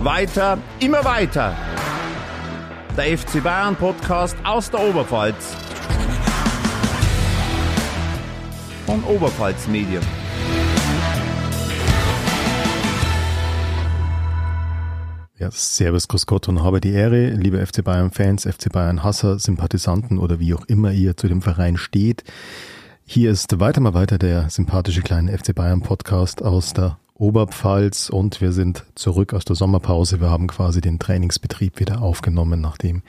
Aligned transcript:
Weiter, 0.00 0.58
immer 0.78 1.04
weiter. 1.04 1.56
Der 2.96 3.18
FC 3.18 3.42
Bayern 3.42 3.74
Podcast 3.74 4.36
aus 4.44 4.70
der 4.70 4.78
Oberpfalz. 4.88 5.56
Von 8.86 9.02
Oberpfalz 9.02 9.66
Medien. 9.66 10.00
Ja, 15.36 15.50
Servus, 15.50 16.06
Grüß 16.06 16.26
Gott 16.26 16.46
und 16.48 16.62
habe 16.62 16.80
die 16.80 16.92
Ehre, 16.92 17.30
liebe 17.30 17.66
FC 17.66 17.82
Bayern 17.82 18.12
Fans, 18.12 18.44
FC 18.44 18.70
Bayern 18.72 19.02
Hasser, 19.02 19.40
Sympathisanten 19.40 20.20
oder 20.20 20.38
wie 20.38 20.54
auch 20.54 20.64
immer 20.66 20.92
ihr 20.92 21.16
zu 21.16 21.26
dem 21.26 21.42
Verein 21.42 21.76
steht. 21.76 22.22
Hier 23.04 23.32
ist 23.32 23.58
weiter 23.58 23.80
mal 23.80 23.94
weiter 23.94 24.16
der 24.16 24.48
sympathische 24.48 25.02
kleine 25.02 25.36
FC 25.36 25.56
Bayern 25.56 25.80
Podcast 25.80 26.40
aus 26.40 26.72
der 26.72 26.98
Oberpfalz 27.18 28.10
und 28.10 28.40
wir 28.40 28.52
sind 28.52 28.84
zurück 28.94 29.34
aus 29.34 29.44
der 29.44 29.56
Sommerpause. 29.56 30.20
Wir 30.20 30.30
haben 30.30 30.46
quasi 30.46 30.80
den 30.80 30.98
Trainingsbetrieb 30.98 31.80
wieder 31.80 32.00
aufgenommen, 32.00 32.60
nachdem 32.60 33.02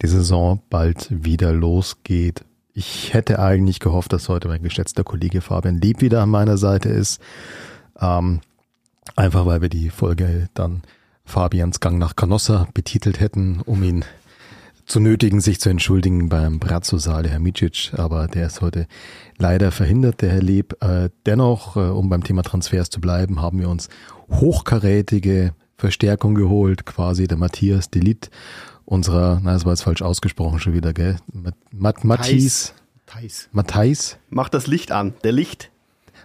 die 0.00 0.06
Saison 0.06 0.62
bald 0.70 1.08
wieder 1.10 1.52
losgeht. 1.52 2.44
Ich 2.72 3.12
hätte 3.12 3.38
eigentlich 3.38 3.78
gehofft, 3.78 4.12
dass 4.12 4.28
heute 4.28 4.48
mein 4.48 4.62
geschätzter 4.62 5.04
Kollege 5.04 5.42
Fabian 5.42 5.80
Lieb 5.80 6.00
wieder 6.00 6.22
an 6.22 6.30
meiner 6.30 6.56
Seite 6.56 6.88
ist. 6.88 7.20
Ähm, 8.00 8.40
einfach 9.14 9.44
weil 9.44 9.60
wir 9.60 9.68
die 9.68 9.90
Folge 9.90 10.48
dann 10.54 10.82
Fabians 11.24 11.80
Gang 11.80 11.98
nach 11.98 12.16
Canossa 12.16 12.66
betitelt 12.72 13.20
hätten, 13.20 13.60
um 13.60 13.82
ihn 13.82 14.04
zu 14.90 14.98
nötigen, 14.98 15.40
sich 15.40 15.60
zu 15.60 15.68
entschuldigen 15.70 16.28
beim 16.28 16.58
Brazzo-Saal, 16.58 17.22
der 17.22 17.32
Herr 17.32 17.38
Micic, 17.38 17.92
aber 17.96 18.26
der 18.26 18.48
ist 18.48 18.60
heute 18.60 18.88
leider 19.38 19.70
verhindert, 19.70 20.20
der 20.20 20.30
Herr 20.30 20.42
Leb. 20.42 20.82
Äh, 20.82 21.10
dennoch, 21.26 21.76
äh, 21.76 21.80
um 21.80 22.08
beim 22.08 22.24
Thema 22.24 22.42
Transfers 22.42 22.90
zu 22.90 23.00
bleiben, 23.00 23.40
haben 23.40 23.60
wir 23.60 23.68
uns 23.68 23.88
hochkarätige 24.30 25.54
Verstärkung 25.76 26.34
geholt, 26.34 26.86
quasi 26.86 27.28
der 27.28 27.38
Matthias 27.38 27.90
Delit, 27.90 28.30
unserer, 28.84 29.40
na, 29.44 29.52
das 29.52 29.64
war 29.64 29.72
jetzt 29.72 29.82
falsch 29.82 30.02
ausgesprochen 30.02 30.58
schon 30.58 30.74
wieder, 30.74 30.92
gell? 30.92 31.16
Mat 31.70 32.04
Matthias. 32.04 32.74
Matthijs. 33.52 34.18
Mach 34.28 34.48
das 34.48 34.66
Licht 34.66 34.90
an, 34.90 35.14
der 35.22 35.32
Licht. 35.32 35.70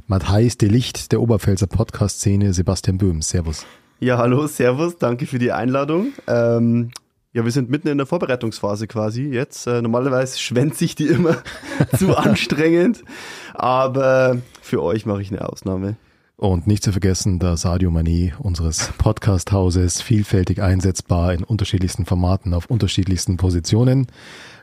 Matthijs 0.08 0.58
Delicht 0.58 1.12
der 1.12 1.22
Oberpfälzer 1.22 1.68
Podcast-Szene, 1.68 2.52
Sebastian 2.52 2.98
Böhm. 2.98 3.22
Servus. 3.22 3.64
Ja, 4.00 4.18
hallo, 4.18 4.48
Servus, 4.48 4.98
danke 4.98 5.28
für 5.28 5.40
die 5.40 5.52
Einladung. 5.52 6.14
Ähm, 6.28 6.90
ja, 7.36 7.44
wir 7.44 7.52
sind 7.52 7.70
mitten 7.70 7.90
in 7.90 7.98
der 7.98 8.08
Vorbereitungsphase 8.08 8.88
quasi 8.88 9.24
jetzt. 9.24 9.68
Äh, 9.68 9.82
normalerweise 9.82 10.40
schwänze 10.40 10.86
ich 10.86 10.96
die 10.96 11.08
immer 11.08 11.36
zu 11.98 12.16
anstrengend, 12.16 13.04
aber 13.54 14.38
für 14.62 14.82
euch 14.82 15.06
mache 15.06 15.22
ich 15.22 15.32
eine 15.32 15.48
Ausnahme. 15.50 15.98
Und 16.38 16.66
nicht 16.66 16.82
zu 16.82 16.94
vergessen, 16.94 17.40
der 17.40 17.58
Sadio 17.58 17.90
Mané 17.92 18.38
unseres 18.38 18.94
Podcast-Hauses, 18.98 20.02
vielfältig 20.02 20.62
einsetzbar 20.62 21.34
in 21.34 21.44
unterschiedlichsten 21.44 22.06
Formaten, 22.06 22.54
auf 22.54 22.68
unterschiedlichsten 22.68 23.36
Positionen. 23.36 24.08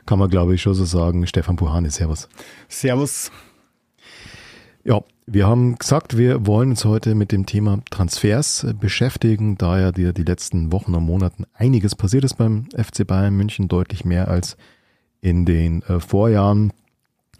Kann 0.07 0.17
man, 0.17 0.31
glaube 0.31 0.55
ich, 0.55 0.63
schon 0.63 0.73
so 0.73 0.85
sagen. 0.85 1.27
Stefan 1.27 1.57
Puhane, 1.57 1.91
Servus. 1.91 2.27
Servus. 2.69 3.31
Ja, 4.83 5.03
wir 5.25 5.47
haben 5.47 5.77
gesagt, 5.77 6.17
wir 6.17 6.45
wollen 6.45 6.71
uns 6.71 6.85
heute 6.85 7.15
mit 7.15 7.31
dem 7.31 7.45
Thema 7.45 7.79
Transfers 7.89 8.67
beschäftigen, 8.79 9.57
da 9.57 9.79
ja 9.79 9.91
die, 9.91 10.13
die 10.13 10.23
letzten 10.23 10.71
Wochen 10.71 10.93
und 10.93 11.05
Monaten 11.05 11.45
einiges 11.53 11.95
passiert 11.95 12.23
ist 12.23 12.35
beim 12.35 12.67
FC 12.75 13.07
Bayern 13.07 13.35
München, 13.35 13.67
deutlich 13.67 14.03
mehr 14.05 14.27
als 14.27 14.57
in 15.21 15.45
den 15.45 15.81
äh, 15.83 15.99
Vorjahren. 15.99 16.73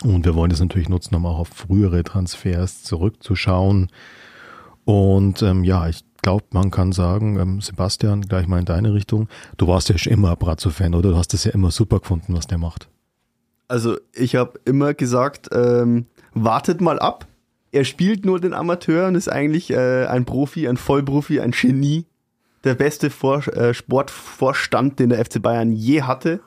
Und 0.04 0.26
wir 0.26 0.36
wollen 0.36 0.50
das 0.50 0.60
natürlich 0.60 0.90
nutzen, 0.90 1.16
um 1.16 1.26
auch 1.26 1.40
auf 1.40 1.50
frühere 1.50 2.04
Transfers 2.04 2.84
zurückzuschauen. 2.84 3.90
Und 4.86 5.42
ähm, 5.42 5.64
ja, 5.64 5.88
ich 5.88 6.04
glaube, 6.22 6.46
man 6.52 6.72
kann 6.72 6.92
sagen, 6.94 7.38
ähm, 7.40 7.62
Sebastian, 7.62 8.22
gleich 8.22 8.48
mal 8.48 8.60
in 8.60 8.66
deine 8.66 8.94
Richtung, 8.94 9.28
du 9.58 9.68
warst 9.68 9.90
ja 9.90 9.98
schon 9.98 10.14
immer 10.14 10.36
Brazzo-Fan, 10.36 10.96
oder? 10.96 11.12
Du 11.12 11.18
hast 11.18 11.34
es 11.34 11.44
ja 11.44 11.52
immer 11.52 11.72
super 11.72 12.00
gefunden, 12.00 12.34
was 12.36 12.48
der 12.48 12.58
macht. 12.58 12.90
Also 13.68 13.98
ich 14.14 14.36
habe 14.36 14.60
immer 14.66 14.94
gesagt, 14.94 15.50
ähm, 15.54 16.06
wartet 16.34 16.82
mal 16.82 17.00
ab, 17.00 17.28
er 17.74 17.86
spielt 17.86 18.24
nur 18.24 18.40
den 18.40 18.54
Amateur 18.54 19.08
und 19.08 19.16
ist 19.16 19.28
eigentlich 19.28 19.72
äh, 19.72 20.06
ein 20.06 20.26
Profi, 20.26 20.68
ein 20.68 20.78
Vollprofi, 20.78 21.40
ein 21.40 21.52
Genie. 21.52 22.06
Der 22.64 22.76
beste 22.76 23.10
Vor 23.10 23.46
äh, 23.48 23.74
Sportvorstand, 23.74 25.00
den 25.00 25.10
der 25.10 25.26
FC 25.26 25.42
Bayern 25.42 25.74
je 25.74 26.04
hatte. 26.04 26.40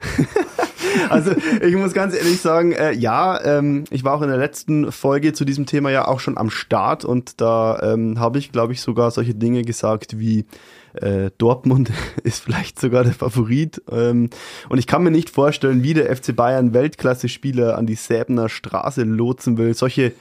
also 1.08 1.32
ich 1.62 1.74
muss 1.74 1.94
ganz 1.94 2.14
ehrlich 2.14 2.40
sagen, 2.40 2.72
äh, 2.72 2.92
ja, 2.92 3.42
ähm, 3.44 3.84
ich 3.90 4.04
war 4.04 4.14
auch 4.14 4.22
in 4.22 4.28
der 4.28 4.38
letzten 4.38 4.92
Folge 4.92 5.32
zu 5.32 5.44
diesem 5.44 5.66
Thema 5.66 5.90
ja 5.90 6.06
auch 6.06 6.20
schon 6.20 6.38
am 6.38 6.50
Start 6.50 7.04
und 7.04 7.40
da 7.40 7.80
ähm, 7.82 8.20
habe 8.20 8.38
ich, 8.38 8.52
glaube 8.52 8.72
ich, 8.74 8.82
sogar 8.82 9.10
solche 9.10 9.34
Dinge 9.34 9.62
gesagt 9.62 10.18
wie 10.20 10.44
äh, 10.92 11.30
Dortmund 11.38 11.90
ist 12.22 12.44
vielleicht 12.44 12.78
sogar 12.78 13.04
der 13.04 13.14
Favorit. 13.14 13.82
Ähm, 13.90 14.28
und 14.68 14.78
ich 14.78 14.86
kann 14.86 15.02
mir 15.02 15.10
nicht 15.10 15.30
vorstellen, 15.30 15.82
wie 15.82 15.94
der 15.94 16.14
FC 16.14 16.36
Bayern 16.36 16.74
Weltklasse-Spieler 16.74 17.78
an 17.78 17.86
die 17.86 17.94
Säbener 17.94 18.48
Straße 18.48 19.02
lotsen 19.02 19.56
will. 19.56 19.74
Solche 19.74 20.12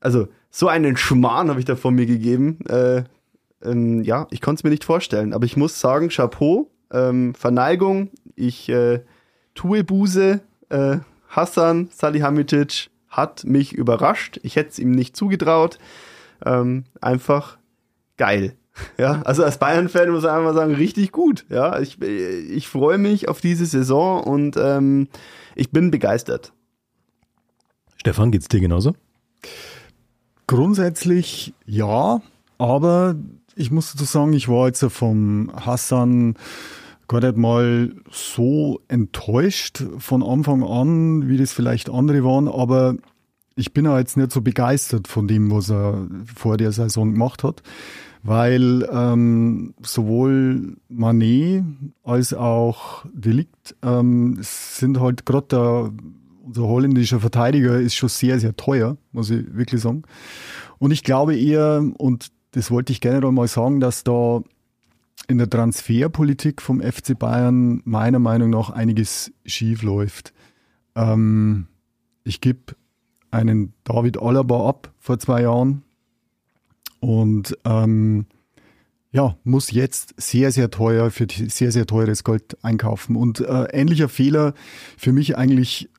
also 0.00 0.28
so 0.50 0.68
einen 0.68 0.96
Schmarrn 0.96 1.50
habe 1.50 1.60
ich 1.60 1.66
da 1.66 1.76
von 1.76 1.94
mir 1.94 2.06
gegeben. 2.06 2.58
Äh, 2.68 3.04
ähm, 3.62 4.02
ja, 4.02 4.26
ich 4.30 4.40
konnte 4.40 4.60
es 4.60 4.64
mir 4.64 4.70
nicht 4.70 4.84
vorstellen, 4.84 5.32
aber 5.32 5.44
ich 5.44 5.56
muss 5.56 5.80
sagen, 5.80 6.08
Chapeau, 6.08 6.70
ähm, 6.92 7.34
Verneigung, 7.34 8.10
ich 8.34 8.68
äh, 8.68 9.00
tue 9.54 9.84
Buße, 9.84 10.40
äh, 10.70 10.98
Hassan 11.28 11.88
Salihamidzic 11.92 12.90
hat 13.08 13.44
mich 13.44 13.72
überrascht. 13.72 14.38
Ich 14.42 14.56
hätte 14.56 14.70
es 14.70 14.78
ihm 14.78 14.92
nicht 14.92 15.16
zugetraut. 15.16 15.78
Ähm, 16.44 16.84
einfach 17.00 17.58
geil. 18.16 18.54
Ja, 18.96 19.22
also 19.24 19.42
als 19.42 19.58
Bayern-Fan 19.58 20.08
muss 20.10 20.22
ich 20.22 20.30
einfach 20.30 20.54
sagen, 20.54 20.72
richtig 20.72 21.10
gut. 21.10 21.44
Ja, 21.48 21.80
ich, 21.80 22.00
ich 22.00 22.68
freue 22.68 22.96
mich 22.96 23.28
auf 23.28 23.40
diese 23.40 23.66
Saison 23.66 24.22
und 24.22 24.56
ähm, 24.56 25.08
ich 25.56 25.72
bin 25.72 25.90
begeistert. 25.90 26.52
Stefan, 27.96 28.30
geht's 28.30 28.46
dir 28.46 28.60
genauso? 28.60 28.94
Grundsätzlich 30.48 31.52
ja, 31.66 32.22
aber 32.56 33.16
ich 33.54 33.70
muss 33.70 33.92
dazu 33.92 34.04
sagen, 34.04 34.32
ich 34.32 34.48
war 34.48 34.66
jetzt 34.66 34.82
vom 34.82 35.52
Hassan 35.54 36.36
gar 37.06 37.20
nicht 37.20 37.36
mal 37.36 37.92
so 38.10 38.80
enttäuscht 38.88 39.84
von 39.98 40.22
Anfang 40.22 40.62
an, 40.64 41.28
wie 41.28 41.36
das 41.36 41.52
vielleicht 41.52 41.90
andere 41.90 42.24
waren, 42.24 42.48
aber 42.48 42.96
ich 43.56 43.74
bin 43.74 43.86
auch 43.86 43.98
jetzt 43.98 44.16
nicht 44.16 44.32
so 44.32 44.40
begeistert 44.40 45.06
von 45.06 45.28
dem, 45.28 45.50
was 45.50 45.68
er 45.70 46.06
vor 46.34 46.56
der 46.56 46.72
Saison 46.72 47.12
gemacht 47.12 47.44
hat, 47.44 47.62
weil 48.22 48.88
ähm, 48.90 49.74
sowohl 49.82 50.78
Manet 50.88 51.62
als 52.04 52.32
auch 52.32 53.04
Delikt 53.12 53.76
ähm, 53.82 54.38
sind 54.40 54.98
halt 54.98 55.26
gerade 55.26 55.46
der 55.48 55.92
unser 56.48 56.62
holländischer 56.62 57.20
Verteidiger 57.20 57.78
ist 57.78 57.94
schon 57.94 58.08
sehr, 58.08 58.40
sehr 58.40 58.56
teuer, 58.56 58.96
muss 59.12 59.28
ich 59.30 59.54
wirklich 59.54 59.82
sagen. 59.82 60.02
Und 60.78 60.92
ich 60.92 61.04
glaube 61.04 61.36
eher, 61.36 61.84
und 61.98 62.28
das 62.52 62.70
wollte 62.70 62.92
ich 62.92 63.00
generell 63.02 63.30
mal 63.32 63.48
sagen, 63.48 63.80
dass 63.80 64.02
da 64.02 64.42
in 65.28 65.36
der 65.36 65.50
Transferpolitik 65.50 66.62
vom 66.62 66.80
FC 66.80 67.18
Bayern 67.18 67.82
meiner 67.84 68.18
Meinung 68.18 68.48
nach 68.50 68.70
einiges 68.70 69.30
schief 69.44 69.82
läuft. 69.82 70.32
Ähm, 70.94 71.66
ich 72.24 72.40
gebe 72.40 72.74
einen 73.30 73.74
David 73.84 74.18
Alaba 74.18 74.68
ab 74.68 74.94
vor 74.98 75.18
zwei 75.18 75.42
Jahren 75.42 75.82
und 77.00 77.58
ähm, 77.66 78.24
ja, 79.10 79.36
muss 79.44 79.70
jetzt 79.70 80.14
sehr, 80.16 80.50
sehr 80.50 80.70
teuer 80.70 81.10
für 81.10 81.26
sehr, 81.30 81.72
sehr 81.72 81.86
teures 81.86 82.24
Gold 82.24 82.56
einkaufen. 82.62 83.16
Und 83.16 83.40
äh, 83.40 83.64
ähnlicher 83.72 84.08
Fehler 84.08 84.54
für 84.96 85.12
mich 85.12 85.36
eigentlich 85.36 85.90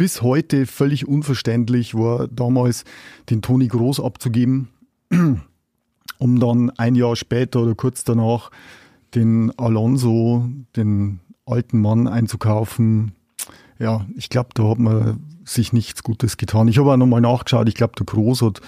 bis 0.00 0.22
heute 0.22 0.64
völlig 0.64 1.06
unverständlich 1.06 1.94
war, 1.94 2.26
damals 2.26 2.86
den 3.28 3.42
Toni 3.42 3.68
Groß 3.68 4.00
abzugeben, 4.00 4.68
um 5.10 6.40
dann 6.40 6.70
ein 6.70 6.94
Jahr 6.94 7.16
später 7.16 7.60
oder 7.60 7.74
kurz 7.74 8.02
danach 8.02 8.50
den 9.14 9.52
Alonso, 9.58 10.48
den 10.74 11.20
alten 11.44 11.82
Mann 11.82 12.08
einzukaufen. 12.08 13.12
Ja, 13.78 14.06
ich 14.16 14.30
glaube, 14.30 14.48
da 14.54 14.70
hat 14.70 14.78
man 14.78 15.20
sich 15.44 15.74
nichts 15.74 16.02
Gutes 16.02 16.38
getan. 16.38 16.68
Ich 16.68 16.78
habe 16.78 16.92
auch 16.92 16.96
nochmal 16.96 17.20
nachgeschaut. 17.20 17.68
Ich 17.68 17.74
glaube, 17.74 17.92
der 17.98 18.06
Groß 18.06 18.40
hat 18.40 18.62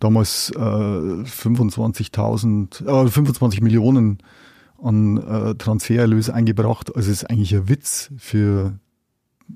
damals 0.00 0.50
äh, 0.56 0.58
25.000, 0.58 2.86
äh, 2.86 3.08
25 3.10 3.60
Millionen 3.60 4.20
an 4.82 5.18
äh, 5.18 5.54
Transfererlös 5.54 6.30
eingebracht. 6.30 6.96
Also 6.96 7.10
es 7.10 7.24
ist 7.24 7.30
eigentlich 7.30 7.54
ein 7.54 7.68
Witz 7.68 8.10
für 8.16 8.78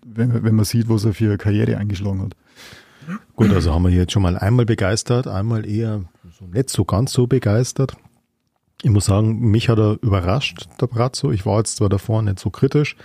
wenn, 0.04 0.42
wenn 0.42 0.54
man 0.54 0.64
sieht, 0.64 0.88
was 0.88 1.04
er 1.04 1.14
für 1.14 1.26
eine 1.26 1.38
Karriere 1.38 1.76
eingeschlagen 1.76 2.22
hat. 2.22 2.36
Gut, 3.34 3.50
also 3.50 3.72
haben 3.72 3.84
wir 3.84 3.90
jetzt 3.90 4.12
schon 4.12 4.22
mal 4.22 4.38
einmal 4.38 4.64
begeistert, 4.64 5.26
einmal 5.26 5.68
eher 5.68 6.04
so 6.38 6.46
nicht 6.46 6.70
so 6.70 6.84
ganz 6.84 7.12
so 7.12 7.26
begeistert. 7.26 7.96
Ich 8.82 8.90
muss 8.90 9.06
sagen, 9.06 9.38
mich 9.50 9.68
hat 9.68 9.78
er 9.78 9.98
überrascht, 10.02 10.68
der 10.80 10.86
Brazzo. 10.86 11.30
Ich 11.30 11.46
war 11.46 11.58
jetzt 11.58 11.76
zwar 11.76 11.88
davor 11.88 12.22
nicht 12.22 12.38
so 12.38 12.50
kritisch. 12.50 12.96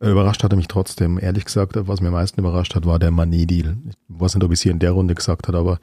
Überrascht 0.00 0.44
hat 0.44 0.52
er 0.52 0.56
mich 0.56 0.68
trotzdem. 0.68 1.18
Ehrlich 1.18 1.44
gesagt, 1.44 1.72
was 1.76 2.00
mir 2.00 2.08
am 2.08 2.14
meisten 2.14 2.40
überrascht 2.40 2.74
hat, 2.74 2.86
war 2.86 2.98
der 2.98 3.10
Manet-Deal. 3.10 3.76
Ich 3.88 3.96
weiß 4.08 4.34
nicht, 4.34 4.44
ob 4.44 4.52
ich 4.52 4.58
es 4.58 4.62
hier 4.62 4.72
in 4.72 4.78
der 4.78 4.92
Runde 4.92 5.14
gesagt 5.14 5.48
habe, 5.48 5.58
aber 5.58 5.78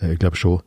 äh, 0.00 0.14
ich 0.14 0.18
glaube 0.18 0.36
schon. 0.36 0.62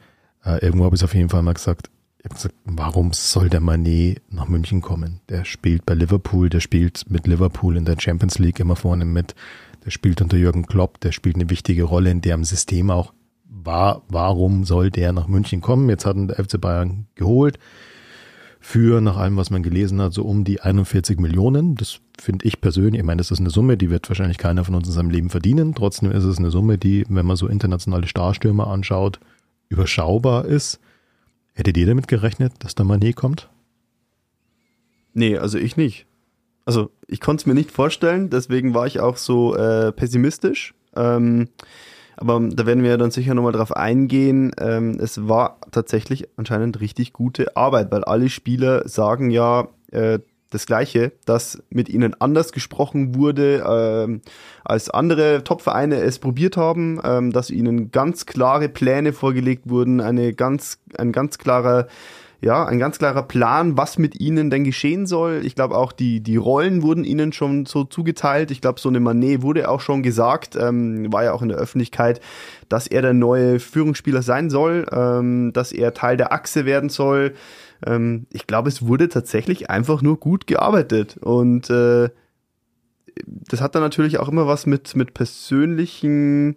Äh, 0.45 0.63
irgendwo 0.63 0.86
habe 0.86 0.95
ich 0.95 1.01
es 1.01 1.04
auf 1.04 1.13
jeden 1.13 1.30
Fall 1.30 1.42
mal 1.42 1.54
gesagt. 1.54 1.89
Gesagt, 2.36 2.56
warum 2.66 3.14
soll 3.14 3.50
der 3.50 3.60
Manet 3.60 4.22
nach 4.30 4.48
München 4.48 4.82
kommen? 4.82 5.22
Der 5.30 5.46
spielt 5.46 5.86
bei 5.86 5.94
Liverpool, 5.94 6.50
der 6.50 6.60
spielt 6.60 7.10
mit 7.10 7.28
Liverpool 7.28 7.78
in 7.78 7.86
der 7.86 8.00
Champions 8.00 8.40
League 8.40 8.60
immer 8.60 8.76
vorne 8.76 9.06
mit, 9.06 9.36
der 9.86 9.92
spielt 9.92 10.22
unter 10.22 10.38
Jürgen 10.38 10.66
Klopp, 10.66 11.00
der 11.00 11.12
spielt 11.12 11.36
eine 11.36 11.50
wichtige 11.50 11.84
Rolle 11.84 12.12
in 12.12 12.22
deren 12.22 12.44
System 12.44 12.90
auch. 12.90 13.14
War, 13.50 14.04
warum 14.08 14.64
soll 14.64 14.92
der 14.92 15.12
nach 15.14 15.28
München 15.28 15.62
kommen? 15.62 15.90
Jetzt 15.90 16.06
hat 16.06 16.16
ihn 16.16 16.28
der 16.28 16.44
FC 16.44 16.60
Bayern 16.60 17.08
geholt 17.16 17.58
für, 18.68 19.00
nach 19.00 19.16
allem, 19.16 19.38
was 19.38 19.50
man 19.50 19.64
gelesen 19.64 20.02
hat, 20.02 20.14
so 20.14 20.24
um 20.24 20.44
die 20.44 20.60
41 20.60 21.20
Millionen. 21.20 21.76
Das 21.76 22.00
finde 22.20 22.46
ich 22.46 22.60
persönlich, 22.60 23.00
ich 23.00 23.06
meine, 23.06 23.20
das 23.20 23.32
ist 23.32 23.40
eine 23.40 23.50
Summe, 23.50 23.78
die 23.78 23.90
wird 23.90 24.10
wahrscheinlich 24.10 24.38
keiner 24.38 24.66
von 24.66 24.76
uns 24.76 24.88
in 24.88 24.94
seinem 24.94 25.10
Leben 25.10 25.30
verdienen. 25.30 25.74
Trotzdem 25.74 26.12
ist 26.12 26.26
es 26.26 26.38
eine 26.38 26.52
Summe, 26.52 26.78
die, 26.78 27.06
wenn 27.08 27.26
man 27.26 27.38
so 27.38 27.48
internationale 27.48 28.08
Starstürmer 28.08 28.68
anschaut, 28.68 29.20
überschaubar 29.70 30.46
ist. 30.46 30.82
Hättet 31.57 31.75
ihr 31.75 31.88
damit 31.88 32.07
gerechnet, 32.07 32.54
dass 32.59 32.75
da 32.75 32.83
Manet 32.83 33.15
kommt? 33.15 33.50
Nee, 35.15 35.39
also 35.39 35.57
ich 35.57 35.75
nicht. 35.75 36.06
Also 36.65 36.92
ich 37.07 37.19
konnte 37.19 37.42
es 37.42 37.45
mir 37.48 37.56
nicht 37.56 37.71
vorstellen, 37.71 38.30
deswegen 38.30 38.75
war 38.75 38.86
ich 38.86 39.00
auch 39.00 39.18
so 39.18 39.56
äh, 39.56 39.92
pessimistisch. 39.92 40.75
Ähm, 40.95 41.50
aber 42.15 42.39
da 42.48 42.68
werden 42.68 42.83
wir 42.83 42.95
dann 43.00 43.09
sicher 43.09 43.33
nochmal 43.33 43.54
drauf 43.54 43.75
eingehen. 43.75 44.51
Ähm, 44.59 45.00
es 45.00 45.27
war 45.27 45.59
tatsächlich 45.71 46.30
anscheinend 46.38 46.80
richtig 46.80 47.12
gute 47.12 47.57
Arbeit, 47.57 47.92
weil 47.92 48.04
alle 48.04 48.30
Spieler 48.30 48.88
sagen 48.88 49.31
ja 49.31 49.68
äh, 49.92 50.19
das 50.50 50.66
Gleiche, 50.66 51.12
dass 51.26 51.62
mit 51.70 51.90
ihnen 51.90 52.20
anders 52.20 52.52
gesprochen 52.52 53.16
wurde, 53.16 53.64
ähm, 53.68 54.22
als 54.64 54.90
andere 54.90 55.44
Top-Vereine 55.44 55.98
es 55.98 56.20
probiert 56.20 56.58
haben, 56.58 57.00
ähm, 57.04 57.32
dass 57.32 57.50
ihnen 57.50 57.92
ganz 57.92 58.26
klare 58.26 58.70
Pläne 58.70 59.14
vorgelegt 59.14 59.70
wurden, 59.70 60.02
eine 60.02 60.34
ganz, 60.34 60.80
ein 60.98 61.12
ganz 61.12 61.38
klarer 61.38 61.88
ja, 62.39 62.66
ein 62.66 62.78
ganz 62.78 63.00
klarer 63.00 63.24
Plan, 63.24 63.78
was 63.78 63.98
mit 63.98 64.19
ihnen 64.19 64.50
denn 64.50 64.63
geschehen 64.63 65.07
soll. 65.07 65.42
Ich 65.44 65.56
glaube 65.56 65.75
auch 65.75 65.92
die, 65.92 66.22
die 66.22 66.36
Rollen 66.36 66.84
wurden 66.84 67.04
ihnen 67.04 67.34
schon 67.34 67.66
so 67.66 67.84
zugeteilt. 67.84 68.51
Ich 68.51 68.62
glaube, 68.62 68.80
so 68.80 68.89
eine 68.89 69.00
Manet 69.00 69.42
wurde 69.42 69.69
auch 69.69 69.81
schon 69.81 70.04
gesagt, 70.04 70.56
ähm, 70.56 71.12
war 71.12 71.24
ja 71.24 71.34
auch 71.34 71.42
in 71.42 71.50
der 71.50 71.57
Öffentlichkeit, 71.57 72.22
dass 72.69 72.86
er 72.86 73.01
der 73.01 73.13
neue 73.13 73.60
Führungsspieler 73.60 74.22
sein 74.22 74.51
soll, 74.51 74.86
ähm, 74.92 75.51
dass 75.54 75.72
er 75.72 75.95
Teil 75.95 76.16
der 76.18 76.31
Achse 76.31 76.66
werden 76.66 76.89
soll. 76.89 77.34
Ähm, 77.86 78.28
ich 78.31 78.45
glaube, 78.45 78.69
es 78.69 78.86
wurde 78.86 79.10
tatsächlich 79.10 79.72
einfach 79.72 80.04
nur 80.04 80.19
gut 80.19 80.45
gearbeitet 80.45 81.18
und 81.18 81.72
äh, 81.72 82.10
das 83.25 83.62
hat 83.62 83.74
dann 83.74 83.81
natürlich 83.81 84.19
auch 84.19 84.30
immer 84.30 84.45
was 84.45 84.68
mit, 84.68 84.95
mit 84.95 85.16
persönlichen 85.16 86.56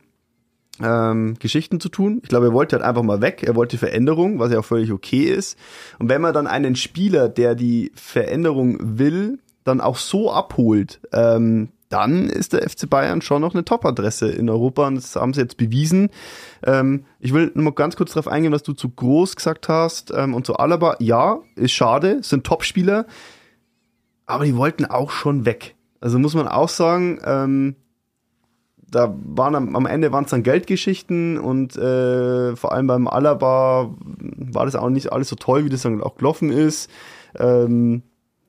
ähm, 0.82 1.36
Geschichten 1.38 1.80
zu 1.80 1.88
tun. 1.88 2.20
Ich 2.22 2.28
glaube, 2.28 2.46
er 2.46 2.52
wollte 2.52 2.76
halt 2.76 2.84
einfach 2.84 3.02
mal 3.02 3.20
weg. 3.20 3.42
Er 3.42 3.54
wollte 3.54 3.78
Veränderung, 3.78 4.38
was 4.38 4.52
ja 4.52 4.58
auch 4.58 4.64
völlig 4.64 4.92
okay 4.92 5.24
ist. 5.24 5.58
Und 5.98 6.08
wenn 6.08 6.20
man 6.20 6.34
dann 6.34 6.46
einen 6.46 6.76
Spieler, 6.76 7.28
der 7.28 7.54
die 7.54 7.92
Veränderung 7.94 8.78
will, 8.98 9.38
dann 9.64 9.80
auch 9.80 9.96
so 9.96 10.32
abholt, 10.32 11.00
ähm, 11.12 11.68
dann 11.90 12.28
ist 12.28 12.52
der 12.52 12.68
FC 12.68 12.88
Bayern 12.88 13.20
schon 13.20 13.42
noch 13.42 13.52
eine 13.52 13.64
Top-Adresse 13.64 14.30
in 14.30 14.48
Europa 14.48 14.86
und 14.86 14.94
das 14.94 15.16
haben 15.16 15.34
sie 15.34 15.40
jetzt 15.40 15.56
bewiesen. 15.56 16.10
Ähm, 16.64 17.04
ich 17.18 17.34
will 17.34 17.50
nur 17.54 17.64
mal 17.64 17.72
ganz 17.72 17.96
kurz 17.96 18.12
darauf 18.12 18.28
eingehen, 18.28 18.52
was 18.52 18.62
du 18.62 18.72
zu 18.72 18.88
Groß 18.88 19.34
gesagt 19.34 19.68
hast 19.68 20.12
ähm, 20.14 20.34
und 20.34 20.46
zu 20.46 20.56
Alaba. 20.56 20.96
Ja, 21.00 21.40
ist 21.56 21.72
schade, 21.72 22.22
sind 22.22 22.46
Top-Spieler, 22.46 23.06
aber 24.26 24.44
die 24.44 24.56
wollten 24.56 24.84
auch 24.84 25.10
schon 25.10 25.44
weg. 25.44 25.74
Also 26.00 26.18
muss 26.20 26.34
man 26.34 26.46
auch 26.46 26.68
sagen, 26.68 27.18
ähm, 27.24 27.74
da 28.90 29.14
waren 29.24 29.54
am, 29.54 29.76
am 29.76 29.86
Ende 29.86 30.12
waren 30.12 30.24
es 30.24 30.30
dann 30.30 30.42
Geldgeschichten 30.42 31.38
und 31.38 31.76
äh, 31.76 32.56
vor 32.56 32.72
allem 32.72 32.86
beim 32.86 33.08
Alaba 33.08 33.94
war 33.98 34.64
das 34.64 34.74
auch 34.74 34.90
nicht 34.90 35.12
alles 35.12 35.28
so 35.28 35.36
toll, 35.36 35.64
wie 35.64 35.68
das 35.68 35.82
dann 35.82 36.02
auch 36.02 36.16
gelaufen 36.16 36.50
ist. 36.50 36.90
Ähm, 37.38 38.02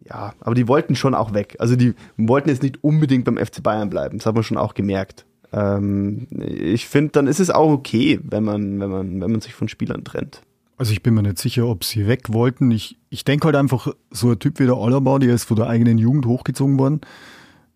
ja, 0.08 0.34
aber 0.40 0.56
die 0.56 0.68
wollten 0.68 0.96
schon 0.96 1.14
auch 1.14 1.34
weg. 1.34 1.56
Also 1.60 1.76
die 1.76 1.94
wollten 2.18 2.50
jetzt 2.50 2.64
nicht 2.64 2.84
unbedingt 2.84 3.26
beim 3.26 3.38
FC 3.38 3.62
Bayern 3.62 3.90
bleiben. 3.90 4.18
Das 4.18 4.26
hat 4.26 4.36
man 4.36 4.44
schon 4.44 4.58
auch 4.58 4.74
gemerkt. 4.74 5.26
Ähm, 5.54 6.28
ich 6.32 6.88
finde, 6.88 7.12
dann 7.12 7.28
ist 7.28 7.40
es 7.40 7.50
auch 7.50 7.72
okay, 7.72 8.20
wenn 8.24 8.44
man, 8.44 8.80
wenn 8.80 8.90
man, 8.90 9.22
wenn 9.22 9.32
man 9.32 9.42
sich 9.42 9.54
von 9.54 9.68
Spielern 9.68 10.04
trennt. 10.04 10.42
Also 10.78 10.94
ich 10.94 11.04
bin 11.04 11.14
mir 11.14 11.22
nicht 11.22 11.38
sicher, 11.38 11.68
ob 11.68 11.84
sie 11.84 12.08
weg 12.08 12.34
wollten. 12.34 12.72
Ich, 12.72 12.98
ich 13.10 13.24
denke 13.24 13.46
halt 13.46 13.56
einfach, 13.56 13.94
so 14.10 14.32
ein 14.32 14.40
Typ 14.40 14.60
wie 14.60 14.66
der 14.66 14.78
Alaba, 14.78 15.20
der 15.20 15.36
ist 15.36 15.44
von 15.44 15.58
der 15.58 15.68
eigenen 15.68 16.00
Jugend 16.00 16.26
hochgezogen 16.26 16.80
worden. 16.80 17.02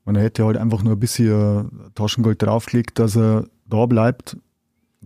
Man 0.06 0.16
hätte 0.16 0.46
halt 0.46 0.57
einfach 0.57 0.84
nur 0.84 0.94
ein 0.94 1.00
bisschen 1.00 1.92
Taschengeld 1.96 2.42
draufgelegt, 2.42 3.00
dass 3.00 3.18
er 3.18 3.46
da 3.66 3.86
bleibt. 3.88 4.38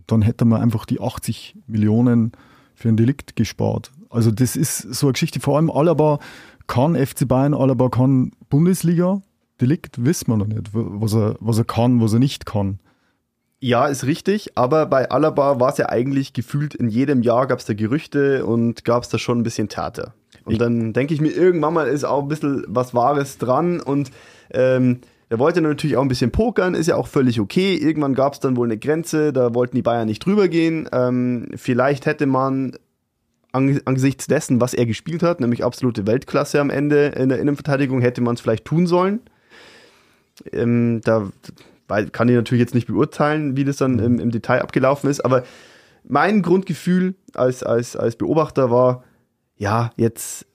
Dann 0.07 0.22
hätte 0.22 0.46
man 0.46 0.62
einfach 0.62 0.86
die 0.86 1.00
80 1.00 1.56
Millionen 1.68 2.34
für 2.75 2.90
ein 2.90 2.98
Delikt 2.98 3.36
gespart. 3.36 3.92
Also 4.10 4.31
das 4.31 4.56
ist 4.56 4.80
so 4.80 5.07
eine 5.07 5.13
Geschichte. 5.13 5.40
Vor 5.40 5.57
allem 5.57 5.72
Alaba 5.72 6.19
kann 6.68 6.96
FC 6.96 7.28
Bayern, 7.28 7.54
Alaba 7.54 7.90
kann 7.90 8.31
Bundesliga. 8.50 9.22
Delikt 9.62 10.04
wissen 10.04 10.28
wir 10.28 10.38
noch 10.38 10.48
nicht, 10.48 10.69
was 10.74 11.13
er, 11.13 11.36
was 11.40 11.57
er 11.57 11.66
kann, 11.66 12.02
was 12.02 12.13
er 12.13 12.19
nicht 12.19 12.45
kann. 12.45 12.80
Ja, 13.62 13.88
ist 13.88 14.06
richtig, 14.06 14.57
aber 14.57 14.86
bei 14.86 15.12
Alaba 15.12 15.60
war 15.60 15.69
es 15.69 15.78
ja 15.78 15.90
eigentlich 15.90 16.31
gefühlt, 16.31 16.74
in 16.74 16.88
jedem 16.88 17.22
Jahr 17.22 17.45
gab 17.45 17.60
es 17.60 17.66
da 17.66 17.74
Gerüchte 17.74 18.45
und 18.45 18.86
gab 18.86 19.04
es 19.04 19.10
da 19.10 19.18
schon 19.18 19.40
ein 19.40 19.44
bisschen 19.44 19.68
Theater. 19.68 20.13
Und 20.45 20.62
dann 20.62 20.94
denke 20.94 21.13
ich 21.13 21.19
mir, 21.19 21.31
irgendwann 21.31 21.74
mal 21.74 21.88
ist 21.88 22.06
auch 22.06 22.24
ein 22.24 22.30
bisschen 22.30 22.63
was 22.68 22.94
Wahres 22.94 23.38
dran 23.38 23.81
und 23.81 24.12
ähm, 24.51 25.01
er 25.30 25.38
wollte 25.38 25.62
natürlich 25.62 25.96
auch 25.96 26.01
ein 26.01 26.07
bisschen 26.07 26.31
pokern, 26.31 26.74
ist 26.74 26.88
ja 26.88 26.96
auch 26.96 27.07
völlig 27.07 27.40
okay. 27.40 27.75
Irgendwann 27.75 28.16
gab 28.16 28.34
es 28.34 28.40
dann 28.40 28.57
wohl 28.57 28.68
eine 28.68 28.80
Grenze, 28.80 29.31
da 29.31 29.54
wollten 29.54 29.75
die 29.75 29.84
Bayern 29.84 30.07
nicht 30.07 30.25
drüber 30.25 30.48
gehen. 30.48 30.90
Ähm, 30.92 31.50
vielleicht 31.56 32.07
hätte 32.07 32.25
man 32.25 32.74
angesichts 33.51 34.28
dessen, 34.28 34.62
was 34.62 34.74
er 34.74 34.86
gespielt 34.86 35.24
hat, 35.24 35.40
nämlich 35.40 35.63
absolute 35.63 36.06
Weltklasse 36.06 36.60
am 36.60 36.69
Ende 36.69 37.07
in 37.07 37.30
der 37.30 37.40
Innenverteidigung, 37.40 38.01
hätte 38.01 38.22
man 38.22 38.36
es 38.36 38.42
vielleicht 38.42 38.66
tun 38.66 38.86
sollen. 38.86 39.22
Ähm, 40.52 41.02
da 41.04 41.30
kann 42.12 42.30
ich 42.30 42.36
natürlich 42.36 42.62
jetzt 42.62 42.75
nicht 42.75 42.88
beurteilen, 42.88 43.57
wie 43.57 43.66
das 43.66 43.78
dann 43.78 43.98
im, 44.00 44.19
im, 44.19 44.31
Detail 44.31 44.62
abgelaufen 44.62 45.10
ist, 45.10 45.22
aber 45.22 45.44
mein 46.07 46.44
Grundgefühl 46.44 47.16
als, 47.34 47.63
als, 47.63 47.95
als 47.95 48.16
Beobachter 48.16 48.69
war, 48.69 49.04
ja, 49.57 49.92
jetzt 49.98 50.45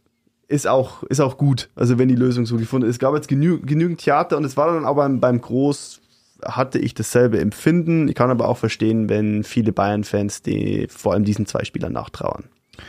ist 0.55 0.69
auch, 0.69 1.03
ist 1.05 1.21
auch 1.21 1.37
gut, 1.37 1.69
also 1.75 1.99
wenn 1.99 2.09
die 2.09 2.15
Lösung 2.15 2.47
so 2.47 2.57
gefunden 2.57 2.89
ist. 2.89 2.95
Es 2.97 2.99
gab 3.01 3.15
jetzt 3.15 3.27
genü 3.27 3.59
genügend 3.59 4.01
Theater 4.01 4.37
und 4.37 4.45
es 4.45 4.57
war 4.57 4.73
dann 4.73 4.85
aber 4.85 5.03
beim, 5.03 5.21
beim 5.21 5.41
Groß 5.41 6.01
hatte 6.45 6.79
ich 6.79 6.95
dasselbe 6.95 7.41
Empfinden. 7.41 8.07
Ich 8.09 8.15
kann 8.15 8.31
aber 8.31 8.49
auch 8.49 8.59
verstehen, 8.59 9.09
wenn 9.09 9.43
viele 9.43 9.73
Bayern-Fans 9.73 10.43
die 10.43 10.87
vor 10.89 11.13
allem 11.13 11.25
diesen 11.25 11.47
zwei 11.47 11.65
Spielern 11.65 11.93
nachtrauern. 11.93 12.45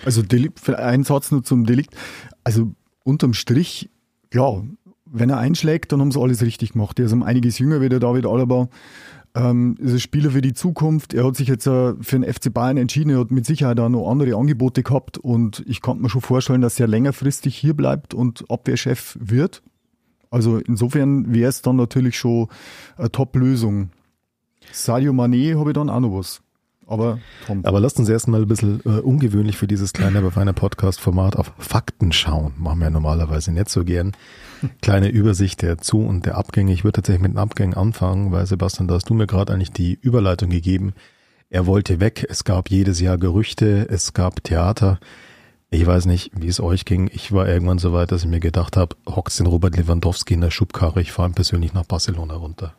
Also 0.06 0.22
ein 0.78 1.04
Satz 1.04 1.32
nur 1.32 1.44
zum 1.44 1.66
Delikt. 1.66 1.96
Also 2.44 2.72
unterm 3.04 3.34
Strich, 3.34 3.90
ja, 4.32 4.62
wenn 5.06 5.30
er 5.30 5.38
einschlägt, 5.38 5.92
dann 5.92 6.02
haben 6.02 6.12
sie 6.12 6.20
alles 6.20 6.42
richtig 6.44 6.74
gemacht. 6.74 7.00
Er 7.00 7.06
ist 7.06 7.14
um 7.14 7.24
einiges 7.24 7.58
jünger 7.58 7.82
wie 7.82 7.90
der 7.90 8.00
David 8.00 8.28
Alaba. 8.28 8.70
Ähm, 9.36 9.76
ist 9.80 9.92
ein 9.92 10.00
Spieler 10.00 10.32
für 10.32 10.42
die 10.42 10.54
Zukunft. 10.54 11.14
Er 11.14 11.26
hat 11.26 11.36
sich 11.36 11.50
jetzt 11.50 11.68
äh, 11.68 11.94
für 12.00 12.20
den 12.20 12.24
FC 12.24 12.54
Bayern 12.54 12.78
entschieden. 12.78 13.10
Er 13.10 13.20
hat 13.20 13.32
mit 13.32 13.46
Sicherheit 13.46 13.80
auch 13.82 13.90
noch 13.90 14.10
andere 14.10 14.38
Angebote 14.38 14.82
gehabt 14.82 15.18
und 15.18 15.62
ich 15.68 15.82
kann 15.82 16.00
mir 16.00 16.10
schon 16.10 16.22
vorstellen, 16.22 16.62
dass 16.62 16.80
er 16.80 16.88
längerfristig 16.88 17.56
hier 17.58 17.74
bleibt 17.74 18.14
und 18.14 18.50
Abwehrchef 18.50 19.18
wird. 19.20 19.62
Also 20.32 20.58
insofern 20.58 21.34
wäre 21.34 21.50
es 21.50 21.62
dann 21.62 21.76
natürlich 21.76 22.18
schon 22.18 22.48
eine 22.98 23.12
Top-Lösung. 23.12 23.90
Sadio 24.72 25.12
Mané 25.12 25.60
habe 25.60 25.72
ich 25.72 25.76
dann 25.76 25.90
auch 25.90 26.00
noch 26.00 26.18
was. 26.18 26.42
Aber, 26.88 27.20
Tom. 27.46 27.66
Aber 27.66 27.80
lasst 27.80 28.00
uns 28.00 28.10
erstmal 28.10 28.42
ein 28.44 28.48
bisschen 28.48 28.80
äh, 28.86 29.00
ungewöhnlich 29.00 29.58
für 29.58 29.68
dieses 29.68 29.92
kleine, 29.92 30.20
aber 30.20 30.32
feine 30.32 30.54
Podcast-Format 30.54 31.36
auf 31.36 31.52
Fakten 31.58 32.12
schauen. 32.12 32.54
Machen 32.58 32.80
wir 32.80 32.90
normalerweise 32.90 33.52
nicht 33.52 33.70
so 33.70 33.84
gern. 33.84 34.14
Kleine 34.82 35.10
Übersicht 35.10 35.62
der 35.62 35.78
Zu- 35.78 36.06
und 36.06 36.26
der 36.26 36.38
Abgänge. 36.38 36.74
Ich 36.74 36.84
würde 36.84 36.98
tatsächlich 36.98 37.22
mit 37.22 37.34
den 37.34 37.38
Abgängen 37.38 37.74
anfangen, 37.74 38.32
weil 38.32 38.46
Sebastian, 38.46 38.88
da 38.88 38.96
hast 38.96 39.10
du 39.10 39.14
mir 39.14 39.28
gerade 39.28 39.54
eigentlich 39.54 39.72
die 39.72 39.98
Überleitung 40.02 40.50
gegeben. 40.50 40.94
Er 41.50 41.66
wollte 41.66 42.00
weg. 42.00 42.26
Es 42.30 42.44
gab 42.44 42.70
jedes 42.70 43.00
Jahr 43.00 43.18
Gerüchte. 43.18 43.88
Es 43.90 44.14
gab 44.14 44.44
Theater. 44.44 45.00
Ich 45.70 45.86
weiß 45.86 46.06
nicht, 46.06 46.32
wie 46.34 46.48
es 46.48 46.60
euch 46.60 46.86
ging. 46.86 47.10
Ich 47.14 47.32
war 47.32 47.48
irgendwann 47.48 47.80
so 47.80 47.92
weit, 47.92 48.12
dass 48.12 48.24
ich 48.24 48.30
mir 48.30 48.40
gedacht 48.40 48.78
habe, 48.78 48.96
hockst 49.08 49.40
den 49.40 49.48
Robert 49.48 49.76
Lewandowski 49.76 50.34
in 50.34 50.42
der 50.42 50.52
Schubkarre. 50.52 51.02
Ich 51.02 51.12
fahre 51.12 51.30
ihn 51.30 51.36
persönlich 51.36 51.74
nach 51.74 51.86
Barcelona 51.86 52.36
runter. 52.36 52.74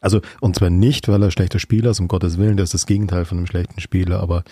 Also, 0.00 0.20
und 0.40 0.54
zwar 0.54 0.70
nicht, 0.70 1.08
weil 1.08 1.22
er 1.22 1.30
schlechter 1.30 1.58
Spieler 1.58 1.90
ist, 1.90 2.00
um 2.00 2.08
Gottes 2.08 2.38
Willen, 2.38 2.56
das 2.56 2.68
ist 2.68 2.74
das 2.74 2.86
Gegenteil 2.86 3.24
von 3.24 3.38
einem 3.38 3.46
schlechten 3.46 3.80
Spieler, 3.80 4.20
aber 4.20 4.44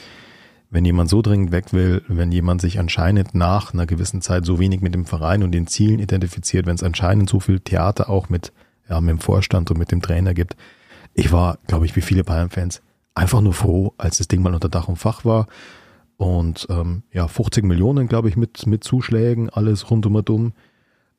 wenn 0.71 0.85
jemand 0.85 1.09
so 1.09 1.23
dringend 1.23 1.53
weg 1.53 1.73
will, 1.73 2.03
wenn 2.09 2.33
jemand 2.33 2.61
sich 2.61 2.79
anscheinend 2.79 3.35
nach 3.35 3.73
einer 3.73 3.87
gewissen 3.87 4.21
Zeit 4.21 4.45
so 4.45 4.59
wenig 4.59 4.81
mit 4.81 4.95
dem 4.95 5.05
Verein 5.05 5.43
und 5.43 5.53
den 5.53 5.67
Zielen 5.67 6.01
identifiziert, 6.01 6.67
wenn 6.67 6.75
es 6.75 6.83
anscheinend 6.83 7.31
so 7.31 7.41
viel 7.41 7.61
Theater 7.61 8.11
auch 8.11 8.29
mit, 8.29 8.53
ja, 8.89 9.01
mit 9.01 9.11
dem 9.11 9.21
Vorstand 9.21 9.71
und 9.71 9.79
mit 9.79 9.93
dem 9.93 10.03
Trainer 10.03 10.35
gibt. 10.35 10.57
Ich 11.15 11.33
war, 11.33 11.59
glaube 11.67 11.87
ich, 11.87 11.95
wie 11.97 12.01
viele 12.01 12.25
Bayern-Fans, 12.25 12.83
einfach 13.15 13.41
nur 13.41 13.55
froh, 13.55 13.95
als 13.97 14.19
das 14.19 14.29
Ding 14.29 14.43
mal 14.43 14.55
unter 14.55 14.69
Dach 14.69 14.89
und 14.89 14.97
Fach 14.97 15.25
war. 15.25 15.47
Und 16.17 16.67
ähm, 16.71 17.03
ja, 17.13 17.29
50 17.29 17.65
Millionen, 17.65 18.09
glaube 18.09 18.29
ich, 18.29 18.37
mit, 18.37 18.67
mit 18.67 18.85
Zuschlägen, 18.85 19.51
alles 19.51 19.91
rundum 19.91 20.17
und 20.17 20.31
um. 20.31 20.53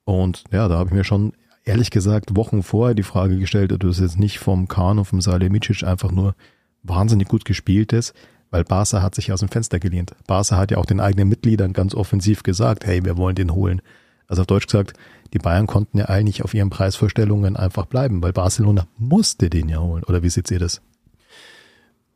Und 0.03 0.43
ja, 0.51 0.67
da 0.67 0.77
habe 0.77 0.89
ich 0.89 0.95
mir 0.95 1.03
schon 1.03 1.33
ehrlich 1.63 1.91
gesagt 1.91 2.35
Wochen 2.35 2.63
vorher 2.63 2.95
die 2.95 3.03
Frage 3.03 3.37
gestellt, 3.37 3.73
ob 3.73 3.81
das 3.81 3.99
jetzt 3.99 4.17
nicht 4.17 4.39
vom 4.39 4.67
Kahn 4.67 4.99
und 4.99 5.05
vom 5.05 5.21
Salihamidzic 5.21 5.83
einfach 5.83 6.11
nur 6.11 6.35
wahnsinnig 6.83 7.27
gut 7.27 7.45
gespielt 7.45 7.93
ist. 7.93 8.13
Weil 8.51 8.63
Barca 8.63 9.01
hat 9.01 9.15
sich 9.15 9.31
aus 9.31 9.39
dem 9.39 9.49
Fenster 9.49 9.79
gelehnt. 9.79 10.15
Barca 10.27 10.57
hat 10.57 10.71
ja 10.71 10.77
auch 10.77 10.85
den 10.85 10.99
eigenen 10.99 11.29
Mitgliedern 11.29 11.73
ganz 11.73 11.93
offensiv 11.93 12.43
gesagt, 12.43 12.85
hey, 12.85 13.03
wir 13.03 13.17
wollen 13.17 13.35
den 13.35 13.53
holen. 13.53 13.81
Also 14.27 14.41
auf 14.41 14.47
Deutsch 14.47 14.67
gesagt, 14.67 14.93
die 15.33 15.39
Bayern 15.39 15.67
konnten 15.67 15.97
ja 15.97 16.05
eigentlich 16.05 16.43
auf 16.43 16.53
ihren 16.53 16.69
Preisvorstellungen 16.69 17.55
einfach 17.55 17.85
bleiben, 17.85 18.21
weil 18.21 18.33
Barcelona 18.33 18.87
musste 18.97 19.49
den 19.49 19.69
ja 19.69 19.79
holen. 19.79 20.03
Oder 20.03 20.23
wie 20.23 20.29
seht 20.29 20.51
ihr 20.51 20.59
das? 20.59 20.81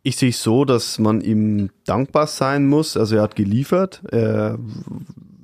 Ich 0.04 0.18
sehe 0.18 0.30
es 0.30 0.42
so, 0.42 0.66
dass 0.66 0.98
man 0.98 1.22
ihm 1.22 1.70
dankbar 1.86 2.28
sein 2.28 2.68
muss. 2.68 2.98
Also 2.98 3.18
er 3.18 3.22
hat 3.22 3.36
geliefert. 3.36 4.02
Er 4.12 4.58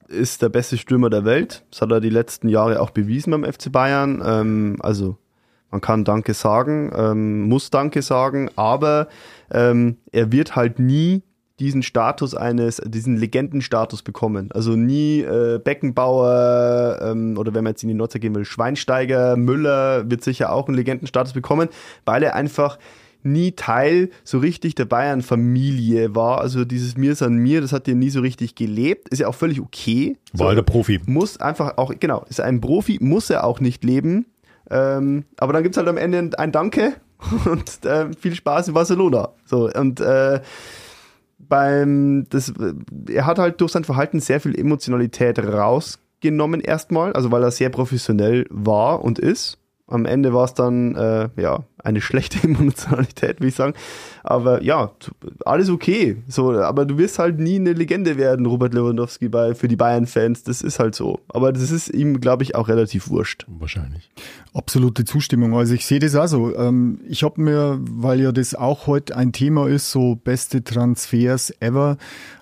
ist 0.07 0.41
der 0.41 0.49
beste 0.49 0.77
Stürmer 0.77 1.09
der 1.09 1.25
Welt. 1.25 1.63
Das 1.69 1.81
hat 1.81 1.91
er 1.91 2.01
die 2.01 2.09
letzten 2.09 2.49
Jahre 2.49 2.81
auch 2.81 2.89
bewiesen 2.89 3.31
beim 3.31 3.43
FC 3.43 3.71
Bayern. 3.71 4.21
Ähm, 4.25 4.77
also 4.79 5.17
man 5.71 5.81
kann 5.81 6.03
Danke 6.03 6.33
sagen, 6.33 6.91
ähm, 6.95 7.47
muss 7.47 7.69
Danke 7.69 8.01
sagen, 8.01 8.49
aber 8.55 9.07
ähm, 9.51 9.97
er 10.11 10.31
wird 10.31 10.55
halt 10.55 10.79
nie 10.79 11.23
diesen 11.59 11.81
Status 11.81 12.35
eines, 12.35 12.81
diesen 12.85 13.17
Legendenstatus 13.17 14.03
bekommen. 14.03 14.51
Also 14.51 14.75
nie 14.75 15.21
äh, 15.21 15.59
Beckenbauer 15.63 16.99
ähm, 17.01 17.37
oder 17.37 17.53
wenn 17.53 17.63
man 17.63 17.71
jetzt 17.71 17.83
in 17.83 17.89
die 17.89 17.95
Nutzer 17.95 18.19
gehen 18.19 18.35
will, 18.35 18.45
Schweinsteiger, 18.45 19.35
Müller 19.35 20.09
wird 20.09 20.23
sicher 20.23 20.51
auch 20.51 20.67
einen 20.67 20.77
Legendenstatus 20.77 21.33
bekommen, 21.33 21.69
weil 22.05 22.21
er 22.23 22.35
einfach 22.35 22.77
nie 23.23 23.53
Teil 23.53 24.09
so 24.23 24.37
richtig 24.37 24.75
der 24.75 24.85
Bayern-Familie 24.85 26.15
war. 26.15 26.39
Also 26.39 26.63
dieses 26.63 26.95
Mir 26.95 27.15
san 27.15 27.37
mir, 27.37 27.61
das 27.61 27.73
hat 27.73 27.87
er 27.87 27.95
nie 27.95 28.11
so 28.11 28.21
richtig 28.21 28.55
gelebt. 28.55 29.09
Ist 29.09 29.19
ja 29.19 29.27
auch 29.27 29.35
völlig 29.35 29.59
okay. 29.59 30.17
War 30.33 30.49
so, 30.49 30.55
der 30.55 30.61
Profi. 30.61 30.99
Muss 31.05 31.39
einfach 31.39 31.77
auch, 31.77 31.91
genau, 31.99 32.23
ist 32.29 32.39
ein 32.39 32.61
Profi, 32.61 32.99
muss 33.01 33.29
er 33.29 33.43
auch 33.43 33.59
nicht 33.59 33.83
leben. 33.83 34.27
Ähm, 34.69 35.25
aber 35.37 35.53
dann 35.53 35.63
gibt's 35.63 35.77
halt 35.77 35.87
am 35.87 35.97
Ende 35.97 36.37
ein 36.37 36.51
Danke 36.51 36.93
und 37.45 37.85
äh, 37.85 38.11
viel 38.13 38.35
Spaß 38.35 38.69
in 38.69 38.73
Barcelona. 38.73 39.29
So, 39.45 39.69
und 39.69 39.99
äh, 39.99 40.41
beim, 41.39 42.27
das, 42.29 42.53
er 43.09 43.25
hat 43.25 43.39
halt 43.39 43.61
durch 43.61 43.71
sein 43.71 43.83
Verhalten 43.83 44.19
sehr 44.19 44.39
viel 44.39 44.57
Emotionalität 44.57 45.39
rausgenommen 45.39 46.61
erstmal, 46.61 47.13
also 47.13 47.31
weil 47.31 47.43
er 47.43 47.51
sehr 47.51 47.69
professionell 47.69 48.45
war 48.49 49.03
und 49.03 49.19
ist. 49.19 49.59
Am 49.89 50.05
Ende 50.05 50.33
war 50.33 50.43
es 50.43 50.53
dann, 50.53 50.95
äh, 50.95 51.29
ja, 51.37 51.63
eine 51.81 52.01
schlechte 52.01 52.43
Emotionalität, 52.43 53.39
würde 53.39 53.47
ich 53.47 53.55
sagen. 53.55 53.73
Aber 54.23 54.61
ja, 54.61 54.91
alles 55.45 55.69
okay. 55.69 56.17
So, 56.27 56.51
aber 56.51 56.85
du 56.85 56.97
wirst 56.97 57.17
halt 57.17 57.39
nie 57.39 57.55
eine 57.55 57.71
Legende 57.71 58.17
werden, 58.17 58.45
Robert 58.45 58.73
Lewandowski, 58.73 59.29
bei, 59.29 59.55
für 59.55 59.69
die 59.69 59.77
Bayern-Fans. 59.77 60.43
Das 60.43 60.61
ist 60.61 60.79
halt 60.79 60.95
so. 60.95 61.21
Aber 61.29 61.53
das 61.53 61.71
ist 61.71 61.87
ihm, 61.87 62.19
glaube 62.19 62.43
ich, 62.43 62.55
auch 62.55 62.67
relativ 62.67 63.09
wurscht. 63.09 63.45
Wahrscheinlich. 63.47 64.09
Absolute 64.53 65.05
Zustimmung. 65.05 65.55
Also 65.55 65.73
ich 65.73 65.85
sehe 65.85 65.99
das 65.99 66.15
auch 66.15 66.27
so. 66.27 66.53
Ähm, 66.55 66.99
ich 67.07 67.23
habe 67.23 67.41
mir, 67.41 67.79
weil 67.79 68.19
ja 68.19 68.33
das 68.33 68.53
auch 68.53 68.87
heute 68.87 69.15
ein 69.15 69.31
Thema 69.31 69.69
ist, 69.69 69.91
so 69.91 70.15
beste 70.15 70.63
Transfers 70.65 71.53
ever, 71.61 71.97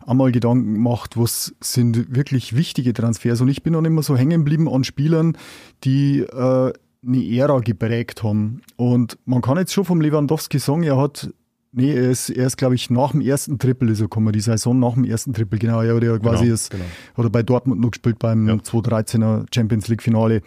einmal 0.08 0.32
Gedanken 0.32 0.74
gemacht, 0.74 1.18
was 1.18 1.54
sind 1.60 2.16
wirklich 2.16 2.56
wichtige 2.56 2.94
Transfers. 2.94 3.42
Und 3.42 3.50
ich 3.50 3.62
bin 3.62 3.74
dann 3.74 3.86
immer 3.86 4.02
so 4.02 4.18
hängen 4.18 4.40
geblieben 4.40 4.68
an 4.68 4.84
Spielern, 4.84 5.38
die 5.84 6.22
äh, 6.22 6.74
eine 7.05 7.24
Ära 7.24 7.59
geprägt 7.59 8.24
haben. 8.24 8.62
Und 8.75 9.17
man 9.25 9.41
kann 9.41 9.57
jetzt 9.57 9.74
schon 9.74 9.85
vom 9.85 10.01
Lewandowski 10.01 10.59
sagen, 10.59 10.83
er 10.83 10.97
hat, 10.97 11.29
nee, 11.71 11.93
er 11.93 12.09
ist, 12.09 12.29
er 12.29 12.47
ist 12.47 12.57
glaube 12.57 12.75
ich, 12.75 12.89
nach 12.89 13.12
dem 13.12 13.21
ersten 13.21 13.59
Triple 13.59 13.91
ist 13.91 14.00
er 14.00 14.05
gekommen, 14.05 14.33
die 14.33 14.39
Saison 14.39 14.79
nach 14.79 14.93
dem 14.93 15.03
ersten 15.03 15.33
Triple, 15.33 15.59
genau, 15.59 15.81
er 15.81 15.95
hat 15.95 16.03
ja 16.03 16.17
quasi 16.17 16.43
genau, 16.45 16.53
ist, 16.53 16.71
genau. 16.71 16.83
hat 17.15 17.25
er 17.25 17.29
bei 17.29 17.43
Dortmund 17.43 17.81
noch 17.81 17.91
gespielt 17.91 18.19
beim 18.19 18.47
ja. 18.47 18.55
2013er 18.55 19.45
Champions 19.53 19.88
League 19.88 20.01
Finale. 20.01 20.41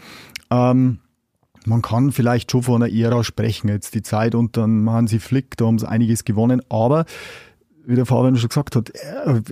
Ähm, 0.50 0.98
man 1.66 1.82
kann 1.82 2.12
vielleicht 2.12 2.50
schon 2.50 2.62
von 2.62 2.82
einer 2.82 2.92
Ära 2.92 3.22
sprechen, 3.24 3.68
jetzt 3.68 3.94
die 3.94 4.02
Zeit 4.02 4.34
unter 4.34 4.62
Hansi 4.62 5.18
Flick, 5.18 5.56
da 5.56 5.66
haben 5.66 5.78
sie 5.78 5.88
einiges 5.88 6.24
gewonnen, 6.24 6.62
aber 6.68 7.04
wie 7.84 7.94
der 7.94 8.06
Fabian 8.06 8.36
schon 8.36 8.48
gesagt 8.48 8.76
hat, 8.76 8.90
er, 8.90 9.42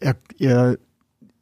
er, 0.00 0.16
er, 0.38 0.78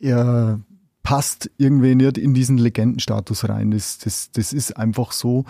er 0.01 0.61
passt 1.05 1.51
irgendwie 1.59 1.95
nicht 1.95 2.19
in 2.19 2.35
diesen 2.35 2.59
Legendenstatus 2.59 3.49
rein. 3.49 3.71
Das, 3.71 3.99
das, 3.99 4.33
das 4.33 4.53
ist 4.53 4.77
einfach 4.77 5.13
so. 5.13 5.45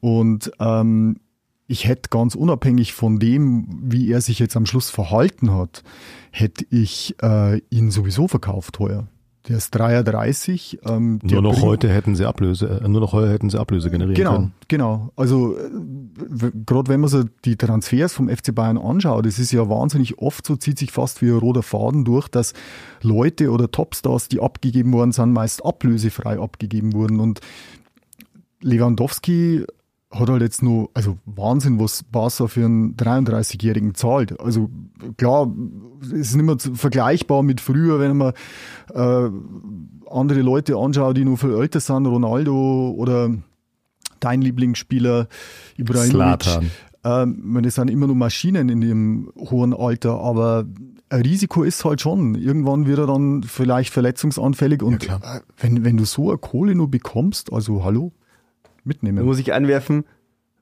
Und 0.00 0.50
ähm, 0.58 1.18
ich 1.66 1.86
hätte 1.86 2.08
ganz 2.08 2.34
unabhängig 2.34 2.94
von 2.94 3.18
dem, 3.18 3.66
wie 3.82 4.10
er 4.10 4.22
sich 4.22 4.38
jetzt 4.38 4.56
am 4.56 4.64
Schluss 4.64 4.88
verhalten 4.88 5.52
hat, 5.52 5.82
hätte 6.30 6.64
ich 6.70 7.16
äh, 7.20 7.58
ihn 7.68 7.90
sowieso 7.90 8.28
verkauft 8.28 8.78
heuer. 8.78 9.08
Der 9.48 9.56
ist 9.56 9.70
33. 9.72 10.80
Ähm, 10.84 11.18
nur 11.22 11.42
noch 11.42 11.62
heute 11.62 11.88
hätten 11.88 12.14
sie 12.14 12.26
Ablöse, 12.26 12.80
äh, 12.84 12.88
nur 12.88 13.00
noch 13.00 13.12
heute 13.12 13.30
hätten 13.30 13.50
sie 13.50 13.58
Ablöse 13.58 13.90
generieren 13.90 14.14
genau, 14.14 14.34
können. 14.34 14.52
Genau, 14.68 15.12
Also 15.16 15.56
äh, 15.56 16.52
gerade 16.64 16.88
wenn 16.88 17.00
man 17.00 17.10
so 17.10 17.24
die 17.44 17.56
Transfers 17.56 18.12
vom 18.12 18.28
FC 18.28 18.54
Bayern 18.54 18.78
anschaut, 18.78 19.26
das 19.26 19.40
ist 19.40 19.50
ja 19.50 19.68
wahnsinnig 19.68 20.18
oft 20.18 20.46
so, 20.46 20.54
zieht 20.54 20.78
sich 20.78 20.92
fast 20.92 21.22
wie 21.22 21.30
ein 21.30 21.38
roter 21.38 21.64
Faden 21.64 22.04
durch, 22.04 22.28
dass 22.28 22.52
Leute 23.00 23.50
oder 23.50 23.68
Topstars, 23.70 24.28
die 24.28 24.40
abgegeben 24.40 24.92
worden 24.92 25.10
sind, 25.10 25.32
meist 25.32 25.64
ablösefrei 25.64 26.38
abgegeben 26.38 26.92
wurden. 26.92 27.18
Und 27.18 27.40
Lewandowski 28.60 29.66
hat 30.12 30.28
halt 30.28 30.42
jetzt 30.42 30.62
nur, 30.62 30.90
also 30.94 31.16
Wahnsinn, 31.24 31.80
was 31.80 32.02
Barca 32.02 32.46
für 32.46 32.64
einen 32.64 32.96
33-Jährigen 32.96 33.94
zahlt. 33.94 34.38
Also 34.40 34.70
klar, 35.16 35.50
es 36.02 36.12
ist 36.12 36.36
nicht 36.36 36.44
mehr 36.44 36.58
vergleichbar 36.58 37.42
mit 37.42 37.60
früher, 37.60 37.98
wenn 37.98 38.16
man 38.18 38.32
äh, 38.92 39.30
andere 40.10 40.42
Leute 40.42 40.76
anschaut, 40.76 41.16
die 41.16 41.24
nur 41.24 41.38
viel 41.38 41.54
älter 41.54 41.80
sind, 41.80 42.06
Ronaldo 42.06 42.94
oder 42.96 43.30
dein 44.20 44.42
Lieblingsspieler 44.42 45.28
Ibrahimovic. 45.78 46.70
Ähm, 47.04 47.58
das 47.62 47.74
sind 47.74 47.90
immer 47.90 48.06
nur 48.06 48.14
Maschinen 48.14 48.68
in 48.68 48.80
dem 48.80 49.32
hohen 49.36 49.74
Alter, 49.74 50.20
aber 50.20 50.66
ein 51.08 51.22
Risiko 51.22 51.62
ist 51.62 51.84
halt 51.84 52.00
schon. 52.00 52.34
Irgendwann 52.34 52.86
wird 52.86 52.98
er 52.98 53.06
dann 53.06 53.42
vielleicht 53.42 53.92
verletzungsanfällig 53.92 54.82
und 54.82 55.06
ja, 55.06 55.40
wenn, 55.58 55.84
wenn 55.84 55.96
du 55.96 56.04
so 56.04 56.28
eine 56.28 56.38
Kohle 56.38 56.74
nur 56.74 56.90
bekommst, 56.90 57.52
also 57.52 57.82
hallo, 57.82 58.12
mitnehmen. 58.84 59.18
Da 59.18 59.24
muss 59.24 59.38
ich 59.38 59.52
anwerfen, 59.52 60.04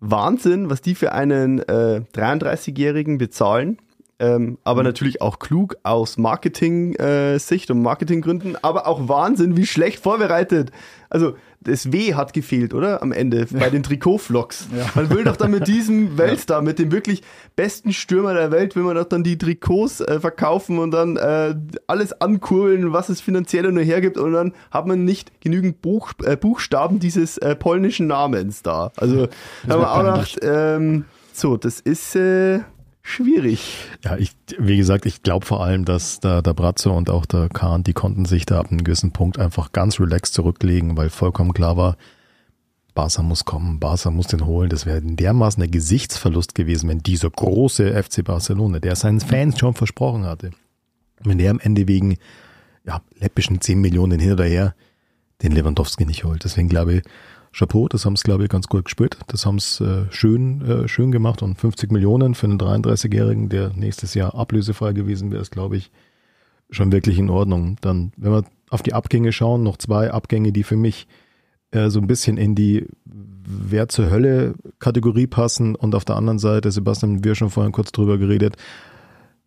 Wahnsinn, 0.01 0.71
was 0.71 0.81
die 0.81 0.95
für 0.95 1.13
einen 1.13 1.61
äh, 1.61 2.03
33-Jährigen 2.15 3.19
bezahlen. 3.19 3.79
Ähm, 4.19 4.59
aber 4.65 4.83
mhm. 4.83 4.89
natürlich 4.89 5.23
auch 5.23 5.39
klug 5.39 5.77
aus 5.83 6.19
Marketing-Sicht 6.19 7.71
äh, 7.71 7.73
und 7.73 7.83
Marketinggründen, 7.83 8.57
aber 8.63 8.87
auch 8.87 9.09
Wahnsinn, 9.09 9.57
wie 9.57 9.67
schlecht 9.67 10.03
vorbereitet. 10.03 10.73
Also 11.09 11.37
das 11.63 11.93
W 11.93 12.15
hat 12.15 12.33
gefehlt, 12.33 12.73
oder? 12.73 13.03
Am 13.03 13.13
Ende 13.13 13.47
bei 13.51 13.69
den 13.69 13.83
Trikot-Vlogs. 13.83 14.69
Ja. 14.77 14.87
Man 14.95 15.11
will 15.11 15.25
doch 15.25 15.37
dann 15.37 15.51
mit 15.51 15.67
diesem 15.67 16.17
Weltstar, 16.17 16.63
mit 16.63 16.79
dem 16.79 16.91
wirklich 16.91 17.23
besten 17.55 17.93
Stürmer 17.93 18.33
der 18.33 18.51
Welt, 18.51 18.77
will 18.77 18.83
man 18.83 18.97
doch 18.97 19.05
dann 19.05 19.23
die 19.23 19.37
Trikots 19.37 20.01
äh, 20.01 20.21
verkaufen 20.21 20.79
und 20.79 20.91
dann 20.91 21.17
äh, 21.19 21.55
alles 21.87 22.19
ankurbeln, 22.19 22.93
was 22.93 23.11
es 23.11 23.21
finanziell 23.21 23.71
nur 23.71 23.83
hergibt 23.83 24.17
und 24.17 24.33
dann 24.33 24.55
hat 24.71 24.87
man 24.87 25.05
nicht 25.05 25.41
genügend 25.41 25.83
Buch, 25.83 26.13
äh, 26.25 26.37
Buchstaben 26.37 26.99
dieses 26.99 27.37
äh, 27.39 27.55
polnischen 27.55 28.07
Namens 28.07 28.63
da. 28.63 28.93
Also 28.97 29.29
haben 29.69 29.81
wir 29.81 29.93
auch 29.93 29.99
gedacht, 29.99 30.39
ähm, 30.43 31.05
so, 31.33 31.59
das 31.59 31.81
ist 31.81 32.17
äh, 32.17 32.61
schwierig. 33.11 33.89
Ja, 34.05 34.17
ich, 34.17 34.33
wie 34.59 34.77
gesagt, 34.77 35.07
ich 35.07 35.23
glaube 35.23 35.45
vor 35.45 35.65
allem, 35.65 35.85
dass 35.85 36.21
da 36.21 36.43
der 36.43 36.55
Bratzo 36.55 36.97
und 36.97 37.11
auch 37.11 37.27
der 37.27 37.49
Kahn, 37.49 37.83
die 37.83 37.93
konnten 37.93 38.25
sich 38.25 38.47
da 38.47 38.61
ab 38.61 38.71
einem 38.71 38.85
gewissen 38.85 39.13
Punkt 39.13 39.39
einfach 39.39 39.73
ganz 39.73 40.01
relaxed 40.01 40.35
zurücklegen, 40.35 40.97
weil 40.97 41.11
vollkommen 41.11 41.53
klar 41.53 41.77
war, 41.77 41.97
Barca 42.95 43.23
muss 43.23 43.45
kommen, 43.45 43.81
Barca 43.81 44.11
muss 44.11 44.27
den 44.27 44.47
holen. 44.47 44.69
Das 44.69 44.87
wäre 44.87 45.01
dermaßen 45.01 45.63
ein 45.63 45.71
Gesichtsverlust 45.71 46.55
gewesen, 46.55 46.89
wenn 46.89 46.99
dieser 46.99 47.31
große 47.31 48.03
FC 48.03 48.25
Barcelona, 48.25 48.79
der 48.81 48.97
seinen 48.97 49.21
Fans 49.21 49.59
schon 49.59 49.75
versprochen 49.75 50.25
hatte, 50.25 50.51
wenn 51.21 51.39
der 51.39 51.51
am 51.51 51.61
Ende 51.61 51.87
wegen 51.89 52.17
ja, 52.85 53.01
läppischen 53.19 53.61
10 53.61 53.81
Millionen 53.81 54.19
hin 54.19 54.33
oder 54.33 54.45
her 54.45 54.75
den 55.43 55.53
Lewandowski 55.53 56.05
nicht 56.05 56.25
holt. 56.25 56.45
Deswegen 56.45 56.69
glaube 56.69 56.95
ich, 56.95 57.03
Chapeau, 57.53 57.89
das 57.89 58.07
haben 58.07 58.17
sie, 58.17 58.23
glaube 58.23 58.45
ich, 58.45 58.49
ganz 58.49 58.69
gut 58.69 58.85
gespielt. 58.85 59.19
Das 59.27 59.45
haben 59.45 59.59
sie 59.59 59.85
äh, 59.85 60.07
schön, 60.11 60.63
äh, 60.63 60.89
schön 60.89 61.11
gemacht 61.11 61.43
und 61.43 61.59
50 61.59 61.91
Millionen 61.91 62.35
für 62.35 62.47
einen 62.47 62.59
33-Jährigen, 62.59 63.49
der 63.49 63.71
nächstes 63.75 64.15
Jahr 64.15 64.35
ablösefrei 64.35 64.93
gewesen 64.93 65.33
wäre, 65.33 65.43
ist, 65.43 65.51
glaube 65.51 65.77
ich, 65.77 65.91
schon 66.71 66.93
wirklich 66.93 67.19
in 67.19 67.29
Ordnung. 67.29 67.77
Dann, 67.81 68.13
wenn 68.17 68.33
wir 68.33 68.45
auf 68.71 68.83
die 68.83 68.95
Abgänge 68.95 69.33
schauen, 69.33 69.65
noch 69.65 69.79
zwei 69.79 70.13
Abgänge, 70.13 70.53
die 70.53 70.63
für 70.63 70.77
mich 70.77 71.09
äh, 71.73 71.91
so 71.91 72.01
ein 72.01 72.07
bisschen 72.07 72.37
in 72.37 72.55
die 72.55 72.87
Wer 73.53 73.89
zur 73.89 74.11
Hölle 74.11 74.55
Kategorie 74.79 75.27
passen 75.27 75.75
und 75.75 75.97
auf 75.97 76.05
der 76.05 76.15
anderen 76.15 76.39
Seite, 76.39 76.71
Sebastian, 76.71 77.25
wir 77.25 77.35
schon 77.35 77.51
vorhin 77.51 77.73
kurz 77.73 77.91
drüber 77.91 78.17
geredet, 78.17 78.57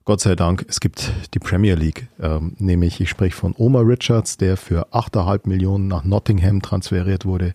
Gott 0.04 0.20
sei 0.20 0.36
Dank, 0.36 0.66
es 0.68 0.82
gibt 0.82 1.14
die 1.34 1.40
Premier 1.40 1.76
League, 1.76 2.10
ähm, 2.20 2.54
nämlich 2.58 3.00
ich 3.00 3.10
spreche 3.10 3.38
von 3.38 3.56
Omar 3.58 3.88
Richards, 3.88 4.36
der 4.36 4.58
für 4.58 4.92
8,5 4.92 5.48
Millionen 5.48 5.88
nach 5.88 6.04
Nottingham 6.04 6.62
transferiert 6.62 7.24
wurde 7.24 7.54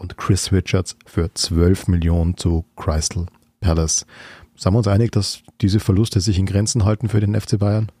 und 0.00 0.16
Chris 0.16 0.50
Richards 0.50 0.96
für 1.06 1.32
12 1.32 1.88
Millionen 1.88 2.36
zu 2.36 2.64
Crystal 2.76 3.26
Palace. 3.60 4.06
Sind 4.56 4.72
wir 4.72 4.78
uns 4.78 4.88
einig, 4.88 5.12
dass 5.12 5.42
diese 5.60 5.80
Verluste 5.80 6.20
sich 6.20 6.38
in 6.38 6.46
Grenzen 6.46 6.84
halten 6.84 7.08
für 7.08 7.20
den 7.20 7.38
FC 7.38 7.58
Bayern? 7.58 7.92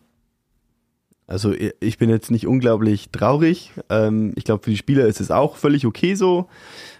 Also 1.26 1.54
ich 1.78 1.96
bin 1.96 2.10
jetzt 2.10 2.32
nicht 2.32 2.48
unglaublich 2.48 3.10
traurig. 3.10 3.70
Ähm, 3.88 4.32
ich 4.34 4.42
glaube, 4.42 4.64
für 4.64 4.70
die 4.70 4.76
Spieler 4.76 5.06
ist 5.06 5.20
es 5.20 5.30
auch 5.30 5.54
völlig 5.54 5.86
okay 5.86 6.16
so, 6.16 6.48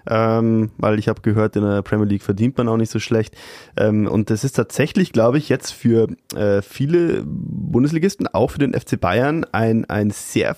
ähm, 0.09 0.71
weil 0.78 1.00
ich 1.00 1.09
habe 1.09 1.21
gehört, 1.21 1.57
in 1.57 1.62
der 1.62 1.83
Premier 1.83 2.07
League 2.07 2.23
verdient 2.23 2.57
man 2.57 2.69
auch 2.69 2.76
nicht 2.76 2.92
so 2.92 3.00
schlecht. 3.00 3.35
Ähm, 3.76 4.07
und 4.07 4.30
das 4.30 4.45
ist 4.45 4.52
tatsächlich, 4.52 5.12
glaube 5.12 5.38
ich, 5.38 5.49
jetzt 5.49 5.73
für 5.73 6.07
äh, 6.37 6.62
viele 6.62 7.25
Bundesligisten, 7.26 8.28
auch 8.28 8.52
für 8.52 8.61
den 8.61 8.73
FC 8.73 9.00
Bayern, 9.00 9.45
ein, 9.50 9.85
ein 9.90 10.11
sehr 10.11 10.54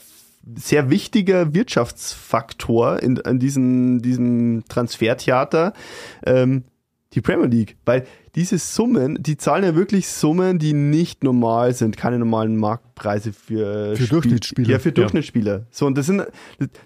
sehr 0.57 0.91
wichtiger 0.91 1.55
Wirtschaftsfaktor 1.55 3.03
in, 3.03 3.17
in 3.17 3.39
diesem, 3.39 4.03
diesem 4.03 4.65
Transfertheater, 4.69 5.73
ähm, 6.27 6.65
die 7.13 7.21
Premier 7.21 7.47
League. 7.47 7.77
Weil 7.85 8.07
diese 8.35 8.57
Summen, 8.59 9.23
die 9.23 9.37
zahlen 9.37 9.65
ja 9.65 9.75
wirklich 9.75 10.09
Summen, 10.09 10.59
die 10.59 10.73
nicht 10.73 11.23
normal 11.23 11.75
sind, 11.75 11.97
keine 11.97 12.19
normalen 12.19 12.57
Marktpreise 12.57 13.33
für, 13.33 13.95
für 13.95 14.07
Durchschnittsspieler. 14.07 14.69
Ja, 14.71 14.79
für 14.79 14.93
Durchschnittsspieler. 14.93 15.59
Ja. 15.59 15.67
So, 15.71 15.87
und 15.87 15.99
das 15.99 16.07
sind, 16.07 16.25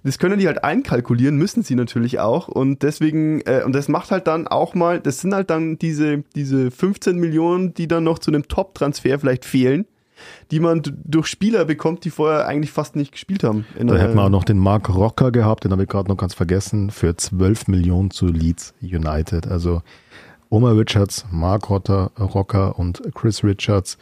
das 0.02 0.18
können 0.18 0.38
die 0.38 0.48
halt 0.48 0.64
einkalkulieren, 0.64 1.36
müssen 1.36 1.62
sie 1.62 1.76
natürlich 1.76 2.18
auch. 2.18 2.48
Und 2.48 2.82
deswegen, 2.82 3.40
äh, 3.42 3.62
und 3.64 3.74
das 3.74 3.88
macht 3.88 4.10
halt 4.10 4.26
dann 4.26 4.48
auch 4.48 4.74
mal, 4.74 5.00
das 5.00 5.20
sind 5.20 5.34
halt 5.34 5.50
dann 5.50 5.78
diese, 5.78 6.24
diese 6.34 6.70
15 6.70 7.16
Millionen, 7.16 7.74
die 7.74 7.86
dann 7.86 8.04
noch 8.04 8.18
zu 8.18 8.30
einem 8.30 8.48
Top-Transfer 8.48 9.18
vielleicht 9.20 9.44
fehlen 9.44 9.86
die 10.50 10.60
man 10.60 10.82
durch 11.04 11.26
Spieler 11.26 11.64
bekommt, 11.64 12.04
die 12.04 12.10
vorher 12.10 12.46
eigentlich 12.46 12.70
fast 12.70 12.96
nicht 12.96 13.12
gespielt 13.12 13.44
haben. 13.44 13.66
da 13.78 13.96
hätten 13.96 14.14
wir 14.14 14.24
auch 14.24 14.30
noch 14.30 14.44
den 14.44 14.58
Mark 14.58 14.94
Rocker 14.94 15.30
gehabt, 15.30 15.64
den 15.64 15.72
habe 15.72 15.82
ich 15.82 15.88
gerade 15.88 16.08
noch 16.08 16.16
ganz 16.16 16.34
vergessen, 16.34 16.90
für 16.90 17.16
12 17.16 17.68
Millionen 17.68 18.10
zu 18.10 18.26
Leeds 18.26 18.74
United. 18.80 19.46
Also 19.46 19.82
Oma 20.48 20.70
Richards, 20.70 21.26
Mark 21.30 21.70
Rotter, 21.70 22.10
Rocker 22.18 22.78
und 22.78 23.02
Chris 23.14 23.42
Richards 23.42 23.98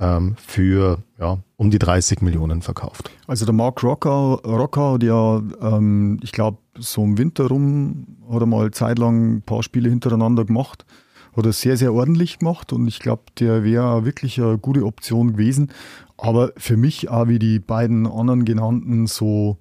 ähm, 0.00 0.34
für 0.36 0.98
ja, 1.18 1.38
um 1.56 1.70
die 1.70 1.78
30 1.78 2.22
Millionen 2.22 2.62
verkauft. 2.62 3.10
Also 3.26 3.44
der 3.44 3.54
Mark 3.54 3.82
Rocker, 3.82 4.40
Rocker 4.44 4.94
hat 4.94 5.02
ja, 5.02 5.42
ähm, 5.60 6.18
ich 6.22 6.32
glaube, 6.32 6.58
so 6.78 7.04
im 7.04 7.18
Winter 7.18 7.48
rum 7.48 8.16
hat 8.30 8.40
er 8.40 8.46
mal 8.46 8.70
zeitlang 8.70 9.36
ein 9.36 9.42
paar 9.42 9.62
Spiele 9.62 9.90
hintereinander 9.90 10.44
gemacht. 10.44 10.84
Hat 11.40 11.46
er 11.46 11.52
sehr, 11.54 11.78
sehr 11.78 11.94
ordentlich 11.94 12.38
gemacht 12.38 12.70
und 12.70 12.86
ich 12.86 12.98
glaube, 12.98 13.22
der 13.38 13.64
wäre 13.64 14.04
wirklich 14.04 14.38
eine 14.38 14.58
gute 14.58 14.84
Option 14.84 15.32
gewesen. 15.32 15.72
Aber 16.18 16.52
für 16.58 16.76
mich 16.76 17.08
auch 17.08 17.28
wie 17.28 17.38
die 17.38 17.58
beiden 17.58 18.06
anderen 18.06 18.44
genannten 18.44 19.06
so, 19.06 19.56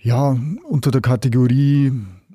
ja, 0.00 0.36
unter 0.68 0.90
der 0.90 1.00
Kategorie 1.00 1.92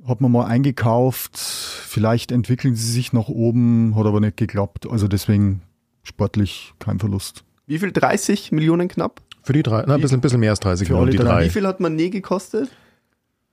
hat 0.08 0.22
man 0.22 0.32
mal 0.32 0.46
eingekauft, 0.46 1.38
vielleicht 1.38 2.32
entwickeln 2.32 2.76
sie 2.76 2.90
sich 2.90 3.12
nach 3.12 3.28
oben, 3.28 3.94
hat 3.98 4.06
aber 4.06 4.22
nicht 4.22 4.38
geklappt. 4.38 4.90
Also 4.90 5.10
deswegen 5.10 5.62
sportlich 6.04 6.74
kein 6.80 6.98
Verlust. 6.98 7.44
Wie 7.68 7.78
viel? 7.78 7.92
30 7.92 8.54
Millionen 8.54 8.88
knapp? 8.88 9.22
Für 9.44 9.52
die 9.52 9.64
drei, 9.64 9.84
na, 9.86 9.96
ein 9.96 10.02
bisschen, 10.02 10.20
ein 10.20 10.22
bisschen 10.22 10.40
mehr 10.40 10.52
als 10.52 10.62
30 10.62 10.88
Millionen. 10.88 11.12
Die 11.12 11.18
drei. 11.18 11.44
Wie 11.44 11.50
viel 11.50 11.68
hat 11.68 11.82
man 11.82 11.98
nie 11.98 12.10
gekostet? 12.10 12.70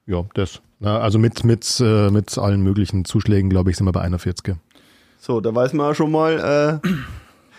Ja, 0.07 0.25
das. 0.35 0.63
Na, 0.79 1.01
also 1.01 1.19
mit, 1.19 1.43
mit, 1.43 1.81
äh, 1.81 2.11
mit 2.11 2.39
allen 2.39 2.63
möglichen 2.63 3.05
Zuschlägen, 3.05 3.51
glaube 3.51 3.71
ich, 3.73 3.77
sind 3.77 3.87
wir 3.87 3.93
bei 3.93 4.03
41. 4.03 4.57
So, 5.27 5.41
da 5.41 5.53
weiß 5.53 5.73
man 5.73 5.93
schon 5.97 6.13
mal, 6.13 6.81
äh, 6.85 6.89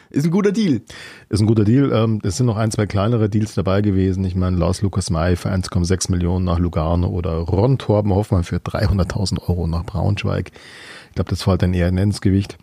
ist 0.09 0.23
ein 0.23 0.31
guter 0.31 0.53
Deal. 0.53 0.83
Ist 1.27 1.41
ein 1.41 1.47
guter 1.47 1.65
Deal. 1.65 1.91
Ähm, 1.91 2.21
es 2.23 2.37
sind 2.37 2.45
noch 2.45 2.55
ein, 2.55 2.71
zwei 2.71 2.85
kleinere 2.85 3.29
Deals 3.29 3.55
dabei 3.55 3.81
gewesen. 3.81 4.23
Ich 4.23 4.35
meine, 4.35 4.55
Lars 4.55 4.81
Lukas 4.81 5.09
May 5.09 5.35
für 5.35 5.51
1,6 5.51 6.09
Millionen 6.09 6.45
nach 6.45 6.59
Lugano 6.59 7.09
oder 7.09 7.33
Ron 7.39 7.77
Torben 7.77 8.13
Hoffmann 8.13 8.45
für 8.45 8.55
300.000 8.59 9.49
Euro 9.49 9.67
nach 9.67 9.83
Braunschweig. 9.83 10.51
Ich 11.09 11.15
glaube, 11.15 11.29
das 11.29 11.43
fällt 11.43 11.61
dann 11.61 11.73
eher 11.73 11.89
ins 11.89 12.21
Gewicht. 12.21 12.57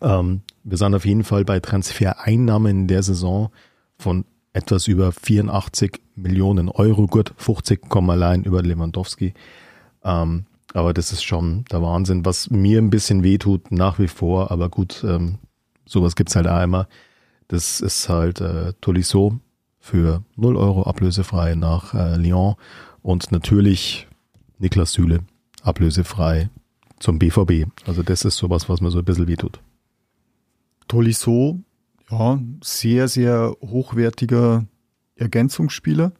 Ähm, 0.00 0.42
wir 0.62 0.78
sind 0.78 0.94
auf 0.94 1.04
jeden 1.04 1.24
Fall 1.24 1.44
bei 1.44 1.58
Transfereinnahmen 1.58 2.82
in 2.82 2.86
der 2.86 3.02
Saison 3.02 3.50
von 3.98 4.24
etwas 4.52 4.86
über 4.86 5.10
84 5.10 6.00
Millionen 6.14 6.68
Euro. 6.68 7.08
Gut, 7.08 7.34
50 7.36 7.88
kommen 7.88 8.10
allein 8.10 8.44
über 8.44 8.62
Lewandowski. 8.62 9.34
Ähm, 10.04 10.44
aber 10.72 10.94
das 10.94 11.12
ist 11.12 11.22
schon 11.22 11.64
der 11.70 11.82
Wahnsinn, 11.82 12.24
was 12.24 12.50
mir 12.50 12.78
ein 12.78 12.90
bisschen 12.90 13.22
wehtut 13.22 13.72
nach 13.72 13.98
wie 13.98 14.08
vor. 14.08 14.50
Aber 14.50 14.68
gut, 14.68 15.04
ähm, 15.06 15.38
sowas 15.84 16.16
gibt's 16.16 16.36
halt 16.36 16.46
immer. 16.46 16.88
Das 17.48 17.80
ist 17.80 18.08
halt 18.08 18.40
äh, 18.40 18.72
Tolisso 18.80 19.40
für 19.80 20.22
0 20.36 20.56
Euro 20.56 20.84
ablösefrei 20.84 21.54
nach 21.54 21.94
äh, 21.94 22.16
Lyon 22.16 22.54
und 23.02 23.32
natürlich 23.32 24.06
Niklas 24.58 24.92
Süle 24.92 25.20
ablösefrei 25.62 26.50
zum 27.00 27.18
BVB. 27.18 27.66
Also 27.86 28.02
das 28.02 28.24
ist 28.24 28.36
sowas, 28.36 28.68
was 28.68 28.80
mir 28.80 28.90
so 28.90 28.98
ein 28.98 29.04
bisschen 29.04 29.26
wehtut. 29.26 29.60
Tolisso, 30.86 31.60
ja, 32.10 32.38
sehr, 32.62 33.08
sehr 33.08 33.56
hochwertiger 33.62 34.66
Ergänzungsspieler. 35.16 36.12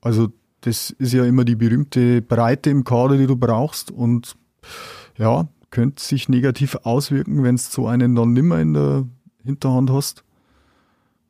Also 0.00 0.32
das 0.66 0.90
ist 0.90 1.12
ja 1.12 1.24
immer 1.24 1.44
die 1.44 1.54
berühmte 1.54 2.22
Breite 2.22 2.70
im 2.70 2.82
Kader, 2.82 3.16
die 3.16 3.28
du 3.28 3.36
brauchst 3.36 3.92
und 3.92 4.36
ja, 5.16 5.46
könnte 5.70 6.02
sich 6.02 6.28
negativ 6.28 6.76
auswirken, 6.82 7.44
wenn 7.44 7.54
es 7.54 7.72
so 7.72 7.86
einen 7.86 8.16
dann 8.16 8.32
nimmer 8.32 8.58
in 8.60 8.74
der 8.74 9.04
Hinterhand 9.44 9.90
hast. 9.90 10.24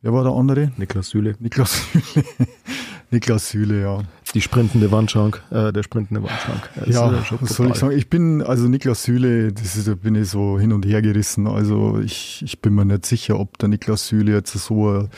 Wer 0.00 0.14
war 0.14 0.24
der 0.24 0.32
andere? 0.32 0.72
Niklas 0.78 1.10
Süle. 1.10 1.36
Niklas 1.38 1.82
Süle. 1.92 2.24
Niklas 3.10 3.50
Süle, 3.50 3.82
ja. 3.82 4.02
Die 4.34 4.40
sprintende 4.40 4.90
Wandschrank, 4.90 5.42
äh, 5.50 5.72
der 5.72 5.82
sprintende 5.82 6.22
Wandschrank. 6.22 6.70
Ja, 6.86 7.12
ja 7.12 7.24
was 7.40 7.56
soll 7.56 7.70
ich 7.70 7.76
sagen? 7.76 7.96
Ich 7.96 8.08
bin, 8.08 8.40
also 8.42 8.68
Niklas 8.68 9.02
Süle, 9.02 9.52
das 9.52 9.76
ist, 9.76 9.86
da 9.86 9.94
bin 9.94 10.14
ich 10.14 10.30
so 10.30 10.58
hin 10.58 10.72
und 10.72 10.86
her 10.86 11.02
gerissen. 11.02 11.46
Also 11.46 12.00
ich, 12.00 12.42
ich 12.42 12.62
bin 12.62 12.74
mir 12.74 12.86
nicht 12.86 13.04
sicher, 13.04 13.38
ob 13.38 13.58
der 13.58 13.68
Niklas 13.68 14.08
Süle 14.08 14.32
jetzt 14.32 14.52
so 14.52 14.88
ein 14.90 15.10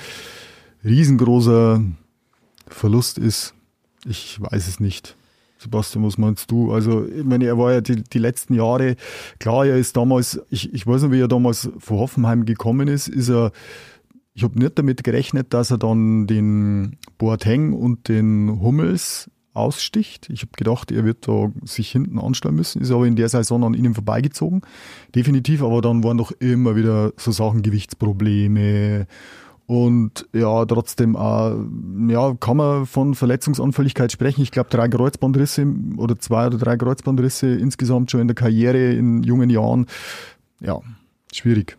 riesengroßer 0.85 1.83
Verlust 2.67 3.19
ist. 3.19 3.55
Ich 4.09 4.41
weiß 4.41 4.69
es 4.69 4.81
nicht. 4.81 5.17
Sebastian, 5.59 6.05
was 6.05 6.19
meinst 6.19 6.51
du? 6.51 6.73
Also, 6.73 7.05
ich 7.05 7.25
meine, 7.25 7.45
er 7.47 7.59
war 7.59 7.73
ja 7.73 7.81
die, 7.81 8.03
die 8.03 8.19
letzten 8.19 8.55
Jahre, 8.55 8.97
klar, 9.41 9.67
er 9.67 9.77
ist 9.77 9.97
damals, 9.97 10.41
ich, 10.51 10.73
ich 10.73 10.87
weiß 10.87 11.03
nicht, 11.03 11.13
wie 11.13 11.21
er 11.21 11.29
damals 11.29 11.69
von 11.79 11.99
Hoffenheim 11.99 12.45
gekommen 12.45 12.89
ist, 12.89 13.09
ist 13.09 13.29
er, 13.29 13.51
ich 14.35 14.45
habe 14.45 14.59
nicht 14.59 14.79
damit 14.79 15.03
gerechnet, 15.03 15.53
dass 15.53 15.73
er 15.73 15.79
dann 15.79 16.29
den 16.29 16.97
Boateng 17.19 17.73
und 17.73 18.09
den 18.09 18.61
Hummels 18.61 19.29
aussticht. 19.53 20.31
Ich 20.31 20.43
habe 20.43 20.53
gedacht, 20.57 20.93
er 20.93 21.05
wird 21.05 21.27
da 21.27 21.51
sich 21.65 21.91
hinten 21.91 22.21
anstellen 22.21 22.55
müssen, 22.55 22.81
ist 22.81 22.93
aber 22.93 23.07
in 23.07 23.17
der 23.17 23.29
Saison 23.29 23.65
an 23.65 23.75
ihnen 23.75 23.95
vorbeigezogen. 23.95 24.63
Definitiv, 25.15 25.63
aber 25.63 25.83
dann 25.83 26.05
waren 26.05 26.19
doch 26.19 26.31
immer 26.31 26.77
wieder 26.77 27.13
so 27.17 27.33
Sachen, 27.33 27.63
Gewichtsprobleme 27.63 29.09
und 29.69 30.27
ja, 30.33 30.65
trotzdem 30.65 31.15
äh, 31.15 32.11
ja, 32.11 32.35
kann 32.41 32.57
man 32.57 32.87
von 32.87 33.15
Verletzungsanfälligkeit 33.15 34.11
sprechen. 34.11 34.41
Ich 34.41 34.51
glaube, 34.51 34.71
drei 34.71 34.89
Kreuzbandrisse 34.89 35.67
oder 35.99 36.19
zwei 36.19 36.47
oder 36.47 36.57
drei 36.57 36.79
Kreuzbandrisse 36.79 37.49
insgesamt 37.49 38.11
schon 38.11 38.23
in 38.23 38.29
der 38.29 38.35
Karriere 38.35 38.93
in 38.93 39.23
jungen 39.25 39.51
Jahren. 39.51 39.87
Ja, 40.61 40.81
schwierig. 41.35 41.77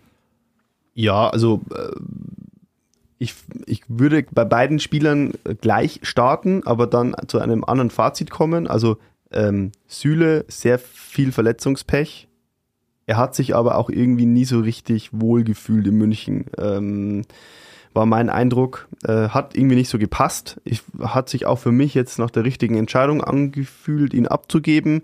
Ja, 0.93 1.31
also 1.31 1.61
äh, 1.73 1.99
ich, 3.17 3.33
ich 3.65 3.81
würde 3.87 4.23
bei 4.29 4.45
beiden 4.45 4.77
Spielern 4.77 5.33
gleich 5.59 5.99
starten, 6.03 6.61
aber 6.67 6.85
dann 6.85 7.15
zu 7.25 7.39
einem 7.39 7.63
anderen 7.63 7.89
Fazit 7.89 8.29
kommen. 8.29 8.67
Also 8.67 8.97
ähm, 9.31 9.71
Süle, 9.87 10.45
sehr 10.47 10.77
viel 10.77 11.31
Verletzungspech. 11.31 12.27
Er 13.07 13.17
hat 13.17 13.33
sich 13.33 13.55
aber 13.55 13.79
auch 13.79 13.89
irgendwie 13.89 14.27
nie 14.27 14.45
so 14.45 14.59
richtig 14.59 15.09
wohl 15.11 15.43
gefühlt 15.43 15.87
in 15.87 15.95
München. 15.95 16.45
Ähm, 16.59 17.23
war 17.93 18.05
mein 18.05 18.29
Eindruck. 18.29 18.87
Äh, 19.03 19.29
hat 19.29 19.55
irgendwie 19.55 19.75
nicht 19.75 19.89
so 19.89 19.97
gepasst. 19.97 20.59
Ich, 20.63 20.83
hat 20.99 21.29
sich 21.29 21.45
auch 21.45 21.57
für 21.57 21.71
mich 21.71 21.93
jetzt 21.93 22.19
nach 22.19 22.29
der 22.29 22.43
richtigen 22.43 22.75
Entscheidung 22.75 23.23
angefühlt, 23.23 24.13
ihn 24.13 24.27
abzugeben. 24.27 25.03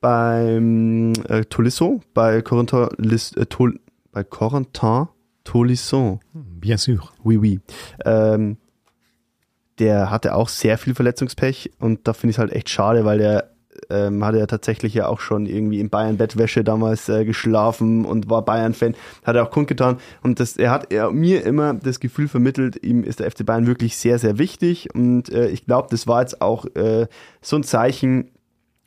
Beim 0.00 1.12
äh, 1.28 1.44
Tolisso, 1.44 2.00
bei 2.14 2.42
Corentin, 2.42 2.88
äh, 3.36 3.46
Tol, 3.46 3.78
bei 4.10 4.24
Corentin 4.24 5.08
Tolisso. 5.44 6.20
Bien 6.32 6.78
sûr. 6.78 7.10
Oui, 7.22 7.36
oui. 7.36 7.60
Ähm, 8.04 8.56
der 9.78 10.10
hatte 10.10 10.34
auch 10.34 10.48
sehr 10.48 10.78
viel 10.78 10.94
Verletzungspech 10.94 11.72
und 11.78 12.06
da 12.06 12.12
finde 12.12 12.30
ich 12.30 12.36
es 12.36 12.38
halt 12.38 12.52
echt 12.52 12.68
schade, 12.68 13.04
weil 13.04 13.18
der 13.18 13.51
ähm, 13.90 14.24
hatte 14.24 14.38
ja 14.38 14.46
tatsächlich 14.46 14.94
ja 14.94 15.06
auch 15.06 15.20
schon 15.20 15.46
irgendwie 15.46 15.80
in 15.80 15.90
Bayern 15.90 16.16
Bettwäsche 16.16 16.64
damals 16.64 17.08
äh, 17.08 17.24
geschlafen 17.24 18.04
und 18.04 18.30
war 18.30 18.44
Bayern-Fan, 18.44 18.94
hat 19.24 19.36
er 19.36 19.44
auch 19.44 19.50
kundgetan. 19.50 19.98
Und 20.22 20.40
das, 20.40 20.56
er 20.56 20.70
hat 20.70 20.92
er, 20.92 21.10
mir 21.10 21.44
immer 21.44 21.74
das 21.74 22.00
Gefühl 22.00 22.28
vermittelt, 22.28 22.82
ihm 22.82 23.04
ist 23.04 23.20
der 23.20 23.30
FC 23.30 23.44
Bayern 23.44 23.66
wirklich 23.66 23.96
sehr, 23.96 24.18
sehr 24.18 24.38
wichtig. 24.38 24.94
Und 24.94 25.32
äh, 25.32 25.48
ich 25.48 25.66
glaube, 25.66 25.88
das 25.90 26.06
war 26.06 26.20
jetzt 26.20 26.40
auch 26.40 26.66
äh, 26.74 27.06
so 27.40 27.56
ein 27.56 27.64
Zeichen, 27.64 28.30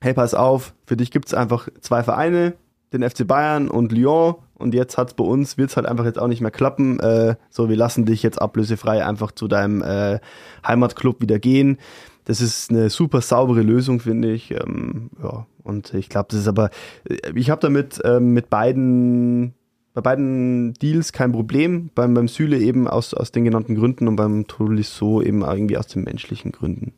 hey, 0.02 0.14
pass 0.14 0.34
auf, 0.34 0.74
für 0.86 0.98
dich 0.98 1.12
gibt 1.12 1.28
es 1.28 1.34
einfach 1.34 1.68
zwei 1.82 2.04
Vereine, 2.04 2.54
den 2.94 3.08
FC 3.08 3.28
Bayern 3.28 3.70
und 3.70 3.92
Lyon. 3.92 4.36
Und 4.58 4.74
jetzt 4.74 4.98
hat's 4.98 5.14
bei 5.14 5.24
uns, 5.24 5.58
wird's 5.58 5.76
halt 5.76 5.86
einfach 5.86 6.06
jetzt 6.06 6.20
auch 6.20 6.28
nicht 6.28 6.42
mehr 6.42 6.52
klappen. 6.52 7.00
Äh, 7.00 7.36
so, 7.50 7.70
wir 7.70 7.76
lassen 7.76 8.06
dich 8.06 8.24
jetzt 8.24 8.42
ablösefrei 8.42 9.06
einfach 9.06 9.32
zu 9.32 9.48
deinem 9.48 9.82
äh, 9.82 10.20
Heimatclub 10.66 11.22
wieder 11.22 11.40
gehen. 11.40 11.78
Das 12.26 12.42
ist 12.42 12.72
eine 12.72 12.90
super 12.90 13.22
saubere 13.22 13.62
Lösung, 13.62 14.00
finde 14.00 14.34
ich. 14.34 14.52
Ähm, 14.52 15.10
ja, 15.22 15.46
und 15.64 15.94
ich 15.94 16.10
glaube, 16.10 16.28
das 16.30 16.42
ist 16.42 16.48
aber, 16.48 16.70
äh, 17.08 17.32
ich 17.36 17.50
habe 17.50 17.62
damit 17.62 18.02
ähm, 18.04 18.34
mit 18.34 18.50
beiden 18.50 19.54
bei 19.96 20.02
beiden 20.02 20.74
Deals 20.74 21.14
kein 21.14 21.32
Problem. 21.32 21.90
Beim, 21.96 22.14
beim 22.14 22.28
Süle 22.28 22.60
eben 22.60 22.88
aus, 22.88 23.14
aus 23.14 23.32
den 23.32 23.46
genannten 23.46 23.76
Gründen 23.76 24.08
und 24.08 24.18
beim 24.18 24.46
Tolisso 24.46 25.22
eben 25.22 25.42
irgendwie 25.42 25.78
aus 25.78 25.88
den 25.88 26.04
menschlichen 26.04 26.52
Gründen. 26.52 26.94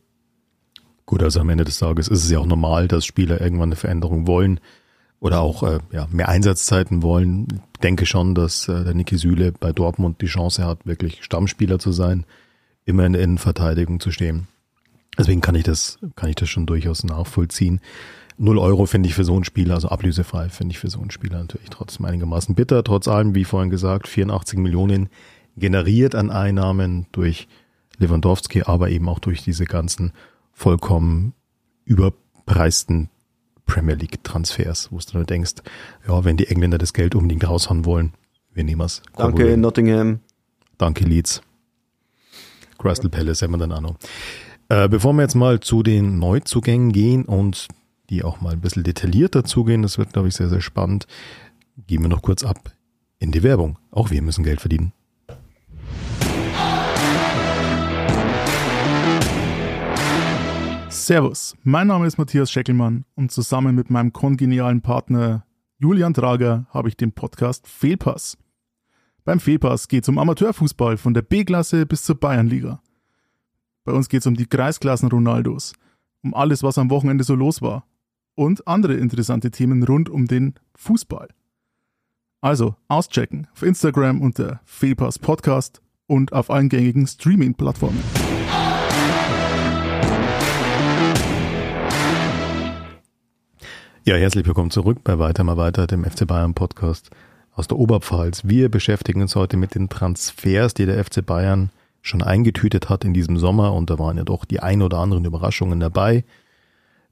Gut, 1.06 1.22
also 1.22 1.40
am 1.40 1.48
Ende 1.48 1.64
des 1.64 1.78
Tages 1.78 2.08
ist 2.08 2.24
es 2.24 2.30
ja 2.30 2.40
auch 2.40 2.46
normal, 2.46 2.88
dass 2.88 3.06
Spieler 3.06 3.40
irgendwann 3.40 3.68
eine 3.68 3.76
Veränderung 3.76 4.26
wollen 4.26 4.60
oder 5.20 5.40
auch 5.40 5.62
äh, 5.62 5.78
ja, 5.92 6.06
mehr 6.10 6.28
Einsatzzeiten 6.28 7.02
wollen. 7.02 7.46
Ich 7.72 7.80
denke 7.80 8.04
schon, 8.04 8.34
dass 8.34 8.68
äh, 8.68 8.84
der 8.84 8.94
Niki 8.94 9.16
Süle 9.16 9.52
bei 9.52 9.72
Dortmund 9.72 10.20
die 10.20 10.26
Chance 10.26 10.66
hat, 10.66 10.84
wirklich 10.84 11.22
Stammspieler 11.24 11.78
zu 11.78 11.92
sein, 11.92 12.26
immer 12.84 13.06
in 13.06 13.12
der 13.12 13.22
Innenverteidigung 13.22 14.00
zu 14.00 14.10
stehen. 14.10 14.48
Deswegen 15.18 15.40
kann 15.40 15.56
ich 15.56 15.64
das, 15.64 15.98
kann 16.16 16.30
ich 16.30 16.36
das 16.36 16.48
schon 16.48 16.66
durchaus 16.66 17.04
nachvollziehen. 17.04 17.80
Null 18.36 18.58
Euro 18.58 18.86
finde 18.86 19.08
ich 19.08 19.14
für 19.14 19.24
so 19.24 19.34
einen 19.34 19.44
Spieler, 19.44 19.74
also 19.74 19.88
ablösefrei 19.88 20.48
finde 20.48 20.72
ich 20.72 20.78
für 20.78 20.88
so 20.88 21.00
einen 21.00 21.10
Spieler 21.10 21.38
natürlich 21.38 21.70
trotzdem 21.70 22.06
einigermaßen 22.06 22.54
bitter. 22.54 22.84
Trotz 22.84 23.08
allem, 23.08 23.34
wie 23.34 23.44
vorhin 23.44 23.68
gesagt, 23.68 24.06
84 24.06 24.60
Millionen 24.60 25.08
generiert 25.56 26.14
an 26.14 26.30
Einnahmen 26.30 27.06
durch 27.10 27.48
Lewandowski, 27.98 28.62
aber 28.62 28.90
eben 28.90 29.08
auch 29.08 29.18
durch 29.18 29.42
diese 29.42 29.64
ganzen 29.64 30.12
vollkommen 30.52 31.34
überpreisten 31.84 33.10
Premier 33.66 33.96
League 33.96 34.22
Transfers, 34.22 34.90
wo 34.92 34.98
du 34.98 35.12
dann 35.12 35.26
denkst, 35.26 35.54
ja, 36.06 36.24
wenn 36.24 36.36
die 36.36 36.46
Engländer 36.46 36.78
das 36.78 36.92
Geld 36.92 37.16
unbedingt 37.16 37.46
raushauen 37.46 37.84
wollen, 37.84 38.14
wir 38.54 38.62
nehmen 38.64 38.82
es. 38.82 39.02
Danke, 39.16 39.56
Nottingham. 39.56 40.20
Danke, 40.78 41.04
Leeds. 41.04 41.42
Crystal 42.78 43.10
Palace 43.10 43.42
haben 43.42 43.52
wir 43.52 43.58
dann 43.58 43.72
auch 43.72 43.80
noch. 43.80 43.96
Äh, 44.70 44.90
bevor 44.90 45.14
wir 45.14 45.22
jetzt 45.22 45.34
mal 45.34 45.60
zu 45.60 45.82
den 45.82 46.18
Neuzugängen 46.18 46.92
gehen 46.92 47.24
und 47.24 47.68
die 48.10 48.22
auch 48.22 48.42
mal 48.42 48.52
ein 48.52 48.60
bisschen 48.60 48.84
detaillierter 48.84 49.44
zugehen. 49.44 49.80
Das 49.80 49.96
wird, 49.96 50.12
glaube 50.12 50.28
ich, 50.28 50.34
sehr, 50.34 50.50
sehr 50.50 50.60
spannend. 50.60 51.06
Gehen 51.86 52.02
wir 52.02 52.08
noch 52.08 52.20
kurz 52.20 52.44
ab 52.44 52.72
in 53.18 53.32
die 53.32 53.42
Werbung. 53.42 53.78
Auch 53.90 54.10
wir 54.10 54.20
müssen 54.20 54.44
Geld 54.44 54.60
verdienen. 54.60 54.92
Servus, 60.90 61.56
mein 61.62 61.86
Name 61.86 62.06
ist 62.06 62.18
Matthias 62.18 62.50
Scheckelmann 62.50 63.06
und 63.14 63.32
zusammen 63.32 63.74
mit 63.74 63.88
meinem 63.88 64.12
kongenialen 64.12 64.82
Partner 64.82 65.46
Julian 65.78 66.12
Trager 66.12 66.66
habe 66.68 66.88
ich 66.88 66.96
den 66.96 67.12
Podcast 67.12 67.66
Fehlpass. 67.66 68.36
Beim 69.24 69.40
Fehlpass 69.40 69.88
geht 69.88 70.02
es 70.02 70.08
um 70.10 70.18
Amateurfußball 70.18 70.98
von 70.98 71.14
der 71.14 71.22
B-Klasse 71.22 71.86
bis 71.86 72.02
zur 72.02 72.16
Bayernliga. 72.16 72.82
Bei 73.88 73.94
uns 73.94 74.10
geht 74.10 74.20
es 74.20 74.26
um 74.26 74.34
die 74.36 74.44
Kreisklassen 74.44 75.08
Ronaldos, 75.08 75.72
um 76.22 76.34
alles, 76.34 76.62
was 76.62 76.76
am 76.76 76.90
Wochenende 76.90 77.24
so 77.24 77.34
los 77.34 77.62
war 77.62 77.86
und 78.34 78.68
andere 78.68 78.92
interessante 78.92 79.50
Themen 79.50 79.82
rund 79.82 80.10
um 80.10 80.26
den 80.26 80.56
Fußball. 80.74 81.28
Also 82.42 82.76
auschecken 82.88 83.46
auf 83.54 83.62
Instagram 83.62 84.20
unter 84.20 84.60
Fehlpass 84.66 85.18
Podcast 85.18 85.80
und 86.06 86.34
auf 86.34 86.50
allen 86.50 86.68
gängigen 86.68 87.06
Streaming-Plattformen. 87.06 88.04
Ja, 94.04 94.16
herzlich 94.16 94.46
willkommen 94.46 94.70
zurück 94.70 94.98
bei 95.02 95.18
Weiter 95.18 95.44
mal 95.44 95.56
weiter, 95.56 95.86
dem 95.86 96.04
FC 96.04 96.26
Bayern 96.26 96.52
Podcast 96.52 97.08
aus 97.54 97.68
der 97.68 97.78
Oberpfalz. 97.78 98.42
Wir 98.44 98.68
beschäftigen 98.68 99.22
uns 99.22 99.34
heute 99.34 99.56
mit 99.56 99.74
den 99.74 99.88
Transfers, 99.88 100.74
die 100.74 100.84
der 100.84 101.02
FC 101.02 101.24
Bayern 101.24 101.70
schon 102.08 102.22
eingetütet 102.22 102.88
hat 102.88 103.04
in 103.04 103.14
diesem 103.14 103.38
Sommer 103.38 103.72
und 103.74 103.90
da 103.90 103.98
waren 103.98 104.16
ja 104.16 104.24
doch 104.24 104.44
die 104.44 104.60
ein 104.60 104.82
oder 104.82 104.98
anderen 104.98 105.24
Überraschungen 105.24 105.80
dabei. 105.80 106.24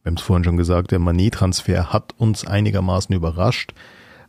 Wir 0.02 0.10
haben 0.10 0.16
es 0.16 0.22
vorhin 0.22 0.44
schon 0.44 0.56
gesagt, 0.56 0.92
der 0.92 0.98
Manet-Transfer 0.98 1.92
hat 1.92 2.14
uns 2.16 2.46
einigermaßen 2.46 3.14
überrascht. 3.14 3.72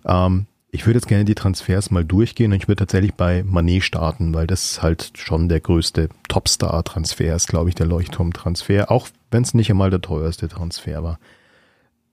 Ähm, 0.05 0.47
ich 0.69 0.85
würde 0.85 0.97
jetzt 0.97 1.07
gerne 1.07 1.25
die 1.25 1.35
Transfers 1.35 1.91
mal 1.91 2.03
durchgehen 2.03 2.51
und 2.51 2.57
ich 2.57 2.67
würde 2.67 2.79
tatsächlich 2.79 3.13
bei 3.13 3.43
Manet 3.43 3.83
starten, 3.83 4.33
weil 4.33 4.47
das 4.47 4.81
halt 4.81 5.11
schon 5.15 5.49
der 5.49 5.59
größte 5.59 6.09
Topstar-Transfer 6.27 7.35
ist, 7.35 7.47
glaube 7.47 7.69
ich, 7.69 7.75
der 7.75 7.87
Leuchtturm-Transfer, 7.87 8.91
auch 8.91 9.07
wenn 9.31 9.43
es 9.43 9.53
nicht 9.53 9.69
einmal 9.69 9.89
der 9.89 10.01
teuerste 10.01 10.47
Transfer 10.49 11.03
war. 11.03 11.19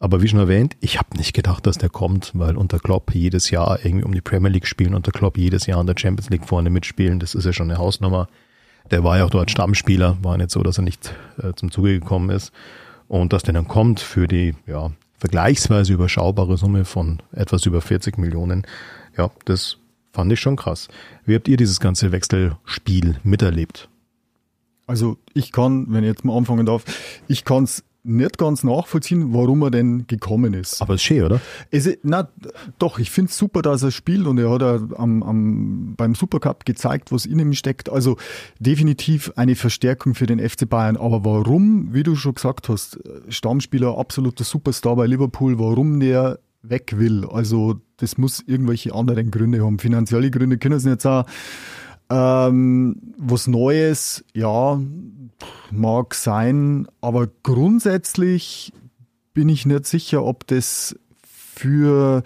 Aber 0.04 0.20
wie 0.20 0.28
schon 0.28 0.38
erwähnt, 0.38 0.76
ich 0.80 0.98
habe 0.98 1.16
nicht 1.16 1.32
gedacht, 1.32 1.66
dass 1.66 1.78
der 1.78 1.88
kommt, 1.88 2.32
weil 2.34 2.58
unter 2.58 2.78
Klopp 2.78 3.14
jedes 3.14 3.48
Jahr 3.48 3.82
irgendwie 3.82 4.04
um 4.04 4.12
die 4.12 4.20
Premier 4.20 4.50
League 4.50 4.66
spielen, 4.66 4.92
unter 4.92 5.12
Klopp 5.12 5.38
jedes 5.38 5.64
Jahr 5.64 5.80
in 5.80 5.86
der 5.86 5.94
Champions 5.96 6.28
League 6.28 6.44
vorne 6.46 6.68
mitspielen, 6.68 7.20
das 7.20 7.34
ist 7.34 7.46
ja 7.46 7.54
schon 7.54 7.70
eine 7.70 7.78
Hausnummer. 7.78 8.28
Der 8.90 9.02
war 9.02 9.16
ja 9.16 9.24
auch 9.24 9.30
dort 9.30 9.50
Stammspieler, 9.50 10.18
war 10.20 10.36
nicht 10.36 10.50
so, 10.50 10.62
dass 10.62 10.76
er 10.76 10.84
nicht 10.84 11.14
äh, 11.38 11.54
zum 11.54 11.70
Zuge 11.70 11.98
gekommen 11.98 12.28
ist. 12.28 12.52
Und 13.08 13.32
dass 13.32 13.44
der 13.44 13.54
dann 13.54 13.66
kommt 13.66 13.98
für 13.98 14.28
die 14.28 14.54
ja, 14.66 14.90
vergleichsweise 15.16 15.94
überschaubare 15.94 16.58
Summe 16.58 16.84
von 16.84 17.22
etwas 17.32 17.64
über 17.64 17.80
40 17.80 18.18
Millionen, 18.18 18.66
ja, 19.16 19.30
das 19.46 19.78
fand 20.12 20.30
ich 20.30 20.38
schon 20.38 20.56
krass. 20.56 20.88
Wie 21.24 21.34
habt 21.34 21.48
ihr 21.48 21.56
dieses 21.56 21.80
ganze 21.80 22.12
Wechselspiel 22.12 23.16
miterlebt? 23.22 23.88
Also 24.86 25.16
ich 25.32 25.50
kann, 25.50 25.86
wenn 25.88 26.04
ich 26.04 26.08
jetzt 26.08 26.26
mal 26.26 26.36
anfangen 26.36 26.66
darf, 26.66 26.84
ich 27.26 27.46
kann 27.46 27.64
es 27.64 27.84
nicht 28.04 28.36
ganz 28.38 28.62
nachvollziehen, 28.62 29.32
warum 29.32 29.62
er 29.62 29.70
denn 29.70 30.06
gekommen 30.06 30.54
ist. 30.54 30.80
Aber 30.82 30.94
ist 30.94 31.02
schön, 31.02 31.24
oder? 31.24 31.40
Es, 31.70 31.88
na, 32.02 32.28
doch, 32.78 32.98
ich 32.98 33.10
finde 33.10 33.30
es 33.30 33.38
super, 33.38 33.62
dass 33.62 33.82
er 33.82 33.90
spielt 33.90 34.26
und 34.26 34.38
er 34.38 34.50
hat 34.50 34.62
am, 34.62 35.22
am, 35.22 35.94
beim 35.96 36.14
Supercup 36.14 36.66
gezeigt, 36.66 37.10
was 37.12 37.24
in 37.24 37.38
ihm 37.38 37.54
steckt. 37.54 37.90
Also 37.90 38.16
definitiv 38.60 39.32
eine 39.36 39.56
Verstärkung 39.56 40.14
für 40.14 40.26
den 40.26 40.38
FC 40.38 40.68
Bayern. 40.68 40.96
Aber 40.96 41.24
warum, 41.24 41.94
wie 41.94 42.02
du 42.02 42.14
schon 42.14 42.34
gesagt 42.34 42.68
hast, 42.68 43.00
Stammspieler, 43.28 43.98
absoluter 43.98 44.44
Superstar 44.44 44.96
bei 44.96 45.06
Liverpool, 45.06 45.58
warum 45.58 45.98
der 45.98 46.38
weg 46.62 46.98
will? 46.98 47.24
Also 47.24 47.80
das 47.96 48.18
muss 48.18 48.40
irgendwelche 48.46 48.94
anderen 48.94 49.30
Gründe 49.30 49.64
haben. 49.64 49.78
Finanzielle 49.78 50.30
Gründe 50.30 50.58
können 50.58 50.76
es 50.76 50.84
nicht 50.84 51.00
sein. 51.00 51.24
Ähm, 52.10 53.14
was 53.16 53.46
Neues, 53.46 54.24
ja, 54.34 54.80
mag 55.70 56.14
sein, 56.14 56.86
aber 57.00 57.28
grundsätzlich 57.42 58.72
bin 59.32 59.48
ich 59.48 59.66
nicht 59.66 59.86
sicher, 59.86 60.24
ob 60.24 60.46
das 60.46 60.96
für 61.30 62.22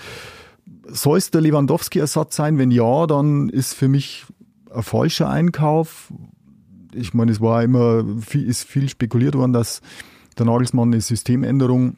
soll 0.90 1.18
es 1.18 1.30
der 1.30 1.42
Lewandowski-Ersatz 1.42 2.36
sein? 2.36 2.58
Wenn 2.58 2.70
ja, 2.70 3.06
dann 3.06 3.48
ist 3.48 3.74
für 3.74 3.88
mich 3.88 4.24
ein 4.72 4.82
falscher 4.82 5.28
Einkauf. 5.28 6.12
Ich 6.94 7.14
meine, 7.14 7.30
es 7.30 7.40
war 7.40 7.62
immer 7.62 8.04
viel, 8.20 8.48
ist 8.48 8.64
viel 8.64 8.88
spekuliert 8.88 9.34
worden, 9.34 9.52
dass 9.52 9.80
der 10.38 10.46
Nagelsmann 10.46 10.88
eine 10.88 11.00
Systemänderung 11.00 11.96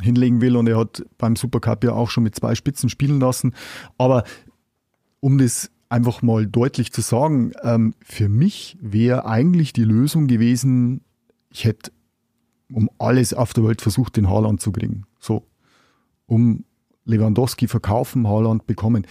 hinlegen 0.00 0.40
will 0.40 0.56
und 0.56 0.68
er 0.68 0.78
hat 0.78 1.04
beim 1.18 1.36
Supercup 1.36 1.84
ja 1.84 1.92
auch 1.92 2.10
schon 2.10 2.24
mit 2.24 2.34
zwei 2.34 2.54
Spitzen 2.54 2.88
spielen 2.88 3.20
lassen. 3.20 3.54
Aber 3.98 4.24
um 5.20 5.38
das 5.38 5.70
einfach 5.92 6.22
mal 6.22 6.46
deutlich 6.46 6.90
zu 6.92 7.02
sagen, 7.02 7.52
ähm, 7.62 7.94
für 8.02 8.28
mich 8.28 8.78
wäre 8.80 9.26
eigentlich 9.26 9.72
die 9.72 9.84
Lösung 9.84 10.26
gewesen, 10.26 11.02
ich 11.50 11.64
hätte 11.64 11.92
um 12.72 12.88
alles 12.98 13.34
auf 13.34 13.52
der 13.52 13.64
Welt 13.64 13.82
versucht, 13.82 14.16
den 14.16 14.30
Haaland 14.30 14.62
zu 14.62 14.72
kriegen. 14.72 15.04
So, 15.20 15.46
um 16.24 16.64
Lewandowski 17.04 17.68
verkaufen, 17.68 18.26
Haaland 18.26 18.66
bekommen. 18.66 19.06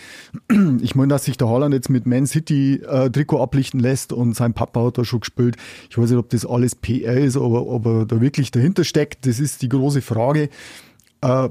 Ich 0.81 0.95
meine, 0.95 1.09
dass 1.09 1.25
sich 1.25 1.37
der 1.37 1.49
Haaland 1.49 1.73
jetzt 1.73 1.89
mit 1.89 2.07
Man 2.07 2.25
City 2.25 2.81
äh, 2.87 3.11
Trikot 3.11 3.41
ablichten 3.41 3.79
lässt 3.79 4.11
und 4.11 4.35
sein 4.35 4.53
Papa 4.53 4.85
hat 4.85 4.97
da 4.97 5.05
schon 5.05 5.19
gespielt. 5.19 5.57
Ich 5.89 5.97
weiß 5.97 6.09
nicht, 6.09 6.19
ob 6.19 6.29
das 6.29 6.45
alles 6.45 6.73
PR 6.73 7.17
ist, 7.17 7.37
aber 7.37 7.67
ob 7.67 7.85
er 7.85 8.05
da 8.05 8.21
wirklich 8.21 8.49
dahinter 8.49 8.83
steckt, 8.83 9.27
das 9.27 9.39
ist 9.39 9.61
die 9.61 9.69
große 9.69 10.01
Frage. 10.01 10.49
Äh, 11.21 11.49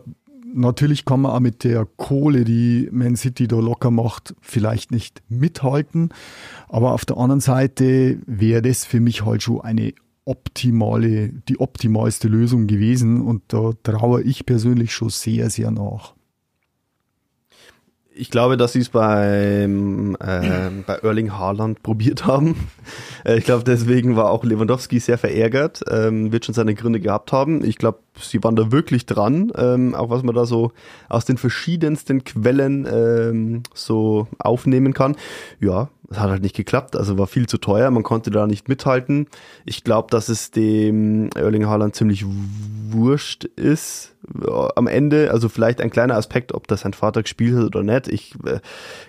natürlich 0.54 1.04
kann 1.04 1.22
man 1.22 1.32
auch 1.32 1.40
mit 1.40 1.64
der 1.64 1.86
Kohle, 1.96 2.44
die 2.44 2.88
Man 2.92 3.16
City 3.16 3.48
da 3.48 3.56
locker 3.56 3.90
macht, 3.90 4.34
vielleicht 4.40 4.90
nicht 4.90 5.22
mithalten. 5.28 6.10
Aber 6.68 6.92
auf 6.92 7.04
der 7.04 7.16
anderen 7.16 7.40
Seite 7.40 8.18
wäre 8.26 8.62
das 8.62 8.84
für 8.84 9.00
mich 9.00 9.24
halt 9.24 9.42
schon 9.42 9.60
eine 9.60 9.92
optimale, 10.24 11.30
die 11.48 11.58
optimalste 11.60 12.28
Lösung 12.28 12.66
gewesen. 12.66 13.22
Und 13.22 13.42
da 13.48 13.72
traue 13.82 14.22
ich 14.22 14.46
persönlich 14.46 14.92
schon 14.92 15.10
sehr, 15.10 15.50
sehr 15.50 15.70
nach 15.70 16.14
ich 18.20 18.30
glaube, 18.30 18.58
dass 18.58 18.74
sie 18.74 18.80
es 18.80 18.90
beim 18.90 20.14
äh, 20.20 20.70
bei 20.86 20.94
Erling 20.96 21.32
Haaland 21.32 21.82
probiert 21.82 22.26
haben. 22.26 22.68
Äh, 23.24 23.36
ich 23.36 23.44
glaube, 23.44 23.64
deswegen 23.64 24.16
war 24.16 24.30
auch 24.30 24.44
Lewandowski 24.44 24.98
sehr 24.98 25.18
verärgert. 25.18 25.82
Ähm, 25.90 26.32
wird 26.32 26.46
schon 26.46 26.54
seine 26.54 26.74
Gründe 26.74 27.00
gehabt 27.00 27.32
haben. 27.32 27.62
Ich 27.64 27.76
glaube, 27.76 27.98
sie 28.22 28.42
waren 28.42 28.56
da 28.56 28.72
wirklich 28.72 29.06
dran. 29.06 29.52
Ähm, 29.56 29.94
auch 29.94 30.10
was 30.10 30.22
man 30.22 30.34
da 30.34 30.46
so 30.46 30.72
aus 31.08 31.24
den 31.24 31.38
verschiedensten 31.38 32.24
Quellen 32.24 32.86
ähm, 32.90 33.62
so 33.74 34.26
aufnehmen 34.38 34.94
kann. 34.94 35.16
Ja, 35.60 35.88
es 36.10 36.18
hat 36.18 36.30
halt 36.30 36.42
nicht 36.42 36.56
geklappt. 36.56 36.96
Also 36.96 37.18
war 37.18 37.26
viel 37.26 37.46
zu 37.46 37.58
teuer. 37.58 37.90
Man 37.90 38.02
konnte 38.02 38.30
da 38.30 38.46
nicht 38.46 38.68
mithalten. 38.68 39.26
Ich 39.64 39.84
glaube, 39.84 40.08
dass 40.10 40.28
es 40.28 40.50
dem 40.50 41.30
Erling 41.36 41.66
Haaland 41.66 41.94
ziemlich 41.94 42.24
wurscht 42.90 43.44
ist 43.44 44.14
am 44.76 44.86
Ende, 44.86 45.30
also 45.30 45.48
vielleicht 45.48 45.80
ein 45.80 45.90
kleiner 45.90 46.16
Aspekt, 46.16 46.52
ob 46.52 46.68
das 46.68 46.82
sein 46.82 46.92
Vater 46.92 47.22
gespielt 47.22 47.56
hat 47.56 47.64
oder 47.64 47.82
nicht. 47.82 48.08
Ich 48.08 48.34
äh, 48.44 48.60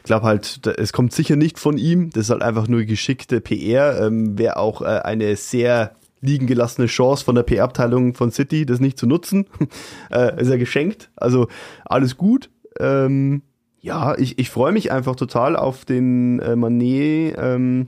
glaube 0.03 0.25
halt, 0.25 0.65
es 0.77 0.93
kommt 0.93 1.13
sicher 1.13 1.35
nicht 1.35 1.59
von 1.59 1.77
ihm. 1.77 2.09
Das 2.11 2.23
ist 2.25 2.29
halt 2.29 2.41
einfach 2.41 2.67
nur 2.67 2.83
geschickte 2.83 3.41
PR. 3.41 4.01
Ähm, 4.01 4.37
Wäre 4.37 4.57
auch 4.57 4.81
äh, 4.81 4.85
eine 4.85 5.35
sehr 5.35 5.95
liegen 6.21 6.47
gelassene 6.47 6.87
Chance 6.87 7.25
von 7.25 7.35
der 7.35 7.43
PR-Abteilung 7.43 8.13
von 8.13 8.31
City, 8.31 8.65
das 8.65 8.79
nicht 8.79 8.97
zu 8.97 9.07
nutzen. 9.07 9.47
äh, 10.11 10.41
ist 10.41 10.49
ja 10.49 10.57
geschenkt. 10.57 11.11
Also 11.15 11.47
alles 11.85 12.17
gut. 12.17 12.49
Ähm, 12.79 13.41
Ja, 13.81 14.15
ich, 14.17 14.37
ich 14.37 14.49
freue 14.51 14.71
mich 14.71 14.91
einfach 14.91 15.15
total 15.15 15.55
auf 15.55 15.85
den 15.85 16.39
äh, 16.39 16.55
Manet. 16.55 17.35
Ähm, 17.37 17.87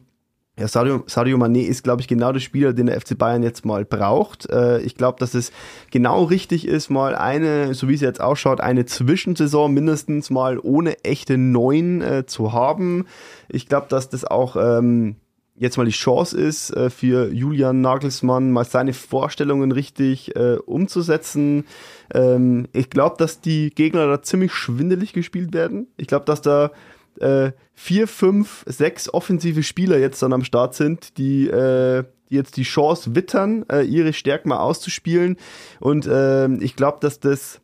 ja, 0.57 0.67
Sadio, 0.67 1.03
Sadio 1.07 1.37
Mané 1.37 1.61
ist, 1.61 1.83
glaube 1.83 2.01
ich, 2.01 2.07
genau 2.07 2.31
der 2.31 2.39
Spieler, 2.39 2.73
den 2.73 2.85
der 2.85 3.01
FC 3.01 3.17
Bayern 3.17 3.41
jetzt 3.41 3.65
mal 3.65 3.85
braucht. 3.85 4.47
Äh, 4.51 4.81
ich 4.81 4.95
glaube, 4.95 5.19
dass 5.19 5.33
es 5.33 5.51
genau 5.89 6.23
richtig 6.25 6.67
ist, 6.67 6.91
mal 6.91 7.15
eine, 7.15 7.73
so 7.73 7.89
wie 7.89 7.95
es 7.95 8.01
jetzt 8.01 8.21
ausschaut, 8.21 8.61
eine 8.61 8.85
Zwischensaison 8.85 9.73
mindestens 9.73 10.29
mal 10.29 10.59
ohne 10.59 11.03
echte 11.03 11.39
Neun 11.39 12.01
äh, 12.01 12.25
zu 12.27 12.53
haben. 12.53 13.05
Ich 13.49 13.67
glaube, 13.67 13.87
dass 13.89 14.09
das 14.09 14.25
auch 14.25 14.55
ähm, 14.55 15.15
jetzt 15.55 15.77
mal 15.77 15.85
die 15.85 15.91
Chance 15.91 16.39
ist, 16.39 16.71
äh, 16.71 16.89
für 16.89 17.31
Julian 17.31 17.81
Nagelsmann 17.81 18.51
mal 18.51 18.65
seine 18.65 18.93
Vorstellungen 18.93 19.71
richtig 19.71 20.35
äh, 20.35 20.57
umzusetzen. 20.65 21.65
Ähm, 22.13 22.67
ich 22.73 22.89
glaube, 22.89 23.15
dass 23.17 23.41
die 23.41 23.69
Gegner 23.69 24.07
da 24.07 24.21
ziemlich 24.21 24.53
schwindelig 24.53 25.13
gespielt 25.13 25.53
werden. 25.53 25.87
Ich 25.97 26.07
glaube, 26.07 26.25
dass 26.25 26.41
da 26.41 26.71
äh, 27.19 27.51
vier, 27.73 28.07
fünf, 28.07 28.63
sechs 28.67 29.13
offensive 29.13 29.63
Spieler 29.63 29.99
jetzt 29.99 30.21
dann 30.23 30.33
am 30.33 30.43
Start 30.43 30.73
sind, 30.73 31.17
die, 31.17 31.47
äh, 31.47 32.03
die 32.29 32.35
jetzt 32.35 32.57
die 32.57 32.63
Chance 32.63 33.15
wittern, 33.15 33.65
äh, 33.71 33.83
ihre 33.83 34.13
Stärken 34.13 34.49
mal 34.49 34.59
auszuspielen. 34.59 35.37
Und 35.79 36.07
äh, 36.07 36.51
ich 36.55 36.75
glaube, 36.75 36.97
dass 37.01 37.19
das 37.19 37.61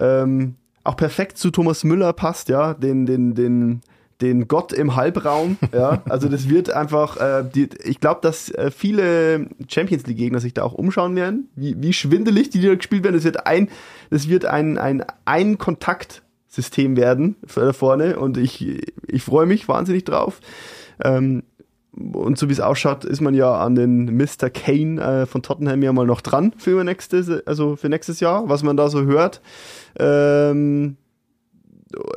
ähm, 0.00 0.56
auch 0.84 0.96
perfekt 0.96 1.36
zu 1.36 1.50
Thomas 1.50 1.84
Müller 1.84 2.12
passt, 2.14 2.48
ja, 2.48 2.72
den, 2.72 3.04
den, 3.04 3.34
den, 3.34 3.82
den 4.20 4.48
Gott 4.48 4.72
im 4.72 4.96
Halbraum, 4.96 5.58
ja, 5.72 6.02
also 6.08 6.28
das 6.28 6.48
wird 6.48 6.70
einfach, 6.70 7.16
äh, 7.18 7.44
die, 7.54 7.68
ich 7.84 8.00
glaube, 8.00 8.20
dass 8.22 8.50
äh, 8.50 8.70
viele 8.70 9.48
Champions 9.68 10.06
League 10.06 10.18
Gegner 10.18 10.40
sich 10.40 10.54
da 10.54 10.64
auch 10.64 10.74
umschauen 10.74 11.14
werden, 11.16 11.48
wie, 11.54 11.76
wie 11.80 11.92
schwindelig 11.92 12.50
die 12.50 12.60
da 12.60 12.74
gespielt 12.74 13.04
werden. 13.04 13.14
Das 13.14 13.24
wird 13.24 13.46
ein, 13.46 13.68
das 14.10 14.28
wird 14.28 14.44
ein, 14.44 14.78
ein, 14.78 15.04
ein 15.24 15.58
Kontakt 15.58 16.22
System 16.48 16.96
werden 16.96 17.36
da 17.54 17.72
vorne 17.72 18.18
und 18.18 18.38
ich, 18.38 18.82
ich 19.06 19.22
freue 19.22 19.46
mich 19.46 19.68
wahnsinnig 19.68 20.04
drauf. 20.04 20.40
Ähm, 21.04 21.42
und 21.92 22.38
so 22.38 22.48
wie 22.48 22.52
es 22.52 22.60
ausschaut, 22.60 23.04
ist 23.04 23.20
man 23.20 23.34
ja 23.34 23.54
an 23.56 23.74
den 23.74 24.16
Mr. 24.16 24.50
Kane 24.50 25.00
äh, 25.00 25.26
von 25.26 25.42
Tottenham 25.42 25.82
ja 25.82 25.92
mal 25.92 26.06
noch 26.06 26.20
dran 26.20 26.52
für 26.56 26.82
nächstes, 26.84 27.28
also 27.46 27.76
für 27.76 27.88
nächstes 27.88 28.20
Jahr, 28.20 28.48
was 28.48 28.62
man 28.62 28.76
da 28.76 28.88
so 28.88 29.02
hört. 29.02 29.40
Ähm, 29.98 30.96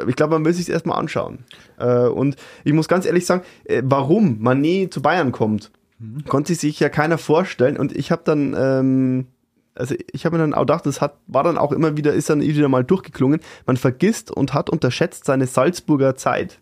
ich 0.08 0.16
glaube, 0.16 0.34
man 0.34 0.46
will 0.46 0.54
sich 0.54 0.70
erstmal 0.70 1.00
anschauen. 1.00 1.40
Äh, 1.78 2.08
und 2.08 2.36
ich 2.64 2.74
muss 2.74 2.88
ganz 2.88 3.06
ehrlich 3.06 3.26
sagen, 3.26 3.44
äh, 3.66 3.82
warum 3.86 4.38
Manet 4.40 4.94
zu 4.94 5.02
Bayern 5.02 5.32
kommt, 5.32 5.72
mhm. 6.00 6.26
konnte 6.26 6.56
sich 6.56 6.80
ja 6.80 6.90
keiner 6.90 7.18
vorstellen. 7.18 7.78
Und 7.78 7.96
ich 7.96 8.12
habe 8.12 8.22
dann 8.26 8.56
ähm, 8.58 9.28
also 9.76 9.96
ich 10.12 10.26
habe 10.26 10.36
mir 10.36 10.44
dann 10.44 10.54
auch 10.54 10.62
gedacht, 10.62 10.86
das 10.86 11.02
hat, 11.02 11.18
war 11.28 11.44
dann 11.44 11.58
auch 11.58 11.72
immer 11.72 11.96
wieder, 11.98 12.14
ist 12.14 12.30
dann 12.30 12.42
wieder 12.42 12.70
mal 12.70 12.84
durchgeklungen. 12.84 13.40
Man 13.66 13.78
vergisst 13.78 14.32
und 14.32 14.54
hat 14.54 14.70
unterschätzt 14.70 15.26
seine 15.26 15.48
Salzburger 15.48 16.16
Zeit. 16.16 16.60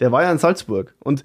Der 0.00 0.12
war 0.12 0.22
ja 0.22 0.32
in 0.32 0.38
Salzburg 0.38 0.94
und 1.00 1.22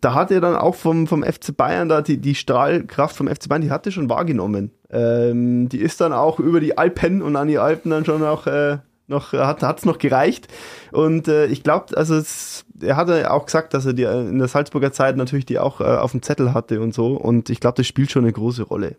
da 0.00 0.14
hat 0.14 0.30
er 0.30 0.40
dann 0.40 0.54
auch 0.54 0.74
vom, 0.74 1.06
vom 1.06 1.22
FC 1.22 1.56
Bayern 1.56 1.88
da 1.88 2.02
die, 2.02 2.18
die 2.18 2.34
Strahlkraft 2.34 3.16
vom 3.16 3.28
FC 3.28 3.48
Bayern, 3.48 3.62
die 3.62 3.70
hat 3.70 3.86
er 3.86 3.92
schon 3.92 4.10
wahrgenommen. 4.10 4.70
Ähm, 4.90 5.68
die 5.68 5.80
ist 5.80 6.00
dann 6.00 6.12
auch 6.12 6.38
über 6.38 6.60
die 6.60 6.76
Alpen 6.76 7.22
und 7.22 7.36
an 7.36 7.48
die 7.48 7.58
Alpen 7.58 7.90
dann 7.90 8.04
schon 8.04 8.22
auch 8.22 8.46
äh, 8.46 8.78
noch, 9.12 9.32
hat 9.32 9.78
es 9.78 9.84
noch 9.84 9.98
gereicht. 9.98 10.48
Und 10.90 11.28
äh, 11.28 11.46
ich 11.46 11.62
glaube, 11.62 11.96
also 11.96 12.16
es, 12.16 12.64
er 12.80 12.96
hatte 12.96 13.30
auch 13.30 13.46
gesagt, 13.46 13.74
dass 13.74 13.86
er 13.86 13.92
die 13.92 14.02
in 14.02 14.38
der 14.38 14.48
Salzburger 14.48 14.92
Zeit 14.92 15.16
natürlich 15.16 15.46
die 15.46 15.58
auch 15.58 15.80
äh, 15.80 15.84
auf 15.84 16.10
dem 16.10 16.22
Zettel 16.22 16.52
hatte 16.52 16.80
und 16.80 16.94
so. 16.94 17.14
Und 17.14 17.50
ich 17.50 17.60
glaube, 17.60 17.76
das 17.76 17.86
spielt 17.86 18.10
schon 18.10 18.24
eine 18.24 18.32
große 18.32 18.64
Rolle. 18.64 18.96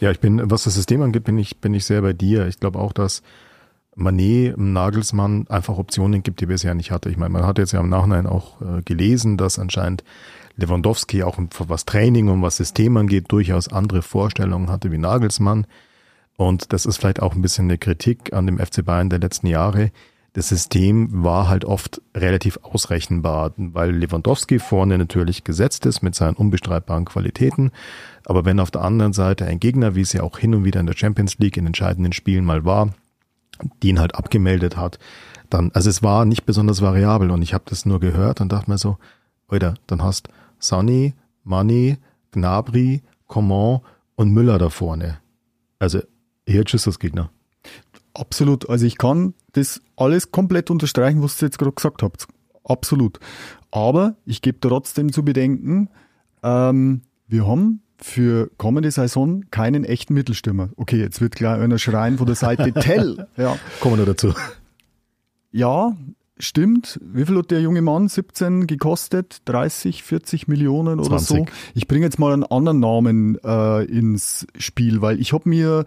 Ja, 0.00 0.10
ich 0.10 0.20
bin, 0.20 0.50
was 0.50 0.64
das 0.64 0.74
System 0.74 1.02
angeht, 1.02 1.24
bin 1.24 1.38
ich, 1.38 1.58
bin 1.60 1.74
ich 1.74 1.84
sehr 1.84 2.02
bei 2.02 2.12
dir. 2.12 2.46
Ich 2.46 2.58
glaube 2.58 2.78
auch, 2.78 2.92
dass 2.92 3.22
Manet, 3.94 4.56
Nagelsmann 4.56 5.46
einfach 5.48 5.76
Optionen 5.76 6.22
gibt, 6.22 6.40
die 6.40 6.46
bisher 6.46 6.74
nicht 6.74 6.90
hatte. 6.90 7.10
Ich 7.10 7.16
meine, 7.16 7.30
man 7.30 7.46
hat 7.46 7.58
jetzt 7.58 7.72
ja 7.72 7.80
im 7.80 7.88
Nachhinein 7.88 8.26
auch 8.26 8.60
äh, 8.60 8.82
gelesen, 8.82 9.36
dass 9.36 9.58
anscheinend 9.58 10.04
Lewandowski 10.56 11.22
auch 11.22 11.38
was 11.58 11.84
Training 11.84 12.28
und 12.28 12.42
was 12.42 12.56
System 12.56 12.96
angeht, 12.96 13.26
durchaus 13.28 13.68
andere 13.68 14.02
Vorstellungen 14.02 14.70
hatte 14.70 14.90
wie 14.90 14.98
Nagelsmann. 14.98 15.66
Und 16.40 16.72
das 16.72 16.86
ist 16.86 16.96
vielleicht 16.96 17.20
auch 17.20 17.34
ein 17.34 17.42
bisschen 17.42 17.66
eine 17.66 17.78
Kritik 17.78 18.32
an 18.32 18.46
dem 18.46 18.58
FC 18.58 18.84
Bayern 18.84 19.10
der 19.10 19.18
letzten 19.18 19.46
Jahre. 19.46 19.90
Das 20.32 20.48
System 20.48 21.24
war 21.24 21.48
halt 21.48 21.64
oft 21.64 22.00
relativ 22.16 22.58
ausrechenbar, 22.62 23.52
weil 23.56 23.90
Lewandowski 23.90 24.58
vorne 24.60 24.96
natürlich 24.96 25.44
gesetzt 25.44 25.86
ist 25.86 26.02
mit 26.02 26.14
seinen 26.14 26.36
unbestreitbaren 26.36 27.04
Qualitäten 27.04 27.72
aber 28.30 28.44
wenn 28.44 28.60
auf 28.60 28.70
der 28.70 28.82
anderen 28.82 29.12
Seite 29.12 29.46
ein 29.46 29.58
Gegner, 29.58 29.96
wie 29.96 30.02
es 30.02 30.12
ja 30.12 30.22
auch 30.22 30.38
hin 30.38 30.54
und 30.54 30.64
wieder 30.64 30.78
in 30.78 30.86
der 30.86 30.96
Champions 30.96 31.38
League 31.38 31.56
in 31.56 31.66
entscheidenden 31.66 32.12
Spielen 32.12 32.44
mal 32.44 32.64
war, 32.64 32.90
die 33.82 33.88
ihn 33.88 33.98
halt 33.98 34.14
abgemeldet 34.14 34.76
hat, 34.76 35.00
dann, 35.48 35.72
also 35.74 35.90
es 35.90 36.02
war 36.04 36.24
nicht 36.24 36.44
besonders 36.46 36.80
variabel 36.80 37.32
und 37.32 37.42
ich 37.42 37.54
habe 37.54 37.64
das 37.66 37.86
nur 37.86 37.98
gehört 37.98 38.40
und 38.40 38.52
dachte 38.52 38.70
mir 38.70 38.78
so, 38.78 38.98
Alter, 39.48 39.74
dann 39.88 40.04
hast 40.04 40.28
Sonny, 40.60 41.14
Money, 41.42 41.98
Gnabry, 42.30 43.02
Coman 43.26 43.80
und 44.14 44.30
Müller 44.30 44.58
da 44.58 44.70
vorne. 44.70 45.18
Also 45.80 46.00
hier 46.50 46.64
ist 46.66 46.86
das 46.86 46.98
Gegner. 46.98 47.30
Absolut. 48.14 48.68
Also 48.68 48.86
ich 48.86 48.98
kann 48.98 49.34
das 49.52 49.80
alles 49.96 50.32
komplett 50.32 50.70
unterstreichen, 50.70 51.22
was 51.22 51.40
ihr 51.42 51.46
jetzt 51.46 51.58
gerade 51.58 51.72
gesagt 51.72 52.02
habt. 52.02 52.26
Absolut. 52.64 53.20
Aber 53.70 54.16
ich 54.26 54.42
gebe 54.42 54.60
trotzdem 54.60 55.12
zu 55.12 55.24
bedenken, 55.24 55.88
ähm, 56.42 57.02
wir 57.28 57.46
haben 57.46 57.82
für 57.98 58.50
kommende 58.56 58.90
Saison 58.90 59.44
keinen 59.50 59.84
echten 59.84 60.14
Mittelstürmer. 60.14 60.70
Okay, 60.76 60.98
jetzt 60.98 61.20
wird 61.20 61.36
klar 61.36 61.58
einer 61.58 61.78
schreien 61.78 62.18
von 62.18 62.26
der 62.26 62.36
Seite 62.36 62.72
Tell. 62.80 63.26
Ja. 63.36 63.58
Kommen 63.80 63.98
wir 63.98 64.06
dazu. 64.06 64.32
Ja, 65.52 65.96
stimmt. 66.38 66.98
Wie 67.02 67.26
viel 67.26 67.36
hat 67.36 67.50
der 67.50 67.60
junge 67.60 67.82
Mann 67.82 68.08
17 68.08 68.66
gekostet? 68.66 69.42
30, 69.44 70.02
40 70.02 70.48
Millionen 70.48 70.98
oder 70.98 71.18
20. 71.18 71.28
so? 71.28 71.46
Ich 71.74 71.86
bringe 71.86 72.06
jetzt 72.06 72.18
mal 72.18 72.32
einen 72.32 72.44
anderen 72.44 72.80
Namen 72.80 73.38
äh, 73.44 73.84
ins 73.84 74.46
Spiel, 74.58 75.02
weil 75.02 75.20
ich 75.20 75.32
habe 75.32 75.48
mir 75.48 75.84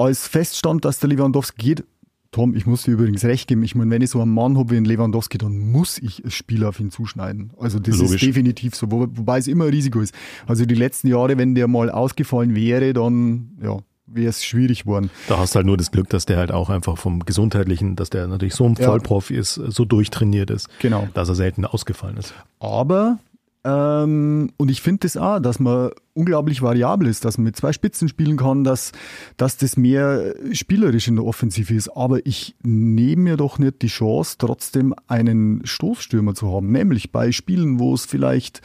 als 0.00 0.26
feststand, 0.26 0.84
dass 0.84 0.98
der 0.98 1.10
Lewandowski 1.10 1.56
geht, 1.56 1.84
Tom, 2.32 2.54
ich 2.54 2.64
muss 2.64 2.84
dir 2.84 2.92
übrigens 2.92 3.24
recht 3.24 3.48
geben. 3.48 3.64
Ich 3.64 3.74
meine, 3.74 3.90
wenn 3.90 4.02
ich 4.02 4.10
so 4.10 4.20
einen 4.20 4.32
Mann 4.32 4.56
habe 4.56 4.70
wie 4.70 4.76
einen 4.76 4.86
Lewandowski, 4.86 5.36
dann 5.36 5.58
muss 5.72 5.98
ich 5.98 6.22
das 6.22 6.32
Spiel 6.32 6.64
auf 6.64 6.78
ihn 6.78 6.92
zuschneiden. 6.92 7.50
Also 7.58 7.80
das 7.80 7.98
Logisch. 7.98 8.14
ist 8.14 8.22
definitiv 8.22 8.76
so, 8.76 8.90
wo, 8.90 9.00
wobei 9.00 9.38
es 9.38 9.48
immer 9.48 9.64
ein 9.64 9.70
Risiko 9.70 10.00
ist. 10.00 10.14
Also 10.46 10.64
die 10.64 10.76
letzten 10.76 11.08
Jahre, 11.08 11.36
wenn 11.38 11.56
der 11.56 11.66
mal 11.66 11.90
ausgefallen 11.90 12.54
wäre, 12.54 12.92
dann 12.92 13.58
ja, 13.60 13.78
wäre 14.06 14.28
es 14.28 14.44
schwierig 14.44 14.84
geworden. 14.84 15.10
Da 15.26 15.38
hast 15.38 15.54
du 15.54 15.56
halt 15.56 15.66
nur 15.66 15.76
das 15.76 15.90
Glück, 15.90 16.08
dass 16.08 16.24
der 16.24 16.36
halt 16.36 16.52
auch 16.52 16.70
einfach 16.70 16.96
vom 16.96 17.18
Gesundheitlichen, 17.24 17.96
dass 17.96 18.10
der 18.10 18.28
natürlich 18.28 18.54
so 18.54 18.64
ein 18.64 18.76
Vollprofi 18.76 19.34
ja. 19.34 19.40
ist, 19.40 19.54
so 19.54 19.84
durchtrainiert 19.84 20.50
ist, 20.50 20.68
genau. 20.78 21.08
dass 21.14 21.28
er 21.28 21.34
selten 21.34 21.64
ausgefallen 21.64 22.16
ist. 22.16 22.32
Aber 22.60 23.18
ähm, 23.62 24.50
und 24.56 24.70
ich 24.70 24.80
finde 24.80 25.00
das 25.00 25.18
auch, 25.18 25.38
dass 25.38 25.60
man 25.60 25.90
unglaublich 26.14 26.62
variabel 26.62 27.08
ist, 27.08 27.26
dass 27.26 27.36
man 27.36 27.44
mit 27.44 27.56
zwei 27.56 27.72
Spitzen 27.72 28.08
spielen 28.08 28.38
kann, 28.38 28.64
dass, 28.64 28.92
dass 29.36 29.58
das 29.58 29.76
mehr 29.76 30.34
spielerisch 30.52 31.08
in 31.08 31.16
der 31.16 31.26
Offensive 31.26 31.74
ist. 31.74 31.90
Aber 31.90 32.24
ich 32.24 32.56
nehme 32.62 33.22
mir 33.22 33.36
doch 33.36 33.58
nicht 33.58 33.82
die 33.82 33.88
Chance, 33.88 34.36
trotzdem 34.38 34.94
einen 35.08 35.60
Stoßstürmer 35.66 36.34
zu 36.34 36.50
haben. 36.50 36.72
Nämlich 36.72 37.12
bei 37.12 37.32
Spielen, 37.32 37.78
wo 37.78 37.92
es 37.92 38.06
vielleicht 38.06 38.62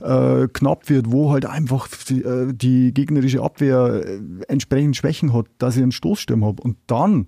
äh, 0.00 0.46
knapp 0.52 0.90
wird, 0.90 1.10
wo 1.10 1.32
halt 1.32 1.46
einfach 1.46 1.88
die, 2.08 2.22
äh, 2.22 2.52
die 2.52 2.92
gegnerische 2.92 3.42
Abwehr 3.42 4.02
äh, 4.04 4.20
entsprechend 4.48 4.96
Schwächen 4.96 5.32
hat, 5.32 5.46
dass 5.56 5.76
ich 5.76 5.82
einen 5.82 5.92
Stoßstürmer 5.92 6.48
habe. 6.48 6.62
Und 6.62 6.76
dann 6.86 7.26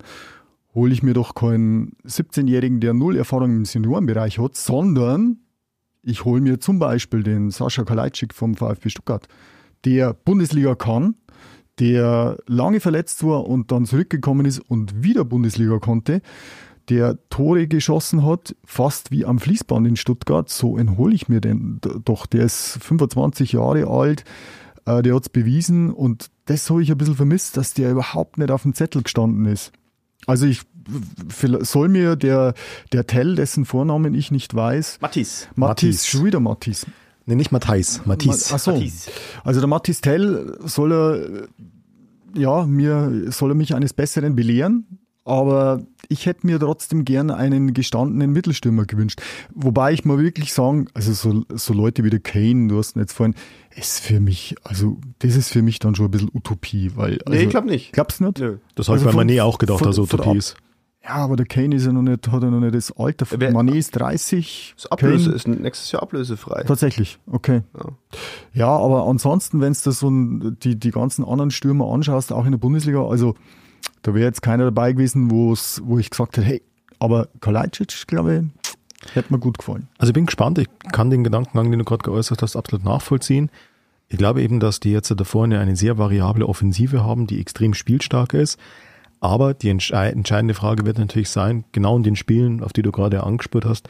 hole 0.75 0.93
ich 0.93 1.01
mir 1.01 1.15
doch 1.15 1.33
keinen 1.33 1.93
17-Jährigen, 2.05 2.79
der 2.79 2.93
null 2.93 3.17
Erfahrung 3.17 3.55
im 3.55 3.65
Seniorenbereich 3.65 4.37
hat, 4.37 4.55
sondern 4.55 5.39
ich 6.07 6.23
hole 6.23 6.41
mir 6.41 6.59
zum 6.59 6.79
Beispiel 6.79 7.21
den 7.21 7.51
Sascha 7.51 7.83
Kalajdzic 7.83 8.33
vom 8.33 8.55
VfB 8.55 8.89
Stuttgart, 8.89 9.27
der 9.83 10.13
Bundesliga 10.13 10.73
kann, 10.73 11.15
der 11.79 12.37
lange 12.47 12.79
verletzt 12.79 13.23
war 13.23 13.45
und 13.45 13.71
dann 13.71 13.85
zurückgekommen 13.85 14.45
ist 14.45 14.59
und 14.59 15.03
wieder 15.03 15.25
Bundesliga 15.25 15.79
konnte, 15.79 16.21
der 16.89 17.17
Tore 17.29 17.67
geschossen 17.67 18.25
hat, 18.25 18.55
fast 18.63 19.11
wie 19.11 19.25
am 19.25 19.39
Fließband 19.39 19.85
in 19.85 19.95
Stuttgart. 19.97 20.49
So 20.49 20.77
einen 20.77 20.97
hole 20.97 21.13
ich 21.13 21.27
mir 21.27 21.41
den 21.41 21.81
doch. 22.05 22.25
Der 22.25 22.45
ist 22.45 22.79
25 22.81 23.51
Jahre 23.51 23.87
alt, 23.87 24.23
äh, 24.85 25.01
der 25.01 25.13
hat 25.13 25.23
es 25.23 25.29
bewiesen 25.29 25.91
und 25.91 26.29
das 26.45 26.69
habe 26.69 26.81
ich 26.81 26.89
ein 26.89 26.97
bisschen 26.97 27.15
vermisst, 27.15 27.57
dass 27.57 27.73
der 27.73 27.91
überhaupt 27.91 28.37
nicht 28.37 28.49
auf 28.49 28.63
dem 28.63 28.73
Zettel 28.73 29.03
gestanden 29.03 29.45
ist. 29.45 29.73
Also 30.25 30.45
ich 30.45 30.61
soll 31.61 31.89
mir 31.89 32.15
der, 32.15 32.53
der 32.93 33.07
Tell, 33.07 33.35
dessen 33.35 33.65
Vornamen 33.65 34.13
ich 34.13 34.31
nicht 34.31 34.55
weiß. 34.55 34.99
Mattis. 35.01 35.47
Mattis, 35.55 36.07
schon 36.07 36.25
wieder 36.25 36.39
Mattis. 36.39 36.85
Nee, 37.25 37.35
nicht 37.35 37.51
Matthijs, 37.51 38.05
Mattis. 38.05 38.53
Ach 38.53 38.59
so. 38.59 38.81
Also 39.43 39.59
der 39.59 39.67
Mattis 39.67 39.99
Tell 39.99 40.57
soll 40.63 40.93
er, 40.93 41.47
ja, 42.33 42.65
mir, 42.65 43.31
soll 43.31 43.51
er 43.51 43.55
mich 43.55 43.75
eines 43.75 43.93
Besseren 43.93 44.35
belehren. 44.35 44.99
Aber 45.25 45.81
ich 46.07 46.25
hätte 46.25 46.47
mir 46.47 46.57
trotzdem 46.57 47.03
gern 47.03 47.31
einen 47.31 47.73
gestandenen 47.73 48.31
Mittelstürmer 48.31 48.85
gewünscht. 48.85 49.21
Wobei 49.53 49.91
ich 49.91 50.05
mal 50.05 50.19
wirklich 50.19 50.53
sagen, 50.53 50.87
also 50.93 51.11
so, 51.11 51.43
so 51.53 51.73
Leute 51.73 52.05
wie 52.05 52.09
der 52.09 52.21
Kane, 52.21 52.69
du 52.69 52.77
hast 52.77 52.95
ihn 52.95 53.01
jetzt 53.01 53.11
vorhin, 53.11 53.35
ist 53.75 53.99
für 53.99 54.21
mich, 54.21 54.55
also 54.63 54.97
das 55.19 55.35
ist 55.35 55.49
für 55.49 55.61
mich 55.61 55.79
dann 55.79 55.95
schon 55.95 56.05
ein 56.05 56.11
bisschen 56.11 56.31
Utopie, 56.33 56.93
weil. 56.95 57.19
Also, 57.25 57.37
nee, 57.37 57.43
ich 57.43 57.49
glaube 57.49 57.67
nicht. 57.67 57.91
Glaubst 57.91 58.21
du 58.21 58.27
nicht? 58.27 58.39
Nö. 58.39 58.57
Das 58.75 58.87
habe 58.87 58.99
also 58.99 59.09
ich 59.09 59.15
bei 59.15 59.21
Mané 59.21 59.43
auch 59.43 59.57
gedacht, 59.57 59.85
dass 59.85 59.99
Utopie 59.99 60.37
ist. 60.37 60.55
Ja, 61.07 61.15
aber 61.15 61.37
der 61.37 61.45
Kane 61.45 61.73
ist 61.75 61.85
ja 61.85 61.93
noch 61.93 62.01
nicht, 62.01 62.27
hat 62.29 62.43
ja 62.43 62.49
noch 62.49 62.59
nicht 62.59 62.75
das 62.75 62.91
Alter. 62.97 63.25
Wer- 63.37 63.53
Mané 63.53 63.75
ist 63.75 63.91
30. 63.91 64.73
Ist, 64.77 64.91
Ablöse, 64.91 65.25
Kane- 65.25 65.35
ist 65.35 65.47
nächstes 65.47 65.91
Jahr 65.91 66.03
ablösefrei. 66.03 66.63
Tatsächlich, 66.63 67.17
okay. 67.31 67.61
Ja. 67.77 67.89
Ja, 68.53 68.67
aber 68.67 69.05
ansonsten, 69.07 69.61
wenn 69.61 69.73
du 69.73 69.79
das 69.85 69.99
so 69.99 70.09
ein, 70.09 70.57
die, 70.61 70.75
die 70.77 70.91
ganzen 70.91 71.23
anderen 71.23 71.51
Stürmer 71.51 71.87
anschaust, 71.91 72.33
auch 72.33 72.45
in 72.45 72.51
der 72.51 72.57
Bundesliga, 72.57 73.05
also 73.07 73.35
da 74.01 74.13
wäre 74.13 74.25
jetzt 74.25 74.41
keiner 74.41 74.65
dabei 74.65 74.91
gewesen, 74.91 75.31
wo's, 75.31 75.81
wo 75.85 75.97
ich 75.97 76.09
gesagt 76.09 76.35
hätte, 76.37 76.45
hey, 76.47 76.61
aber 76.99 77.29
Kalajdzic, 77.39 78.05
glaube 78.07 78.49
ich, 79.05 79.13
hätte 79.13 79.31
mir 79.31 79.39
gut 79.39 79.57
gefallen. 79.59 79.87
Also 79.97 80.09
ich 80.11 80.13
bin 80.15 80.25
gespannt, 80.25 80.57
ich 80.57 80.67
kann 80.91 81.09
den 81.09 81.23
Gedankengang, 81.23 81.69
den 81.71 81.79
du 81.79 81.85
gerade 81.85 82.03
geäußert 82.03 82.41
hast, 82.41 82.55
absolut 82.55 82.83
nachvollziehen. 82.83 83.49
Ich 84.09 84.17
glaube 84.17 84.41
eben, 84.41 84.59
dass 84.59 84.79
die 84.79 84.91
jetzt 84.91 85.13
da 85.15 85.23
vorne 85.23 85.59
eine 85.59 85.75
sehr 85.75 85.97
variable 85.97 86.47
Offensive 86.47 87.03
haben, 87.03 87.27
die 87.27 87.39
extrem 87.39 87.73
spielstark 87.73 88.33
ist. 88.33 88.57
Aber 89.19 89.53
die 89.53 89.71
entschei- 89.71 90.09
entscheidende 90.09 90.53
Frage 90.53 90.85
wird 90.85 90.99
natürlich 90.99 91.29
sein, 91.29 91.63
genau 91.71 91.97
in 91.97 92.03
den 92.03 92.15
Spielen, 92.15 92.63
auf 92.63 92.73
die 92.73 92.81
du 92.81 92.91
gerade 92.91 93.23
angespürt 93.23 93.65
hast, 93.65 93.89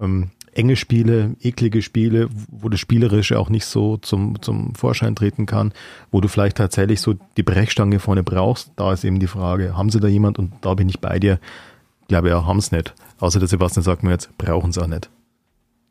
ähm, 0.00 0.30
enge 0.54 0.76
Spiele, 0.76 1.34
eklige 1.40 1.82
Spiele, 1.82 2.28
wo 2.50 2.68
das 2.68 2.80
Spielerische 2.80 3.38
auch 3.38 3.48
nicht 3.48 3.64
so 3.64 3.96
zum, 3.96 4.40
zum 4.42 4.74
Vorschein 4.74 5.16
treten 5.16 5.46
kann, 5.46 5.72
wo 6.10 6.20
du 6.20 6.28
vielleicht 6.28 6.58
tatsächlich 6.58 7.00
so 7.00 7.14
die 7.36 7.42
Brechstange 7.42 7.98
vorne 7.98 8.22
brauchst, 8.22 8.72
da 8.76 8.92
ist 8.92 9.04
eben 9.04 9.18
die 9.18 9.26
Frage, 9.26 9.76
haben 9.76 9.90
sie 9.90 10.00
da 10.00 10.08
jemand? 10.08 10.38
Und 10.38 10.52
da 10.60 10.74
bin 10.74 10.88
ich 10.88 11.00
bei 11.00 11.18
dir. 11.18 11.38
Glaube, 12.08 12.28
ja, 12.28 12.44
haben 12.44 12.58
es 12.58 12.72
nicht. 12.72 12.94
Außer 13.20 13.38
der 13.38 13.48
Sebastian 13.48 13.82
sagt 13.82 14.02
mir 14.02 14.10
jetzt, 14.10 14.36
brauchen 14.36 14.70
es 14.70 14.78
auch 14.78 14.86
nicht. 14.86 15.08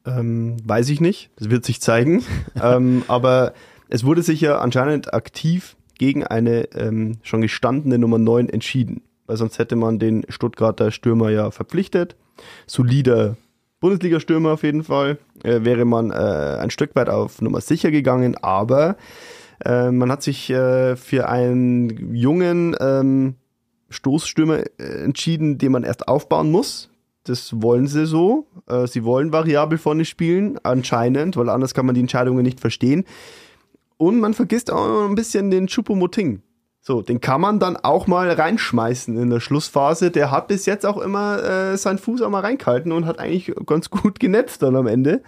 Ähm, 0.06 0.58
weiß 0.66 0.90
ich 0.90 1.02
nicht, 1.02 1.30
das 1.38 1.50
wird 1.50 1.66
sich 1.66 1.82
zeigen. 1.82 2.24
ähm, 2.62 3.04
aber 3.08 3.54
es 3.90 4.04
wurde 4.04 4.22
sich 4.22 4.42
ja 4.42 4.60
anscheinend 4.60 5.14
aktiv 5.14 5.76
gegen 6.02 6.24
eine 6.24 6.64
ähm, 6.74 7.20
schon 7.22 7.42
gestandene 7.44 8.00
Nummer 8.00 8.18
9 8.18 8.50
entschieden. 8.50 9.04
Weil 9.28 9.38
sonst 9.38 9.60
hätte 9.60 9.76
man 9.76 10.00
den 10.00 10.26
Stuttgarter 10.30 10.90
Stürmer 10.90 11.30
ja 11.30 11.52
verpflichtet. 11.52 12.16
Solider 12.66 13.38
Bundesliga-Stürmer 13.82 14.54
auf 14.54 14.64
jeden 14.64 14.84
Fall. 14.84 15.20
Äh, 15.44 15.64
wäre 15.64 15.86
man 15.86 16.10
äh, 16.10 16.58
ein 16.60 16.72
Stück 16.72 16.96
weit 16.96 17.08
auf 17.08 17.40
Nummer 17.40 17.62
sicher 17.62 17.92
gegangen, 17.92 18.36
aber 18.36 18.98
äh, 19.64 19.92
man 19.92 20.12
hat 20.12 20.24
sich 20.24 20.50
äh, 20.50 20.96
für 20.96 21.30
einen 21.30 22.16
jungen 22.16 22.76
ähm, 22.80 23.36
Stoßstürmer 23.92 24.64
äh, 24.80 25.04
entschieden, 25.04 25.60
den 25.60 25.72
man 25.72 25.84
erst 25.84 26.08
aufbauen 26.08 26.50
muss. 26.50 26.90
Das 27.26 27.62
wollen 27.62 27.86
sie 27.86 28.08
so. 28.08 28.48
Äh, 28.68 28.88
sie 28.88 29.04
wollen 29.04 29.32
variabel 29.32 29.78
vorne 29.78 30.06
spielen, 30.06 30.58
anscheinend, 30.64 31.38
weil 31.38 31.50
anders 31.50 31.76
kann 31.76 31.86
man 31.86 31.94
die 31.94 32.02
Entscheidungen 32.02 32.42
nicht 32.42 32.60
verstehen. 32.60 33.06
Und 34.02 34.20
man 34.20 34.34
vergisst 34.34 34.72
auch 34.72 34.88
noch 34.88 35.08
ein 35.08 35.14
bisschen 35.14 35.52
den 35.52 35.68
Choupo-Moting. 35.68 36.42
So, 36.80 37.04
den 37.04 37.22
kann 37.22 37.40
man 37.40 37.60
dann 37.60 37.78
auch 37.78 38.08
mal 38.08 38.32
reinschmeißen 38.32 39.16
in 39.16 39.30
der 39.30 39.40
Schlussphase. 39.40 40.10
Der 40.10 40.32
hat 40.32 40.48
bis 40.48 40.66
jetzt 40.66 40.88
auch 40.88 40.98
immer 40.98 41.44
äh, 41.44 41.78
seinen 41.78 42.00
Fuß 42.00 42.24
auch 42.24 42.32
mal 42.32 42.40
reingehalten 42.40 42.94
und 42.94 43.06
hat 43.06 43.20
eigentlich 43.20 43.54
ganz 43.68 43.92
gut 43.92 44.20
genetzt 44.20 44.64
dann 44.64 44.76
am 44.76 44.88
Ende. 44.88 45.22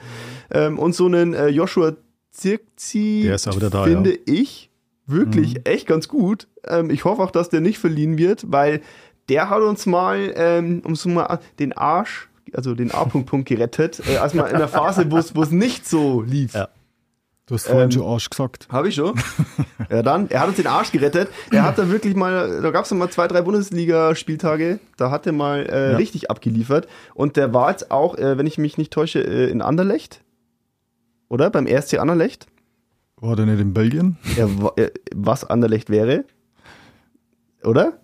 Ähm, 0.50 0.80
und 0.80 0.96
so 0.96 1.06
einen 1.06 1.36
äh, 1.36 1.50
Joshua 1.50 1.94
Zirkzi 2.32 3.22
da, 3.70 3.84
finde 3.84 4.14
ja. 4.14 4.18
ich 4.26 4.72
wirklich 5.06 5.68
echt 5.68 5.86
ganz 5.86 6.08
gut. 6.08 6.48
Ähm, 6.68 6.90
ich 6.90 7.06
hoffe 7.06 7.22
auch, 7.22 7.30
dass 7.30 7.50
der 7.50 7.62
nicht 7.62 7.78
verliehen 7.78 8.18
wird, 8.18 8.52
weil 8.52 8.82
der 9.30 9.52
hat 9.52 9.62
uns 9.62 9.86
mal, 9.86 10.34
ähm, 10.36 10.82
um 10.84 10.96
so 10.96 11.10
mal 11.10 11.38
den 11.60 11.74
Arsch, 11.74 12.28
also 12.54 12.74
den 12.74 12.90
A-Punkt 12.90 13.48
gerettet, 13.48 14.02
äh, 14.12 14.18
als 14.18 14.34
mal 14.34 14.48
in 14.48 14.58
der 14.58 14.68
Phase, 14.68 15.12
wo 15.12 15.18
es 15.18 15.36
wo 15.36 15.44
es 15.44 15.52
nicht 15.52 15.88
so 15.88 16.24
lief. 16.24 16.56
Ja. 16.56 16.70
Du 17.46 17.56
hast 17.56 17.66
vorhin 17.68 17.86
Ähm, 17.86 17.92
schon 17.92 18.04
Arsch 18.06 18.30
gesagt. 18.30 18.68
Habe 18.72 18.88
ich 18.88 18.96
schon. 18.96 19.14
ja, 19.90 20.02
dann, 20.02 20.30
er 20.30 20.40
hat 20.40 20.48
uns 20.48 20.56
den 20.58 20.68
Arsch 20.68 20.92
gerettet. 20.94 21.28
Er 21.52 21.64
hat 21.64 21.78
da 21.78 21.90
wirklich 21.90 22.16
mal, 22.16 22.62
da 22.62 22.72
gab 22.72 22.86
es 22.86 22.92
mal 22.92 23.10
zwei, 23.10 23.28
drei 23.28 23.42
Bundesliga-Spieltage, 23.42 24.80
da 24.96 25.12
hat 25.12 25.26
er 25.28 25.34
mal 25.34 25.66
äh, 25.70 25.92
Ja. 25.92 25.98
richtig 25.98 26.32
abgeliefert. 26.32 26.88
Und 27.14 27.36
der 27.36 27.54
war 27.54 27.70
jetzt 27.72 27.92
auch, 27.92 28.16
äh, 28.18 28.38
wenn 28.38 28.48
ich 28.48 28.58
mich 28.58 28.78
nicht 28.78 28.94
täusche, 28.94 29.20
äh, 29.20 29.50
in 29.52 29.62
Anderlecht. 29.62 30.22
Oder? 31.28 31.50
Beim 31.50 31.68
RSC 31.68 31.98
Anderlecht. 31.98 32.48
War 33.18 33.36
der 33.36 33.46
nicht 33.46 33.60
in 33.60 33.74
Belgien? 33.74 34.18
Er, 34.38 34.50
er, 34.78 34.92
was 35.14 35.44
Anderlecht 35.44 35.90
wäre. 35.90 36.24
Oder? 37.64 38.00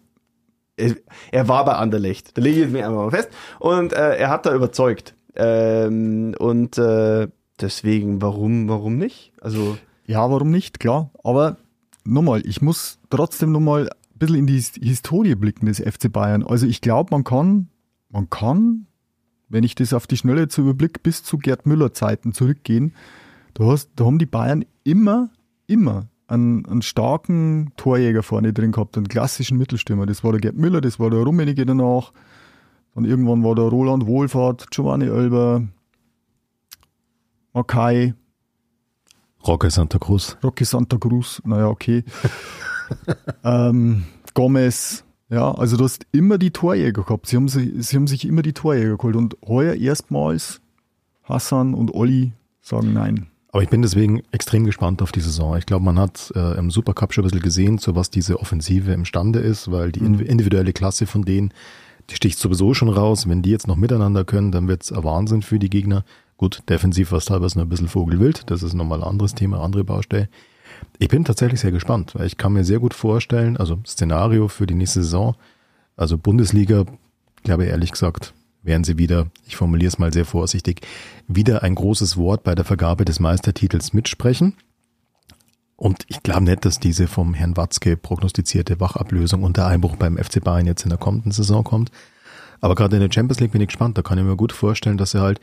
Er, 0.76 0.96
er 1.32 1.48
war 1.48 1.64
bei 1.66 1.74
Anderlecht. 1.74 2.38
Da 2.38 2.42
lege 2.42 2.60
ich 2.60 2.66
es 2.68 2.72
mir 2.72 2.86
einfach 2.86 3.04
mal 3.06 3.12
fest. 3.12 3.30
Und 3.60 3.94
äh, 3.94 4.18
er 4.18 4.30
hat 4.30 4.46
da 4.46 4.54
überzeugt. 4.54 5.14
Ähm, 5.36 6.36
und 6.40 6.78
äh, 6.78 7.28
deswegen, 7.62 8.22
warum, 8.22 8.68
warum 8.70 8.98
nicht? 8.98 9.32
Also, 9.42 9.78
Ja, 10.06 10.30
warum 10.32 10.50
nicht? 10.52 10.80
Klar. 10.80 11.12
Aber 11.24 11.58
nochmal, 12.04 12.42
ich 12.46 12.62
muss 12.62 13.00
trotzdem 13.10 13.52
nochmal 13.52 13.84
ein 13.90 14.18
bisschen 14.20 14.36
in 14.38 14.48
die 14.48 14.54
His- 14.56 14.74
Historie 14.82 15.36
blicken 15.36 15.66
des 15.68 15.80
FC 15.80 16.12
Bayern. 16.12 16.44
Also 16.44 16.66
ich 16.66 16.82
glaube, 16.82 17.10
man 17.12 17.24
kann, 17.24 17.68
man 18.10 18.30
kann, 18.30 18.86
wenn 19.50 19.64
ich 19.64 19.76
das 19.76 19.94
auf 19.94 20.08
die 20.08 20.18
Schnelle 20.18 20.48
zu 20.48 20.62
überblick, 20.62 21.04
bis 21.04 21.24
zu 21.24 21.38
Gerd 21.38 21.66
Müller 21.66 21.94
Zeiten 21.94 22.34
zurückgehen. 22.34 22.94
Da, 23.54 23.66
hast, 23.66 23.90
da 23.96 24.06
haben 24.06 24.20
die 24.20 24.26
Bayern 24.26 24.66
immer, 24.84 25.30
immer 25.68 26.08
einen, 26.28 26.66
einen 26.68 26.82
starken 26.84 27.72
Torjäger 27.78 28.22
vorne 28.24 28.54
drin 28.54 28.72
gehabt, 28.72 28.96
einen 28.98 29.08
klassischen 29.08 29.58
Mittelstürmer. 29.58 30.06
Das 30.06 30.24
war 30.24 30.32
der 30.32 30.42
Gerd 30.42 30.56
Müller, 30.56 30.82
das 30.82 31.00
war 31.00 31.10
der 31.10 31.22
Rummenigge 31.22 31.66
danach. 31.66 32.14
Dann 32.96 33.06
irgendwann 33.06 33.44
war 33.44 33.56
der 33.56 33.66
Roland 33.66 34.06
Wohlfahrt, 34.08 34.70
Giovanni 34.72 35.10
Oelber, 35.10 35.64
Makai, 37.54 38.14
Roque 39.48 39.70
Santa 39.72 39.98
Cruz. 40.00 40.38
Rocky 40.44 40.66
Santa 40.66 40.98
Cruz, 40.98 41.42
naja, 41.46 41.68
okay. 41.68 42.04
ähm, 43.44 44.04
Gomez, 44.34 45.04
ja, 45.30 45.52
also 45.54 45.78
du 45.78 45.84
hast 45.86 46.06
immer 46.12 46.38
die 46.38 46.52
Torjäger 46.52 47.04
gehabt. 47.04 47.28
Sie 47.28 47.36
haben, 47.38 47.48
sich, 47.48 47.72
sie 47.88 47.96
haben 47.96 48.08
sich 48.08 48.26
immer 48.28 48.42
die 48.42 48.54
Torjäger 48.54 48.98
geholt 48.98 49.16
und 49.16 49.38
heuer 49.48 49.76
erstmals 49.76 50.62
Hassan 51.24 51.74
und 51.74 51.94
Olli 51.94 52.34
sagen 52.62 52.94
nein. 52.94 53.28
Aber 53.52 53.64
ich 53.64 53.70
bin 53.70 53.82
deswegen 53.82 54.22
extrem 54.32 54.64
gespannt 54.66 55.02
auf 55.02 55.12
die 55.12 55.22
Saison. 55.22 55.58
Ich 55.58 55.66
glaube, 55.66 55.84
man 55.86 55.98
hat 55.98 56.32
äh, 56.36 56.58
im 56.58 56.70
Supercup 56.70 57.14
schon 57.14 57.24
ein 57.24 57.30
bisschen 57.30 57.42
gesehen, 57.42 57.78
zu 57.80 57.96
was 57.96 58.12
diese 58.12 58.40
Offensive 58.40 58.92
imstande 58.92 59.40
ist, 59.40 59.72
weil 59.72 59.92
die 59.92 60.02
indiv- 60.02 60.22
individuelle 60.22 60.74
Klasse 60.74 61.08
von 61.08 61.24
denen, 61.24 61.52
die 62.12 62.16
sticht 62.16 62.38
sowieso 62.38 62.74
schon 62.76 62.90
raus. 62.90 63.28
Wenn 63.28 63.42
die 63.42 63.50
jetzt 63.50 63.68
noch 63.68 63.76
miteinander 63.76 64.24
können, 64.24 64.52
dann 64.52 64.68
wird's 64.68 64.92
ein 64.92 65.04
Wahnsinn 65.04 65.42
für 65.42 65.58
die 65.58 65.70
Gegner. 65.70 66.04
Gut, 66.40 66.64
defensiv 66.70 67.12
war 67.12 67.18
es 67.18 67.26
teilweise 67.26 67.58
noch 67.58 67.66
ein 67.66 67.70
bisschen 67.70 67.90
Vogelwild. 67.90 68.50
Das 68.50 68.64
ist 68.64 68.74
nochmal 68.74 69.04
ein 69.04 69.10
anderes 69.10 69.36
Thema, 69.36 69.62
andere 69.62 69.84
Baustelle. 69.84 70.30
Ich 70.98 71.10
bin 71.10 71.26
tatsächlich 71.26 71.60
sehr 71.60 71.74
gespannt, 71.74 72.16
weil 72.16 72.28
ich 72.28 72.38
kann 72.38 72.54
mir 72.54 72.64
sehr 72.64 72.80
gut 72.80 72.94
vorstellen, 72.94 73.58
also 73.58 73.82
Szenario 73.86 74.48
für 74.48 74.66
die 74.66 74.74
nächste 74.74 75.04
Saison, 75.04 75.36
also 75.98 76.18
Bundesliga, 76.18 76.86
ich 77.36 77.44
glaube 77.44 77.66
ehrlich 77.66 77.92
gesagt, 77.92 78.34
werden 78.64 78.86
sie 78.86 78.98
wieder, 78.98 79.28
ich 79.46 79.58
formuliere 79.58 79.90
es 79.90 80.00
mal 80.00 80.14
sehr 80.14 80.24
vorsichtig, 80.24 80.80
wieder 81.28 81.62
ein 81.62 81.76
großes 81.76 82.16
Wort 82.16 82.44
bei 82.44 82.56
der 82.56 82.64
Vergabe 82.64 83.04
des 83.04 83.20
Meistertitels 83.20 83.92
mitsprechen. 83.92 84.56
Und 85.76 86.06
ich 86.08 86.24
glaube 86.24 86.46
nicht, 86.46 86.64
dass 86.64 86.80
diese 86.80 87.08
vom 87.08 87.34
Herrn 87.34 87.58
Watzke 87.58 87.98
prognostizierte 87.98 88.80
Wachablösung 88.80 89.44
und 89.44 89.58
der 89.58 89.68
Einbruch 89.68 89.98
beim 89.98 90.18
FC 90.18 90.42
Bayern 90.42 90.68
jetzt 90.68 90.84
in 90.84 90.90
der 90.90 91.00
kommenden 91.00 91.34
Saison 91.34 91.66
kommt. 91.66 91.92
Aber 92.62 92.76
gerade 92.76 92.96
in 92.96 93.02
der 93.02 93.12
Champions 93.12 93.42
League 93.42 93.52
bin 93.52 93.62
ich 93.62 93.68
gespannt. 93.68 93.98
Da 93.98 94.02
kann 94.02 94.18
ich 94.18 94.24
mir 94.24 94.38
gut 94.38 94.54
vorstellen, 94.54 94.98
dass 94.98 95.12
sie 95.12 95.22
halt 95.22 95.42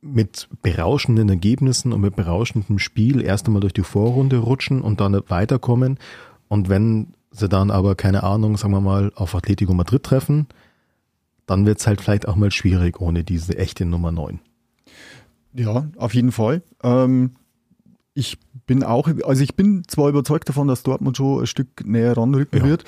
mit 0.00 0.48
berauschenden 0.62 1.28
Ergebnissen 1.28 1.92
und 1.92 2.00
mit 2.00 2.14
berauschendem 2.16 2.78
Spiel 2.78 3.20
erst 3.22 3.46
einmal 3.46 3.60
durch 3.60 3.72
die 3.72 3.82
Vorrunde 3.82 4.38
rutschen 4.38 4.80
und 4.80 5.00
dann 5.00 5.20
weiterkommen. 5.28 5.98
Und 6.48 6.68
wenn 6.68 7.08
sie 7.30 7.48
dann 7.48 7.70
aber, 7.70 7.94
keine 7.94 8.22
Ahnung, 8.22 8.56
sagen 8.56 8.72
wir 8.72 8.80
mal, 8.80 9.12
auf 9.16 9.34
Atletico 9.34 9.74
Madrid 9.74 10.02
treffen, 10.02 10.46
dann 11.46 11.66
wird's 11.66 11.86
halt 11.86 12.00
vielleicht 12.00 12.28
auch 12.28 12.36
mal 12.36 12.50
schwierig 12.50 13.00
ohne 13.00 13.24
diese 13.24 13.56
echte 13.58 13.84
Nummer 13.86 14.12
9. 14.12 14.38
Ja, 15.54 15.88
auf 15.96 16.14
jeden 16.14 16.30
Fall. 16.32 16.62
Ähm, 16.82 17.32
ich 18.14 18.38
bin 18.66 18.82
auch, 18.84 19.08
also 19.24 19.42
ich 19.42 19.54
bin 19.56 19.82
zwar 19.88 20.08
überzeugt 20.08 20.48
davon, 20.48 20.68
dass 20.68 20.82
Dortmund 20.82 21.16
schon 21.16 21.40
ein 21.42 21.46
Stück 21.46 21.86
näher 21.86 22.16
ranrücken 22.16 22.58
Ja. 22.60 22.64
wird. 22.64 22.84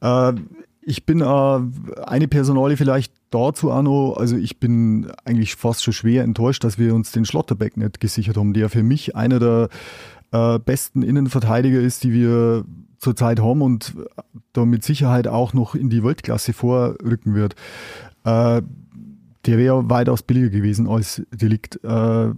Äh, 0.00 0.40
ich 0.82 1.04
bin 1.04 1.20
äh, 1.20 1.24
eine 2.04 2.28
Personalie 2.28 2.76
vielleicht 2.76 3.12
dazu 3.30 3.70
auch 3.70 3.82
noch, 3.82 4.16
also 4.16 4.36
ich 4.36 4.58
bin 4.58 5.10
eigentlich 5.24 5.54
fast 5.56 5.84
schon 5.84 5.92
schwer 5.92 6.24
enttäuscht, 6.24 6.64
dass 6.64 6.78
wir 6.78 6.94
uns 6.94 7.12
den 7.12 7.24
Schlotterbeck 7.24 7.76
nicht 7.76 8.00
gesichert 8.00 8.36
haben, 8.36 8.52
der 8.54 8.68
für 8.68 8.82
mich 8.82 9.14
einer 9.14 9.38
der 9.38 9.68
äh, 10.32 10.58
besten 10.58 11.02
Innenverteidiger 11.02 11.80
ist, 11.80 12.04
die 12.04 12.12
wir 12.12 12.64
zurzeit 12.98 13.40
haben 13.40 13.62
und 13.62 13.94
da 14.52 14.64
mit 14.64 14.84
Sicherheit 14.84 15.26
auch 15.26 15.52
noch 15.54 15.74
in 15.74 15.90
die 15.90 16.04
Weltklasse 16.04 16.52
vorrücken 16.52 17.34
wird. 17.34 17.54
Äh, 18.24 18.62
der 19.46 19.58
wäre 19.58 19.88
weitaus 19.88 20.22
billiger 20.22 20.50
gewesen 20.50 20.86
als 20.86 21.22
Delikt. 21.32 21.82
Äh, 21.82 22.32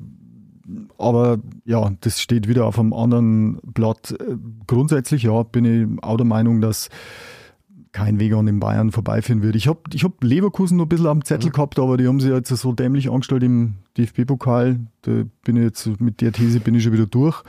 aber 0.98 1.38
ja, 1.64 1.92
das 2.00 2.20
steht 2.20 2.48
wieder 2.48 2.66
auf 2.66 2.78
einem 2.78 2.92
anderen 2.92 3.58
Blatt. 3.62 4.12
Äh, 4.12 4.36
Grundsätzlich 4.66 5.24
ja, 5.24 5.42
bin 5.42 5.64
ich 5.64 6.02
auch 6.02 6.16
der 6.16 6.26
Meinung, 6.26 6.60
dass 6.60 6.88
kein 7.92 8.18
Weg 8.18 8.32
an 8.32 8.46
den 8.46 8.58
Bayern 8.58 8.90
vorbeiführen 8.90 9.42
wird. 9.42 9.54
Ich 9.54 9.68
habe 9.68 9.80
ich 9.92 10.02
hab 10.02 10.24
Leverkusen 10.24 10.78
noch 10.78 10.86
ein 10.86 10.88
bisschen 10.88 11.06
am 11.06 11.24
Zettel 11.24 11.50
gehabt, 11.50 11.78
aber 11.78 11.96
die 11.96 12.08
haben 12.08 12.20
sie 12.20 12.30
jetzt 12.30 12.48
so 12.48 12.72
dämlich 12.72 13.10
angestellt 13.10 13.42
im 13.42 13.74
DFB-Pokal. 13.98 14.80
Da 15.02 15.24
bin 15.44 15.56
ich 15.56 15.62
jetzt 15.62 16.00
mit 16.00 16.20
der 16.20 16.32
These 16.32 16.60
bin 16.60 16.74
ich 16.74 16.82
schon 16.82 16.92
wieder 16.92 17.06
durch. 17.06 17.42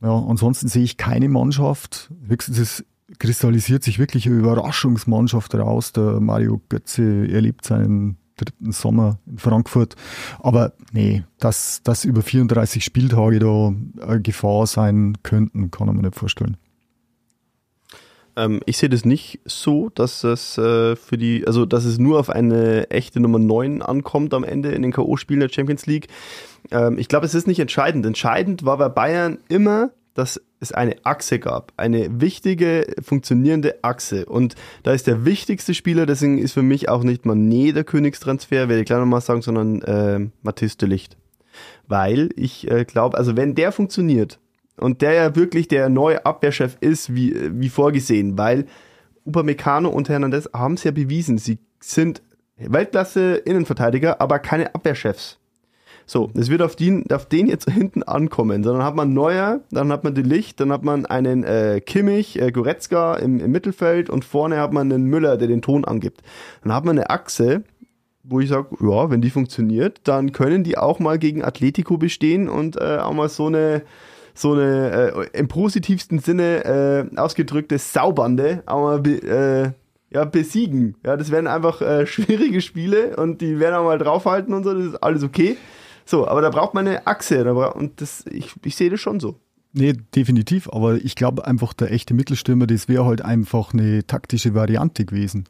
Ja, 0.00 0.16
ansonsten 0.16 0.68
sehe 0.68 0.84
ich 0.84 0.96
keine 0.96 1.28
Mannschaft, 1.28 2.12
höchstens 2.28 2.58
das 2.58 2.84
kristallisiert 3.18 3.82
sich 3.82 3.98
wirklich 3.98 4.26
eine 4.26 4.36
Überraschungsmannschaft 4.36 5.54
raus. 5.54 5.92
Der 5.92 6.20
Mario 6.20 6.60
Götze 6.68 7.26
erlebt 7.28 7.64
seinen 7.64 8.18
dritten 8.36 8.72
Sommer 8.72 9.18
in 9.26 9.38
Frankfurt. 9.38 9.96
Aber 10.38 10.74
nee, 10.92 11.24
dass, 11.38 11.82
dass 11.82 12.04
über 12.04 12.22
34 12.22 12.84
Spieltage 12.84 13.38
da 13.38 13.72
eine 14.04 14.20
Gefahr 14.20 14.66
sein 14.66 15.16
könnten, 15.22 15.70
kann 15.70 15.86
man 15.86 15.96
mir 15.96 16.02
nicht 16.02 16.14
vorstellen. 16.14 16.56
Ähm, 18.38 18.60
ich 18.66 18.78
sehe 18.78 18.88
das 18.88 19.04
nicht 19.04 19.40
so, 19.44 19.90
dass 19.90 20.22
es 20.22 20.56
äh, 20.56 20.94
für 20.94 21.18
die, 21.18 21.46
also 21.46 21.66
dass 21.66 21.84
es 21.84 21.98
nur 21.98 22.20
auf 22.20 22.30
eine 22.30 22.88
echte 22.90 23.20
Nummer 23.20 23.40
9 23.40 23.82
ankommt 23.82 24.32
am 24.32 24.44
Ende 24.44 24.70
in 24.70 24.82
den 24.82 24.92
K.O.-Spielen 24.92 25.40
der 25.40 25.48
Champions 25.48 25.86
League. 25.86 26.06
Ähm, 26.70 26.98
ich 26.98 27.08
glaube, 27.08 27.26
es 27.26 27.34
ist 27.34 27.48
nicht 27.48 27.58
entscheidend. 27.58 28.06
Entscheidend 28.06 28.64
war 28.64 28.78
bei 28.78 28.88
Bayern 28.88 29.38
immer, 29.48 29.90
dass 30.14 30.40
es 30.60 30.72
eine 30.72 30.96
Achse 31.04 31.38
gab. 31.40 31.72
Eine 31.76 32.20
wichtige, 32.20 32.86
funktionierende 33.02 33.82
Achse. 33.82 34.24
Und 34.26 34.54
da 34.84 34.92
ist 34.92 35.06
der 35.08 35.24
wichtigste 35.24 35.74
Spieler, 35.74 36.06
deswegen 36.06 36.38
ist 36.38 36.52
für 36.52 36.62
mich 36.62 36.88
auch 36.88 37.02
nicht 37.02 37.24
Mané 37.24 37.72
der 37.72 37.84
Königstransfer, 37.84 38.68
werde 38.68 38.80
ich 38.80 38.86
gleich 38.86 38.98
nochmal 39.00 39.20
sagen, 39.20 39.42
sondern 39.42 39.82
äh, 39.82 40.30
Mathis 40.42 40.76
de 40.76 40.88
Licht. 40.88 41.16
Weil 41.88 42.30
ich 42.36 42.70
äh, 42.70 42.84
glaube, 42.84 43.18
also 43.18 43.36
wenn 43.36 43.54
der 43.54 43.72
funktioniert, 43.72 44.38
und 44.78 45.02
der 45.02 45.12
ja 45.12 45.36
wirklich 45.36 45.68
der 45.68 45.88
neue 45.88 46.24
Abwehrchef 46.24 46.76
ist, 46.80 47.14
wie, 47.14 47.34
wie 47.52 47.68
vorgesehen, 47.68 48.38
weil 48.38 48.66
Upamecano 49.24 49.88
und 49.88 50.08
Hernandez 50.08 50.48
haben 50.52 50.74
es 50.74 50.84
ja 50.84 50.90
bewiesen. 50.90 51.38
Sie 51.38 51.58
sind 51.80 52.22
Weltklasse 52.56 53.36
Innenverteidiger, 53.36 54.20
aber 54.20 54.38
keine 54.38 54.74
Abwehrchefs. 54.74 55.38
So, 56.06 56.30
es 56.34 56.48
wird 56.48 56.62
auf 56.62 56.74
den, 56.74 57.04
auf 57.12 57.26
den 57.26 57.48
jetzt 57.48 57.70
hinten 57.70 58.02
ankommen. 58.02 58.64
Sondern 58.64 58.82
hat 58.82 58.96
man 58.96 59.12
Neuer, 59.12 59.60
dann 59.70 59.92
hat 59.92 60.04
man 60.04 60.14
die 60.14 60.22
Licht, 60.22 60.58
dann 60.58 60.72
hat 60.72 60.82
man 60.82 61.04
einen 61.04 61.44
äh, 61.44 61.82
Kimmich, 61.84 62.40
äh, 62.40 62.50
Goretzka 62.50 63.16
im, 63.16 63.38
im 63.38 63.52
Mittelfeld 63.52 64.08
und 64.08 64.24
vorne 64.24 64.58
hat 64.58 64.72
man 64.72 64.90
einen 64.90 65.04
Müller, 65.04 65.36
der 65.36 65.48
den 65.48 65.62
Ton 65.62 65.84
angibt. 65.84 66.22
Dann 66.64 66.72
hat 66.72 66.86
man 66.86 66.98
eine 66.98 67.10
Achse, 67.10 67.62
wo 68.24 68.40
ich 68.40 68.48
sage, 68.48 68.68
ja, 68.80 69.10
wenn 69.10 69.20
die 69.20 69.30
funktioniert, 69.30 70.00
dann 70.04 70.32
können 70.32 70.64
die 70.64 70.78
auch 70.78 70.98
mal 70.98 71.18
gegen 71.18 71.44
Atletico 71.44 71.98
bestehen 71.98 72.48
und 72.48 72.80
äh, 72.80 72.98
auch 72.98 73.12
mal 73.12 73.28
so 73.28 73.46
eine 73.46 73.82
so 74.38 74.52
eine 74.52 75.12
äh, 75.14 75.38
im 75.38 75.48
positivsten 75.48 76.20
Sinne 76.20 76.64
äh, 77.12 77.16
ausgedrückte 77.16 77.78
Saubande 77.78 78.62
aber 78.66 79.00
be, 79.00 79.22
äh, 79.22 79.72
ja, 80.10 80.24
besiegen. 80.24 80.96
Ja, 81.04 81.16
das 81.16 81.30
werden 81.30 81.46
einfach 81.46 81.82
äh, 81.82 82.06
schwierige 82.06 82.60
Spiele 82.60 83.16
und 83.16 83.40
die 83.40 83.58
werden 83.58 83.74
auch 83.74 83.84
mal 83.84 83.98
draufhalten 83.98 84.54
und 84.54 84.64
so, 84.64 84.72
das 84.72 84.86
ist 84.86 85.02
alles 85.02 85.22
okay. 85.22 85.56
So, 86.04 86.26
aber 86.26 86.40
da 86.40 86.50
braucht 86.50 86.72
man 86.72 86.86
eine 86.86 87.06
Achse 87.06 87.44
da 87.44 87.52
bra 87.52 87.68
und 87.68 88.00
das, 88.00 88.24
ich, 88.30 88.54
ich 88.64 88.76
sehe 88.76 88.90
das 88.90 89.00
schon 89.00 89.20
so. 89.20 89.36
Nee, 89.74 89.92
definitiv, 90.14 90.68
aber 90.72 90.94
ich 90.94 91.14
glaube 91.14 91.46
einfach, 91.46 91.74
der 91.74 91.92
echte 91.92 92.14
Mittelstürmer, 92.14 92.66
das 92.66 92.88
wäre 92.88 93.04
halt 93.04 93.22
einfach 93.22 93.74
eine 93.74 94.06
taktische 94.06 94.54
Variante 94.54 95.04
gewesen, 95.04 95.44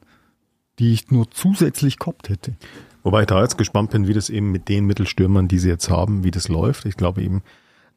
die 0.81 0.93
ich 0.93 1.11
nur 1.11 1.31
zusätzlich 1.31 1.99
gehabt 1.99 2.29
hätte. 2.29 2.57
Wobei 3.05 3.21
ich 3.21 3.27
da 3.27 3.41
jetzt 3.41 3.57
gespannt 3.59 3.91
bin, 3.91 4.09
wie 4.09 4.15
das 4.15 4.29
eben 4.29 4.51
mit 4.51 4.69
den 4.69 4.87
Mittelstürmern, 4.87 5.47
die 5.47 5.59
sie 5.59 5.69
jetzt 5.69 5.89
haben, 5.89 6.25
wie 6.25 6.33
das 6.33 6.49
läuft. 6.49 6.85
Ich 6.85 6.97
glaube 6.97 7.23
eben, 7.23 7.43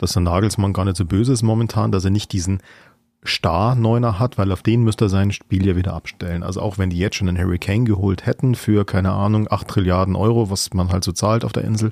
dass 0.01 0.13
der 0.13 0.23
Nagelsmann 0.23 0.73
gar 0.73 0.85
nicht 0.85 0.97
so 0.97 1.05
böse 1.05 1.31
ist 1.31 1.43
momentan, 1.43 1.91
dass 1.91 2.03
er 2.03 2.11
nicht 2.11 2.33
diesen 2.33 2.61
Star-Neuner 3.25 4.19
hat, 4.19 4.37
weil 4.37 4.51
auf 4.51 4.63
den 4.63 4.83
müsste 4.83 5.05
er 5.05 5.09
sein 5.09 5.31
Spiel 5.31 5.65
ja 5.65 5.75
wieder 5.75 5.93
abstellen. 5.93 6.41
Also 6.41 6.59
auch 6.59 6.77
wenn 6.77 6.89
die 6.89 6.97
jetzt 6.97 7.15
schon 7.15 7.29
einen 7.29 7.37
Harry 7.37 7.59
Kane 7.59 7.83
geholt 7.83 8.25
hätten 8.25 8.55
für, 8.55 8.83
keine 8.83 9.11
Ahnung, 9.11 9.47
8 9.49 9.67
Trilliarden 9.67 10.15
Euro, 10.15 10.49
was 10.49 10.73
man 10.73 10.91
halt 10.91 11.03
so 11.03 11.11
zahlt 11.11 11.45
auf 11.45 11.53
der 11.53 11.63
Insel, 11.63 11.91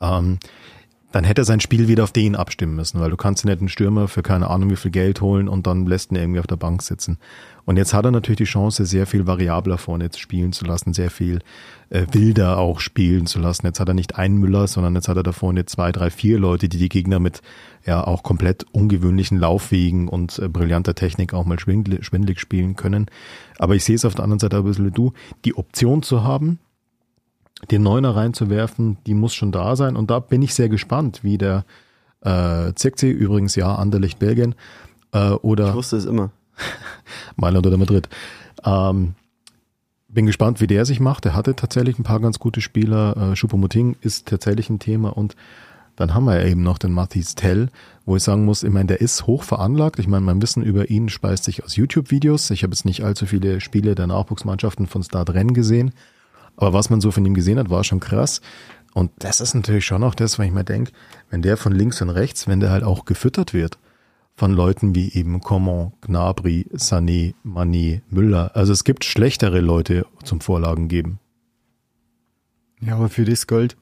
ähm, 0.00 0.38
dann 1.12 1.24
hätte 1.24 1.42
er 1.42 1.46
sein 1.46 1.60
Spiel 1.60 1.88
wieder 1.88 2.04
auf 2.04 2.12
den 2.12 2.36
abstimmen 2.36 2.76
müssen, 2.76 3.00
weil 3.00 3.10
du 3.10 3.16
kannst 3.16 3.44
nicht 3.44 3.58
einen 3.58 3.68
Stürmer 3.68 4.08
für 4.08 4.22
keine 4.22 4.48
Ahnung 4.48 4.70
wie 4.70 4.76
viel 4.76 4.90
Geld 4.90 5.20
holen 5.20 5.48
und 5.48 5.66
dann 5.66 5.86
lässt 5.86 6.12
ihn 6.12 6.16
irgendwie 6.16 6.40
auf 6.40 6.46
der 6.46 6.56
Bank 6.56 6.82
sitzen. 6.82 7.18
Und 7.68 7.76
jetzt 7.76 7.92
hat 7.92 8.06
er 8.06 8.12
natürlich 8.12 8.38
die 8.38 8.44
Chance, 8.44 8.86
sehr 8.86 9.06
viel 9.06 9.26
variabler 9.26 9.76
vorne 9.76 10.08
spielen 10.16 10.54
zu 10.54 10.64
lassen, 10.64 10.94
sehr 10.94 11.10
viel 11.10 11.40
äh, 11.90 12.06
wilder 12.12 12.56
auch 12.56 12.80
spielen 12.80 13.26
zu 13.26 13.38
lassen. 13.38 13.66
Jetzt 13.66 13.78
hat 13.78 13.88
er 13.88 13.94
nicht 13.94 14.16
einen 14.16 14.38
Müller, 14.38 14.66
sondern 14.66 14.94
jetzt 14.94 15.06
hat 15.06 15.18
er 15.18 15.22
da 15.22 15.32
vorne 15.32 15.66
zwei, 15.66 15.92
drei, 15.92 16.08
vier 16.08 16.38
Leute, 16.38 16.70
die 16.70 16.78
die 16.78 16.88
Gegner 16.88 17.18
mit 17.18 17.42
ja 17.84 18.02
auch 18.06 18.22
komplett 18.22 18.64
ungewöhnlichen 18.72 19.38
Laufwegen 19.38 20.08
und 20.08 20.38
äh, 20.38 20.48
brillanter 20.48 20.94
Technik 20.94 21.34
auch 21.34 21.44
mal 21.44 21.60
schwindlig, 21.60 22.06
schwindlig 22.06 22.40
spielen 22.40 22.74
können. 22.74 23.04
Aber 23.58 23.74
ich 23.74 23.84
sehe 23.84 23.96
es 23.96 24.06
auf 24.06 24.14
der 24.14 24.24
anderen 24.24 24.40
Seite 24.40 24.56
ein 24.56 24.64
bisschen 24.64 24.86
wie 24.86 24.90
du, 24.90 25.12
die 25.44 25.54
Option 25.54 26.02
zu 26.02 26.24
haben, 26.24 26.60
den 27.70 27.82
Neuner 27.82 28.16
reinzuwerfen, 28.16 28.96
die 29.06 29.12
muss 29.12 29.34
schon 29.34 29.52
da 29.52 29.76
sein. 29.76 29.94
Und 29.94 30.10
da 30.10 30.20
bin 30.20 30.40
ich 30.40 30.54
sehr 30.54 30.70
gespannt, 30.70 31.22
wie 31.22 31.36
der 31.36 31.66
äh, 32.22 32.72
Zirkzee, 32.72 33.10
übrigens 33.10 33.56
ja, 33.56 33.74
Anderlecht 33.74 34.18
Belgien, 34.18 34.54
äh, 35.12 35.32
oder. 35.32 35.68
Ich 35.68 35.74
wusste 35.74 35.98
es 35.98 36.06
immer. 36.06 36.30
Mailand 37.36 37.66
oder 37.66 37.76
Madrid. 37.76 38.08
Ähm, 38.64 39.14
bin 40.08 40.26
gespannt, 40.26 40.60
wie 40.60 40.66
der 40.66 40.84
sich 40.84 41.00
macht. 41.00 41.26
Er 41.26 41.34
hatte 41.34 41.54
tatsächlich 41.54 41.98
ein 41.98 42.04
paar 42.04 42.20
ganz 42.20 42.38
gute 42.38 42.60
Spieler. 42.60 43.16
Äh, 43.16 43.36
Choupo-Moting 43.36 43.96
ist 44.00 44.26
tatsächlich 44.26 44.70
ein 44.70 44.78
Thema 44.78 45.16
und 45.16 45.36
dann 45.96 46.14
haben 46.14 46.24
wir 46.26 46.44
eben 46.44 46.62
noch 46.62 46.78
den 46.78 46.92
Mathis 46.92 47.34
Tell, 47.34 47.70
wo 48.06 48.14
ich 48.14 48.22
sagen 48.22 48.44
muss, 48.44 48.62
ich 48.62 48.70
meine, 48.70 48.86
der 48.86 49.00
ist 49.00 49.26
hoch 49.26 49.42
veranlagt. 49.42 49.98
Ich 49.98 50.06
meine, 50.06 50.24
mein 50.24 50.40
Wissen 50.40 50.62
über 50.62 50.90
ihn 50.90 51.08
speist 51.08 51.44
sich 51.44 51.64
aus 51.64 51.74
YouTube-Videos. 51.74 52.50
Ich 52.50 52.62
habe 52.62 52.72
jetzt 52.72 52.84
nicht 52.84 53.04
allzu 53.04 53.26
viele 53.26 53.60
Spiele 53.60 53.96
der 53.96 54.06
Nachwuchsmannschaften 54.06 54.86
von 54.86 55.02
Start 55.02 55.30
Renn 55.30 55.54
gesehen. 55.54 55.92
Aber 56.56 56.72
was 56.72 56.88
man 56.88 57.00
so 57.00 57.10
von 57.10 57.26
ihm 57.26 57.34
gesehen 57.34 57.58
hat, 57.58 57.68
war 57.68 57.82
schon 57.82 57.98
krass. 57.98 58.40
Und 58.94 59.10
das 59.18 59.40
ist 59.40 59.54
natürlich 59.54 59.84
schon 59.84 60.04
auch 60.04 60.14
das, 60.14 60.38
wenn 60.38 60.46
ich 60.46 60.52
mir 60.52 60.64
denke, 60.64 60.92
wenn 61.30 61.42
der 61.42 61.56
von 61.56 61.72
links 61.72 62.00
und 62.00 62.10
rechts, 62.10 62.46
wenn 62.46 62.60
der 62.60 62.70
halt 62.70 62.84
auch 62.84 63.04
gefüttert 63.04 63.52
wird 63.52 63.76
von 64.38 64.52
Leuten 64.52 64.94
wie 64.94 65.12
eben 65.12 65.40
Coman, 65.40 65.92
Gnabry, 66.00 66.66
Sané, 66.72 67.34
Mané, 67.44 68.02
Müller. 68.08 68.54
Also 68.54 68.72
es 68.72 68.84
gibt 68.84 69.04
schlechtere 69.04 69.60
Leute 69.60 70.06
zum 70.22 70.40
Vorlagen 70.40 70.88
geben. 70.88 71.18
Ja, 72.80 72.94
aber 72.96 73.08
für 73.08 73.24
das 73.24 73.46
Geld. 73.46 73.76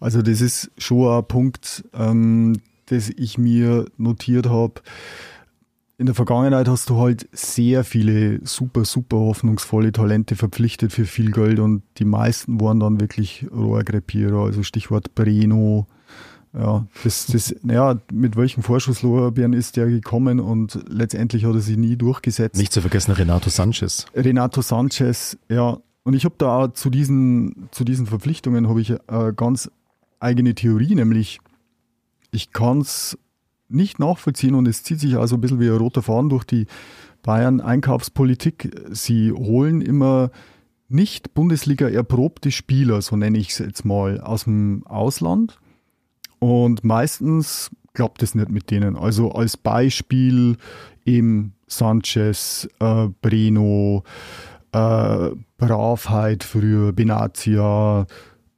Also 0.00 0.22
das 0.22 0.40
ist 0.40 0.70
schon 0.78 1.08
ein 1.08 1.24
Punkt, 1.26 1.84
ähm, 1.92 2.60
das 2.86 3.10
ich 3.10 3.36
mir 3.36 3.84
notiert 3.98 4.48
habe 4.48 4.80
in 5.98 6.06
der 6.06 6.14
Vergangenheit 6.14 6.68
hast 6.68 6.90
du 6.90 7.00
halt 7.00 7.28
sehr 7.32 7.82
viele 7.82 8.38
super, 8.46 8.84
super 8.84 9.16
hoffnungsvolle 9.16 9.90
Talente 9.90 10.36
verpflichtet 10.36 10.92
für 10.92 11.04
viel 11.04 11.32
Geld 11.32 11.58
und 11.58 11.82
die 11.98 12.04
meisten 12.04 12.60
waren 12.60 12.78
dann 12.78 13.00
wirklich 13.00 13.46
Rohrkrepierer, 13.50 14.44
also 14.44 14.62
Stichwort 14.62 15.16
Breno. 15.16 15.88
Ja, 16.54 16.86
das, 17.04 17.26
das, 17.26 17.54
ja, 17.62 18.00
mit 18.10 18.36
welchen 18.36 18.62
Vorschusslorbeeren 18.62 19.52
ist 19.52 19.76
der 19.76 19.86
gekommen 19.86 20.40
und 20.40 20.78
letztendlich 20.88 21.44
hat 21.44 21.54
er 21.54 21.60
sich 21.60 21.76
nie 21.76 21.96
durchgesetzt. 21.96 22.56
Nicht 22.56 22.72
zu 22.72 22.80
vergessen 22.80 23.12
Renato 23.12 23.50
Sanchez. 23.50 24.06
Renato 24.14 24.62
Sanchez, 24.62 25.36
ja. 25.48 25.78
Und 26.04 26.14
ich 26.14 26.24
habe 26.24 26.36
da 26.38 26.64
auch 26.64 26.72
zu 26.72 26.88
diesen, 26.88 27.68
zu 27.70 27.84
diesen 27.84 28.06
Verpflichtungen 28.06 28.68
habe 28.68 28.80
ich 28.80 28.94
eine 29.08 29.34
ganz 29.34 29.70
eigene 30.20 30.54
Theorie, 30.54 30.94
nämlich 30.94 31.40
ich 32.30 32.52
kann 32.52 32.80
es 32.80 33.18
nicht 33.68 33.98
nachvollziehen 33.98 34.54
und 34.54 34.66
es 34.66 34.82
zieht 34.82 35.00
sich 35.00 35.16
also 35.16 35.36
ein 35.36 35.40
bisschen 35.40 35.60
wie 35.60 35.68
ein 35.68 35.76
roter 35.76 36.02
Faden 36.02 36.30
durch 36.30 36.44
die 36.44 36.66
Bayern-Einkaufspolitik. 37.22 38.74
Sie 38.90 39.32
holen 39.32 39.82
immer 39.82 40.30
nicht 40.88 41.34
Bundesliga 41.34 41.88
erprobte 41.88 42.50
Spieler, 42.50 43.02
so 43.02 43.16
nenne 43.16 43.38
ich 43.38 43.50
es 43.50 43.58
jetzt 43.58 43.84
mal, 43.84 44.20
aus 44.20 44.44
dem 44.44 44.86
Ausland. 44.86 45.58
Und 46.38 46.84
meistens 46.84 47.70
klappt 47.94 48.22
es 48.22 48.34
nicht 48.34 48.50
mit 48.50 48.70
denen. 48.70 48.96
Also 48.96 49.32
als 49.32 49.56
Beispiel 49.56 50.56
eben 51.04 51.54
Sanchez, 51.66 52.68
äh, 52.80 53.08
Breno, 53.20 54.04
äh, 54.72 55.30
Bravheit 55.56 56.44
früher, 56.44 56.92
Benatia, 56.92 58.06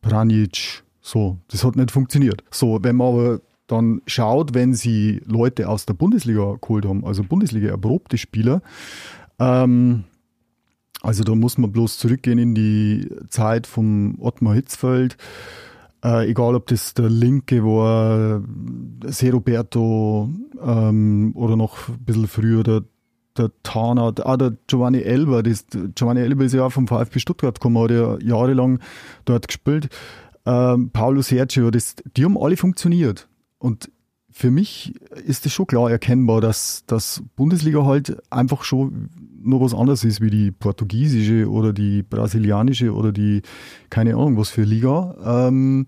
Pranic, 0.02 0.82
so, 1.00 1.38
das 1.48 1.64
hat 1.64 1.76
nicht 1.76 1.90
funktioniert. 1.90 2.44
So, 2.50 2.78
wenn 2.82 2.96
man 2.96 3.08
aber 3.08 3.40
dann 3.66 4.02
schaut, 4.06 4.54
wenn 4.54 4.74
sie 4.74 5.22
Leute 5.26 5.68
aus 5.68 5.86
der 5.86 5.94
Bundesliga 5.94 6.56
geholt 6.60 6.84
haben, 6.84 7.04
also 7.04 7.22
Bundesliga 7.22 7.68
erprobte 7.68 8.18
Spieler, 8.18 8.62
ähm, 9.38 10.04
also 11.02 11.24
da 11.24 11.34
muss 11.34 11.56
man 11.56 11.72
bloß 11.72 11.98
zurückgehen 11.98 12.38
in 12.38 12.54
die 12.54 13.08
Zeit 13.28 13.66
vom 13.66 14.16
Ottmar 14.20 14.54
Hitzfeld, 14.54 15.16
äh, 16.04 16.30
egal 16.30 16.54
ob 16.54 16.66
das 16.66 16.94
der 16.94 17.10
Linke 17.10 17.64
war, 17.64 18.42
Se 19.06 19.30
Roberto 19.30 20.30
ähm, 20.62 21.32
oder 21.34 21.56
noch 21.56 21.88
ein 21.88 21.98
bisschen 22.04 22.26
früher 22.26 22.62
der, 22.62 22.84
der 23.36 23.50
Tana, 23.62 24.12
ah, 24.22 24.36
der 24.36 24.56
Giovanni 24.66 25.00
Elber, 25.00 25.42
das, 25.42 25.66
Giovanni 25.94 26.20
Elber 26.20 26.44
ist 26.44 26.54
ja 26.54 26.64
auch 26.64 26.72
vom 26.72 26.88
VfB 26.88 27.18
Stuttgart 27.18 27.60
gekommen, 27.60 27.82
hat 27.82 27.90
ja 27.90 28.18
jahrelang 28.20 28.80
dort 29.24 29.48
gespielt. 29.48 29.88
Ähm, 30.46 30.90
Paulo 30.90 31.22
Sergio, 31.22 31.70
das, 31.70 31.96
die 32.16 32.24
haben 32.24 32.38
alle 32.38 32.56
funktioniert. 32.56 33.28
Und 33.58 33.90
für 34.30 34.50
mich 34.50 34.94
ist 35.26 35.44
es 35.44 35.52
schon 35.52 35.66
klar 35.66 35.90
erkennbar, 35.90 36.40
dass 36.40 36.84
das 36.86 37.22
Bundesliga 37.36 37.84
halt 37.84 38.16
einfach 38.30 38.64
schon 38.64 39.10
nur 39.42 39.60
was 39.60 39.74
anderes 39.74 40.04
ist 40.04 40.20
wie 40.20 40.30
die 40.30 40.50
portugiesische 40.50 41.48
oder 41.48 41.72
die 41.72 42.02
brasilianische 42.02 42.92
oder 42.92 43.12
die 43.12 43.42
keine 43.88 44.14
Ahnung 44.14 44.36
was 44.36 44.50
für 44.50 44.62
Liga. 44.62 45.16
Ähm, 45.24 45.86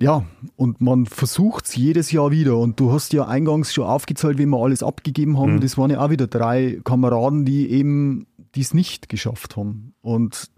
ja, 0.00 0.24
und 0.56 0.80
man 0.80 1.06
versucht 1.06 1.66
es 1.66 1.76
jedes 1.76 2.10
Jahr 2.10 2.30
wieder. 2.30 2.56
Und 2.58 2.80
du 2.80 2.92
hast 2.92 3.12
ja 3.12 3.26
eingangs 3.26 3.72
schon 3.72 3.84
aufgezählt, 3.84 4.38
wie 4.38 4.46
wir 4.46 4.58
alles 4.58 4.82
abgegeben 4.82 5.38
haben. 5.38 5.56
Mhm. 5.56 5.60
Das 5.60 5.78
waren 5.78 5.90
ja 5.90 6.04
auch 6.04 6.10
wieder 6.10 6.26
drei 6.26 6.80
Kameraden, 6.82 7.44
die 7.44 7.70
eben 7.70 8.26
dies 8.54 8.74
nicht 8.74 9.08
geschafft 9.08 9.56
haben. 9.56 9.94
Und 10.00 10.50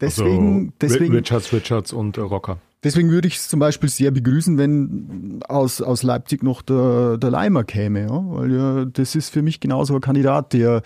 deswegen, 0.00 0.58
also, 0.58 0.72
deswegen, 0.80 1.14
Richards, 1.14 1.52
Richards 1.52 1.92
und 1.92 2.18
Rocker. 2.18 2.58
Deswegen 2.82 3.10
würde 3.10 3.28
ich 3.28 3.36
es 3.36 3.48
zum 3.48 3.60
Beispiel 3.60 3.88
sehr 3.88 4.10
begrüßen, 4.10 4.58
wenn 4.58 5.40
aus, 5.48 5.80
aus 5.80 6.02
Leipzig 6.02 6.42
noch 6.42 6.62
der, 6.62 7.18
der 7.18 7.30
Leimer 7.30 7.64
käme. 7.64 8.02
Ja? 8.02 8.24
Weil 8.24 8.52
ja, 8.52 8.84
das 8.84 9.14
ist 9.14 9.30
für 9.30 9.42
mich 9.42 9.60
genauso 9.60 9.94
ein 9.94 10.00
Kandidat, 10.00 10.52
der, 10.52 10.82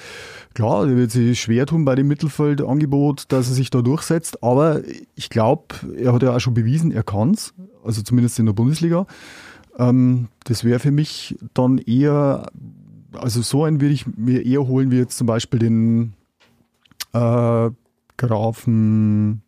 klar, 0.55 0.87
der 0.87 0.97
wird 0.97 1.11
sich 1.11 1.41
schwer 1.41 1.67
tun 1.67 1.85
bei 1.85 1.95
dem 1.95 2.09
Mittelfeldangebot, 2.09 3.25
dass 3.29 3.49
er 3.49 3.55
sich 3.55 3.71
da 3.71 3.83
durchsetzt. 3.83 4.43
Aber 4.43 4.81
ich 5.15 5.31
glaube, 5.31 5.75
er 5.97 6.13
hat 6.13 6.23
ja 6.23 6.35
auch 6.35 6.41
schon 6.41 6.55
bewiesen, 6.55 6.91
er 6.93 7.03
kann's. 7.03 7.55
Also 7.85 8.03
zumindest 8.03 8.39
in 8.39 8.47
der 8.47 8.53
Bundesliga. 8.53 9.07
Ähm, 9.79 10.29
das 10.45 10.65
wäre 10.65 10.79
für 10.79 10.93
mich 10.93 11.37
dann 11.55 11.79
eher, 11.79 12.51
also 13.13 13.43
so 13.43 13.65
einen 13.65 13.81
würde 13.81 13.95
ich 13.95 14.07
mir 14.07 14.45
eher 14.45 14.67
holen, 14.67 14.91
wie 14.91 14.99
jetzt 14.99 15.19
zum 15.19 15.27
Beispiel 15.27 15.59
den 15.59 16.13
äh, 17.13 17.71
Grafenberg. 18.17 19.43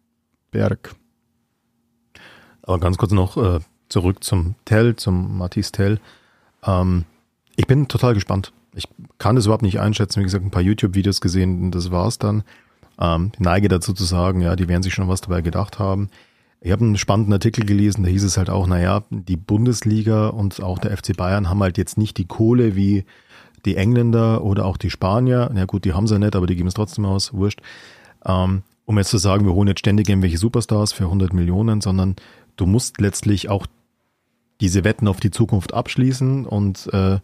Aber 2.66 2.78
ganz 2.78 2.96
kurz 2.98 3.12
noch 3.12 3.36
äh, 3.36 3.60
zurück 3.88 4.24
zum 4.24 4.54
Tell, 4.64 4.96
zum 4.96 5.38
Matthias 5.38 5.72
Tell. 5.72 6.00
Ähm, 6.64 7.04
ich 7.56 7.66
bin 7.66 7.88
total 7.88 8.14
gespannt. 8.14 8.52
Ich 8.74 8.88
kann 9.18 9.36
das 9.36 9.44
überhaupt 9.46 9.62
nicht 9.62 9.80
einschätzen. 9.80 10.20
Wie 10.20 10.24
gesagt, 10.24 10.44
ein 10.44 10.50
paar 10.50 10.62
YouTube-Videos 10.62 11.20
gesehen, 11.20 11.70
das 11.70 11.90
war's 11.90 12.18
dann. 12.18 12.42
Ähm, 12.98 13.32
neige 13.38 13.68
dazu 13.68 13.92
zu 13.92 14.04
sagen, 14.04 14.40
ja, 14.40 14.56
die 14.56 14.68
werden 14.68 14.82
sich 14.82 14.94
schon 14.94 15.08
was 15.08 15.20
dabei 15.20 15.42
gedacht 15.42 15.78
haben. 15.78 16.08
Ich 16.60 16.72
habe 16.72 16.84
einen 16.84 16.96
spannenden 16.96 17.34
Artikel 17.34 17.66
gelesen, 17.66 18.04
da 18.04 18.08
hieß 18.08 18.24
es 18.24 18.38
halt 18.38 18.48
auch, 18.48 18.66
naja, 18.66 19.02
die 19.10 19.36
Bundesliga 19.36 20.28
und 20.28 20.62
auch 20.62 20.78
der 20.78 20.96
FC 20.96 21.14
Bayern 21.14 21.50
haben 21.50 21.62
halt 21.62 21.76
jetzt 21.76 21.98
nicht 21.98 22.16
die 22.16 22.24
Kohle 22.24 22.74
wie 22.74 23.04
die 23.66 23.76
Engländer 23.76 24.42
oder 24.42 24.64
auch 24.64 24.76
die 24.76 24.90
Spanier. 24.90 25.50
Na 25.52 25.66
gut, 25.66 25.84
die 25.84 25.92
haben 25.92 26.06
sie 26.06 26.14
ja 26.14 26.18
nicht, 26.18 26.36
aber 26.36 26.46
die 26.46 26.56
geben 26.56 26.68
es 26.68 26.74
trotzdem 26.74 27.04
aus, 27.04 27.34
wurscht. 27.34 27.60
Ähm, 28.24 28.62
um 28.86 28.98
jetzt 28.98 29.10
zu 29.10 29.18
sagen, 29.18 29.46
wir 29.46 29.54
holen 29.54 29.68
jetzt 29.68 29.80
ständig 29.80 30.08
irgendwelche 30.08 30.38
Superstars 30.38 30.92
für 30.92 31.04
100 31.04 31.32
Millionen, 31.32 31.80
sondern 31.80 32.16
du 32.56 32.66
musst 32.66 33.00
letztlich 33.00 33.48
auch 33.48 33.66
diese 34.60 34.84
Wetten 34.84 35.08
auf 35.08 35.20
die 35.20 35.30
Zukunft 35.30 35.74
abschließen 35.74 36.46
und 36.46 36.92
äh, 36.92 37.18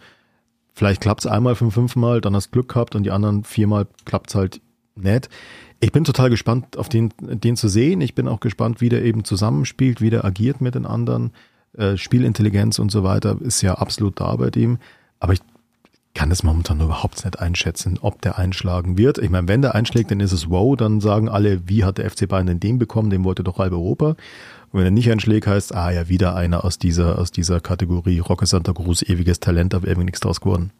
vielleicht 0.72 1.01
klappt 1.01 1.20
es 1.20 1.31
einmal 1.31 1.55
von 1.55 1.70
fünfmal, 1.70 2.20
dann 2.20 2.35
hast 2.35 2.51
Glück 2.51 2.68
gehabt 2.68 2.95
und 2.95 3.05
die 3.05 3.11
anderen 3.11 3.45
viermal 3.45 3.87
klappt 4.05 4.31
es 4.31 4.35
halt 4.35 4.61
nicht. 4.97 5.28
Ich 5.81 5.93
bin 5.93 6.05
total 6.05 6.28
gespannt, 6.28 6.76
auf 6.76 6.89
den, 6.89 7.12
den 7.20 7.57
zu 7.57 7.68
sehen. 7.68 8.03
Ich 8.03 8.14
bin 8.14 8.28
auch 8.28 8.41
gespannt, 8.41 8.81
wie 8.81 8.91
der 8.91 9.03
eben 9.03 9.24
zusammenspielt, 9.24 10.01
wie 10.01 10.11
der 10.11 10.24
agiert 10.24 10.61
mit 10.61 10.74
den 10.74 10.85
anderen. 10.85 11.33
Äh, 11.72 11.97
Spielintelligenz 11.97 12.78
und 12.78 12.91
so 12.91 13.03
weiter 13.03 13.37
ist 13.41 13.62
ja 13.62 13.74
absolut 13.74 14.20
da 14.20 14.37
bei 14.37 14.51
dem. 14.51 14.78
Aber 15.20 15.33
ich 15.33 15.41
kann 16.14 16.31
es 16.31 16.43
momentan 16.43 16.81
überhaupt 16.81 17.24
nicht 17.24 17.41
einschätzen, 17.41 17.99
ob 18.03 18.20
der 18.20 18.39
einschlagen 18.39 18.99
wird. 18.99 19.18
Ich 19.18 19.31
meine, 19.31 19.49
wenn 19.49 19.62
der 19.62 19.74
einschlägt, 19.74 20.11
dann 20.11 20.20
ist 20.20 20.33
es 20.33 20.51
wow, 20.51 20.76
dann 20.76 21.01
sagen 21.01 21.28
alle, 21.28 21.68
wie 21.68 21.85
hat 21.85 21.99
der 21.99 22.11
FC 22.11 22.28
Bayern 22.28 22.47
denn 22.47 22.61
den 22.61 22.78
bekommen, 22.78 23.11
den 23.11 23.24
wollte 23.24 23.45
doch 23.45 23.59
halb 23.59 23.72
Europa. 23.72 24.16
Und 24.73 24.79
wenn 24.79 24.87
er 24.87 24.91
nicht 24.91 25.11
einschlägt, 25.11 25.47
heißt, 25.47 25.75
ah 25.75 25.91
ja, 25.91 26.09
wieder 26.09 26.37
einer 26.37 26.64
aus 26.64 26.79
dieser, 26.79 27.18
aus 27.18 27.31
dieser 27.31 27.61
Kategorie 27.61 28.21
Rocke 28.21 28.47
Santa 28.47 28.73
Cruz, 28.73 29.03
ewiges 29.03 29.41
Talent, 29.41 29.75
aber 29.75 29.89
irgendwie 29.89 30.07
nichts 30.07 30.21
draus 30.21 30.41
geworden. 30.41 30.71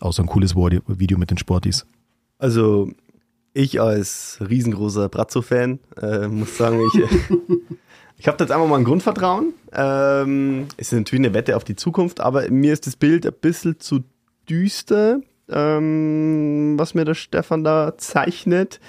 Außer 0.00 0.22
ein 0.22 0.26
cooles 0.26 0.56
Video 0.56 1.18
mit 1.18 1.30
den 1.30 1.38
Sportis. 1.38 1.86
Also 2.38 2.90
ich 3.54 3.80
als 3.80 4.38
riesengroßer 4.40 5.08
Brazzo-Fan 5.08 5.78
äh, 6.00 6.26
muss 6.26 6.56
sagen, 6.56 6.80
ich, 6.80 7.02
ich 8.16 8.26
habe 8.26 8.42
jetzt 8.42 8.50
einfach 8.50 8.66
mal 8.66 8.78
ein 8.78 8.84
Grundvertrauen. 8.84 9.52
Ähm, 9.72 10.66
es 10.76 10.92
ist 10.92 10.98
natürlich 10.98 11.26
eine 11.26 11.34
Wette 11.34 11.56
auf 11.56 11.64
die 11.64 11.76
Zukunft, 11.76 12.20
aber 12.20 12.50
mir 12.50 12.72
ist 12.72 12.86
das 12.86 12.96
Bild 12.96 13.26
ein 13.26 13.34
bisschen 13.40 13.78
zu 13.78 14.04
düster, 14.48 15.20
ähm, 15.50 16.74
was 16.78 16.94
mir 16.94 17.04
der 17.04 17.14
Stefan 17.14 17.62
da 17.62 17.96
zeichnet. 17.98 18.80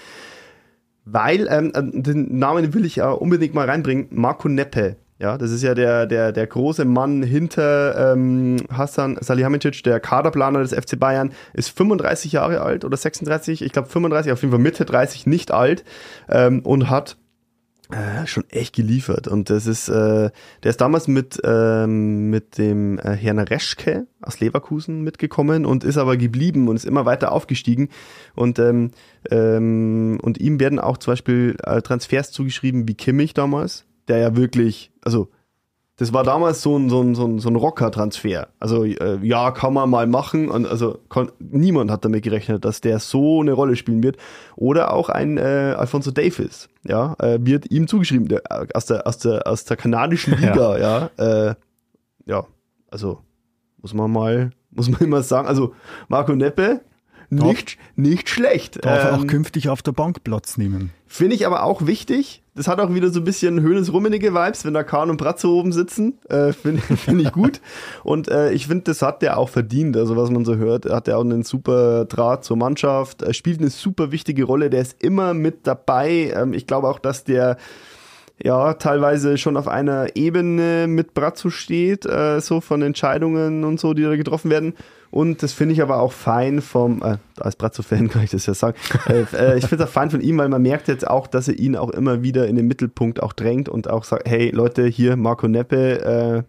Weil, 1.06 1.48
ähm, 1.50 1.72
den 1.76 2.38
Namen 2.38 2.74
will 2.74 2.86
ich 2.86 2.98
ja 2.98 3.12
unbedingt 3.12 3.54
mal 3.54 3.70
reinbringen, 3.70 4.08
Marco 4.12 4.48
Neppe. 4.48 4.96
Ja, 5.20 5.38
das 5.38 5.52
ist 5.52 5.64
ja 5.64 5.74
der, 5.74 6.06
der, 6.06 6.32
der 6.32 6.48
große 6.48 6.86
Mann 6.86 7.24
hinter 7.24 8.14
ähm, 8.14 8.58
Hassan 8.70 9.18
Salihamidzic, 9.22 9.84
der 9.84 10.00
Kaderplaner 10.00 10.60
des 10.60 10.74
FC 10.74 11.00
Bayern, 11.00 11.32
ist 11.54 11.70
35 11.70 12.34
Jahre 12.34 12.62
alt 12.62 12.84
oder 12.84 12.98
36, 12.98 13.62
ich 13.62 13.72
glaube 13.72 13.88
35, 13.88 14.32
auf 14.34 14.42
jeden 14.42 14.52
Fall 14.52 14.60
Mitte 14.60 14.86
30, 14.86 15.28
nicht 15.28 15.52
alt. 15.52 15.86
Ähm, 16.30 16.60
und 16.62 16.90
hat 16.90 17.16
äh, 17.94 18.26
schon 18.26 18.44
echt 18.50 18.76
geliefert. 18.76 19.28
Und 19.28 19.50
das 19.50 19.68
ist, 19.68 19.88
äh, 19.88 20.32
der 20.64 20.70
ist 20.70 20.82
damals 20.82 21.08
mit, 21.08 21.40
ähm, 21.44 22.30
mit 22.30 22.58
dem 22.58 22.98
äh, 23.00 23.12
Herrn 23.16 23.40
Reschke 23.40 24.08
aus 24.22 24.40
Leverkusen 24.40 25.02
mitgekommen 25.02 25.66
und 25.66 25.84
ist 25.84 25.98
aber 25.98 26.18
geblieben 26.18 26.68
und 26.68 26.76
ist 26.76 26.86
immer 26.86 27.06
weiter 27.06 27.32
aufgestiegen. 27.32 27.90
Und, 28.36 28.58
ähm, 28.60 28.92
ähm, 29.30 30.20
und 30.22 30.40
ihm 30.40 30.60
werden 30.60 30.80
auch 30.80 30.98
zum 30.98 31.12
Beispiel 31.12 31.56
äh, 31.64 31.82
Transfers 31.82 32.32
zugeschrieben 32.32 32.88
wie 32.88 32.96
Kimmich 32.96 33.34
damals, 33.34 33.86
der 34.08 34.18
ja 34.18 34.36
wirklich, 34.36 34.92
also 35.04 35.30
das 36.04 36.12
war 36.12 36.26
damals 36.26 36.62
so 36.62 36.78
ein, 36.78 36.90
so 36.90 37.02
ein, 37.02 37.16
so 37.16 37.26
ein, 37.26 37.40
so 37.40 37.48
ein 37.48 37.56
Rocker-Transfer. 37.56 38.50
Also 38.60 38.84
äh, 38.84 39.20
ja, 39.22 39.52
kann 39.52 39.74
man 39.74 39.90
mal 39.90 40.06
machen. 40.06 40.50
Und 40.50 40.68
also 40.68 41.00
kon, 41.08 41.32
niemand 41.40 41.90
hat 41.90 42.04
damit 42.04 42.24
gerechnet, 42.24 42.66
dass 42.66 42.82
der 42.82 43.00
so 43.00 43.40
eine 43.40 43.54
Rolle 43.54 43.78
spielen 43.78 44.04
wird. 44.04 44.18
Oder 44.58 44.94
auch 44.94 45.08
ein 45.08 45.38
äh, 45.38 45.76
Alfonso 45.78 46.12
Davis, 46.12 46.68
ja, 46.86 47.16
äh, 47.20 47.40
wird 47.42 47.72
ihm 47.72 47.88
zugeschrieben, 47.88 48.28
der, 48.28 48.42
aus, 48.74 48.88
der, 48.88 49.08
aus, 49.08 49.18
der, 49.20 49.48
aus 49.48 49.64
der 49.64 49.78
kanadischen 49.78 50.38
Liga, 50.38 50.78
ja. 50.78 51.10
Ja, 51.18 51.50
äh, 51.52 51.56
ja, 52.26 52.46
also 52.92 53.22
muss 53.82 53.94
man 53.94 54.12
mal, 54.12 54.50
muss 54.72 54.90
man 54.90 55.00
immer 55.00 55.24
sagen, 55.24 55.48
also 55.48 55.74
Marco 56.10 56.36
Neppe, 56.36 56.82
nicht, 57.36 57.78
nicht 57.96 58.30
schlecht. 58.30 58.84
Darf 58.84 59.04
er 59.04 59.16
auch 59.16 59.22
Ähm, 59.22 59.28
künftig 59.28 59.70
auf 59.70 59.82
der 59.82 59.92
Bank 59.92 60.24
Platz 60.24 60.58
nehmen. 60.58 60.92
Finde 61.08 61.36
ich 61.36 61.46
aber 61.46 61.64
auch 61.64 61.86
wichtig. 61.86 62.42
Das 62.56 62.68
hat 62.68 62.80
auch 62.80 62.94
wieder 62.94 63.10
so 63.10 63.20
ein 63.20 63.24
bisschen 63.24 63.62
Höhnes 63.62 63.92
Rummenige 63.92 64.34
Vibes, 64.34 64.64
wenn 64.66 64.74
da 64.74 64.84
Kahn 64.84 65.10
und 65.10 65.18
Bratzo 65.18 65.60
oben 65.60 65.72
sitzen. 65.72 66.20
Äh, 66.30 66.54
Finde 66.54 66.82
find 66.98 67.22
ich 67.22 67.32
gut. 67.32 67.62
Und 68.04 68.30
äh, 68.30 68.52
ich 68.52 68.68
finde, 68.68 68.86
das 68.86 69.02
hat 69.02 69.22
der 69.22 69.38
auch 69.38 69.50
verdient. 69.50 69.98
Also 69.98 70.16
was 70.18 70.30
man 70.30 70.46
so 70.46 70.56
hört, 70.56 70.86
hat 70.86 71.08
er 71.08 71.18
auch 71.18 71.24
einen 71.24 71.44
super 71.44 72.06
Draht 72.06 72.44
zur 72.44 72.58
Mannschaft, 72.58 73.22
er 73.22 73.34
spielt 73.34 73.60
eine 73.60 73.70
super 73.70 74.12
wichtige 74.12 74.44
Rolle, 74.44 74.70
der 74.70 74.82
ist 74.82 75.02
immer 75.04 75.34
mit 75.34 75.66
dabei. 75.68 76.34
Ähm, 76.36 76.54
ich 76.54 76.68
glaube 76.68 76.88
auch, 76.88 77.00
dass 77.00 77.24
der 77.24 77.58
ja, 78.42 78.74
teilweise 78.74 79.38
schon 79.38 79.58
auf 79.58 79.68
einer 79.68 80.16
Ebene 80.16 80.88
mit 80.88 81.14
Brazzo 81.14 81.50
steht, 81.50 82.06
äh, 82.06 82.40
so 82.42 82.62
von 82.62 82.82
Entscheidungen 82.82 83.64
und 83.64 83.80
so, 83.80 83.94
die 83.94 84.04
da 84.04 84.16
getroffen 84.16 84.50
werden. 84.50 84.74
Und 85.12 85.44
das 85.44 85.54
finde 85.54 85.74
ich 85.74 85.82
aber 85.84 86.00
auch 86.00 86.12
fein 86.12 86.62
vom, 86.62 87.04
äh, 87.04 87.18
als 87.40 87.56
Brazzo-Fan 87.56 88.10
kann 88.10 88.24
ich 88.24 88.32
das 88.32 88.48
ja 88.48 88.56
sagen, 88.56 88.76
äh, 89.08 89.26
äh, 89.34 89.58
ich 89.58 89.68
finde 89.68 89.84
es 89.84 89.90
auch 89.90 89.94
fein 89.94 90.10
von 90.10 90.22
ihm, 90.22 90.40
weil 90.40 90.50
man 90.50 90.64
merkt 90.64 90.88
jetzt 90.88 91.08
auch, 91.08 91.28
dass 91.28 91.48
er 91.48 91.60
ihn 91.60 91.76
auch 91.76 91.92
immer 91.92 92.24
wieder 92.24 92.48
in 92.48 92.56
den 92.56 92.68
Mittelpunkt 92.68 93.22
auch 93.22 93.34
drängt 93.34 93.70
und 93.70 93.90
auch 93.90 94.04
sagt, 94.04 94.28
hey 94.28 94.50
Leute, 94.50 94.88
hier 94.88 95.16
Marco 95.16 95.48
Neppe, 95.48 96.02
äh, 96.02 96.44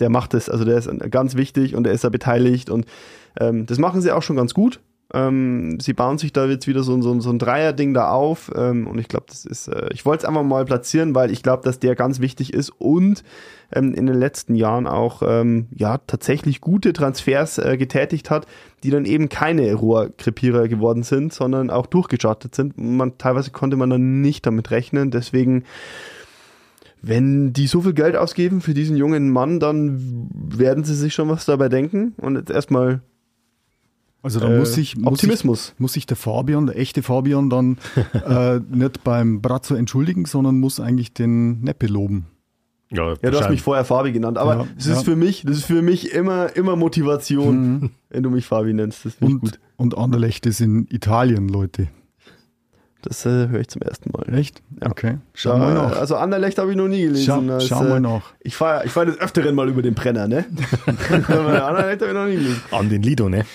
der 0.00 0.10
macht 0.10 0.34
es, 0.34 0.48
also 0.48 0.64
der 0.64 0.78
ist 0.78 0.90
ganz 1.10 1.36
wichtig 1.36 1.76
und 1.76 1.86
er 1.86 1.92
ist 1.92 2.02
da 2.02 2.08
beteiligt 2.08 2.70
und 2.70 2.86
ähm, 3.38 3.66
das 3.66 3.78
machen 3.78 4.00
sie 4.00 4.10
auch 4.10 4.22
schon 4.22 4.36
ganz 4.36 4.54
gut. 4.54 4.80
Ähm, 5.12 5.80
sie 5.80 5.92
bauen 5.92 6.18
sich 6.18 6.32
da 6.32 6.46
jetzt 6.46 6.68
wieder 6.68 6.82
so, 6.82 7.00
so, 7.02 7.18
so 7.20 7.30
ein 7.30 7.38
Dreier-Ding 7.38 7.94
da 7.94 8.10
auf 8.10 8.50
ähm, 8.54 8.86
und 8.86 8.98
ich 8.98 9.08
glaube, 9.08 9.26
das 9.28 9.44
ist, 9.44 9.68
äh, 9.68 9.88
ich 9.92 10.06
wollte 10.06 10.22
es 10.22 10.28
einfach 10.28 10.44
mal 10.44 10.64
platzieren, 10.64 11.14
weil 11.14 11.32
ich 11.32 11.42
glaube, 11.42 11.64
dass 11.64 11.80
der 11.80 11.96
ganz 11.96 12.20
wichtig 12.20 12.52
ist 12.52 12.70
und 12.78 13.24
ähm, 13.72 13.94
in 13.94 14.06
den 14.06 14.16
letzten 14.16 14.54
Jahren 14.54 14.86
auch 14.86 15.22
ähm, 15.26 15.66
ja 15.74 15.98
tatsächlich 15.98 16.60
gute 16.60 16.92
Transfers 16.92 17.58
äh, 17.58 17.76
getätigt 17.76 18.30
hat, 18.30 18.46
die 18.84 18.90
dann 18.90 19.04
eben 19.04 19.28
keine 19.28 19.74
Rohrkrepierer 19.74 20.68
geworden 20.68 21.02
sind, 21.02 21.32
sondern 21.32 21.70
auch 21.70 21.86
durchgestartet 21.86 22.54
sind. 22.54 22.78
Man, 22.78 23.18
teilweise 23.18 23.50
konnte 23.50 23.76
man 23.76 23.90
dann 23.90 24.20
nicht 24.20 24.46
damit 24.46 24.70
rechnen, 24.70 25.10
deswegen 25.10 25.64
wenn 27.02 27.52
die 27.52 27.66
so 27.66 27.80
viel 27.80 27.94
Geld 27.94 28.14
ausgeben 28.14 28.60
für 28.60 28.74
diesen 28.74 28.96
jungen 28.96 29.30
Mann, 29.30 29.58
dann 29.58 30.28
werden 30.34 30.84
sie 30.84 30.94
sich 30.94 31.14
schon 31.14 31.28
was 31.28 31.46
dabei 31.46 31.68
denken. 31.70 32.12
Und 32.18 32.36
jetzt 32.36 32.50
erstmal 32.50 33.00
Also 34.22 34.38
da 34.40 34.48
äh, 34.50 34.58
muss 34.58 34.74
sich 34.74 34.96
muss 34.96 35.04
sich, 35.20 35.28
Optimismus. 35.30 35.74
muss 35.78 35.94
sich 35.94 36.06
der 36.06 36.16
Fabian, 36.16 36.66
der 36.66 36.78
echte 36.78 37.02
Fabian, 37.02 37.48
dann 37.48 37.78
äh, 38.26 38.60
nicht 38.70 39.02
beim 39.02 39.40
Brazzo 39.40 39.74
entschuldigen, 39.74 40.26
sondern 40.26 40.58
muss 40.60 40.78
eigentlich 40.80 41.14
den 41.14 41.60
Neppe 41.62 41.86
loben. 41.86 42.26
Ja, 42.92 43.14
Ja, 43.22 43.30
du 43.30 43.40
hast 43.40 43.50
mich 43.50 43.62
vorher 43.62 43.84
Fabi 43.84 44.12
genannt, 44.12 44.36
aber 44.36 44.56
Ja, 44.56 44.66
es 44.76 44.86
ist 44.86 44.96
ja. 44.98 45.02
für 45.04 45.16
mich, 45.16 45.44
das 45.46 45.58
ist 45.58 45.64
für 45.64 45.80
mich 45.80 46.12
immer, 46.12 46.54
immer 46.56 46.74
Motivation, 46.76 47.90
wenn 48.10 48.22
du 48.22 48.30
mich 48.30 48.46
Fabi 48.46 48.72
nennst. 48.74 49.04
Das 49.04 49.14
ich 49.14 49.22
Und, 49.22 49.40
gut. 49.40 49.60
und 49.76 49.96
Anderlecht 49.96 50.44
ist 50.46 50.60
in 50.60 50.86
Italien, 50.90 51.48
Leute. 51.48 51.88
Das 53.02 53.24
äh, 53.24 53.48
höre 53.48 53.60
ich 53.60 53.68
zum 53.68 53.80
ersten 53.80 54.10
Mal. 54.10 54.34
Echt? 54.34 54.62
Ja. 54.82 54.90
Okay. 54.90 55.18
Schau 55.32 55.56
mal 55.56 55.72
nach. 55.72 55.96
Also 55.98 56.16
Anderlecht 56.16 56.58
habe 56.58 56.70
ich 56.72 56.76
noch 56.76 56.88
nie 56.88 57.00
gelesen. 57.02 57.24
Schau, 57.24 57.40
Das, 57.40 57.66
schau 57.66 57.84
äh, 57.84 57.88
mal 57.88 58.00
nach. 58.00 58.34
Ich 58.40 58.56
fahre 58.56 58.84
ich 58.84 58.92
fahr 58.92 59.06
des 59.06 59.18
Öfteren 59.18 59.54
mal 59.54 59.68
über 59.70 59.80
den 59.80 59.94
Brenner, 59.94 60.28
ne? 60.28 60.44
Aber 61.28 61.64
Anderlecht 61.64 62.02
habe 62.02 62.10
ich 62.10 62.14
noch 62.14 62.26
nie 62.26 62.34
gelesen. 62.34 62.62
An 62.72 62.88
den 62.90 63.02
Lido, 63.02 63.28
ne? 63.30 63.46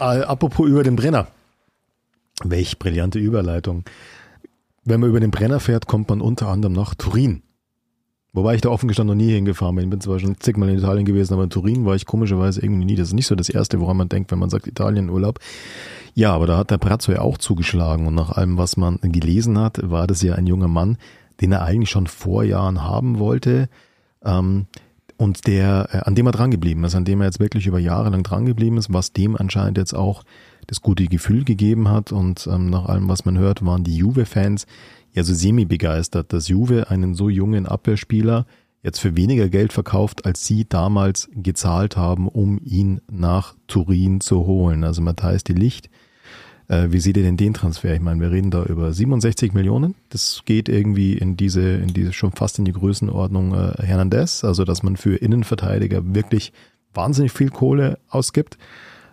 Äh, 0.00 0.22
apropos 0.22 0.68
über 0.68 0.82
den 0.82 0.96
Brenner. 0.96 1.28
Welch 2.42 2.78
brillante 2.78 3.18
Überleitung. 3.18 3.84
Wenn 4.84 5.00
man 5.00 5.10
über 5.10 5.20
den 5.20 5.30
Brenner 5.30 5.60
fährt, 5.60 5.86
kommt 5.86 6.08
man 6.08 6.20
unter 6.20 6.48
anderem 6.48 6.72
nach 6.72 6.94
Turin. 6.94 7.42
Wobei 8.32 8.54
ich 8.54 8.62
da 8.62 8.70
offen 8.70 8.88
gestanden 8.88 9.16
noch 9.16 9.24
nie 9.24 9.32
hingefahren 9.32 9.76
bin. 9.76 9.84
Ich 9.84 9.90
bin 9.90 10.00
zwar 10.00 10.18
schon 10.18 10.40
zigmal 10.40 10.70
in 10.70 10.78
Italien 10.78 11.04
gewesen, 11.04 11.34
aber 11.34 11.44
in 11.44 11.50
Turin 11.50 11.84
war 11.84 11.94
ich 11.94 12.06
komischerweise 12.06 12.62
irgendwie 12.62 12.86
nie. 12.86 12.96
Das 12.96 13.08
ist 13.08 13.14
nicht 13.14 13.26
so 13.26 13.34
das 13.34 13.50
Erste, 13.50 13.78
woran 13.78 13.96
man 13.96 14.08
denkt, 14.08 14.32
wenn 14.32 14.38
man 14.38 14.50
sagt 14.50 14.66
Italienurlaub. 14.66 15.38
Ja, 16.14 16.32
aber 16.32 16.46
da 16.46 16.56
hat 16.56 16.70
der 16.70 16.78
Brazzo 16.78 17.12
ja 17.12 17.20
auch 17.20 17.38
zugeschlagen 17.38 18.06
und 18.06 18.14
nach 18.14 18.30
allem, 18.30 18.58
was 18.58 18.76
man 18.76 18.98
gelesen 19.02 19.58
hat, 19.58 19.78
war 19.88 20.06
das 20.06 20.22
ja 20.22 20.34
ein 20.34 20.46
junger 20.46 20.68
Mann, 20.68 20.98
den 21.40 21.52
er 21.52 21.62
eigentlich 21.62 21.90
schon 21.90 22.06
vor 22.06 22.42
Jahren 22.42 22.82
haben 22.82 23.18
wollte 23.18 23.68
ähm, 24.24 24.66
und 25.16 25.46
der, 25.46 25.88
äh, 25.92 25.98
an 25.98 26.14
dem 26.14 26.26
er 26.26 26.32
drangeblieben 26.32 26.84
ist, 26.84 26.94
an 26.94 27.04
dem 27.04 27.20
er 27.20 27.26
jetzt 27.26 27.40
wirklich 27.40 27.66
über 27.66 27.78
Jahre 27.78 28.10
lang 28.10 28.22
drangeblieben 28.22 28.78
ist, 28.78 28.92
was 28.92 29.12
dem 29.12 29.36
anscheinend 29.36 29.78
jetzt 29.78 29.94
auch 29.94 30.24
das 30.66 30.80
gute 30.80 31.06
Gefühl 31.06 31.44
gegeben 31.44 31.88
hat 31.88 32.12
und 32.12 32.46
ähm, 32.50 32.70
nach 32.70 32.86
allem, 32.86 33.08
was 33.08 33.24
man 33.24 33.38
hört, 33.38 33.64
waren 33.64 33.84
die 33.84 33.96
Juve-Fans 33.96 34.66
ja 35.12 35.22
so 35.22 35.34
semi-begeistert, 35.34 36.32
dass 36.32 36.48
Juve 36.48 36.90
einen 36.90 37.14
so 37.14 37.28
jungen 37.28 37.66
Abwehrspieler 37.66 38.46
jetzt 38.82 38.98
für 38.98 39.16
weniger 39.16 39.48
Geld 39.48 39.72
verkauft, 39.72 40.24
als 40.24 40.46
sie 40.46 40.68
damals 40.68 41.28
gezahlt 41.34 41.96
haben, 41.96 42.28
um 42.28 42.60
ihn 42.64 43.00
nach 43.10 43.54
Turin 43.66 44.20
zu 44.20 44.46
holen. 44.46 44.84
Also 44.84 45.02
Matthias 45.02 45.44
die 45.44 45.52
Licht, 45.52 45.88
wie 46.68 47.00
seht 47.00 47.16
ihr 47.16 47.22
denn 47.22 47.36
den 47.36 47.54
Transfer? 47.54 47.94
Ich 47.94 48.00
meine, 48.00 48.20
wir 48.20 48.30
reden 48.30 48.50
da 48.50 48.62
über 48.64 48.92
67 48.92 49.52
Millionen. 49.52 49.94
Das 50.08 50.42
geht 50.44 50.68
irgendwie 50.68 51.14
in 51.14 51.36
diese, 51.36 51.62
in 51.62 51.92
diese 51.92 52.12
schon 52.12 52.32
fast 52.32 52.58
in 52.58 52.64
die 52.64 52.72
Größenordnung 52.72 53.52
äh, 53.54 53.82
Hernandez, 53.82 54.44
also 54.44 54.64
dass 54.64 54.82
man 54.82 54.96
für 54.96 55.16
Innenverteidiger 55.16 56.14
wirklich 56.14 56.52
wahnsinnig 56.94 57.32
viel 57.32 57.50
Kohle 57.50 57.98
ausgibt. 58.08 58.58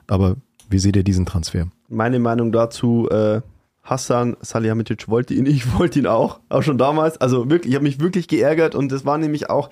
Aber 0.08 0.38
wie 0.70 0.80
seht 0.80 0.96
ihr 0.96 1.04
diesen 1.04 1.26
Transfer? 1.26 1.68
Meine 1.88 2.20
Meinung 2.20 2.52
dazu, 2.52 3.10
äh, 3.10 3.42
Hassan 3.84 4.38
Salihamidzic 4.42 5.08
wollte 5.08 5.34
ihn, 5.34 5.46
ich 5.48 5.78
wollte 5.78 6.00
ihn 6.00 6.08
auch, 6.08 6.40
auch 6.50 6.64
schon 6.64 6.78
damals. 6.78 7.20
Also 7.20 7.50
wirklich, 7.50 7.72
ich 7.72 7.76
habe 7.76 7.84
mich 7.84 8.00
wirklich 8.00 8.28
geärgert 8.28 8.76
und 8.76 8.92
das 8.92 9.06
war 9.06 9.18
nämlich 9.18 9.50
auch 9.50 9.70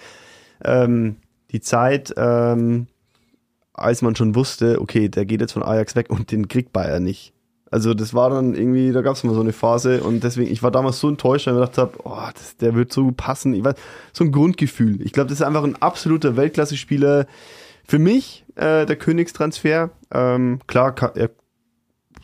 ähm, 0.63 1.17
die 1.51 1.61
Zeit, 1.61 2.13
ähm, 2.17 2.87
als 3.73 4.01
man 4.01 4.15
schon 4.15 4.35
wusste, 4.35 4.81
okay, 4.81 5.07
der 5.07 5.25
geht 5.25 5.41
jetzt 5.41 5.53
von 5.53 5.63
Ajax 5.63 5.95
weg 5.95 6.09
und 6.09 6.31
den 6.31 6.47
kriegt 6.47 6.73
Bayern 6.73 7.03
nicht. 7.03 7.33
Also 7.69 7.93
das 7.93 8.13
war 8.13 8.29
dann 8.29 8.55
irgendwie, 8.55 8.91
da 8.91 9.01
gab 9.01 9.15
es 9.15 9.23
mal 9.23 9.33
so 9.33 9.41
eine 9.41 9.53
Phase 9.53 10.01
und 10.01 10.23
deswegen, 10.23 10.51
ich 10.51 10.63
war 10.63 10.71
damals 10.71 10.99
so 10.99 11.09
enttäuscht, 11.09 11.47
weil 11.47 11.55
ich 11.55 11.59
gedacht 11.59 11.77
habe, 11.77 11.97
oh, 12.03 12.29
der 12.61 12.75
wird 12.75 12.93
so 12.93 13.11
passen. 13.11 13.53
Ich 13.53 13.63
weiß, 13.63 13.75
so 14.13 14.23
ein 14.23 14.31
Grundgefühl. 14.31 15.01
Ich 15.01 15.11
glaube, 15.11 15.29
das 15.29 15.39
ist 15.39 15.45
einfach 15.45 15.63
ein 15.63 15.75
absoluter 15.81 16.37
Weltklasse-Spieler. 16.37 17.27
Für 17.85 17.99
mich 17.99 18.45
äh, 18.55 18.85
der 18.85 18.95
Königstransfer. 18.95 19.89
Ähm, 20.11 20.59
klar, 20.67 20.95
er 21.15 21.29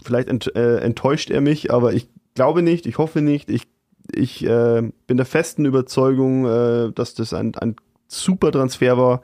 vielleicht 0.03 0.27
ent, 0.27 0.55
äh, 0.55 0.77
enttäuscht 0.79 1.29
er 1.29 1.41
mich, 1.41 1.71
aber 1.71 1.93
ich 1.93 2.09
glaube 2.35 2.61
nicht, 2.61 2.85
ich 2.85 2.97
hoffe 2.97 3.21
nicht. 3.21 3.49
Ich, 3.49 3.67
ich 4.11 4.45
äh, 4.45 4.81
bin 5.07 5.17
der 5.17 5.25
festen 5.25 5.65
Überzeugung, 5.65 6.45
äh, 6.45 6.91
dass 6.93 7.15
das 7.15 7.33
ein, 7.33 7.55
ein 7.55 7.75
super 8.07 8.51
Transfer 8.51 8.97
war 8.97 9.21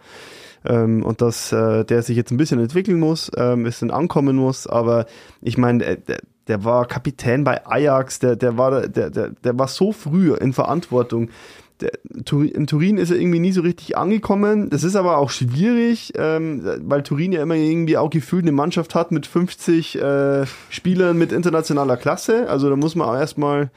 ähm, 0.65 1.03
und 1.03 1.21
dass 1.21 1.51
äh, 1.51 1.85
der 1.85 2.01
sich 2.03 2.17
jetzt 2.17 2.31
ein 2.31 2.37
bisschen 2.37 2.59
entwickeln 2.59 2.99
muss, 2.99 3.31
ähm, 3.37 3.61
ein 3.61 3.63
bisschen 3.63 3.91
ankommen 3.91 4.35
muss. 4.35 4.67
Aber 4.67 5.05
ich 5.41 5.57
meine, 5.57 5.83
äh, 5.83 5.97
der, 6.47 6.63
war 6.63 6.87
Kapitän 6.87 7.43
bei 7.43 7.65
Ajax, 7.65 8.19
der, 8.19 8.35
der, 8.35 8.57
war, 8.57 8.87
der, 8.87 9.09
der, 9.09 9.29
der 9.29 9.59
war 9.59 9.67
so 9.67 9.91
früh 9.91 10.33
in 10.33 10.53
Verantwortung 10.53 11.29
der, 11.81 11.91
in 12.05 12.67
Turin 12.67 12.97
ist 12.97 13.11
er 13.11 13.17
irgendwie 13.17 13.39
nie 13.39 13.51
so 13.51 13.61
richtig 13.61 13.97
angekommen. 13.97 14.69
Das 14.69 14.83
ist 14.83 14.95
aber 14.95 15.17
auch 15.17 15.29
schwierig, 15.29 16.13
ähm, 16.15 16.61
weil 16.81 17.03
Turin 17.03 17.31
ja 17.31 17.41
immer 17.41 17.55
irgendwie 17.55 17.97
auch 17.97 18.09
gefühlt 18.09 18.43
eine 18.43 18.51
Mannschaft 18.51 18.95
hat 18.95 19.11
mit 19.11 19.25
50 19.25 19.95
äh, 19.95 20.45
Spielern 20.69 21.17
mit 21.17 21.31
internationaler 21.31 21.97
Klasse. 21.97 22.49
Also 22.49 22.69
da 22.69 22.75
muss 22.75 22.95
man 22.95 23.07
auch 23.07 23.15
erstmal, 23.15 23.71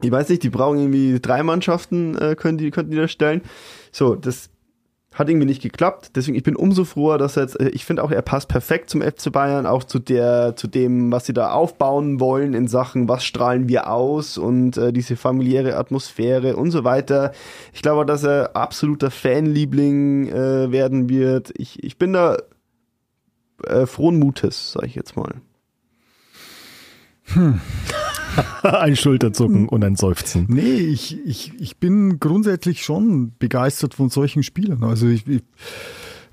ich 0.00 0.10
weiß 0.10 0.28
nicht, 0.28 0.42
die 0.42 0.50
brauchen 0.50 0.78
irgendwie 0.78 1.18
drei 1.20 1.42
Mannschaften, 1.42 2.16
äh, 2.16 2.36
können 2.36 2.58
die, 2.58 2.70
könnten 2.70 2.92
die 2.92 2.98
da 2.98 3.08
stellen. 3.08 3.42
So, 3.90 4.14
das 4.14 4.50
hat 5.14 5.28
irgendwie 5.28 5.46
nicht 5.46 5.62
geklappt. 5.62 6.12
Deswegen, 6.14 6.36
ich 6.36 6.42
bin 6.42 6.56
umso 6.56 6.84
froher, 6.84 7.18
dass 7.18 7.36
er 7.36 7.44
jetzt, 7.44 7.60
äh, 7.60 7.68
ich 7.70 7.84
finde 7.84 8.02
auch, 8.02 8.10
er 8.10 8.22
passt 8.22 8.48
perfekt 8.48 8.90
zum 8.90 9.02
FC 9.02 9.30
Bayern, 9.30 9.66
auch 9.66 9.84
zu 9.84 9.98
der, 9.98 10.56
zu 10.56 10.66
dem, 10.66 11.12
was 11.12 11.26
sie 11.26 11.32
da 11.32 11.52
aufbauen 11.52 12.20
wollen 12.20 12.54
in 12.54 12.68
Sachen, 12.68 13.08
was 13.08 13.24
strahlen 13.24 13.68
wir 13.68 13.90
aus 13.90 14.38
und 14.38 14.76
äh, 14.76 14.92
diese 14.92 15.16
familiäre 15.16 15.76
Atmosphäre 15.76 16.56
und 16.56 16.70
so 16.70 16.84
weiter. 16.84 17.32
Ich 17.72 17.82
glaube, 17.82 18.06
dass 18.06 18.24
er 18.24 18.56
absoluter 18.56 19.10
Fanliebling 19.10 20.28
äh, 20.28 20.72
werden 20.72 21.08
wird. 21.08 21.52
Ich, 21.56 21.82
ich 21.82 21.98
bin 21.98 22.12
da 22.12 22.38
äh, 23.66 23.86
frohen 23.86 24.18
Mutes, 24.18 24.72
sage 24.72 24.86
ich 24.86 24.94
jetzt 24.94 25.16
mal. 25.16 25.34
Hm. 27.26 27.60
ein 28.62 28.96
Schulterzucken 28.96 29.68
und 29.68 29.84
ein 29.84 29.96
Seufzen. 29.96 30.46
Nee, 30.48 30.76
ich, 30.76 31.18
ich, 31.26 31.52
ich 31.58 31.76
bin 31.76 32.18
grundsätzlich 32.20 32.82
schon 32.82 33.32
begeistert 33.38 33.94
von 33.94 34.08
solchen 34.08 34.42
Spielern. 34.42 34.84
Also 34.84 35.06
ich, 35.08 35.26
ich 35.26 35.42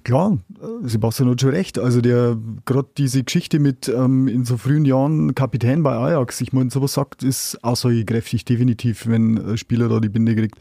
klar, 0.04 0.38
Sebastian 0.84 1.30
hat 1.30 1.42
schon 1.42 1.52
recht. 1.52 1.80
Also 1.80 2.02
der 2.02 2.38
gerade 2.66 2.90
diese 2.98 3.24
Geschichte 3.24 3.60
mit 3.60 3.88
ähm, 3.88 4.28
in 4.28 4.46
so 4.46 4.58
frühen 4.58 4.86
Jahren 4.86 5.36
Kapitän 5.36 5.84
bei 5.84 5.96
Ajax, 5.96 6.42
ich 6.42 6.54
meine, 6.54 6.70
sowas 6.70 6.94
sagt, 6.94 7.24
ist 7.24 7.64
aussagekräftig, 7.64 8.46
definitiv, 8.46 9.08
wenn 9.08 9.38
ein 9.38 9.58
Spieler 9.58 9.90
da 9.90 10.00
die 10.00 10.10
Binde 10.10 10.36
kriegt. 10.36 10.58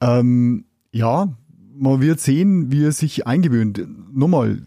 Ähm, 0.00 0.64
ja, 0.92 1.28
man 1.82 2.00
wird 2.00 2.20
sehen, 2.20 2.70
wie 2.70 2.84
er 2.84 2.92
sich 2.92 3.26
eingewöhnt. 3.26 3.84
Nochmal, 4.14 4.58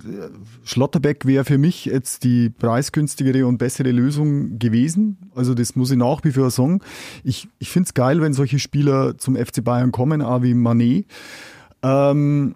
Schlotterbeck 0.66 1.26
wäre 1.26 1.45
für 1.45 1.57
mich 1.57 1.86
jetzt 1.86 2.26
die 2.26 2.49
preisgünstigere 2.49 3.47
und 3.47 3.57
bessere 3.57 3.91
Lösung 3.91 4.59
gewesen. 4.59 5.18
Also 5.34 5.53
das 5.53 5.78
muss 5.78 5.91
ich 5.91 5.97
nach 5.97 6.26
wie 6.26 6.34
vor 6.34 6.51
sagen. 6.51 6.82
Ich, 7.24 7.47
ich 7.57 7.70
finde 7.70 7.88
es 7.88 7.93
geil, 7.93 8.20
wenn 8.20 8.34
solche 8.34 8.59
Spieler 8.59 9.18
zum 9.18 9.38
FC 9.38 9.63
Bayern 9.63 9.93
kommen, 9.93 10.22
auch 10.22 10.43
wie 10.43 10.53
Manet. 10.53 11.05
Ähm, 11.84 12.55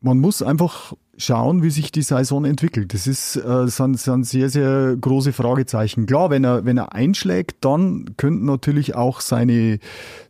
man 0.00 0.18
muss 0.20 0.42
einfach 0.42 0.94
schauen, 1.18 1.62
wie 1.62 1.70
sich 1.70 1.92
die 1.92 2.00
Saison 2.00 2.46
entwickelt. 2.46 2.94
Das 2.94 3.06
ist 3.06 3.36
äh, 3.36 3.68
sind, 3.68 3.98
sind 3.98 4.24
sehr, 4.24 4.48
sehr 4.48 4.96
große 4.98 5.34
Fragezeichen. 5.34 6.06
Klar, 6.06 6.30
wenn 6.30 6.44
er, 6.44 6.64
wenn 6.64 6.78
er 6.78 6.94
einschlägt, 6.94 7.62
dann 7.62 8.14
könnten 8.16 8.46
natürlich 8.46 8.94
auch 8.94 9.20
seine, 9.20 9.80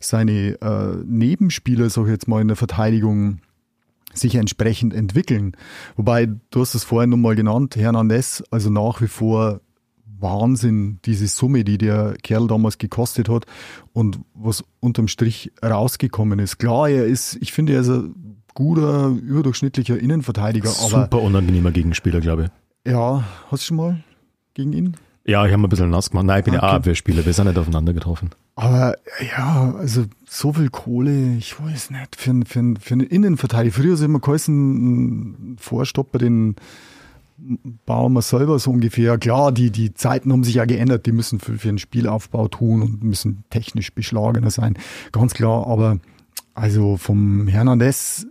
seine 0.01 0.61
äh, 0.61 0.97
Nebenspieler, 1.05 1.89
sag 1.89 2.03
ich 2.03 2.11
jetzt 2.11 2.27
mal, 2.27 2.41
in 2.41 2.49
der 2.49 2.57
Verteidigung 2.57 3.39
sich 4.13 4.35
entsprechend 4.35 4.93
entwickeln. 4.93 5.55
Wobei, 5.95 6.27
du 6.49 6.61
hast 6.61 6.75
es 6.75 6.83
vorhin 6.83 7.09
nochmal 7.09 7.35
genannt, 7.35 7.75
Hernandez, 7.75 8.43
also 8.51 8.69
nach 8.69 9.01
wie 9.01 9.07
vor 9.07 9.61
Wahnsinn, 10.05 10.99
diese 11.05 11.27
Summe, 11.27 11.63
die 11.63 11.77
der 11.77 12.15
Kerl 12.23 12.47
damals 12.47 12.77
gekostet 12.77 13.29
hat 13.29 13.45
und 13.91 14.19
was 14.33 14.63
unterm 14.79 15.07
Strich 15.07 15.51
rausgekommen 15.63 16.39
ist. 16.39 16.57
Klar, 16.57 16.89
er 16.89 17.05
ist, 17.05 17.37
ich 17.41 17.51
finde, 17.51 17.73
er 17.73 17.81
ist 17.81 17.89
ein 17.89 18.41
guter, 18.53 19.09
überdurchschnittlicher 19.09 19.99
Innenverteidiger. 19.99 20.69
Super 20.69 21.21
unangenehmer 21.21 21.71
Gegenspieler, 21.71 22.21
glaube 22.21 22.45
ich. 22.45 22.91
Ja, 22.91 23.23
hast 23.49 23.63
du 23.63 23.67
schon 23.67 23.77
mal 23.77 24.03
gegen 24.53 24.73
ihn? 24.73 24.97
Ja, 25.25 25.45
ich 25.45 25.53
habe 25.53 25.63
ein 25.63 25.69
bisschen 25.69 25.89
nass 25.89 26.09
gemacht. 26.09 26.25
Nein, 26.25 26.39
ich 26.39 26.45
bin 26.45 26.55
okay. 26.55 26.65
ja 26.65 26.73
Abwehrspieler, 26.73 27.25
wir 27.25 27.33
sind 27.33 27.47
nicht 27.47 27.57
aufeinander 27.57 27.93
getroffen. 27.93 28.31
Aber 28.55 28.97
ja, 29.35 29.73
also 29.77 30.05
so 30.27 30.53
viel 30.53 30.69
Kohle, 30.69 31.35
ich 31.37 31.59
weiß 31.59 31.91
nicht, 31.91 32.15
für, 32.15 32.33
für, 32.45 32.73
für 32.79 32.93
einen 32.93 33.07
Innenverteidiger. 33.07 33.73
Früher 33.73 33.93
ist 33.93 34.01
immer 34.01 34.19
geheißen, 34.19 35.57
Vorstopper, 35.59 36.19
den 36.19 36.55
bauen 37.85 38.13
wir 38.13 38.21
selber 38.21 38.59
so 38.59 38.71
ungefähr. 38.71 39.17
Klar, 39.17 39.51
die, 39.51 39.71
die 39.71 39.93
Zeiten 39.93 40.31
haben 40.31 40.43
sich 40.43 40.55
ja 40.55 40.65
geändert, 40.65 41.05
die 41.05 41.11
müssen 41.11 41.39
für, 41.39 41.57
für 41.57 41.69
einen 41.69 41.79
Spielaufbau 41.79 42.47
tun 42.47 42.81
und 42.81 43.03
müssen 43.03 43.43
technisch 43.49 43.93
beschlagener 43.93 44.51
sein, 44.51 44.77
ganz 45.11 45.33
klar. 45.33 45.67
Aber 45.67 45.99
also 46.53 46.97
vom 46.97 47.47
Hernandez 47.47 48.27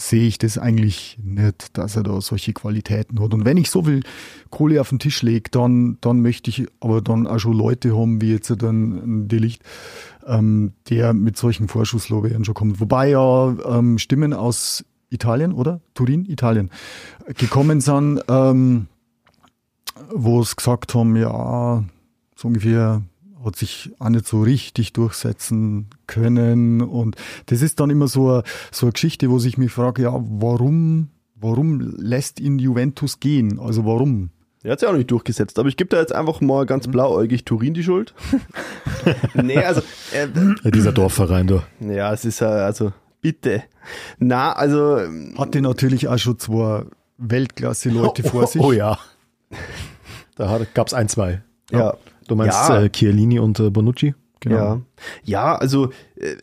sehe 0.00 0.26
ich 0.26 0.38
das 0.38 0.56
eigentlich 0.56 1.18
nicht, 1.22 1.76
dass 1.76 1.96
er 1.96 2.02
da 2.02 2.20
solche 2.20 2.52
Qualitäten 2.52 3.20
hat. 3.20 3.34
Und 3.34 3.44
wenn 3.44 3.58
ich 3.58 3.70
so 3.70 3.82
viel 3.82 4.02
Kohle 4.48 4.80
auf 4.80 4.88
den 4.88 4.98
Tisch 4.98 5.22
lege, 5.22 5.50
dann, 5.50 5.98
dann 6.00 6.22
möchte 6.22 6.48
ich 6.48 6.66
aber 6.80 7.02
dann 7.02 7.26
auch 7.26 7.38
schon 7.38 7.52
Leute 7.52 7.96
haben, 7.96 8.20
wie 8.20 8.32
jetzt 8.32 8.50
dann 8.62 9.28
Delicht, 9.28 9.62
ähm, 10.26 10.72
der 10.88 11.12
mit 11.12 11.36
solchen 11.36 11.68
Vorschusslorbeeren 11.68 12.44
schon 12.44 12.54
kommt. 12.54 12.80
Wobei 12.80 13.10
ja 13.10 13.54
ähm, 13.66 13.98
Stimmen 13.98 14.32
aus 14.32 14.84
Italien, 15.10 15.52
oder? 15.52 15.80
Turin, 15.94 16.24
Italien, 16.24 16.70
gekommen 17.36 17.80
sind, 17.80 18.22
ähm, 18.28 18.86
wo 20.12 20.40
es 20.40 20.56
gesagt 20.56 20.94
haben, 20.94 21.14
ja, 21.16 21.84
so 22.36 22.48
ungefähr 22.48 23.02
hat 23.44 23.56
sich 23.56 23.90
auch 23.98 24.08
nicht 24.08 24.26
so 24.26 24.42
richtig 24.42 24.92
durchsetzen 24.92 25.88
können. 26.06 26.82
Und 26.82 27.16
das 27.46 27.62
ist 27.62 27.80
dann 27.80 27.90
immer 27.90 28.08
so 28.08 28.30
eine, 28.30 28.42
so 28.70 28.86
eine 28.86 28.92
Geschichte, 28.92 29.30
wo 29.30 29.38
sich 29.38 29.58
mich 29.58 29.72
frage, 29.72 30.02
ja, 30.02 30.12
warum, 30.12 31.08
warum 31.34 31.80
lässt 31.80 32.40
ihn 32.40 32.58
Juventus 32.58 33.20
gehen? 33.20 33.58
Also 33.58 33.84
warum? 33.84 34.30
Er 34.62 34.72
hat 34.72 34.80
sich 34.80 34.88
auch 34.88 34.94
nicht 34.94 35.10
durchgesetzt, 35.10 35.58
aber 35.58 35.70
ich 35.70 35.78
gebe 35.78 35.88
da 35.88 35.98
jetzt 35.98 36.14
einfach 36.14 36.42
mal 36.42 36.66
ganz 36.66 36.86
mhm. 36.86 36.92
blauäugig 36.92 37.44
Turin 37.46 37.72
die 37.72 37.82
Schuld. 37.82 38.14
nee, 39.34 39.56
also. 39.56 39.80
Äh, 40.12 40.28
Dieser 40.70 40.92
Dorfverein 40.92 41.46
da. 41.46 41.62
Ja, 41.80 42.12
es 42.12 42.26
ist 42.26 42.40
ja, 42.40 42.50
also, 42.50 42.92
bitte. 43.22 43.62
Na, 44.18 44.52
also. 44.52 44.98
Hatte 45.38 45.62
natürlich 45.62 46.08
auch 46.08 46.18
schon 46.18 46.38
zwei 46.38 46.84
Weltklasse-Leute 47.16 48.22
oh, 48.26 48.28
vor 48.28 48.46
sich. 48.46 48.60
Oh, 48.60 48.72
ja. 48.72 48.98
Da 50.36 50.60
gab 50.74 50.88
es 50.88 50.94
ein, 50.94 51.08
zwei. 51.08 51.42
Ja. 51.70 51.78
ja. 51.78 51.94
Du 52.30 52.36
meinst 52.36 52.68
ja. 52.68 52.82
äh, 52.82 52.88
Chiellini 52.88 53.40
und 53.40 53.58
äh, 53.58 53.70
Bonucci? 53.70 54.14
Genau. 54.38 54.56
Ja, 54.56 54.80
ja 55.24 55.56
also 55.56 55.90
äh, 56.14 56.36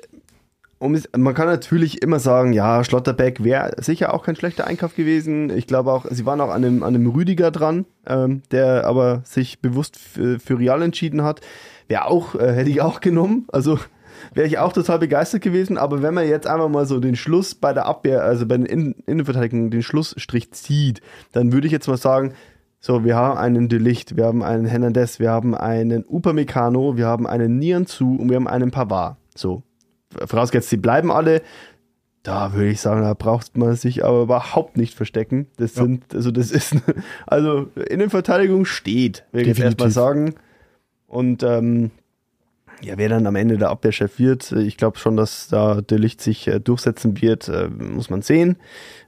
um 0.80 1.02
man 1.16 1.34
kann 1.34 1.48
natürlich 1.48 2.02
immer 2.02 2.20
sagen, 2.20 2.52
ja, 2.52 2.84
Schlotterbeck 2.84 3.42
wäre 3.42 3.72
sicher 3.82 4.14
auch 4.14 4.24
kein 4.24 4.36
schlechter 4.36 4.68
Einkauf 4.68 4.96
gewesen. 4.96 5.50
Ich 5.50 5.66
glaube 5.66 5.94
auch, 5.94 6.06
sie 6.10 6.26
waren 6.26 6.42
auch 6.42 6.50
an 6.50 6.66
einem, 6.66 6.84
an 6.84 6.94
einem 6.94 7.08
Rüdiger 7.08 7.52
dran, 7.52 7.86
ähm, 8.06 8.42
der 8.52 8.86
aber 8.86 9.22
sich 9.24 9.62
bewusst 9.62 9.98
für, 9.98 10.42
für 10.42 10.60
Real 10.60 10.82
entschieden 10.82 11.24
hat. 11.24 11.40
Wäre 11.88 12.06
auch, 12.06 12.36
äh, 12.36 12.52
hätte 12.52 12.70
ich 12.70 12.82
auch 12.82 13.00
genommen. 13.00 13.48
Also 13.48 13.80
wäre 14.34 14.46
ich 14.46 14.58
auch 14.58 14.74
total 14.74 15.00
begeistert 15.00 15.42
gewesen. 15.42 15.78
Aber 15.78 16.02
wenn 16.02 16.14
man 16.14 16.28
jetzt 16.28 16.48
einfach 16.48 16.68
mal 16.68 16.86
so 16.86 17.00
den 17.00 17.16
Schluss 17.16 17.56
bei 17.56 17.72
der 17.72 17.86
Abwehr, 17.86 18.24
also 18.24 18.46
bei 18.46 18.58
den 18.58 18.66
Innen 18.66 18.96
Innenverteidigungen, 19.06 19.72
den 19.72 19.84
Schlussstrich 19.84 20.52
zieht, 20.52 21.00
dann 21.32 21.54
würde 21.54 21.66
ich 21.66 21.74
jetzt 21.74 21.88
mal 21.88 21.96
sagen, 21.96 22.34
so, 22.80 23.04
wir 23.04 23.16
haben 23.16 23.38
einen 23.38 23.70
Delicht, 23.70 24.16
wir 24.18 24.26
haben 24.26 24.44
einen 24.44 24.66
Hernandez, 24.66 25.20
wir 25.20 25.32
haben 25.32 25.56
einen 25.56 26.06
Upamecano, 26.08 26.96
wir 26.96 27.08
haben 27.08 27.26
einen 27.28 27.58
Nianzu 27.58 28.16
und 28.20 28.30
wir 28.30 28.36
haben 28.36 28.48
einen 28.48 28.72
Pavard. 28.72 29.18
So, 29.36 29.64
vorausgesetzt, 30.26 30.70
sie 30.70 30.78
bleiben 30.78 31.12
alle. 31.12 31.42
Da 32.24 32.54
würde 32.54 32.70
ich 32.70 32.82
sagen, 32.82 33.02
da 33.02 33.14
braucht 33.14 33.58
man 33.58 33.76
sich 33.76 34.04
aber 34.04 34.22
überhaupt 34.24 34.76
nicht 34.78 34.96
verstecken. 34.96 35.48
Das 35.58 35.76
Ja. 35.76 35.84
sind, 35.84 36.14
also 36.14 36.30
das 36.32 36.52
ist, 36.52 36.76
also 37.28 37.68
Innenverteidigung 37.90 38.66
steht, 38.66 39.24
will 39.32 39.42
ich 39.42 39.48
jetzt 39.48 39.60
erstmal 39.60 39.92
sagen. 39.92 40.36
Und 41.08 41.42
ähm, 41.44 41.92
ja, 42.82 42.98
wer 42.98 43.10
dann 43.10 43.28
am 43.28 43.36
Ende 43.36 43.58
der 43.58 43.70
Abwehrchef 43.70 44.20
wird, 44.20 44.52
äh, 44.52 44.62
ich 44.62 44.78
glaube 44.78 44.98
schon, 44.98 45.18
dass 45.18 45.48
da 45.48 45.82
der 45.82 46.00
Licht 46.00 46.22
sich 46.22 46.48
äh, 46.48 46.60
durchsetzen 46.60 47.22
wird, 47.22 47.50
äh, 47.50 47.70
muss 47.70 48.10
man 48.10 48.22
sehen. 48.22 48.58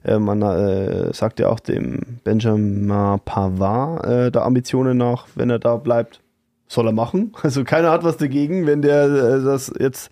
Äh, 0.04 0.18
man 0.18 0.42
äh, 0.42 1.14
sagt 1.14 1.40
ja 1.40 1.48
auch 1.48 1.60
dem 1.60 2.20
Benjamin 2.24 3.20
Pavard 3.24 4.06
äh, 4.06 4.30
da 4.30 4.42
Ambitionen 4.42 4.98
nach, 4.98 5.26
wenn 5.34 5.50
er 5.50 5.58
da 5.58 5.76
bleibt, 5.76 6.20
soll 6.66 6.88
er 6.88 6.92
machen. 6.92 7.32
Also 7.42 7.64
keiner 7.64 7.90
hat 7.90 8.04
was 8.04 8.16
dagegen, 8.16 8.66
wenn 8.66 8.80
der 8.82 9.40
das 9.40 9.72
jetzt 9.78 10.10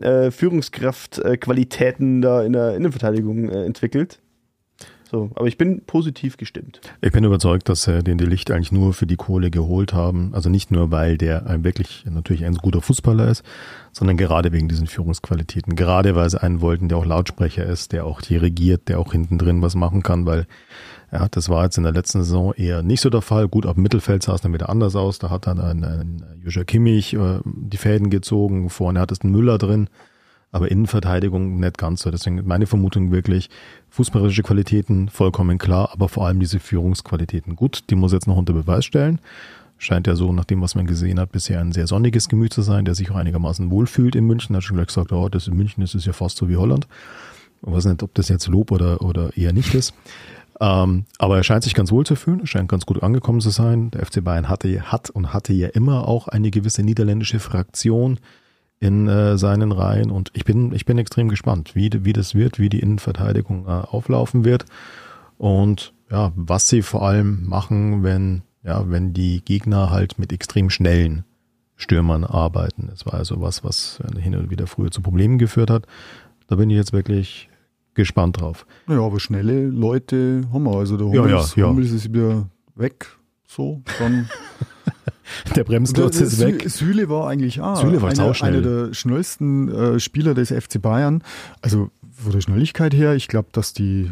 Führungskraftqualitäten 0.00 2.22
da 2.22 2.44
in 2.44 2.52
der 2.52 2.76
Innenverteidigung 2.76 3.48
entwickelt. 3.48 4.20
So, 5.10 5.30
aber 5.36 5.46
ich 5.46 5.56
bin 5.56 5.80
positiv 5.86 6.36
gestimmt. 6.36 6.82
Ich 7.00 7.12
bin 7.12 7.24
überzeugt, 7.24 7.70
dass 7.70 7.84
sie 7.84 8.02
den 8.02 8.18
Delicht 8.18 8.50
eigentlich 8.50 8.72
nur 8.72 8.92
für 8.92 9.06
die 9.06 9.16
Kohle 9.16 9.50
geholt 9.50 9.94
haben. 9.94 10.34
Also 10.34 10.50
nicht 10.50 10.70
nur, 10.70 10.90
weil 10.90 11.16
der 11.16 11.46
ein 11.46 11.64
wirklich 11.64 12.04
natürlich 12.04 12.44
ein 12.44 12.56
guter 12.56 12.82
Fußballer 12.82 13.26
ist, 13.28 13.42
sondern 13.92 14.18
gerade 14.18 14.52
wegen 14.52 14.68
diesen 14.68 14.86
Führungsqualitäten. 14.86 15.76
Gerade 15.76 16.14
weil 16.14 16.28
sie 16.28 16.42
einen 16.42 16.60
wollten, 16.60 16.90
der 16.90 16.98
auch 16.98 17.06
Lautsprecher 17.06 17.64
ist, 17.64 17.92
der 17.92 18.04
auch 18.04 18.20
dirigiert, 18.20 18.88
der 18.88 19.00
auch 19.00 19.12
hinten 19.12 19.38
drin 19.38 19.62
was 19.62 19.74
machen 19.74 20.02
kann, 20.02 20.26
weil 20.26 20.46
ja, 21.10 21.26
das 21.30 21.48
war 21.48 21.64
jetzt 21.64 21.78
in 21.78 21.84
der 21.84 21.92
letzten 21.92 22.18
Saison 22.18 22.52
eher 22.52 22.82
nicht 22.82 23.00
so 23.00 23.08
der 23.08 23.22
Fall. 23.22 23.48
Gut, 23.48 23.64
auf 23.64 23.74
dem 23.74 23.84
Mittelfeld 23.84 24.22
sah 24.22 24.34
es 24.34 24.42
dann 24.42 24.52
wieder 24.52 24.68
anders 24.68 24.94
aus. 24.94 25.18
Da 25.18 25.30
hat 25.30 25.46
dann 25.46 25.58
ein, 25.58 25.84
ein 25.84 26.22
Joshua 26.44 26.64
Kimmich 26.64 27.14
äh, 27.14 27.40
die 27.44 27.78
Fäden 27.78 28.10
gezogen. 28.10 28.68
Vorne 28.68 29.00
hat 29.00 29.10
es 29.10 29.22
einen 29.22 29.32
Müller 29.32 29.56
drin. 29.56 29.88
Aber 30.50 30.70
Innenverteidigung 30.70 31.60
nicht 31.60 31.76
ganz 31.76 32.02
so. 32.02 32.10
Deswegen 32.10 32.46
meine 32.46 32.66
Vermutung 32.66 33.10
wirklich, 33.12 33.50
fußballerische 33.90 34.42
Qualitäten 34.42 35.08
vollkommen 35.08 35.58
klar, 35.58 35.90
aber 35.92 36.08
vor 36.08 36.26
allem 36.26 36.40
diese 36.40 36.58
Führungsqualitäten. 36.58 37.54
Gut, 37.54 37.84
die 37.90 37.94
muss 37.94 38.12
jetzt 38.12 38.26
noch 38.26 38.36
unter 38.36 38.54
Beweis 38.54 38.84
stellen. 38.84 39.20
Scheint 39.76 40.06
ja 40.06 40.16
so, 40.16 40.32
nach 40.32 40.44
dem, 40.44 40.60
was 40.60 40.74
man 40.74 40.86
gesehen 40.86 41.20
hat, 41.20 41.30
bisher 41.30 41.60
ein 41.60 41.72
sehr 41.72 41.86
sonniges 41.86 42.28
Gemüt 42.28 42.52
zu 42.52 42.62
sein, 42.62 42.84
der 42.84 42.94
sich 42.94 43.10
auch 43.10 43.16
einigermaßen 43.16 43.70
wohlfühlt 43.70 44.16
in 44.16 44.26
München. 44.26 44.56
Hat 44.56 44.64
schon 44.64 44.76
gleich 44.76 44.88
gesagt, 44.88 45.12
oh, 45.12 45.28
das 45.28 45.46
in 45.46 45.56
München 45.56 45.84
ist 45.84 45.94
ja 45.94 46.12
fast 46.12 46.36
so 46.38 46.48
wie 46.48 46.56
Holland. 46.56 46.88
Ich 47.64 47.72
weiß 47.72 47.84
nicht, 47.84 48.02
ob 48.02 48.14
das 48.14 48.28
jetzt 48.28 48.48
Lob 48.48 48.72
oder, 48.72 49.02
oder 49.02 49.36
eher 49.36 49.52
nicht 49.52 49.74
ist. 49.74 49.94
Ähm, 50.60 51.04
aber 51.18 51.36
er 51.36 51.44
scheint 51.44 51.62
sich 51.62 51.74
ganz 51.74 51.92
wohl 51.92 52.04
zu 52.04 52.16
fühlen, 52.16 52.46
scheint 52.46 52.68
ganz 52.68 52.86
gut 52.86 53.02
angekommen 53.02 53.40
zu 53.40 53.50
sein. 53.50 53.90
Der 53.92 54.04
FC 54.04 54.24
Bayern 54.24 54.48
hatte, 54.48 54.90
hat 54.90 55.10
und 55.10 55.32
hatte 55.32 55.52
ja 55.52 55.68
immer 55.68 56.08
auch 56.08 56.26
eine 56.26 56.50
gewisse 56.50 56.82
niederländische 56.82 57.38
Fraktion 57.38 58.18
in 58.80 59.08
äh, 59.08 59.36
seinen 59.38 59.72
Reihen 59.72 60.10
und 60.10 60.30
ich 60.34 60.44
bin, 60.44 60.72
ich 60.72 60.86
bin 60.86 60.98
extrem 60.98 61.28
gespannt, 61.28 61.74
wie, 61.74 61.90
wie 62.04 62.12
das 62.12 62.34
wird, 62.34 62.58
wie 62.58 62.68
die 62.68 62.80
Innenverteidigung 62.80 63.66
äh, 63.66 63.70
auflaufen 63.70 64.44
wird 64.44 64.66
und 65.36 65.92
ja, 66.10 66.32
was 66.36 66.68
sie 66.68 66.82
vor 66.82 67.06
allem 67.06 67.46
machen, 67.46 68.02
wenn, 68.02 68.42
ja, 68.62 68.88
wenn 68.90 69.12
die 69.12 69.42
Gegner 69.44 69.90
halt 69.90 70.18
mit 70.18 70.32
extrem 70.32 70.70
schnellen 70.70 71.24
Stürmern 71.76 72.24
arbeiten. 72.24 72.88
Das 72.90 73.06
war 73.06 73.14
also 73.14 73.40
was, 73.40 73.62
was 73.62 74.00
hin 74.18 74.34
und 74.34 74.50
wieder 74.50 74.66
früher 74.66 74.90
zu 74.90 75.00
Problemen 75.00 75.38
geführt 75.38 75.70
hat. 75.70 75.86
Da 76.48 76.56
bin 76.56 76.70
ich 76.70 76.76
jetzt 76.76 76.92
wirklich 76.92 77.48
gespannt 77.94 78.40
drauf. 78.40 78.66
Ja, 78.88 79.00
aber 79.00 79.20
schnelle 79.20 79.66
Leute 79.66 80.42
haben 80.52 80.64
wir. 80.64 80.76
Also 80.76 80.96
der 80.96 81.08
Ja, 81.08 81.22
Hummels, 81.22 81.54
ja, 81.56 81.64
ja. 81.64 81.68
Hummels 81.70 81.92
ist 81.92 82.12
wieder 82.12 82.48
weg. 82.74 83.06
So, 83.46 83.82
dann. 83.98 84.28
Der 85.56 85.64
Bremsklotz 85.64 86.20
ist 86.20 86.38
weg. 86.40 86.64
Sü- 86.64 86.68
Süle 86.68 87.08
war 87.08 87.28
eigentlich 87.28 87.60
auch 87.60 87.80
Süle 87.80 88.00
war 88.02 88.10
einer, 88.10 88.42
einer 88.42 88.60
der 88.60 88.94
schnellsten 88.94 89.68
äh, 89.68 90.00
Spieler 90.00 90.34
des 90.34 90.50
FC 90.50 90.80
Bayern. 90.80 91.22
Also 91.62 91.90
von 92.12 92.32
der 92.32 92.40
Schnelligkeit 92.40 92.94
her, 92.94 93.14
ich 93.14 93.28
glaube, 93.28 93.48
dass 93.52 93.72
die 93.72 94.10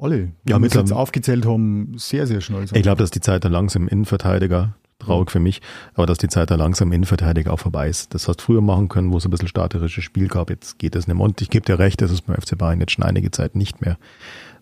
alle, 0.00 0.16
Ja, 0.18 0.24
die 0.46 0.52
wir 0.52 0.58
mit 0.58 0.74
jetzt 0.74 0.92
aufgezählt 0.92 1.46
haben, 1.46 1.94
sehr, 1.96 2.26
sehr 2.26 2.40
schnell 2.40 2.66
sind. 2.66 2.76
Ich 2.76 2.82
glaube, 2.82 2.98
dass 2.98 3.10
die 3.10 3.20
Zeit 3.20 3.44
da 3.44 3.48
langsam 3.48 3.86
Innenverteidiger, 3.88 4.74
traurig 4.98 5.30
für 5.30 5.38
mich, 5.40 5.62
aber 5.94 6.06
dass 6.06 6.18
die 6.18 6.28
Zeit 6.28 6.50
da 6.50 6.56
langsam 6.56 6.90
Innenverteidiger 6.92 7.52
auch 7.52 7.60
vorbei 7.60 7.88
ist. 7.88 8.12
Das 8.14 8.26
hast 8.26 8.40
du 8.40 8.44
früher 8.44 8.60
machen 8.60 8.88
können, 8.88 9.12
wo 9.12 9.18
es 9.18 9.24
ein 9.24 9.30
bisschen 9.30 9.48
statisches 9.48 9.92
Spiel 9.92 10.28
gab. 10.28 10.50
Jetzt 10.50 10.78
geht 10.78 10.96
es 10.96 11.06
nicht 11.06 11.16
mehr. 11.16 11.24
Und 11.24 11.40
ich 11.42 11.50
gebe 11.50 11.64
dir 11.64 11.78
recht, 11.78 12.00
das 12.02 12.10
ist 12.10 12.22
beim 12.22 12.36
FC 12.36 12.58
Bayern 12.58 12.80
jetzt 12.80 12.92
schon 12.92 13.04
einige 13.04 13.30
Zeit 13.30 13.54
nicht 13.54 13.80
mehr. 13.80 13.96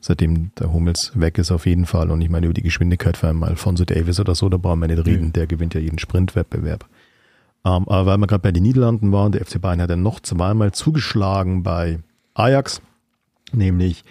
Seitdem 0.04 0.50
der 0.58 0.72
Hummels 0.72 1.12
weg 1.14 1.38
ist 1.38 1.52
auf 1.52 1.64
jeden 1.64 1.86
Fall. 1.86 2.10
Und 2.10 2.20
ich 2.22 2.28
meine, 2.28 2.46
über 2.46 2.54
die 2.54 2.62
Geschwindigkeit 2.62 3.16
von 3.16 3.28
einem 3.28 3.42
Alfonso 3.44 3.84
Davis 3.84 4.18
oder 4.18 4.34
so, 4.34 4.48
da 4.48 4.56
brauchen 4.56 4.80
wir 4.80 4.88
nicht 4.88 5.06
reden. 5.06 5.32
Der 5.32 5.46
gewinnt 5.46 5.74
ja 5.74 5.80
jeden 5.80 6.00
Sprintwettbewerb. 6.00 6.88
Ähm, 7.64 7.88
aber 7.88 8.06
weil 8.06 8.18
wir 8.18 8.26
gerade 8.26 8.42
bei 8.42 8.50
den 8.50 8.64
Niederlanden 8.64 9.12
waren, 9.12 9.30
der 9.30 9.46
FC 9.46 9.60
Bayern 9.60 9.80
hat 9.80 9.90
dann 9.90 10.02
noch 10.02 10.18
zweimal 10.18 10.72
zugeschlagen 10.72 11.62
bei 11.62 12.00
Ajax, 12.34 12.82
nämlich 13.52 14.02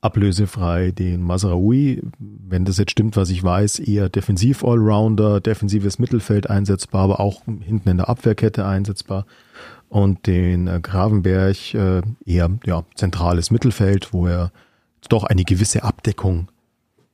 ablösefrei 0.00 0.90
den 0.90 1.22
Masraoui, 1.22 2.02
wenn 2.18 2.64
das 2.64 2.78
jetzt 2.78 2.90
stimmt, 2.90 3.16
was 3.16 3.30
ich 3.30 3.44
weiß, 3.44 3.78
eher 3.78 4.08
Defensiv-Allrounder, 4.08 5.40
defensives 5.40 6.00
Mittelfeld 6.00 6.50
einsetzbar, 6.50 7.02
aber 7.02 7.20
auch 7.20 7.42
hinten 7.44 7.88
in 7.88 7.96
der 7.98 8.08
Abwehrkette 8.08 8.66
einsetzbar. 8.66 9.24
Und 9.88 10.26
den 10.26 10.66
äh, 10.66 10.80
Gravenberg 10.82 11.74
äh, 11.74 12.02
eher 12.26 12.50
ja, 12.64 12.84
zentrales 12.96 13.52
Mittelfeld, 13.52 14.12
wo 14.12 14.26
er 14.26 14.50
doch 15.08 15.24
eine 15.24 15.44
gewisse 15.44 15.82
Abdeckung 15.82 16.48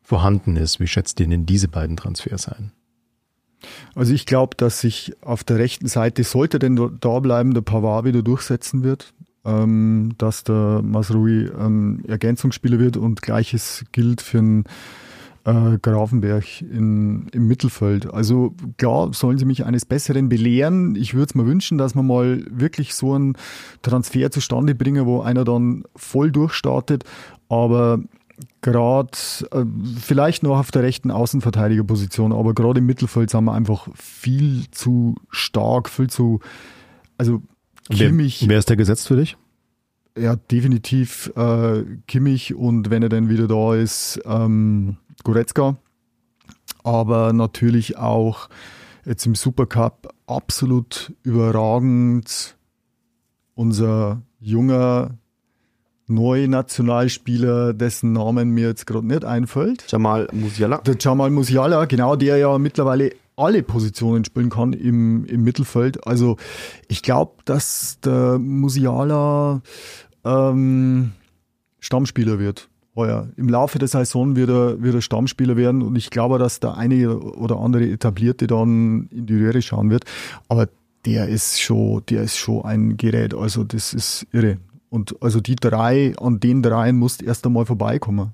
vorhanden 0.03 0.57
ist. 0.57 0.81
Wie 0.81 0.87
schätzt 0.87 1.21
ihr 1.21 1.27
denn 1.27 1.47
diese 1.47 1.69
beiden 1.69 1.97
Transfers 1.97 2.49
ein? 2.49 2.73
Also 3.95 4.13
ich 4.13 4.27
glaube, 4.27 4.57
dass 4.57 4.81
sich 4.81 5.15
auf 5.23 5.45
der 5.45 5.59
rechten 5.59 5.89
Seite, 5.89 6.23
sollte 6.25 6.59
denn 6.59 6.99
da 7.01 7.19
bleiben, 7.21 7.55
der 7.55 7.63
Pavard 7.63 8.05
wieder 8.05 8.23
durchsetzen 8.23 8.83
wird, 8.83 9.15
ähm, 9.45 10.15
dass 10.19 10.45
der 10.45 10.83
Masrui 10.83 11.47
ähm, 11.59 12.03
Ergänzungsspieler 12.07 12.79
wird 12.79 12.97
und 12.97 13.23
gleiches 13.23 13.85
gilt 13.93 14.21
für 14.21 14.39
den 14.39 14.65
äh, 15.45 15.79
Grafenberg 15.81 16.63
in, 16.63 17.29
im 17.33 17.47
Mittelfeld. 17.47 18.13
Also 18.13 18.55
klar, 18.79 19.13
sollen 19.13 19.39
sie 19.39 19.45
mich 19.45 19.65
eines 19.65 19.85
Besseren 19.85 20.29
belehren. 20.29 20.97
Ich 20.97 21.15
würde 21.15 21.27
es 21.27 21.35
mir 21.35 21.47
wünschen, 21.47 21.79
dass 21.79 21.95
man 21.95 22.07
mal 22.07 22.45
wirklich 22.51 22.95
so 22.95 23.15
einen 23.15 23.37
Transfer 23.83 24.31
zustande 24.31 24.75
bringen, 24.75 25.07
wo 25.07 25.21
einer 25.21 25.45
dann 25.45 25.85
voll 25.95 26.33
durchstartet, 26.33 27.05
aber 27.49 28.01
gerade 28.63 29.17
äh, 29.53 29.65
vielleicht 30.01 30.43
noch 30.43 30.59
auf 30.59 30.71
der 30.71 30.83
rechten 30.83 31.11
Außenverteidigerposition, 31.11 32.33
aber 32.33 32.55
gerade 32.55 32.81
im 32.81 32.87
Mittelfeld 32.87 33.31
sind 33.31 33.45
wir 33.45 33.53
einfach 33.53 33.89
viel 33.95 34.65
zu 34.71 35.15
stark, 35.31 35.89
viel 35.89 36.09
zu 36.09 36.41
also 37.17 37.43
Wer, 37.91 38.09
Kimmich, 38.09 38.49
wer 38.49 38.59
ist 38.59 38.71
der 38.71 38.77
gesetzt 38.77 39.07
für 39.07 39.17
dich? 39.17 39.37
ja 40.17 40.37
definitiv 40.37 41.33
äh, 41.37 41.83
Kimmich 42.07 42.55
und 42.55 42.91
wenn 42.91 43.03
er 43.03 43.09
dann 43.09 43.29
wieder 43.29 43.49
da 43.49 43.75
ist, 43.75 44.21
ähm, 44.25 44.97
Goretzka, 45.23 45.77
aber 46.83 47.33
natürlich 47.33 47.97
auch 47.97 48.49
jetzt 49.05 49.27
im 49.27 49.35
Supercup 49.35 50.09
absolut 50.27 51.13
überragend 51.23 52.57
unser 53.55 54.23
junger 54.41 55.19
Neunationalspieler, 56.07 57.73
dessen 57.73 58.13
Namen 58.13 58.51
mir 58.51 58.69
jetzt 58.69 58.87
gerade 58.87 59.07
nicht 59.07 59.25
einfällt. 59.25 59.85
Jamal 59.89 60.29
Musiala. 60.33 60.79
Der 60.79 60.97
Jamal 60.99 61.31
Musiala, 61.31 61.85
genau, 61.87 62.17
der 62.17 62.37
ja 62.37 62.59
mittlerweile 62.59 63.13
alle 63.37 63.63
Positionen 63.63 64.25
spielen 64.25 64.51
kann 64.51 64.73
im, 64.73 65.25
im 65.25 65.43
Mittelfeld. 65.43 66.07
Also 66.07 66.37
ich 66.89 67.03
glaube, 67.03 67.35
dass 67.45 67.99
der 68.01 68.39
Musiala 68.39 69.63
ähm, 70.25 71.13
Stammspieler 71.81 72.39
wird. 72.39 72.69
Heuer. 72.97 73.29
Im 73.37 73.49
Laufe 73.49 73.79
der 73.79 73.89
Saison 73.89 74.37
wird 74.37 74.51
er, 74.51 74.83
wird 74.83 74.95
er 74.95 75.01
Stammspieler 75.01 75.57
werden 75.57 75.83
und 75.83 75.97
ich 75.97 76.11
glaube, 76.11 76.39
dass 76.39 76.61
der 76.61 76.77
eine 76.77 77.19
oder 77.19 77.59
andere 77.59 77.89
Etablierte 77.89 78.47
dann 78.47 79.09
in 79.11 79.27
die 79.27 79.37
Röhre 79.37 79.63
schauen 79.63 79.91
wird. 79.91 80.05
Aber 80.49 80.69
der 81.05 81.29
ist 81.29 81.61
schon, 81.61 82.03
der 82.09 82.23
ist 82.23 82.37
schon 82.37 82.65
ein 82.65 82.97
Gerät. 82.97 83.35
Also 83.35 83.65
das 83.65 83.95
ist 83.95 84.27
irre. 84.33 84.59
Und 84.91 85.21
also 85.21 85.41
die 85.41 85.57
drei, 85.57 86.15
an 86.19 86.39
den 86.41 86.63
dreien 86.63 86.97
musst 86.97 87.23
erst 87.23 87.45
einmal 87.47 87.67
vorbeikommen. 87.67 88.33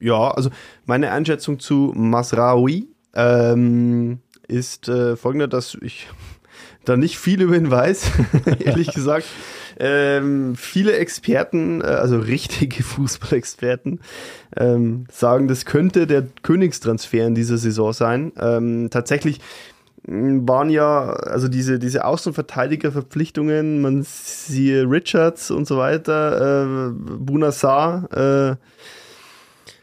Ja, 0.00 0.30
also 0.30 0.50
meine 0.86 1.12
Einschätzung 1.12 1.58
zu 1.58 1.92
Masraoui 1.94 2.88
ähm, 3.14 4.20
ist 4.48 4.88
äh, 4.88 5.16
folgende, 5.16 5.48
dass 5.48 5.76
ich 5.82 6.08
da 6.86 6.96
nicht 6.96 7.18
viel 7.18 7.42
über 7.42 7.56
ihn 7.56 7.70
weiß, 7.70 8.10
ehrlich 8.60 8.92
gesagt. 8.92 9.26
Ähm, 9.82 10.56
viele 10.56 10.92
Experten, 10.98 11.80
äh, 11.80 11.84
also 11.86 12.18
richtige 12.18 12.82
Fußballexperten, 12.82 14.00
ähm, 14.56 15.06
sagen, 15.10 15.48
das 15.48 15.64
könnte 15.64 16.06
der 16.06 16.26
Königstransfer 16.42 17.26
in 17.26 17.34
dieser 17.34 17.56
Saison 17.56 17.94
sein. 17.94 18.32
Ähm, 18.38 18.90
tatsächlich 18.90 19.40
waren 20.04 20.70
ja, 20.70 21.10
also 21.10 21.48
diese, 21.48 21.78
diese 21.78 22.04
Außenverteidigerverpflichtungen, 22.04 23.80
man 23.80 24.02
siehe 24.02 24.90
Richards 24.90 25.50
und 25.50 25.66
so 25.66 25.78
weiter, 25.78 26.66
äh, 26.66 26.90
Bunassar, 26.92 28.08
äh, 28.12 28.56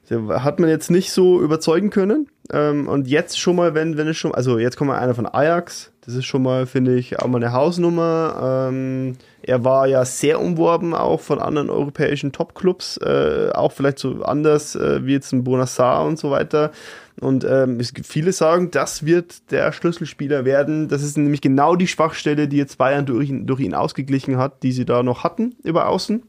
hat 0.10 0.60
man 0.60 0.70
jetzt 0.70 0.92
nicht 0.92 1.12
so 1.12 1.42
überzeugen 1.42 1.90
können. 1.90 2.30
Ähm, 2.52 2.88
und 2.88 3.08
jetzt 3.08 3.40
schon 3.40 3.56
mal, 3.56 3.74
wenn, 3.74 3.98
wenn 3.98 4.08
es 4.08 4.18
schon, 4.18 4.34
also 4.34 4.58
jetzt 4.60 4.78
kommt 4.78 4.90
mal 4.90 5.00
einer 5.00 5.16
von 5.16 5.26
Ajax, 5.26 5.92
das 6.08 6.16
ist 6.16 6.26
schon 6.26 6.42
mal, 6.42 6.66
finde 6.66 6.96
ich, 6.96 7.20
auch 7.20 7.28
mal 7.28 7.44
eine 7.44 7.52
Hausnummer. 7.52 8.70
Ähm, 8.70 9.18
er 9.42 9.66
war 9.66 9.88
ja 9.88 10.06
sehr 10.06 10.40
umworben, 10.40 10.94
auch 10.94 11.20
von 11.20 11.40
anderen 11.40 11.70
europäischen 11.70 12.32
Topclubs, 12.32 12.96
äh, 13.04 13.50
auch 13.54 13.74
vielleicht 13.74 14.00
so 14.00 14.24
anders 14.24 14.78
äh, 14.78 15.06
wie 15.06 15.12
jetzt 15.12 15.34
ein 15.34 15.44
Bonassar 15.44 16.06
und 16.06 16.18
so 16.18 16.32
weiter. 16.32 16.72
Und 17.20 17.44
ähm, 17.44 17.82
es 17.82 17.94
gibt 17.94 18.08
viele 18.08 18.32
sagen, 18.32 18.72
das 18.72 19.06
wird 19.06 19.52
der 19.52 19.74
Schlüsselspieler 19.74 20.46
werden. 20.46 20.88
Das 20.88 21.04
ist 21.04 21.18
nämlich 21.18 21.42
genau 21.42 21.76
die 21.76 21.88
Schwachstelle, 21.88 22.48
die 22.48 22.58
jetzt 22.58 22.78
Bayern 22.78 23.06
durch 23.06 23.30
durch 23.42 23.60
ihn 23.60 23.74
ausgeglichen 23.74 24.38
hat, 24.38 24.64
die 24.64 24.72
sie 24.72 24.86
da 24.86 25.04
noch 25.04 25.26
hatten 25.26 25.56
über 25.64 25.90
Außen. 25.90 26.24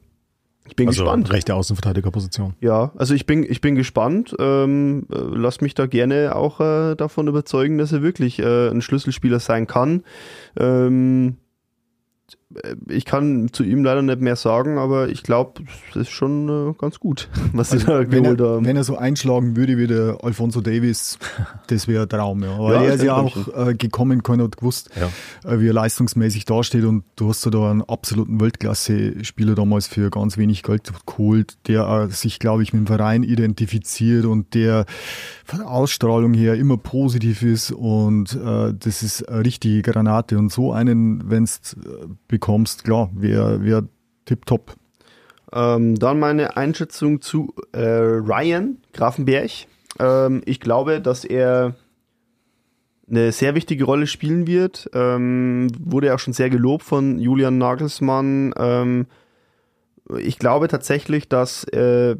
Ich 0.68 0.76
bin 0.76 0.88
also 0.88 1.04
gespannt. 1.04 1.32
rechte 1.32 1.54
Außenverteidigerposition. 1.54 2.54
Ja, 2.60 2.92
also 2.96 3.14
ich 3.14 3.26
bin, 3.26 3.42
ich 3.42 3.60
bin 3.60 3.74
gespannt. 3.74 4.34
Ähm, 4.38 5.06
äh, 5.10 5.16
lass 5.18 5.60
mich 5.60 5.74
da 5.74 5.86
gerne 5.86 6.36
auch 6.36 6.60
äh, 6.60 6.94
davon 6.94 7.26
überzeugen, 7.26 7.78
dass 7.78 7.92
er 7.92 8.02
wirklich 8.02 8.38
äh, 8.38 8.68
ein 8.68 8.82
Schlüsselspieler 8.82 9.40
sein 9.40 9.66
kann. 9.66 10.04
Ähm, 10.58 11.36
äh, 12.30 12.36
ich 12.88 13.04
kann 13.04 13.48
zu 13.52 13.62
ihm 13.62 13.84
leider 13.84 14.00
nicht 14.00 14.20
mehr 14.22 14.36
sagen, 14.36 14.78
aber 14.78 15.10
ich 15.10 15.22
glaube, 15.22 15.62
es 15.90 15.96
ist 15.96 16.08
schon 16.10 16.70
äh, 16.70 16.74
ganz 16.78 16.98
gut, 16.98 17.28
was 17.52 17.70
sie 17.70 17.78
da 17.78 17.98
Also, 17.98 18.10
Wenn 18.10 18.24
er, 18.24 18.34
geholt 18.36 18.40
haben. 18.40 18.64
wenn 18.66 18.76
er 18.76 18.84
so 18.84 18.96
einschlagen 18.96 19.54
würde 19.56 19.76
wie 19.76 19.86
der 19.86 20.18
Alfonso 20.22 20.60
Davis, 20.62 21.18
das 21.66 21.88
wäre 21.88 22.04
ein 22.04 22.08
Traum. 22.08 22.42
Ja. 22.42 22.58
Weil 22.58 22.74
Ja, 22.74 22.82
er 22.84 22.94
ist 22.94 23.02
ja 23.04 23.16
auch 23.16 23.66
äh, 23.68 23.74
gekommen, 23.74 24.22
keiner 24.22 24.44
hat 24.44 24.56
gewusst, 24.56 24.88
Ja. 24.98 25.50
äh, 25.50 25.60
wie 25.60 25.68
er 25.68 25.74
leistungsmäßig 25.74 26.46
dasteht 26.46 26.84
und 26.84 27.04
du 27.16 27.28
hast 27.28 27.44
ja 27.44 27.50
da 27.50 27.70
einen 27.70 27.82
absoluten 27.82 28.40
Weltklasse-Spieler 28.40 29.54
damals 29.54 29.86
für 29.86 30.08
ganz 30.10 30.38
wenig 30.38 30.62
Geld 30.62 30.90
geholt, 31.06 31.58
der 31.66 32.08
äh, 32.08 32.12
sich, 32.12 32.38
glaube 32.38 32.62
ich, 32.62 32.72
mit 32.72 32.80
dem 32.80 32.86
Verein 32.86 33.24
identifiziert 33.24 34.24
und 34.24 34.54
der 34.54 34.86
von 35.44 35.58
der 35.60 35.68
Ausstrahlung 35.70 36.32
her 36.34 36.54
immer 36.54 36.76
positiv 36.78 37.42
ist 37.42 37.72
und 37.72 38.34
äh, 38.34 38.72
das 38.78 39.02
ist 39.02 39.28
eine 39.28 39.44
richtige 39.44 39.82
Granate 39.82 40.38
und 40.38 40.50
so 40.52 40.72
einen, 40.72 41.28
wenn 41.30 41.44
du 42.28 42.37
bekommst, 42.38 42.84
klar, 42.84 43.10
wäre 43.14 43.64
wär 43.64 43.84
tipptopp. 44.24 44.76
Ähm, 45.52 45.98
dann 45.98 46.20
meine 46.20 46.56
Einschätzung 46.56 47.20
zu 47.20 47.52
äh, 47.72 47.80
Ryan 47.80 48.78
Grafenberg. 48.92 49.50
Ähm, 49.98 50.42
ich 50.44 50.60
glaube, 50.60 51.00
dass 51.00 51.24
er 51.24 51.74
eine 53.10 53.32
sehr 53.32 53.54
wichtige 53.54 53.84
Rolle 53.84 54.06
spielen 54.06 54.46
wird. 54.46 54.88
Ähm, 54.92 55.68
wurde 55.80 56.14
auch 56.14 56.18
schon 56.18 56.34
sehr 56.34 56.50
gelobt 56.50 56.84
von 56.84 57.18
Julian 57.18 57.58
Nagelsmann. 57.58 58.52
Ähm, 58.56 59.06
ich 60.18 60.38
glaube 60.38 60.68
tatsächlich, 60.68 61.28
dass 61.28 61.64
äh, 61.64 62.16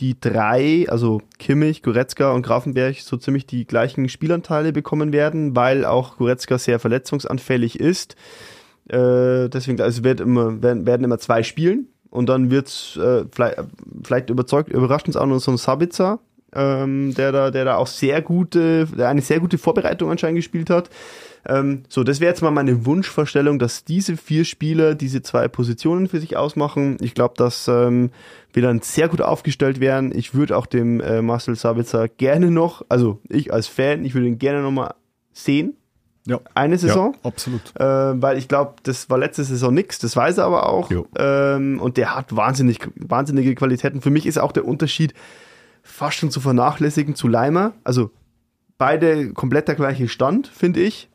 die 0.00 0.18
drei, 0.18 0.86
also 0.88 1.20
Kimmich, 1.38 1.82
Goretzka 1.82 2.32
und 2.32 2.42
Grafenberg, 2.42 2.96
so 2.96 3.16
ziemlich 3.16 3.46
die 3.46 3.66
gleichen 3.66 4.08
Spielanteile 4.08 4.72
bekommen 4.72 5.12
werden, 5.12 5.54
weil 5.54 5.84
auch 5.84 6.16
Goretzka 6.16 6.58
sehr 6.58 6.78
verletzungsanfällig 6.78 7.78
ist. 7.78 8.16
Äh, 8.88 9.48
deswegen, 9.48 9.80
also 9.80 10.04
wird 10.04 10.20
immer, 10.20 10.62
werden, 10.62 10.86
werden 10.86 11.04
immer 11.04 11.18
zwei 11.18 11.42
spielen 11.42 11.88
und 12.10 12.28
dann 12.28 12.50
wird's 12.50 12.96
äh, 12.96 13.24
vielleicht, 13.30 13.58
vielleicht 14.02 14.30
überzeugt, 14.30 14.70
überrascht 14.70 15.06
uns 15.06 15.16
auch 15.16 15.26
noch 15.26 15.38
so 15.40 15.50
ein 15.50 15.58
Sabitzer, 15.58 16.20
ähm, 16.54 17.14
der 17.14 17.32
da, 17.32 17.50
der 17.50 17.64
da 17.64 17.76
auch 17.76 17.86
sehr 17.86 18.22
gute, 18.22 18.86
der 18.86 19.08
eine 19.08 19.20
sehr 19.20 19.40
gute 19.40 19.58
Vorbereitung 19.58 20.10
anscheinend 20.10 20.38
gespielt 20.38 20.70
hat. 20.70 20.88
Ähm, 21.46 21.82
so, 21.88 22.04
das 22.04 22.20
wäre 22.20 22.30
jetzt 22.30 22.42
mal 22.42 22.50
meine 22.50 22.86
Wunschvorstellung, 22.86 23.58
dass 23.58 23.84
diese 23.84 24.16
vier 24.16 24.44
Spieler 24.44 24.94
diese 24.94 25.22
zwei 25.22 25.48
Positionen 25.48 26.08
für 26.08 26.20
sich 26.20 26.36
ausmachen. 26.36 26.96
Ich 27.00 27.14
glaube, 27.14 27.34
dass 27.36 27.68
ähm, 27.68 28.10
wir 28.52 28.62
dann 28.62 28.80
sehr 28.80 29.08
gut 29.08 29.20
aufgestellt 29.20 29.80
wären. 29.80 30.12
Ich 30.16 30.34
würde 30.34 30.56
auch 30.56 30.66
dem 30.66 31.00
äh, 31.00 31.22
Marcel 31.22 31.54
Sabitzer 31.54 32.08
gerne 32.08 32.50
noch, 32.50 32.82
also 32.88 33.20
ich 33.28 33.52
als 33.52 33.66
Fan, 33.66 34.04
ich 34.04 34.14
würde 34.14 34.26
ihn 34.26 34.38
gerne 34.38 34.62
noch 34.62 34.70
mal 34.70 34.94
sehen. 35.32 35.77
Ja. 36.28 36.40
Eine 36.54 36.76
Saison. 36.76 37.14
Ja, 37.14 37.28
absolut. 37.28 37.62
Äh, 37.76 37.84
weil 38.22 38.36
ich 38.36 38.48
glaube, 38.48 38.74
das 38.82 39.08
war 39.08 39.16
letzte 39.16 39.44
Saison 39.44 39.72
nix, 39.72 39.98
das 39.98 40.14
weiß 40.14 40.38
er 40.38 40.44
aber 40.44 40.68
auch. 40.68 40.90
Ähm, 41.16 41.80
und 41.80 41.96
der 41.96 42.14
hat 42.14 42.36
wahnsinnig, 42.36 42.80
wahnsinnige 42.96 43.54
Qualitäten. 43.54 44.02
Für 44.02 44.10
mich 44.10 44.26
ist 44.26 44.38
auch 44.38 44.52
der 44.52 44.66
Unterschied 44.66 45.14
fast 45.82 46.18
schon 46.18 46.30
zu 46.30 46.40
vernachlässigen 46.40 47.14
zu 47.14 47.28
Leimer. 47.28 47.72
Also 47.82 48.10
beide 48.76 49.32
komplett 49.32 49.68
der 49.68 49.74
gleiche 49.74 50.06
Stand, 50.08 50.48
finde 50.48 50.80
ich. 50.80 51.08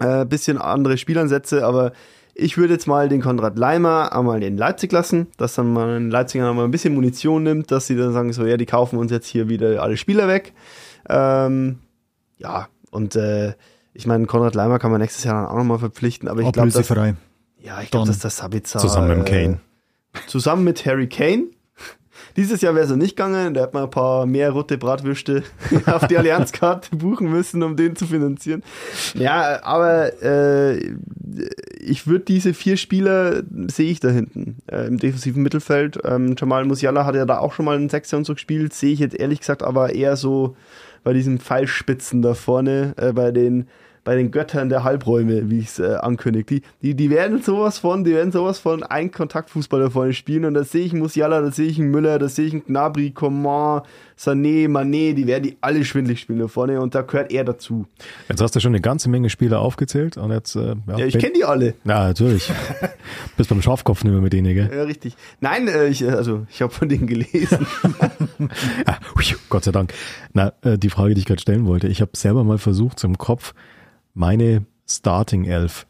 Äh, 0.00 0.24
bisschen 0.24 0.58
andere 0.58 0.96
Spielansätze, 0.96 1.66
aber 1.66 1.92
ich 2.34 2.56
würde 2.56 2.72
jetzt 2.72 2.86
mal 2.86 3.08
den 3.08 3.20
Konrad 3.20 3.58
Leimer 3.58 4.12
einmal 4.16 4.42
in 4.42 4.56
Leipzig 4.56 4.92
lassen, 4.92 5.26
dass 5.36 5.56
dann 5.56 5.72
mal 5.72 5.96
ein 5.96 6.10
Leipziger 6.10 6.54
mal 6.54 6.64
ein 6.64 6.70
bisschen 6.70 6.94
Munition 6.94 7.42
nimmt, 7.42 7.70
dass 7.70 7.88
sie 7.88 7.96
dann 7.96 8.12
sagen 8.12 8.32
so, 8.32 8.46
ja, 8.46 8.56
die 8.56 8.64
kaufen 8.64 8.98
uns 8.98 9.10
jetzt 9.10 9.26
hier 9.26 9.48
wieder 9.48 9.82
alle 9.82 9.96
Spieler 9.96 10.28
weg. 10.28 10.54
Ähm, 11.08 11.80
ja, 12.38 12.68
und 12.92 13.16
äh, 13.16 13.54
ich 13.98 14.06
meine, 14.06 14.26
Konrad 14.26 14.54
Leimer 14.54 14.78
kann 14.78 14.92
man 14.92 15.00
nächstes 15.00 15.24
Jahr 15.24 15.42
dann 15.42 15.50
auch 15.50 15.56
nochmal 15.56 15.80
verpflichten, 15.80 16.28
aber 16.28 16.40
ich 16.40 16.52
glaube, 16.52 16.68
dass, 16.68 16.76
Ablösefrei. 16.76 17.16
ja, 17.60 17.82
ich 17.82 17.90
glaube, 17.90 18.06
dass 18.06 18.20
der 18.20 18.30
Sabitzer 18.30 18.78
Zusammen 18.78 19.08
mit 19.08 19.28
äh, 19.28 19.42
Kane. 19.42 19.60
Zusammen 20.28 20.62
mit 20.62 20.86
Harry 20.86 21.08
Kane. 21.08 21.46
Dieses 22.36 22.60
Jahr 22.60 22.76
wäre 22.76 22.84
es 22.84 22.90
ja 22.90 22.96
nicht 22.96 23.16
gegangen, 23.16 23.54
da 23.54 23.62
hätte 23.62 23.74
man 23.74 23.84
ein 23.84 23.90
paar 23.90 24.24
mehr 24.24 24.52
rote 24.52 24.78
Bratwürste 24.78 25.42
auf 25.86 26.06
die 26.06 26.16
Allianzkarte 26.16 26.94
buchen 26.94 27.28
müssen, 27.28 27.64
um 27.64 27.74
den 27.74 27.96
zu 27.96 28.06
finanzieren. 28.06 28.62
Ja, 29.14 29.64
aber 29.64 30.22
äh, 30.22 30.78
ich 31.80 32.06
würde 32.06 32.24
diese 32.24 32.54
vier 32.54 32.76
Spieler 32.76 33.42
sehe 33.66 33.90
ich 33.90 33.98
da 33.98 34.10
hinten 34.10 34.58
äh, 34.70 34.86
im 34.86 34.98
defensiven 34.98 35.42
Mittelfeld. 35.42 35.98
Ähm, 36.04 36.36
Jamal 36.38 36.64
Musiala 36.66 37.04
hat 37.04 37.16
ja 37.16 37.24
da 37.24 37.38
auch 37.38 37.52
schon 37.52 37.64
mal 37.64 37.74
einen 37.74 37.88
Sechser 37.88 38.16
und 38.16 38.26
so 38.26 38.34
gespielt, 38.34 38.74
sehe 38.74 38.92
ich 38.92 39.00
jetzt 39.00 39.18
ehrlich 39.18 39.40
gesagt 39.40 39.64
aber 39.64 39.92
eher 39.92 40.14
so 40.14 40.54
bei 41.02 41.12
diesen 41.12 41.40
Pfeilspitzen 41.40 42.22
da 42.22 42.34
vorne, 42.34 42.94
äh, 42.96 43.12
bei 43.12 43.32
den 43.32 43.66
bei 44.08 44.16
den 44.16 44.30
Göttern 44.30 44.70
der 44.70 44.84
Halbräume, 44.84 45.50
wie 45.50 45.58
ich 45.58 45.66
es 45.66 45.78
äh, 45.80 45.96
ankündigt. 45.96 46.48
Die, 46.48 46.62
die, 46.80 46.94
die 46.94 47.10
werden 47.10 47.42
sowas 47.42 47.76
von, 47.76 48.04
die 48.04 48.12
werden 48.12 48.32
sowas 48.32 48.58
von 48.58 48.82
ein 48.82 49.10
Kontaktfußball 49.10 49.80
da 49.82 49.90
vorne 49.90 50.14
spielen 50.14 50.46
und 50.46 50.54
da 50.54 50.64
sehe 50.64 50.86
ich 50.86 50.92
einen 50.92 51.02
Musiala, 51.02 51.42
da 51.42 51.50
sehe 51.50 51.66
ich 51.66 51.78
einen 51.78 51.90
Müller, 51.90 52.18
da 52.18 52.26
sehe 52.26 52.46
ich 52.46 52.54
einen 52.54 52.64
Gnabry, 52.64 53.10
Coman, 53.10 53.82
Sané, 54.18 54.66
Mané, 54.66 55.12
die 55.12 55.26
werden 55.26 55.42
die 55.42 55.58
alle 55.60 55.84
schwindlig 55.84 56.20
spielen 56.20 56.38
da 56.38 56.48
vorne 56.48 56.80
und 56.80 56.94
da 56.94 57.02
gehört 57.02 57.32
er 57.32 57.44
dazu. 57.44 57.84
Jetzt 58.30 58.40
hast 58.40 58.56
du 58.56 58.60
schon 58.60 58.70
eine 58.70 58.80
ganze 58.80 59.10
Menge 59.10 59.28
Spieler 59.28 59.60
aufgezählt 59.60 60.16
und 60.16 60.32
jetzt, 60.32 60.56
äh, 60.56 60.74
Ja, 60.86 61.04
ich 61.04 61.18
kenne 61.18 61.34
die 61.36 61.44
alle. 61.44 61.74
Ja, 61.84 62.06
natürlich. 62.06 62.50
Bist 63.36 63.50
beim 63.50 63.60
Schafkopf 63.60 64.04
nicht 64.04 64.12
mehr 64.14 64.22
mit 64.22 64.32
denen, 64.32 64.54
gell? 64.54 64.70
Ja, 64.74 64.84
richtig. 64.84 65.18
Nein, 65.42 65.68
äh, 65.68 65.88
ich, 65.88 66.00
äh, 66.00 66.08
also 66.08 66.46
ich 66.48 66.62
habe 66.62 66.72
von 66.72 66.88
denen 66.88 67.06
gelesen. 67.06 67.66
Ah, 68.86 68.96
hui, 69.16 69.24
Gott 69.50 69.64
sei 69.64 69.72
Dank. 69.72 69.92
Na, 70.32 70.52
äh, 70.62 70.78
die 70.78 70.88
Frage, 70.88 71.12
die 71.12 71.20
ich 71.20 71.26
gerade 71.26 71.42
stellen 71.42 71.66
wollte. 71.66 71.88
Ich 71.88 72.00
habe 72.00 72.12
selber 72.14 72.44
mal 72.44 72.56
versucht, 72.56 72.98
zum 72.98 73.18
Kopf 73.18 73.52
meine 74.18 74.66
Starting 74.86 75.44
Elf 75.44 75.86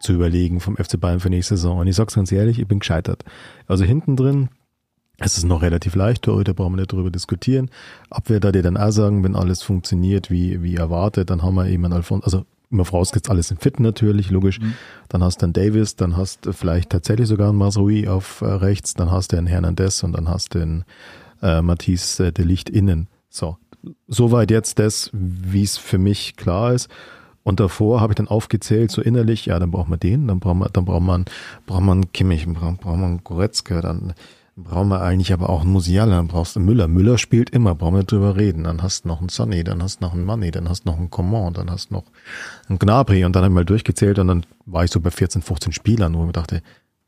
zu 0.00 0.12
überlegen 0.12 0.60
vom 0.60 0.76
FC 0.76 0.98
Bayern 0.98 1.20
für 1.20 1.30
nächste 1.30 1.56
Saison. 1.56 1.78
Und 1.78 1.86
ich 1.86 1.96
sag's 1.96 2.14
ganz 2.14 2.32
ehrlich, 2.32 2.58
ich 2.58 2.66
bin 2.66 2.78
gescheitert. 2.78 3.24
Also 3.66 3.84
hinten 3.84 4.16
drin, 4.16 4.48
es 5.18 5.38
ist 5.38 5.44
noch 5.44 5.62
relativ 5.62 5.94
leicht, 5.94 6.26
heute 6.26 6.54
brauchen 6.54 6.72
wir 6.72 6.80
nicht 6.80 6.92
drüber 6.92 7.10
diskutieren. 7.10 7.70
Abwehr 8.10 8.40
da 8.40 8.50
dir 8.50 8.62
dann 8.62 8.76
auch 8.76 8.90
sagen, 8.90 9.22
wenn 9.22 9.36
alles 9.36 9.62
funktioniert 9.62 10.30
wie, 10.30 10.62
wie 10.62 10.76
erwartet, 10.76 11.30
dann 11.30 11.42
haben 11.42 11.54
wir 11.54 11.68
eben 11.68 11.84
einen 11.84 11.94
Alphonse, 11.94 12.24
also 12.24 12.44
immer 12.70 12.84
vorausgesetzt, 12.84 13.30
alles 13.30 13.50
im 13.50 13.58
Fit 13.58 13.78
natürlich, 13.78 14.30
logisch. 14.30 14.58
Dann 15.08 15.22
hast 15.22 15.42
du 15.42 15.46
einen 15.46 15.52
Davis, 15.52 15.96
dann 15.96 16.16
hast 16.16 16.46
du 16.46 16.52
vielleicht 16.52 16.90
tatsächlich 16.90 17.28
sogar 17.28 17.50
einen 17.50 17.58
Masrui 17.58 18.08
auf 18.08 18.40
äh, 18.40 18.46
rechts, 18.46 18.94
dann 18.94 19.10
hast 19.10 19.32
du 19.32 19.36
einen 19.36 19.46
Hernandez 19.46 20.02
und 20.02 20.12
dann 20.12 20.28
hast 20.28 20.54
du 20.54 20.58
den 20.58 20.84
äh, 21.42 21.62
Matisse 21.62 22.28
äh, 22.28 22.32
de 22.32 22.44
Licht 22.44 22.68
innen. 22.68 23.08
So, 23.28 23.58
soweit 24.08 24.50
jetzt 24.50 24.78
das, 24.78 25.10
wie 25.12 25.62
es 25.62 25.76
für 25.76 25.98
mich 25.98 26.36
klar 26.36 26.72
ist. 26.72 26.88
Und 27.44 27.60
davor 27.60 28.00
habe 28.00 28.12
ich 28.12 28.16
dann 28.16 28.26
aufgezählt, 28.26 28.90
so 28.90 29.02
innerlich, 29.02 29.46
ja, 29.46 29.58
dann 29.58 29.70
braucht 29.70 29.88
man 29.88 30.00
den, 30.00 30.26
dann 30.26 30.40
braucht 30.40 30.56
man, 30.56 30.68
dann 30.72 30.84
braucht 30.84 31.02
man, 31.02 31.24
braucht 31.66 31.82
man 31.82 32.10
Kimmich, 32.12 32.44
dann 32.44 32.54
braucht, 32.54 32.80
braucht 32.80 32.98
man 32.98 33.22
Goretzka, 33.22 33.82
dann 33.82 34.14
brauchen 34.56 34.88
wir 34.88 35.02
eigentlich 35.02 35.32
aber 35.32 35.50
auch 35.50 35.60
einen 35.60 35.72
Musiala, 35.72 36.16
dann 36.16 36.28
brauchst 36.28 36.56
du 36.56 36.60
Müller. 36.60 36.88
Müller 36.88 37.18
spielt 37.18 37.50
immer, 37.50 37.74
brauchen 37.74 37.96
wir 37.96 38.04
drüber 38.04 38.36
reden. 38.36 38.64
Dann 38.64 38.82
hast 38.82 39.04
du 39.04 39.08
noch 39.08 39.20
einen 39.20 39.28
Sonny, 39.28 39.62
dann 39.62 39.82
hast 39.82 40.00
du 40.00 40.04
noch 40.04 40.14
einen 40.14 40.24
Money, 40.24 40.50
dann 40.52 40.68
hast 40.68 40.84
du 40.84 40.90
noch 40.90 40.98
einen 40.98 41.10
Coman, 41.10 41.52
dann 41.52 41.70
hast 41.70 41.90
du 41.90 41.94
noch 41.94 42.04
einen 42.68 42.78
Gnabry 42.78 43.24
und 43.24 43.36
dann 43.36 43.42
habe 43.42 43.52
ich 43.52 43.54
mal 43.54 43.64
durchgezählt 43.64 44.18
und 44.18 44.28
dann 44.28 44.46
war 44.64 44.84
ich 44.84 44.90
so 44.90 45.00
bei 45.00 45.10
14, 45.10 45.42
15 45.42 45.72
Spielern, 45.72 46.14
wo 46.14 46.20
ich 46.20 46.26
mir 46.26 46.32
dachte, 46.32 46.62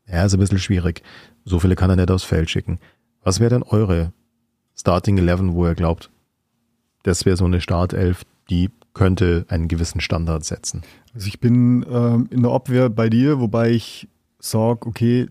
ja, 0.07 0.23
ist 0.23 0.33
ein 0.33 0.39
bisschen 0.39 0.59
schwierig. 0.59 1.01
So 1.45 1.59
viele 1.59 1.75
kann 1.75 1.89
er 1.89 1.95
nicht 1.95 2.11
aufs 2.11 2.23
Feld 2.23 2.49
schicken. 2.49 2.79
Was 3.23 3.39
wäre 3.39 3.49
denn 3.49 3.63
eure 3.63 4.13
Starting 4.75 5.17
Eleven, 5.17 5.53
wo 5.53 5.65
ihr 5.65 5.75
glaubt, 5.75 6.11
das 7.03 7.25
wäre 7.25 7.37
so 7.37 7.45
eine 7.45 7.61
Startelf, 7.61 8.25
die 8.49 8.69
könnte 8.97 9.45
einen 9.47 9.67
gewissen 9.67 10.01
Standard 10.01 10.43
setzen? 10.43 10.81
Also 11.13 11.27
ich 11.27 11.39
bin 11.39 11.85
ähm, 11.89 12.27
in 12.29 12.41
der 12.43 12.51
Abwehr 12.51 12.89
bei 12.89 13.09
dir, 13.09 13.39
wobei 13.39 13.71
ich 13.71 14.07
sage, 14.39 14.85
okay, 14.87 15.27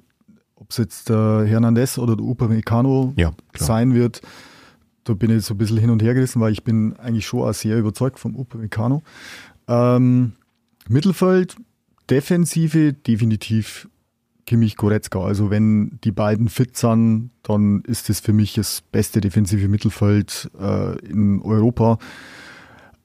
ob 0.54 0.70
es 0.70 0.78
jetzt 0.78 1.08
der 1.10 1.44
Hernandez 1.46 1.98
oder 1.98 2.16
der 2.16 2.24
Upamecano 2.24 3.12
Ja, 3.16 3.32
sein 3.54 3.94
wird, 3.94 4.22
da 5.04 5.14
bin 5.14 5.30
ich 5.30 5.44
so 5.44 5.54
ein 5.54 5.58
bisschen 5.58 5.78
hin 5.78 5.90
und 5.90 6.02
her 6.02 6.14
gerissen, 6.14 6.40
weil 6.40 6.52
ich 6.52 6.64
bin 6.64 6.96
eigentlich 6.96 7.26
schon 7.26 7.42
auch 7.42 7.54
sehr 7.54 7.78
überzeugt 7.78 8.18
vom 8.18 8.34
Upamecano. 8.34 9.02
Ähm, 9.68 10.32
Mittelfeld, 10.88 11.56
Defensive 12.08 12.92
definitiv 12.92 13.88
Kimmich 14.46 14.76
Goretzka. 14.76 15.20
Also 15.20 15.50
wenn 15.50 15.98
die 16.04 16.12
beiden 16.12 16.48
fit 16.48 16.76
sind, 16.76 17.30
dann 17.42 17.82
ist 17.82 18.08
das 18.08 18.20
für 18.20 18.32
mich 18.32 18.54
das 18.54 18.80
beste 18.92 19.20
defensive 19.20 19.68
Mittelfeld 19.68 20.50
äh, 20.58 20.98
in 21.00 21.42
Europa. 21.42 21.98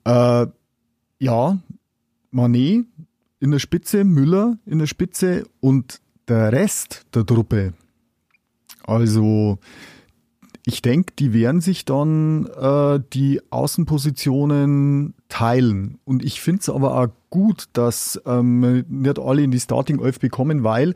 Äh, 0.06 0.47
ja, 1.20 1.60
Manet 2.32 2.86
in 3.39 3.52
der 3.52 3.60
Spitze, 3.60 4.04
Müller 4.04 4.58
in 4.66 4.80
der 4.80 4.88
Spitze 4.88 5.45
und 5.60 5.99
der 6.28 6.52
Rest 6.52 7.06
der 7.14 7.26
Truppe. 7.26 7.74
Also 8.84 9.60
ich 10.66 10.82
denke, 10.82 11.14
die 11.18 11.34
werden 11.34 11.62
sich 11.62 11.86
dann 11.86 12.45
äh, 12.45 12.99
die 13.14 13.41
Außenpositionen 13.49 15.16
teilen. 15.28 15.97
Und 16.06 16.24
ich 16.24 16.39
finde 16.39 16.62
es 16.62 16.70
aber 16.70 16.97
auch 16.97 17.08
gut, 17.30 17.66
dass 17.74 18.22
ähm, 18.26 18.86
nicht 18.88 19.20
alle 19.20 19.43
in 19.43 19.52
die 19.52 19.60
Starting 19.60 19.99
11 19.99 20.20
bekommen, 20.20 20.64
weil 20.64 20.93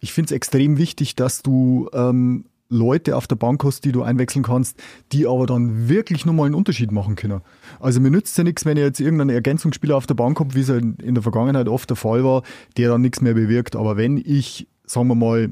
ich 0.00 0.12
finde 0.12 0.26
es 0.26 0.32
extrem 0.32 0.78
wichtig, 0.78 1.14
dass 1.14 1.42
du 1.42 1.88
ähm, 1.92 2.46
Leute 2.72 3.16
auf 3.16 3.26
der 3.26 3.36
Bank 3.36 3.62
hast, 3.64 3.84
die 3.84 3.92
du 3.92 4.02
einwechseln 4.02 4.42
kannst, 4.42 4.76
die 5.12 5.26
aber 5.26 5.46
dann 5.46 5.88
wirklich 5.88 6.26
nochmal 6.26 6.46
einen 6.46 6.54
Unterschied 6.54 6.90
machen 6.90 7.14
können. 7.14 7.40
Also 7.78 8.00
mir 8.00 8.10
nützt 8.10 8.36
ja 8.38 8.44
nichts, 8.44 8.64
wenn 8.64 8.76
ich 8.76 8.82
jetzt 8.82 9.00
irgendeinen 9.00 9.30
Ergänzungsspieler 9.30 9.96
auf 9.96 10.06
der 10.06 10.14
Bank 10.14 10.40
habe, 10.40 10.54
wie 10.54 10.60
es 10.60 10.68
ja 10.68 10.76
in 10.76 11.12
in 11.12 11.14
der 11.14 11.22
Vergangenheit 11.22 11.68
oft 11.68 11.90
der 11.90 11.96
Fall 11.96 12.24
war, 12.24 12.42
der 12.76 12.88
dann 12.88 13.02
nichts 13.02 13.20
mehr 13.20 13.34
bewirkt. 13.34 13.76
Aber 13.76 13.96
wenn 13.96 14.16
ich, 14.16 14.66
sagen 14.86 15.08
wir 15.08 15.14
mal, 15.14 15.50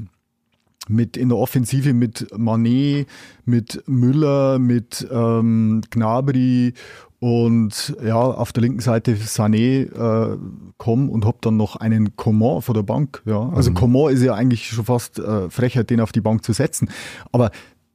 mit 0.89 1.17
in 1.17 1.29
der 1.29 1.39
Offensive 1.39 1.93
mit 1.93 2.27
Manet, 2.37 3.07
mit 3.45 3.83
Müller, 3.87 4.59
mit 4.59 5.07
ähm, 5.13 5.83
Gnabry 5.91 6.73
und 7.21 7.95
ja, 8.03 8.17
auf 8.17 8.53
der 8.53 8.63
linken 8.63 8.81
Seite 8.81 9.15
Sané 9.15 9.85
äh, 9.93 10.39
komme 10.79 11.11
und 11.11 11.27
hab 11.27 11.43
dann 11.43 11.59
noch 11.59 11.77
einen 11.77 12.17
Coman 12.17 12.63
vor 12.63 12.75
der 12.75 12.83
Bank. 12.83 13.23
Ja. 13.27 13.51
Also 13.51 13.73
Coman 13.73 14.13
ist 14.13 14.23
ja 14.23 14.35
eigentlich 14.35 14.69
schon 14.69 14.87
fast 14.87 15.19
äh, 15.19 15.51
Frechheit, 15.51 15.91
den 15.91 16.01
auf 16.01 16.13
die 16.13 16.23
Bank 16.23 16.45
zu 16.45 16.55
setzen. 16.55 16.91
Aber 17.31 17.51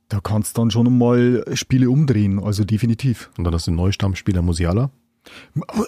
da 0.10 0.20
kannst 0.22 0.56
du 0.56 0.62
dann 0.62 0.70
schon 0.70 0.96
mal 0.96 1.44
Spiele 1.54 1.90
umdrehen, 1.90 2.40
also 2.40 2.64
definitiv. 2.64 3.32
Und 3.38 3.46
dann 3.46 3.54
hast 3.56 3.66
du 3.66 3.72
den 3.72 3.78
Neustammspieler 3.78 4.44
Musiala. 4.44 4.92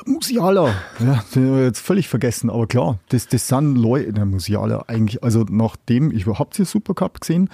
Musiala, 0.05 0.73
ja, 0.99 1.23
den 1.35 1.45
haben 1.45 1.57
wir 1.57 1.63
jetzt 1.65 1.79
völlig 1.79 2.07
vergessen, 2.07 2.49
aber 2.49 2.65
klar, 2.65 2.97
das, 3.09 3.27
das 3.27 3.47
sind 3.47 3.75
Leute, 3.77 4.13
der 4.13 4.25
Musiala 4.25 4.85
eigentlich, 4.88 5.23
also 5.23 5.45
nachdem, 5.47 6.11
ich 6.11 6.25
habt 6.25 6.57
ihr 6.57 6.65
Supercup 6.65 7.21
gesehen, 7.21 7.49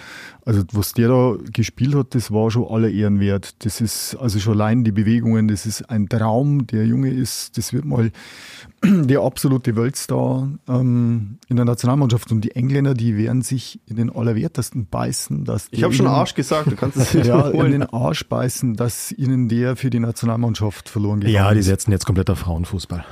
also 0.46 0.64
was 0.74 0.92
der 0.94 1.08
da 1.08 1.36
gespielt 1.54 1.96
hat, 1.96 2.16
das 2.16 2.32
war 2.32 2.52
schon 2.52 2.68
aller 2.68 2.90
Ehren 2.90 3.20
wert. 3.20 3.64
Das 3.66 3.80
ist, 3.80 4.16
also 4.16 4.40
schon 4.40 4.54
allein 4.54 4.84
die 4.84 4.92
Bewegungen, 4.92 5.48
das 5.48 5.66
ist 5.66 5.90
ein 5.90 6.10
Traum, 6.10 6.68
der 6.68 6.86
Junge 6.86 7.12
ist, 7.12 7.58
das 7.58 7.72
wird 7.72 7.86
mal 7.86 8.12
der 8.84 9.22
absolute 9.22 9.76
Weltstar 9.78 10.50
ähm, 10.68 11.38
in 11.48 11.56
der 11.56 11.66
Nationalmannschaft 11.66 12.32
und 12.32 12.42
die 12.42 12.52
Engländer, 12.52 12.94
die 12.94 13.16
werden 13.16 13.42
sich 13.42 13.80
in 13.86 13.96
den 13.96 14.14
Allerwertesten 14.14 14.88
beißen, 14.88 15.46
dass 15.46 15.68
Ich 15.72 15.84
habe 15.84 15.94
schon 15.94 16.08
Arsch 16.08 16.36
gesagt, 16.36 16.70
du 16.70 16.76
kannst 16.76 16.98
es 16.98 17.14
ja, 17.26 17.48
in 17.48 17.72
den 17.72 17.84
Arsch 17.84 18.28
beißen, 18.28 18.76
dass 18.76 19.14
ihnen 19.14 19.48
der 19.48 19.78
für 19.78 19.90
die 19.90 20.00
Nationalmannschaft 20.00 20.90
verloren 20.90 21.22
gegangen 21.22 21.36
Ja, 21.36 21.54
die 21.54 21.62
setzen 21.62 21.92
jetzt 21.92 22.06
komplett 22.06 22.30
auf 22.30 22.40
Frauenfußball. 22.40 23.06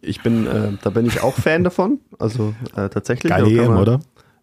Ich 0.00 0.22
bin, 0.22 0.46
äh, 0.46 0.72
da 0.82 0.90
bin 0.90 1.04
ich 1.04 1.22
auch 1.22 1.34
Fan 1.34 1.64
davon. 1.64 2.00
Also 2.18 2.54
äh, 2.76 2.88
tatsächlich. 2.88 3.30
Geile 3.30 3.44
Da 3.44 3.56
kann 3.56 3.64
EM, 3.64 3.72
man- 3.72 3.82
oder? 3.82 4.00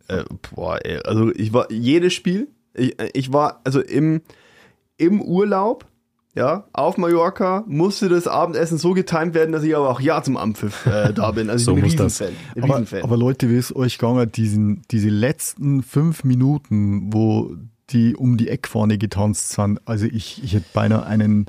Äh, 0.08 0.24
boah, 0.53 0.80
ey, 0.84 0.99
also 1.03 1.32
ich 1.34 1.53
war 1.53 1.72
jedes 1.72 2.14
Spiel, 2.14 2.47
ich, 2.74 2.95
ich 3.14 3.34
war 3.34 3.62
also 3.64 3.82
im, 3.82 4.22
im 4.97 5.22
Urlaub, 5.22 5.86
ja, 6.36 6.66
auf 6.74 6.97
Mallorca, 6.97 7.64
musste 7.66 8.10
das 8.10 8.28
Abendessen 8.28 8.78
so 8.78 8.91
getimt 8.93 9.34
werden, 9.34 9.53
dass 9.53 9.64
ich 9.64 9.74
aber 9.76 9.89
auch 9.89 10.01
ja 10.01 10.22
zum 10.22 10.36
Ampfiff 10.36 10.86
äh, 10.86 11.14
da 11.16 11.32
bin. 11.32 11.49
Also 11.49 11.66
So 11.66 11.78
ich 11.78 11.84
bin 11.84 11.86
ein. 11.86 11.91
Riesenfan. 12.03 12.28
Ein 12.56 12.64
Aber, 12.64 12.74
Riesenfan. 12.74 13.03
aber 13.03 13.18
Leute, 13.18 13.49
wie 13.49 13.56
ist 13.58 13.74
euch 13.76 13.97
gegangen, 13.97 14.30
diesen, 14.32 14.82
diese 14.91 15.10
letzten 15.10 15.82
fünf 15.82 16.26
Minuten, 16.26 17.14
wo 17.14 17.56
die 17.91 18.16
um 18.16 18.36
die 18.36 18.49
Eckfahne 18.49 18.97
getanzt 18.97 19.51
sind, 19.51 19.80
also 19.86 20.08
ich, 20.08 20.43
ich 20.43 20.53
hätte 20.53 20.66
beinahe 20.74 21.06
einen 21.06 21.45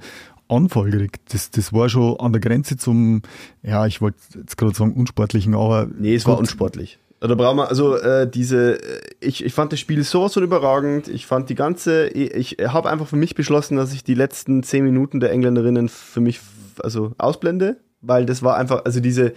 Anfall 0.49 0.91
gekriegt. 0.91 1.35
Das, 1.35 1.51
das 1.51 1.73
war 1.73 1.89
schon 1.89 2.21
an 2.21 2.33
der 2.33 2.41
Grenze 2.41 2.77
zum, 2.77 3.23
ja, 3.65 3.87
ich 3.87 4.01
wollte 4.01 4.19
jetzt 4.37 4.57
gerade 4.57 4.75
sagen 4.77 4.93
unsportlichen, 4.93 5.57
aber 5.57 5.89
Nee, 5.99 6.15
es 6.15 6.27
war 6.27 6.35
gut, 6.35 6.43
unsportlich. 6.43 7.01
Da 7.27 7.35
brauchen 7.35 7.57
wir, 7.59 7.69
also 7.69 7.97
äh, 7.97 8.29
diese, 8.29 8.83
äh, 8.83 9.01
ich, 9.21 9.45
ich 9.45 9.53
fand 9.53 9.73
das 9.73 9.81
Spiel 9.81 10.03
sowas 10.05 10.35
von 10.35 10.43
überragend. 10.43 11.09
Ich 11.09 11.27
fand 11.27 11.49
die 11.49 11.55
ganze, 11.55 12.09
ich 12.09 12.57
habe 12.67 12.91
einfach 12.91 13.07
für 13.07 13.17
mich 13.17 13.35
beschlossen, 13.35 13.77
dass 13.77 13.93
ich 13.93 14.05
die 14.05 14.15
letzten 14.15 14.63
zehn 14.63 14.85
Minuten 14.85 15.21
der 15.21 15.31
Engländerinnen 15.33 15.89
für 15.89 16.21
mich 16.21 16.41
also 16.83 17.13
ausblende, 17.19 17.79
weil 18.01 18.27
das 18.27 18.43
war 18.43 18.57
einfach, 18.57 18.85
also 18.85 19.01
diese, 19.01 19.33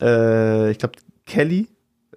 äh, 0.00 0.70
ich 0.70 0.78
glaube, 0.78 0.94
Kelly 1.26 1.68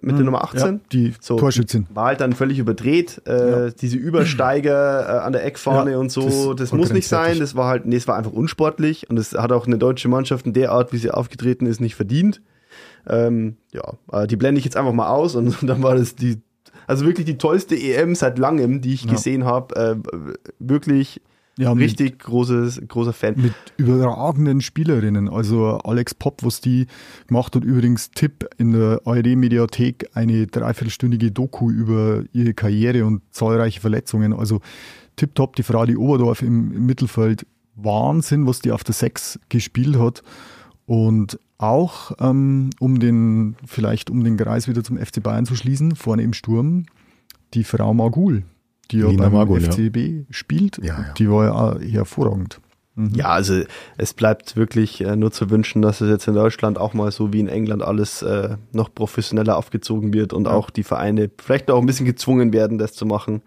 mit 0.02 0.16
der 0.16 0.24
Nummer 0.24 0.42
18. 0.42 0.60
ja, 0.60 0.80
die 0.90 1.14
So, 1.20 1.36
Torschützin. 1.36 1.86
War 1.94 2.06
halt 2.06 2.20
dann 2.20 2.32
völlig 2.32 2.58
überdreht. 2.58 3.22
Äh, 3.26 3.70
Diese 3.80 3.96
Übersteiger 3.96 5.06
äh, 5.06 5.18
an 5.20 5.32
der 5.32 5.44
Eckfahne 5.44 5.92
Ja, 5.92 5.98
und 5.98 6.10
so, 6.10 6.54
das 6.54 6.70
das, 6.70 6.78
muss 6.78 6.92
nicht 6.92 7.06
sein. 7.06 7.38
Das 7.38 7.54
war 7.54 7.68
halt, 7.68 7.86
nee, 7.86 7.96
es 7.96 8.08
war 8.08 8.16
einfach 8.16 8.32
unsportlich 8.32 9.08
und 9.08 9.18
es 9.18 9.32
hat 9.32 9.52
auch 9.52 9.66
eine 9.66 9.78
deutsche 9.78 10.08
Mannschaft 10.08 10.46
in 10.46 10.52
der 10.52 10.72
Art, 10.72 10.92
wie 10.92 10.98
sie 10.98 11.10
aufgetreten 11.10 11.66
ist, 11.66 11.80
nicht 11.80 11.94
verdient. 11.94 12.42
Ähm, 13.06 13.56
ja, 13.72 13.94
äh, 14.12 14.26
die 14.26 14.36
blende 14.36 14.58
ich 14.58 14.64
jetzt 14.64 14.76
einfach 14.76 14.92
mal 14.92 15.08
aus 15.08 15.34
und, 15.36 15.56
dann 15.68 15.82
war 15.82 15.94
das 15.96 16.14
die, 16.14 16.38
also 16.86 17.04
wirklich 17.04 17.26
die 17.26 17.38
tollste 17.38 17.74
EM 17.76 18.14
seit 18.14 18.38
langem, 18.38 18.80
die 18.80 18.94
ich 18.94 19.04
Ja. 19.04 19.12
gesehen 19.12 19.44
habe. 19.44 19.74
Äh, 20.04 20.32
wirklich 20.58 21.20
Ja, 21.58 21.72
richtig 21.72 22.18
großes, 22.20 22.80
großer 22.88 23.12
Fan. 23.12 23.34
mit 23.36 23.52
überragenden 23.76 24.60
Spielerinnen. 24.62 25.28
Also 25.28 25.78
Alex 25.84 26.14
Popp, 26.14 26.42
was 26.44 26.60
die 26.60 26.86
gemacht 27.26 27.54
hat, 27.54 27.62
übrigens 27.64 28.10
Tipp 28.10 28.48
in 28.56 28.72
der 28.72 29.00
ARD-Mediathek 29.04 30.10
eine 30.14 30.46
dreiviertelstündige 30.46 31.30
Doku 31.30 31.70
über 31.70 32.24
ihre 32.32 32.54
Karriere 32.54 33.04
und 33.04 33.22
zahlreiche 33.32 33.80
Verletzungen. 33.80 34.32
Also 34.32 34.60
tipptopp, 35.16 35.56
die 35.56 35.62
Frau, 35.62 35.84
die 35.84 35.96
Oberdorf 35.98 36.40
im, 36.42 36.72
im 36.72 36.86
Mittelfeld. 36.86 37.46
Wahnsinn, 37.74 38.46
was 38.46 38.60
die 38.60 38.70
auf 38.72 38.84
der 38.84 38.94
Sechs 38.94 39.38
gespielt 39.48 39.98
hat. 39.98 40.22
Und 40.92 41.38
auch, 41.56 42.12
ähm, 42.20 42.68
um 42.78 43.00
den, 43.00 43.56
vielleicht 43.64 44.10
um 44.10 44.22
den 44.24 44.36
Kreis 44.36 44.68
wieder 44.68 44.84
zum 44.84 44.98
FC 44.98 45.22
Bayern 45.22 45.46
zu 45.46 45.56
schließen, 45.56 45.96
vorne 45.96 46.22
im 46.22 46.34
Sturm, 46.34 46.84
die 47.54 47.64
Frau 47.64 47.94
Magul, 47.94 48.42
die 48.90 48.98
ja 48.98 49.08
Lina 49.08 49.22
beim 49.22 49.32
Magul, 49.32 49.62
ja. 49.62 49.70
FCB 49.70 50.26
spielt. 50.28 50.76
Ja, 50.84 51.00
ja. 51.00 51.12
Die 51.14 51.30
war 51.30 51.80
ja 51.80 51.80
hervorragend. 51.92 52.60
Ja, 53.14 53.28
also 53.28 53.62
es 53.96 54.12
bleibt 54.12 54.54
wirklich 54.54 55.00
äh, 55.00 55.16
nur 55.16 55.32
zu 55.32 55.48
wünschen, 55.48 55.80
dass 55.80 56.02
es 56.02 56.10
jetzt 56.10 56.28
in 56.28 56.34
Deutschland 56.34 56.76
auch 56.76 56.92
mal 56.92 57.10
so 57.10 57.32
wie 57.32 57.40
in 57.40 57.48
England 57.48 57.82
alles 57.82 58.20
äh, 58.20 58.56
noch 58.72 58.94
professioneller 58.94 59.56
aufgezogen 59.56 60.12
wird 60.12 60.34
und 60.34 60.46
auch 60.46 60.68
die 60.68 60.82
Vereine 60.82 61.30
vielleicht 61.42 61.70
auch 61.70 61.80
ein 61.80 61.86
bisschen 61.86 62.04
gezwungen 62.04 62.52
werden, 62.52 62.76
das 62.76 62.92
zu 62.92 63.06
machen. 63.06 63.40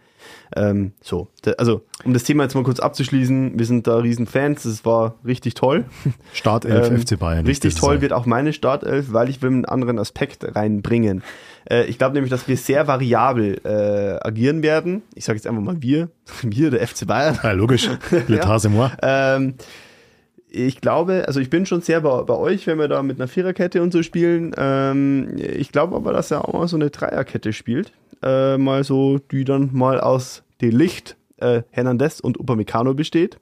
Ähm, 0.55 0.91
so, 1.01 1.27
also 1.57 1.81
um 2.05 2.13
das 2.13 2.23
Thema 2.23 2.43
jetzt 2.43 2.53
mal 2.55 2.63
kurz 2.63 2.79
abzuschließen, 2.79 3.57
wir 3.57 3.65
sind 3.65 3.87
da 3.87 3.97
riesen 3.97 4.25
Fans, 4.27 4.63
es 4.65 4.85
war 4.85 5.15
richtig 5.25 5.53
toll. 5.55 5.85
Startelf 6.33 6.89
Ähm, 6.89 6.99
FC 7.01 7.17
Bayern. 7.19 7.45
Richtig 7.45 7.75
toll 7.75 7.95
ein- 7.95 8.01
wird 8.01 8.13
auch 8.13 8.25
meine 8.25 8.53
Startelf, 8.53 9.11
weil 9.11 9.29
ich 9.29 9.41
will 9.41 9.49
einen 9.49 9.65
anderen 9.65 9.99
Aspekt 9.99 10.55
reinbringen. 10.55 11.23
Äh, 11.69 11.85
ich 11.85 11.97
glaube 11.97 12.13
nämlich, 12.13 12.29
dass 12.31 12.47
wir 12.47 12.57
sehr 12.57 12.87
variabel 12.87 13.59
äh, 13.65 14.25
agieren 14.25 14.61
werden. 14.63 15.01
Ich 15.15 15.25
sage 15.25 15.37
jetzt 15.37 15.47
einfach 15.47 15.61
mal 15.63 15.81
wir, 15.81 16.09
wir, 16.43 16.69
der 16.71 16.87
FC 16.87 17.07
Bayern. 17.07 17.39
Ja, 17.43 17.51
logisch. 17.51 17.89
L'état 18.27 18.59
c'est 18.59 18.69
moi. 18.69 18.91
Ähm, 19.01 19.55
ich 20.57 20.79
glaube, 20.79 21.25
also 21.27 21.41
ich 21.41 21.49
bin 21.49 21.65
schon 21.65 21.81
sehr 21.81 21.99
bei, 21.99 22.21
bei 22.23 22.33
euch, 22.35 22.65
wenn 22.65 22.79
wir 22.79 22.87
da 22.87 23.03
mit 23.03 23.19
einer 23.19 23.27
Viererkette 23.27 23.81
und 23.81 23.91
so 23.91 24.03
spielen. 24.03 24.53
Ähm, 24.57 25.35
ich 25.37 25.71
glaube 25.73 25.95
aber, 25.97 26.13
dass 26.13 26.31
er 26.31 26.47
auch 26.47 26.53
mal 26.53 26.67
so 26.69 26.77
eine 26.77 26.91
Dreierkette 26.91 27.51
spielt. 27.51 27.91
Äh, 28.23 28.57
mal 28.57 28.83
so, 28.83 29.19
die 29.31 29.43
dann 29.43 29.69
mal 29.73 29.99
aus 29.99 30.43
De 30.61 30.69
Licht, 30.69 31.17
äh, 31.37 31.63
Hernandez 31.69 32.19
und 32.19 32.39
Upamecano 32.39 32.93
besteht. 32.93 33.37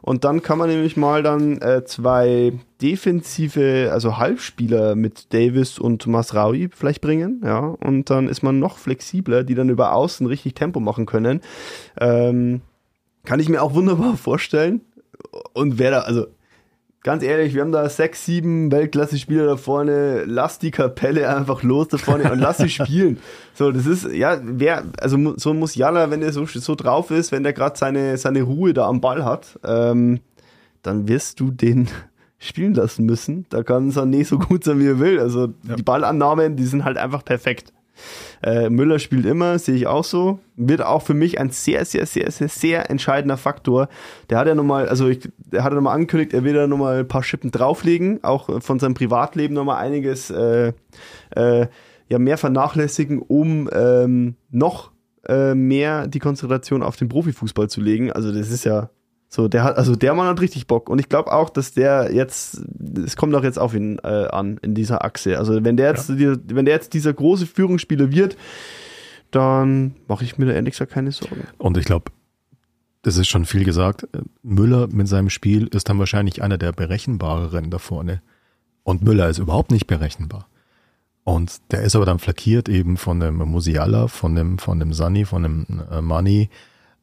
Und 0.00 0.24
dann 0.24 0.42
kann 0.42 0.58
man 0.58 0.68
nämlich 0.70 0.96
mal 0.96 1.22
dann 1.22 1.60
äh, 1.60 1.84
zwei 1.84 2.52
defensive, 2.80 3.90
also 3.92 4.16
Halbspieler 4.16 4.94
mit 4.94 5.32
Davis 5.32 5.78
und 5.78 6.06
Masraoui 6.06 6.68
vielleicht 6.74 7.00
bringen, 7.00 7.42
ja. 7.44 7.58
Und 7.60 8.10
dann 8.10 8.28
ist 8.28 8.42
man 8.42 8.58
noch 8.58 8.78
flexibler, 8.78 9.44
die 9.44 9.54
dann 9.54 9.68
über 9.68 9.92
Außen 9.92 10.26
richtig 10.26 10.54
Tempo 10.54 10.80
machen 10.80 11.06
können. 11.06 11.40
Ähm, 12.00 12.62
kann 13.24 13.40
ich 13.40 13.48
mir 13.48 13.62
auch 13.62 13.74
wunderbar 13.74 14.16
vorstellen. 14.16 14.82
Und 15.52 15.78
wer 15.78 15.90
da, 15.90 16.00
also 16.00 16.26
ganz 17.04 17.22
ehrlich, 17.22 17.54
wir 17.54 17.60
haben 17.60 17.70
da 17.70 17.88
sechs, 17.88 18.24
sieben 18.26 18.72
Weltklasse-Spieler 18.72 19.46
da 19.46 19.56
vorne. 19.56 20.24
Lass 20.26 20.58
die 20.58 20.72
Kapelle 20.72 21.28
einfach 21.34 21.62
los 21.62 21.86
da 21.88 21.98
vorne 21.98 22.32
und 22.32 22.40
lass 22.40 22.56
sie 22.56 22.68
spielen. 22.70 23.18
So, 23.54 23.70
das 23.70 23.86
ist, 23.86 24.10
ja, 24.12 24.40
wer, 24.42 24.82
also 25.00 25.34
so 25.36 25.54
muss 25.54 25.76
Jalla, 25.76 26.10
wenn 26.10 26.20
der 26.20 26.32
so, 26.32 26.44
so 26.46 26.74
drauf 26.74 27.12
ist, 27.12 27.30
wenn 27.30 27.44
der 27.44 27.52
gerade 27.52 27.78
seine, 27.78 28.16
seine 28.16 28.42
Ruhe 28.42 28.74
da 28.74 28.88
am 28.88 29.00
Ball 29.00 29.24
hat, 29.24 29.60
ähm, 29.64 30.18
dann 30.82 31.06
wirst 31.06 31.38
du 31.38 31.50
den 31.52 31.88
spielen 32.38 32.74
lassen 32.74 33.06
müssen. 33.06 33.46
Da 33.50 33.62
kann 33.62 33.90
Sané 33.90 34.24
so 34.24 34.38
gut 34.38 34.64
sein, 34.64 34.80
wie 34.80 34.86
er 34.88 34.98
will. 34.98 35.20
Also 35.20 35.52
Ja. 35.68 35.76
die 35.76 35.82
Ballannahmen, 35.82 36.56
die 36.56 36.66
sind 36.66 36.84
halt 36.84 36.96
einfach 36.98 37.24
perfekt. 37.24 37.72
Äh, 38.42 38.70
Müller 38.70 38.98
spielt 38.98 39.26
immer, 39.26 39.58
sehe 39.58 39.74
ich 39.74 39.86
auch 39.86 40.04
so. 40.04 40.40
Wird 40.56 40.82
auch 40.82 41.02
für 41.02 41.14
mich 41.14 41.40
ein 41.40 41.50
sehr, 41.50 41.84
sehr, 41.84 42.06
sehr, 42.06 42.30
sehr, 42.30 42.48
sehr 42.48 42.90
entscheidender 42.90 43.36
Faktor. 43.36 43.88
Der 44.30 44.38
hat 44.38 44.46
ja 44.46 44.54
nochmal, 44.54 44.88
also 44.88 45.08
ich, 45.08 45.28
der 45.38 45.64
hat 45.64 45.72
ja 45.72 45.76
nochmal 45.76 45.94
angekündigt, 45.94 46.32
er 46.32 46.44
will 46.44 46.54
da 46.54 46.66
nochmal 46.66 47.00
ein 47.00 47.08
paar 47.08 47.22
Schippen 47.22 47.50
drauflegen, 47.50 48.22
auch 48.22 48.62
von 48.62 48.78
seinem 48.78 48.94
Privatleben 48.94 49.54
nochmal 49.54 49.84
einiges 49.84 50.30
äh, 50.30 50.72
äh, 51.30 51.66
ja, 52.08 52.18
mehr 52.18 52.38
vernachlässigen, 52.38 53.20
um 53.20 53.68
ähm, 53.72 54.36
noch 54.50 54.92
äh, 55.26 55.54
mehr 55.54 56.06
die 56.06 56.18
Konzentration 56.18 56.82
auf 56.82 56.96
den 56.96 57.08
Profifußball 57.08 57.68
zu 57.68 57.80
legen. 57.80 58.12
Also 58.12 58.32
das 58.32 58.50
ist 58.50 58.64
ja 58.64 58.90
so, 59.34 59.48
der 59.48 59.64
hat, 59.64 59.76
also 59.76 59.96
der 59.96 60.14
Mann 60.14 60.28
hat 60.28 60.40
richtig 60.40 60.68
Bock. 60.68 60.88
Und 60.88 61.00
ich 61.00 61.08
glaube 61.08 61.32
auch, 61.32 61.50
dass 61.50 61.72
der 61.72 62.14
jetzt, 62.14 62.62
es 63.04 63.16
kommt 63.16 63.34
auch 63.34 63.42
jetzt 63.42 63.58
auf 63.58 63.74
ihn 63.74 63.98
äh, 64.04 64.28
an, 64.28 64.58
in 64.62 64.76
dieser 64.76 65.04
Achse. 65.04 65.40
Also 65.40 65.64
wenn 65.64 65.76
der 65.76 65.88
jetzt, 65.88 66.08
die, 66.08 66.36
wenn 66.54 66.66
der 66.66 66.74
jetzt 66.74 66.94
dieser 66.94 67.12
große 67.12 67.48
Führungsspieler 67.48 68.12
wird, 68.12 68.36
dann 69.32 69.96
mache 70.06 70.22
ich 70.22 70.38
mir 70.38 70.46
da 70.46 70.52
ehrlich 70.52 70.74
gesagt 70.74 70.92
keine 70.92 71.10
Sorgen. 71.10 71.48
Und 71.58 71.76
ich 71.76 71.84
glaube, 71.84 72.12
das 73.02 73.16
ist 73.16 73.26
schon 73.26 73.44
viel 73.44 73.64
gesagt. 73.64 74.06
Müller 74.44 74.86
mit 74.86 75.08
seinem 75.08 75.30
Spiel 75.30 75.66
ist 75.66 75.88
dann 75.88 75.98
wahrscheinlich 75.98 76.40
einer 76.40 76.56
der 76.56 76.70
berechenbareren 76.70 77.70
da 77.70 77.78
vorne. 77.78 78.22
Und 78.84 79.02
Müller 79.02 79.28
ist 79.28 79.38
überhaupt 79.38 79.72
nicht 79.72 79.88
berechenbar. 79.88 80.46
Und 81.24 81.72
der 81.72 81.82
ist 81.82 81.96
aber 81.96 82.06
dann 82.06 82.20
flankiert 82.20 82.68
eben 82.68 82.96
von 82.96 83.18
dem 83.18 83.38
Musiala, 83.38 84.06
von 84.06 84.36
dem, 84.36 84.58
von 84.58 84.78
dem 84.78 84.92
Sani, 84.92 85.24
von 85.24 85.42
dem 85.42 85.66
äh, 85.90 86.00
Mani, 86.00 86.50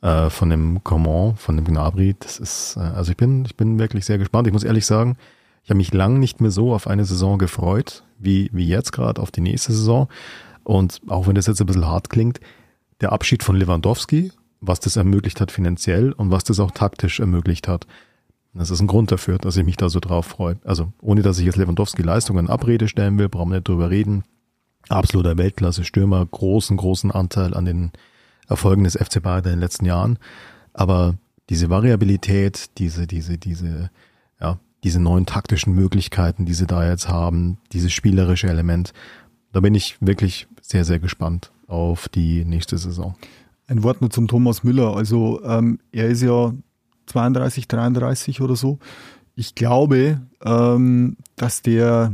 äh, 0.01 0.29
von 0.29 0.49
dem 0.49 0.83
Coman, 0.83 1.35
von 1.35 1.55
dem 1.55 1.65
Gnabry. 1.65 2.15
Das 2.19 2.39
ist, 2.39 2.77
äh, 2.77 2.81
also 2.81 3.11
ich 3.11 3.17
bin, 3.17 3.45
ich 3.45 3.55
bin 3.55 3.79
wirklich 3.79 4.05
sehr 4.05 4.17
gespannt. 4.17 4.47
Ich 4.47 4.53
muss 4.53 4.63
ehrlich 4.63 4.85
sagen, 4.85 5.17
ich 5.63 5.69
habe 5.69 5.77
mich 5.77 5.93
lang 5.93 6.19
nicht 6.19 6.41
mehr 6.41 6.51
so 6.51 6.73
auf 6.73 6.87
eine 6.87 7.05
Saison 7.05 7.37
gefreut, 7.37 8.03
wie, 8.17 8.49
wie 8.51 8.67
jetzt 8.67 8.91
gerade 8.91 9.21
auf 9.21 9.31
die 9.31 9.41
nächste 9.41 9.71
Saison. 9.71 10.07
Und 10.63 11.01
auch 11.07 11.27
wenn 11.27 11.35
das 11.35 11.47
jetzt 11.47 11.61
ein 11.61 11.67
bisschen 11.67 11.87
hart 11.87 12.09
klingt, 12.09 12.39
der 12.99 13.11
Abschied 13.11 13.43
von 13.43 13.55
Lewandowski, 13.55 14.31
was 14.59 14.79
das 14.79 14.95
ermöglicht 14.95 15.41
hat 15.41 15.51
finanziell 15.51 16.11
und 16.11 16.31
was 16.31 16.43
das 16.43 16.59
auch 16.59 16.71
taktisch 16.71 17.19
ermöglicht 17.19 17.67
hat. 17.67 17.87
Das 18.53 18.69
ist 18.69 18.81
ein 18.81 18.87
Grund 18.87 19.11
dafür, 19.11 19.37
dass 19.37 19.55
ich 19.55 19.65
mich 19.65 19.77
da 19.77 19.89
so 19.89 19.99
drauf 19.99 20.25
freue. 20.25 20.59
Also 20.63 20.91
ohne, 21.01 21.21
dass 21.21 21.39
ich 21.39 21.45
jetzt 21.45 21.55
Lewandowski 21.55 22.01
Leistungen 22.01 22.45
in 22.45 22.51
Abrede 22.51 22.87
stellen 22.87 23.17
will, 23.17 23.29
brauchen 23.29 23.51
wir 23.51 23.57
nicht 23.57 23.67
drüber 23.67 23.89
reden. 23.89 24.23
Absoluter 24.89 25.37
Weltklasse-Stürmer, 25.37 26.25
großen, 26.25 26.75
großen 26.75 27.11
Anteil 27.11 27.53
an 27.53 27.65
den 27.65 27.91
Erfolgen 28.51 28.83
des 28.83 28.95
FC 28.95 29.21
Bayern 29.21 29.43
in 29.45 29.49
den 29.51 29.59
letzten 29.59 29.85
Jahren. 29.85 30.19
Aber 30.73 31.15
diese 31.49 31.69
Variabilität, 31.69 32.77
diese, 32.77 33.07
diese, 33.07 33.37
diese, 33.37 33.89
ja, 34.39 34.59
diese 34.83 34.99
neuen 34.99 35.25
taktischen 35.25 35.73
Möglichkeiten, 35.73 36.45
die 36.45 36.53
sie 36.53 36.67
da 36.67 36.87
jetzt 36.87 37.09
haben, 37.09 37.57
dieses 37.71 37.91
spielerische 37.91 38.47
Element, 38.47 38.93
da 39.51 39.59
bin 39.59 39.75
ich 39.75 39.97
wirklich 39.99 40.47
sehr, 40.61 40.85
sehr 40.85 40.99
gespannt 40.99 41.51
auf 41.67 42.07
die 42.07 42.45
nächste 42.45 42.77
Saison. 42.77 43.15
Ein 43.67 43.83
Wort 43.83 44.01
nur 44.01 44.09
zum 44.09 44.27
Thomas 44.27 44.63
Müller. 44.63 44.95
Also 44.95 45.43
ähm, 45.43 45.79
er 45.91 46.07
ist 46.07 46.21
ja 46.21 46.53
32, 47.07 47.67
33 47.67 48.41
oder 48.41 48.55
so. 48.55 48.79
Ich 49.35 49.55
glaube, 49.55 50.21
ähm, 50.43 51.17
dass 51.35 51.61
der 51.61 52.13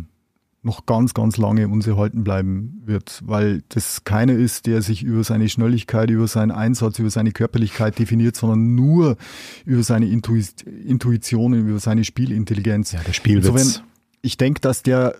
noch 0.63 0.85
ganz, 0.85 1.13
ganz 1.13 1.37
lange 1.37 1.67
uns 1.67 1.87
erhalten 1.87 2.23
bleiben 2.23 2.81
wird, 2.85 3.21
weil 3.25 3.63
das 3.69 4.03
keiner 4.03 4.33
ist, 4.33 4.65
der 4.65 4.81
sich 4.81 5.03
über 5.03 5.23
seine 5.23 5.49
Schnelligkeit, 5.49 6.09
über 6.09 6.27
seinen 6.27 6.51
Einsatz, 6.51 6.99
über 6.99 7.09
seine 7.09 7.31
Körperlichkeit 7.31 7.97
definiert, 7.99 8.35
sondern 8.35 8.75
nur 8.75 9.17
über 9.65 9.83
seine 9.83 10.07
Intuit 10.07 10.61
Intuition, 10.63 11.53
über 11.53 11.79
seine 11.79 12.03
Spielintelligenz. 12.03 12.91
Ja, 12.91 13.01
der 13.01 13.13
Spielwitz. 13.13 13.47
Insofern, 13.47 13.83
ich 14.21 14.37
denke, 14.37 14.59
dass 14.59 14.83
der, 14.83 15.15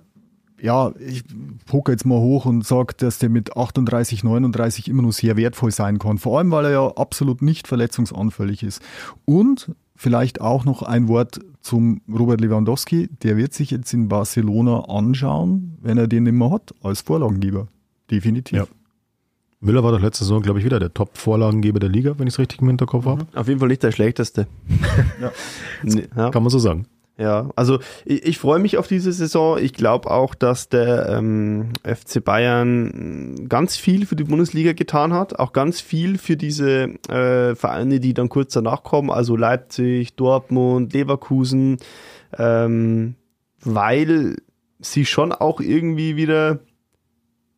ja, 0.60 0.92
ich 1.00 1.24
poker 1.66 1.92
jetzt 1.94 2.06
mal 2.06 2.20
hoch 2.20 2.46
und 2.46 2.66
sage, 2.66 2.96
dass 2.98 3.20
der 3.20 3.30
mit 3.30 3.56
38, 3.56 4.24
39 4.24 4.90
immer 4.90 5.04
noch 5.04 5.14
sehr 5.14 5.38
wertvoll 5.38 5.72
sein 5.72 6.00
kann. 6.00 6.18
Vor 6.18 6.40
allem, 6.40 6.52
weil 6.52 6.66
er 6.66 6.72
ja 6.72 6.88
absolut 6.96 7.42
nicht 7.42 7.68
verletzungsanfällig 7.68 8.64
ist. 8.64 8.82
Und 9.26 9.72
vielleicht 9.98 10.40
auch 10.40 10.64
noch 10.64 10.84
ein 10.84 11.10
Wort 11.10 11.42
zum 11.62 12.02
Robert 12.08 12.40
Lewandowski. 12.40 13.10
Der 13.24 13.36
wird 13.36 13.54
sich 13.54 13.72
jetzt 13.72 13.92
in 13.94 14.08
Barcelona 14.08 14.86
anschauen, 14.86 15.78
wenn 15.82 15.98
er 15.98 16.08
den 16.08 16.26
immer 16.26 16.52
hat, 16.52 16.74
als 16.82 17.02
Vorlagengeber. 17.02 17.68
Definitiv. 18.10 18.58
Ja. 18.58 18.68
Müller 19.60 19.84
war 19.84 19.92
doch 19.92 20.00
letzte 20.00 20.24
Saison, 20.24 20.42
glaube 20.42 20.60
ich, 20.60 20.66
wieder 20.66 20.80
der 20.80 20.94
Top-Vorlagengeber 20.94 21.80
der 21.80 21.90
Liga, 21.90 22.18
wenn 22.18 22.28
ich 22.28 22.36
es 22.36 22.40
richtig 22.40 22.62
im 22.62 22.68
Hinterkopf 22.68 23.06
habe. 23.06 23.26
Auf 23.34 23.48
jeden 23.48 23.60
Fall 23.60 23.70
nicht 23.70 23.82
der 23.82 23.92
schlechteste. 23.92 24.48
Ja. 26.16 26.30
Kann 26.32 26.44
man 26.44 26.52
so 26.52 26.60
sagen. 26.60 26.86
Ja, 27.18 27.50
also 27.56 27.80
ich, 28.06 28.26
ich 28.26 28.38
freue 28.38 28.60
mich 28.60 28.78
auf 28.78 28.88
diese 28.88 29.12
Saison. 29.12 29.58
Ich 29.58 29.74
glaube 29.74 30.12
auch, 30.12 30.36
dass 30.36 30.70
der 30.70 31.10
ähm, 31.10 31.74
FC 31.84 32.24
Bayern 32.24 33.48
ganz 33.50 33.76
viel 33.76 34.06
für 34.06 34.16
die 34.16 34.24
Bundesliga 34.24 34.74
getan 34.74 35.14
hat, 35.14 35.40
auch 35.40 35.52
ganz 35.52 35.82
viel 35.82 36.20
für 36.20 36.38
diese 36.38 36.90
äh, 37.10 37.56
Vereine, 37.56 38.00
die 38.00 38.14
dann 38.14 38.30
kurz 38.30 38.54
danach 38.54 38.84
kommen, 38.84 39.10
also 39.10 39.36
Leipzig, 39.36 40.16
Dortmund, 40.16 40.94
Leverkusen, 40.94 41.78
ähm, 42.38 43.16
weil 43.62 44.36
sie 44.80 45.06
schon 45.06 45.32
auch 45.32 45.60
irgendwie 45.60 46.18
wieder 46.18 46.60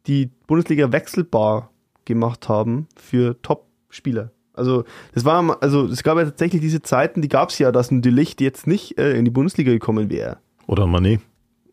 die 0.07 0.27
Bundesliga 0.47 0.93
wechselbar 0.93 1.69
gemacht 2.05 2.47
haben 2.47 2.87
für 2.95 3.41
Top-Spieler. 3.41 4.31
Also 4.59 4.83
das 5.13 5.25
war, 5.25 5.57
also 5.61 5.87
es 5.87 6.03
gab 6.03 6.17
ja 6.17 6.25
tatsächlich 6.25 6.61
diese 6.61 6.81
Zeiten, 6.81 7.21
die 7.21 7.29
gab 7.29 7.49
es 7.49 7.57
ja, 7.57 7.71
dass 7.71 7.89
ein 7.89 8.01
Delicht 8.01 8.41
jetzt 8.41 8.67
nicht 8.67 8.99
äh, 8.99 9.13
in 9.17 9.25
die 9.25 9.31
Bundesliga 9.31 9.71
gekommen 9.71 10.09
wäre. 10.09 10.37
Oder 10.67 10.83
Mané. 10.83 11.19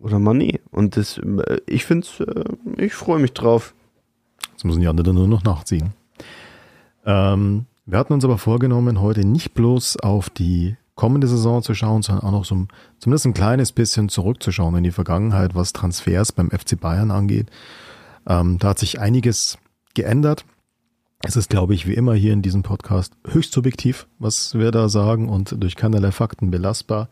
Oder 0.01 0.16
Mané. 0.16 0.61
Und 0.70 0.97
das, 0.97 1.18
äh, 1.18 1.61
ich 1.66 1.84
finde 1.84 2.07
äh, 2.76 2.82
ich 2.82 2.95
freue 2.95 3.18
mich 3.18 3.32
drauf. 3.32 3.74
Jetzt 4.53 4.64
müssen 4.64 4.80
die 4.80 4.89
anderen 4.89 5.14
nur 5.14 5.28
noch 5.28 5.45
nachziehen. 5.45 5.93
Ähm, 7.05 7.66
wir 7.84 7.99
hatten 7.99 8.12
uns 8.12 8.24
aber 8.24 8.39
vorgenommen, 8.39 9.01
heute 9.01 9.26
nicht 9.26 9.55
bloß 9.55 9.99
auf 10.01 10.30
die 10.30 10.76
kommende 10.97 11.28
Saison 11.28 11.62
zu 11.62 11.74
schauen, 11.74 12.03
sondern 12.03 12.24
auch 12.24 12.32
noch 12.32 12.45
so 12.45 12.55
ein, 12.55 12.68
zumindest 12.99 13.26
ein 13.26 13.34
kleines 13.34 13.70
bisschen 13.70 14.09
zurückzuschauen 14.09 14.74
in 14.76 14.84
die 14.84 14.91
Vergangenheit, 14.91 15.55
was 15.55 15.72
Transfers 15.72 16.32
beim 16.32 16.51
FC 16.51 16.80
Bayern 16.80 17.11
angeht. 17.11 17.49
Ähm, 18.26 18.59
da 18.59 18.70
hat 18.70 18.78
sich 18.78 18.99
einiges 18.99 19.59
geändert. 19.95 20.45
Es 21.23 21.37
ist, 21.37 21.51
glaube 21.51 21.75
ich, 21.75 21.87
wie 21.87 21.95
immer 21.95 22.14
hier 22.14 22.33
in 22.33 22.43
diesem 22.43 22.62
Podcast 22.62 23.14
höchst 23.27 23.53
subjektiv, 23.53 24.07
was 24.19 24.55
wir 24.55 24.71
da 24.71 24.89
sagen 24.89 25.29
und 25.29 25.55
durch 25.62 25.75
keinerlei 25.75 26.12
Fakten 26.12 26.51
belastbar. 26.51 27.09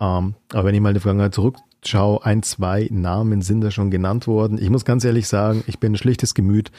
Ähm, 0.00 0.34
aber 0.52 0.64
wenn 0.68 0.74
ich 0.74 0.80
mal 0.80 0.90
in 0.90 0.94
die 0.94 1.00
Vergangenheit 1.00 1.34
zurückschaue, 1.34 2.24
ein, 2.24 2.42
zwei 2.42 2.88
Namen 2.90 3.42
sind 3.42 3.62
da 3.62 3.70
schon 3.70 3.90
genannt 3.90 4.26
worden. 4.26 4.58
Ich 4.60 4.70
muss 4.70 4.84
ganz 4.84 5.04
ehrlich 5.04 5.28
sagen, 5.28 5.64
ich 5.66 5.78
bin 5.78 5.92
ein 5.92 5.96
schlichtes 5.96 6.34
Gemüt. 6.34 6.70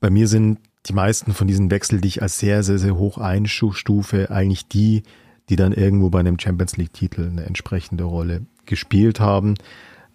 Bei 0.00 0.10
mir 0.10 0.28
sind 0.28 0.58
die 0.86 0.92
meisten 0.92 1.32
von 1.32 1.46
diesen 1.46 1.70
Wechseln, 1.70 2.00
die 2.00 2.08
ich 2.08 2.22
als 2.22 2.38
sehr, 2.38 2.62
sehr, 2.62 2.78
sehr 2.78 2.96
hoch 2.96 3.18
einstufe, 3.18 4.30
eigentlich 4.30 4.68
die, 4.68 5.04
die 5.48 5.56
dann 5.56 5.72
irgendwo 5.72 6.10
bei 6.10 6.20
einem 6.20 6.38
Champions 6.38 6.76
League-Titel 6.76 7.28
eine 7.30 7.44
entsprechende 7.44 8.04
Rolle 8.04 8.46
gespielt 8.66 9.20
haben. 9.20 9.54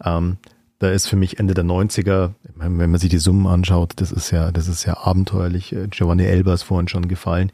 Ähm, 0.04 0.38
da 0.82 0.90
ist 0.90 1.08
für 1.08 1.16
mich 1.16 1.38
Ende 1.38 1.54
der 1.54 1.64
90er, 1.64 2.34
ich 2.44 2.56
meine, 2.56 2.80
wenn 2.80 2.90
man 2.90 3.00
sich 3.00 3.12
die 3.12 3.20
Summen 3.20 3.46
anschaut, 3.46 3.94
das 3.98 4.12
ist 4.12 4.32
ja, 4.32 4.52
das 4.52 4.68
ist 4.68 4.84
ja 4.84 4.98
abenteuerlich. 4.98 5.74
Äh, 5.74 5.88
Giovanni 5.90 6.24
Elber 6.24 6.56
ist 6.56 6.64
vorhin 6.64 6.88
schon 6.88 7.08
gefallen. 7.08 7.52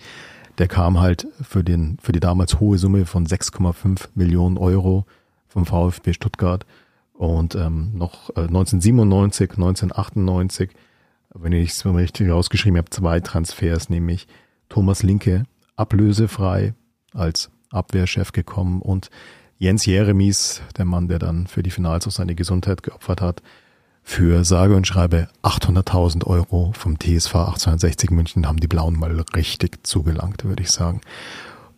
Der 0.60 0.69
kam 0.69 1.01
halt 1.01 1.27
für 1.41 1.61
den, 1.61 1.97
für 2.01 2.14
die 2.14 2.22
damals 2.22 2.61
hohe 2.61 2.77
Summe 2.77 3.06
von 3.06 3.27
6,5 3.27 4.07
Millionen 4.15 4.57
Euro 4.57 5.06
vom 5.49 5.65
VfB 5.65 6.14
Stuttgart 6.14 6.65
und 7.11 7.53
ähm, 7.56 7.91
noch 7.95 8.30
äh, 8.30 8.47
1997, 8.47 9.51
1998, 9.51 10.69
wenn 11.34 11.51
ich 11.51 11.72
es 11.72 11.85
richtig 11.85 12.30
rausgeschrieben 12.31 12.77
habe, 12.77 12.89
zwei 12.91 13.19
Transfers, 13.19 13.89
nämlich 13.89 14.30
Thomas 14.69 15.03
Linke 15.03 15.43
ablösefrei 15.76 16.76
als 17.14 17.49
Abwehrchef 17.72 18.31
gekommen 18.31 18.81
und 18.81 19.10
Jens 19.59 19.85
Jeremies, 19.85 20.61
der 20.77 20.85
Mann, 20.85 21.07
der 21.07 21.19
dann 21.19 21.47
für 21.47 21.63
die 21.63 21.71
Finals 21.71 22.07
auch 22.07 22.11
seine 22.11 22.35
Gesundheit 22.35 22.84
geopfert 22.84 23.21
hat, 23.21 23.41
für 24.03 24.45
sage 24.45 24.75
und 24.75 24.88
schreibe 24.88 25.27
800.000 25.43 26.25
Euro 26.25 26.71
vom 26.73 26.97
TSV 26.97 27.35
1860 27.35 28.09
München 28.11 28.47
haben 28.47 28.59
die 28.59 28.67
Blauen 28.67 28.97
mal 28.97 29.19
richtig 29.35 29.85
zugelangt, 29.85 30.45
würde 30.45 30.63
ich 30.63 30.71
sagen. 30.71 31.01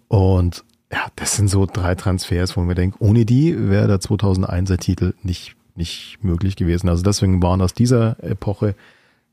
Und 0.08 0.64
ja, 0.92 1.08
das 1.16 1.36
sind 1.36 1.48
so 1.48 1.66
drei 1.66 1.96
Transfers, 1.96 2.56
wo 2.56 2.62
man 2.62 2.76
denkt, 2.76 2.98
ohne 3.00 3.26
die 3.26 3.70
wäre 3.70 3.88
der 3.88 4.00
2001er 4.00 4.78
Titel 4.78 5.14
nicht, 5.24 5.56
nicht 5.76 6.20
möglich 6.22 6.56
gewesen. 6.56 6.90
Also 6.90 7.02
deswegen 7.02 7.42
waren 7.42 7.62
aus 7.62 7.74
dieser 7.74 8.22
Epoche, 8.24 8.76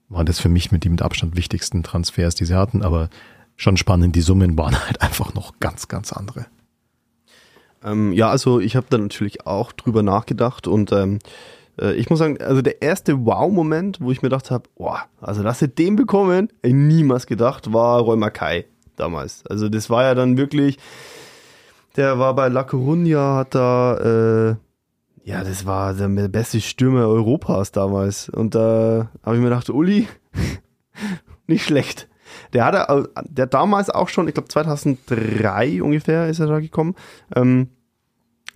waren 0.09 0.27
das 0.27 0.39
für 0.39 0.49
mich 0.49 0.73
mit 0.73 0.85
die 0.85 0.89
mit 0.89 1.03
Abstand 1.03 1.37
wichtigsten 1.37 1.83
Transfers, 1.83 2.35
die 2.35 2.47
sie 2.47 2.57
hatten, 2.57 2.83
aber 2.83 3.11
schon 3.57 3.77
spannend, 3.77 4.17
die 4.17 4.23
Summen 4.23 4.57
waren 4.57 4.79
halt 4.87 5.03
einfach 5.03 5.35
noch 5.35 5.59
ganz, 5.61 5.89
ganz 5.89 6.13
andere. 6.13 6.47
Ähm, 7.87 8.13
ja, 8.13 8.29
also 8.29 8.61
ich 8.61 8.77
habe 8.77 8.87
da 8.91 8.99
natürlich 8.99 9.47
auch 9.47 9.73
drüber 9.73 10.03
nachgedacht 10.03 10.67
und 10.67 10.93
ähm, 10.93 11.21
äh, 11.81 11.95
ich 11.95 12.11
muss 12.11 12.19
sagen, 12.19 12.39
also 12.41 12.61
der 12.61 12.83
erste 12.83 13.25
Wow-Moment, 13.25 14.01
wo 14.01 14.11
ich 14.11 14.21
mir 14.21 14.29
gedacht 14.29 14.51
habe, 14.51 14.65
boah, 14.77 15.05
also 15.21 15.43
dass 15.43 15.61
sie 15.61 15.69
den 15.69 15.97
bekommen, 15.97 16.49
niemals 16.63 17.27
gedacht, 17.27 17.73
war 17.73 18.01
Roy 18.01 18.17
Mackay 18.17 18.67
damals. 18.97 19.47
Also 19.47 19.69
das 19.69 19.89
war 19.89 20.03
ja 20.03 20.15
dann 20.15 20.37
wirklich, 20.37 20.79
Der 21.97 22.19
war 22.19 22.35
bei 22.35 22.49
La 22.49 22.63
Coruña, 22.63 23.37
hat 23.37 23.55
da, 23.55 23.97
äh, 24.51 24.57
ja, 25.25 25.43
das 25.43 25.65
war 25.65 25.95
der 25.95 26.29
beste 26.29 26.61
Stürmer 26.61 27.09
Europas 27.09 27.73
damals. 27.73 28.29
Und 28.29 28.55
da 28.55 29.11
habe 29.23 29.37
ich 29.37 29.43
mir 29.43 29.49
gedacht, 29.49 29.71
Uli, 29.71 30.07
nicht 31.47 31.65
schlecht. 31.65 32.07
Der 32.53 32.65
hatte, 32.65 33.11
der 33.23 33.47
damals 33.47 33.91
auch 33.91 34.09
schon, 34.09 34.29
ich 34.29 34.35
glaube 34.35 34.49
2003 34.49 35.83
ungefähr 35.83 36.29
ist 36.29 36.41
er 36.41 36.47
da 36.47 36.61
gekommen, 36.61 36.95
ähm, 37.35 37.69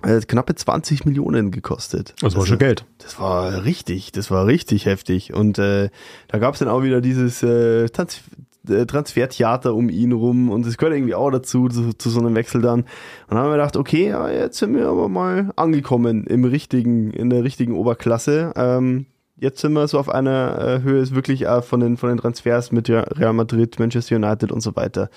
äh, 0.03 0.21
knappe 0.21 0.55
20 0.55 1.05
Millionen 1.05 1.51
gekostet. 1.51 2.15
Das 2.21 2.35
war 2.35 2.41
also, 2.41 2.47
schon 2.47 2.59
Geld. 2.59 2.87
Das 2.99 3.19
war 3.19 3.65
richtig, 3.65 4.13
das 4.13 4.31
war 4.31 4.47
richtig 4.47 4.87
heftig. 4.87 5.35
Und 5.35 5.59
äh, 5.59 5.91
da 6.29 6.39
gab 6.39 6.55
es 6.55 6.61
dann 6.61 6.69
auch 6.69 6.83
wieder 6.83 7.01
dieses 7.01 7.43
äh, 7.43 7.89
Trans 7.89 8.23
äh, 8.69 8.87
Transfertheater 8.87 9.75
um 9.75 9.89
ihn 9.89 10.13
rum 10.13 10.51
und 10.51 10.67
das 10.67 10.77
gehört 10.77 10.95
irgendwie 10.95 11.15
auch 11.15 11.31
dazu, 11.31 11.69
zu, 11.69 11.93
zu 11.95 12.11
so 12.11 12.21
einem 12.21 12.35
Wechsel 12.35 12.61
dann. 12.61 12.81
Und 12.81 12.87
dann 13.31 13.39
haben 13.39 13.49
wir 13.49 13.53
gedacht, 13.53 13.77
okay, 13.77 14.09
ja, 14.09 14.29
jetzt 14.29 14.59
sind 14.59 14.75
wir 14.75 14.89
aber 14.89 15.09
mal 15.09 15.51
angekommen 15.57 16.27
im 16.27 16.45
richtigen, 16.45 17.11
in 17.11 17.31
der 17.31 17.45
richtigen 17.45 17.73
Oberklasse. 17.73 18.53
Ähm, 18.57 19.07
jetzt 19.41 19.61
sind 19.61 19.73
wir 19.73 19.89
so 19.89 19.99
auf 19.99 20.09
einer 20.09 20.59
äh, 20.59 20.83
Höhe, 20.83 21.01
ist 21.01 21.15
wirklich 21.15 21.47
äh, 21.47 21.63
von, 21.63 21.81
den, 21.81 21.97
von 21.97 22.11
den 22.11 22.19
Transfers 22.19 22.73
mit 22.73 22.89
Real 22.89 23.33
Madrid, 23.33 23.79
Manchester 23.79 24.17
United 24.17 24.53
und 24.53 24.61
so 24.61 24.77
weiter. 24.77 25.11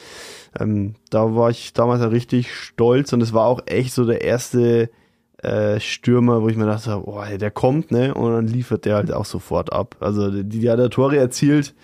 Ähm, 0.60 0.96
da 1.10 1.36
war 1.36 1.50
ich 1.50 1.74
damals 1.74 2.02
ja 2.02 2.08
richtig 2.08 2.54
stolz 2.54 3.14
und 3.14 3.22
es 3.22 3.34
war 3.34 3.46
auch 3.46 3.62
echt 3.66 3.94
so 3.94 4.06
der 4.06 4.22
erste 4.22 4.90
äh, 5.38 5.80
Stürmer, 5.80 6.42
wo 6.42 6.48
ich 6.48 6.56
mir 6.56 6.66
dachte, 6.66 7.02
oh, 7.06 7.22
der 7.38 7.52
kommt, 7.52 7.92
ne? 7.92 8.14
Und 8.14 8.32
dann 8.32 8.48
liefert 8.48 8.86
der 8.86 8.96
halt 8.96 9.12
auch 9.12 9.26
sofort 9.26 9.74
ab. 9.74 9.98
Also 10.00 10.32
die, 10.32 10.60
die 10.60 10.70
hat 10.70 10.80
der 10.80 10.90
Tore 10.90 11.18
erzielt, 11.18 11.76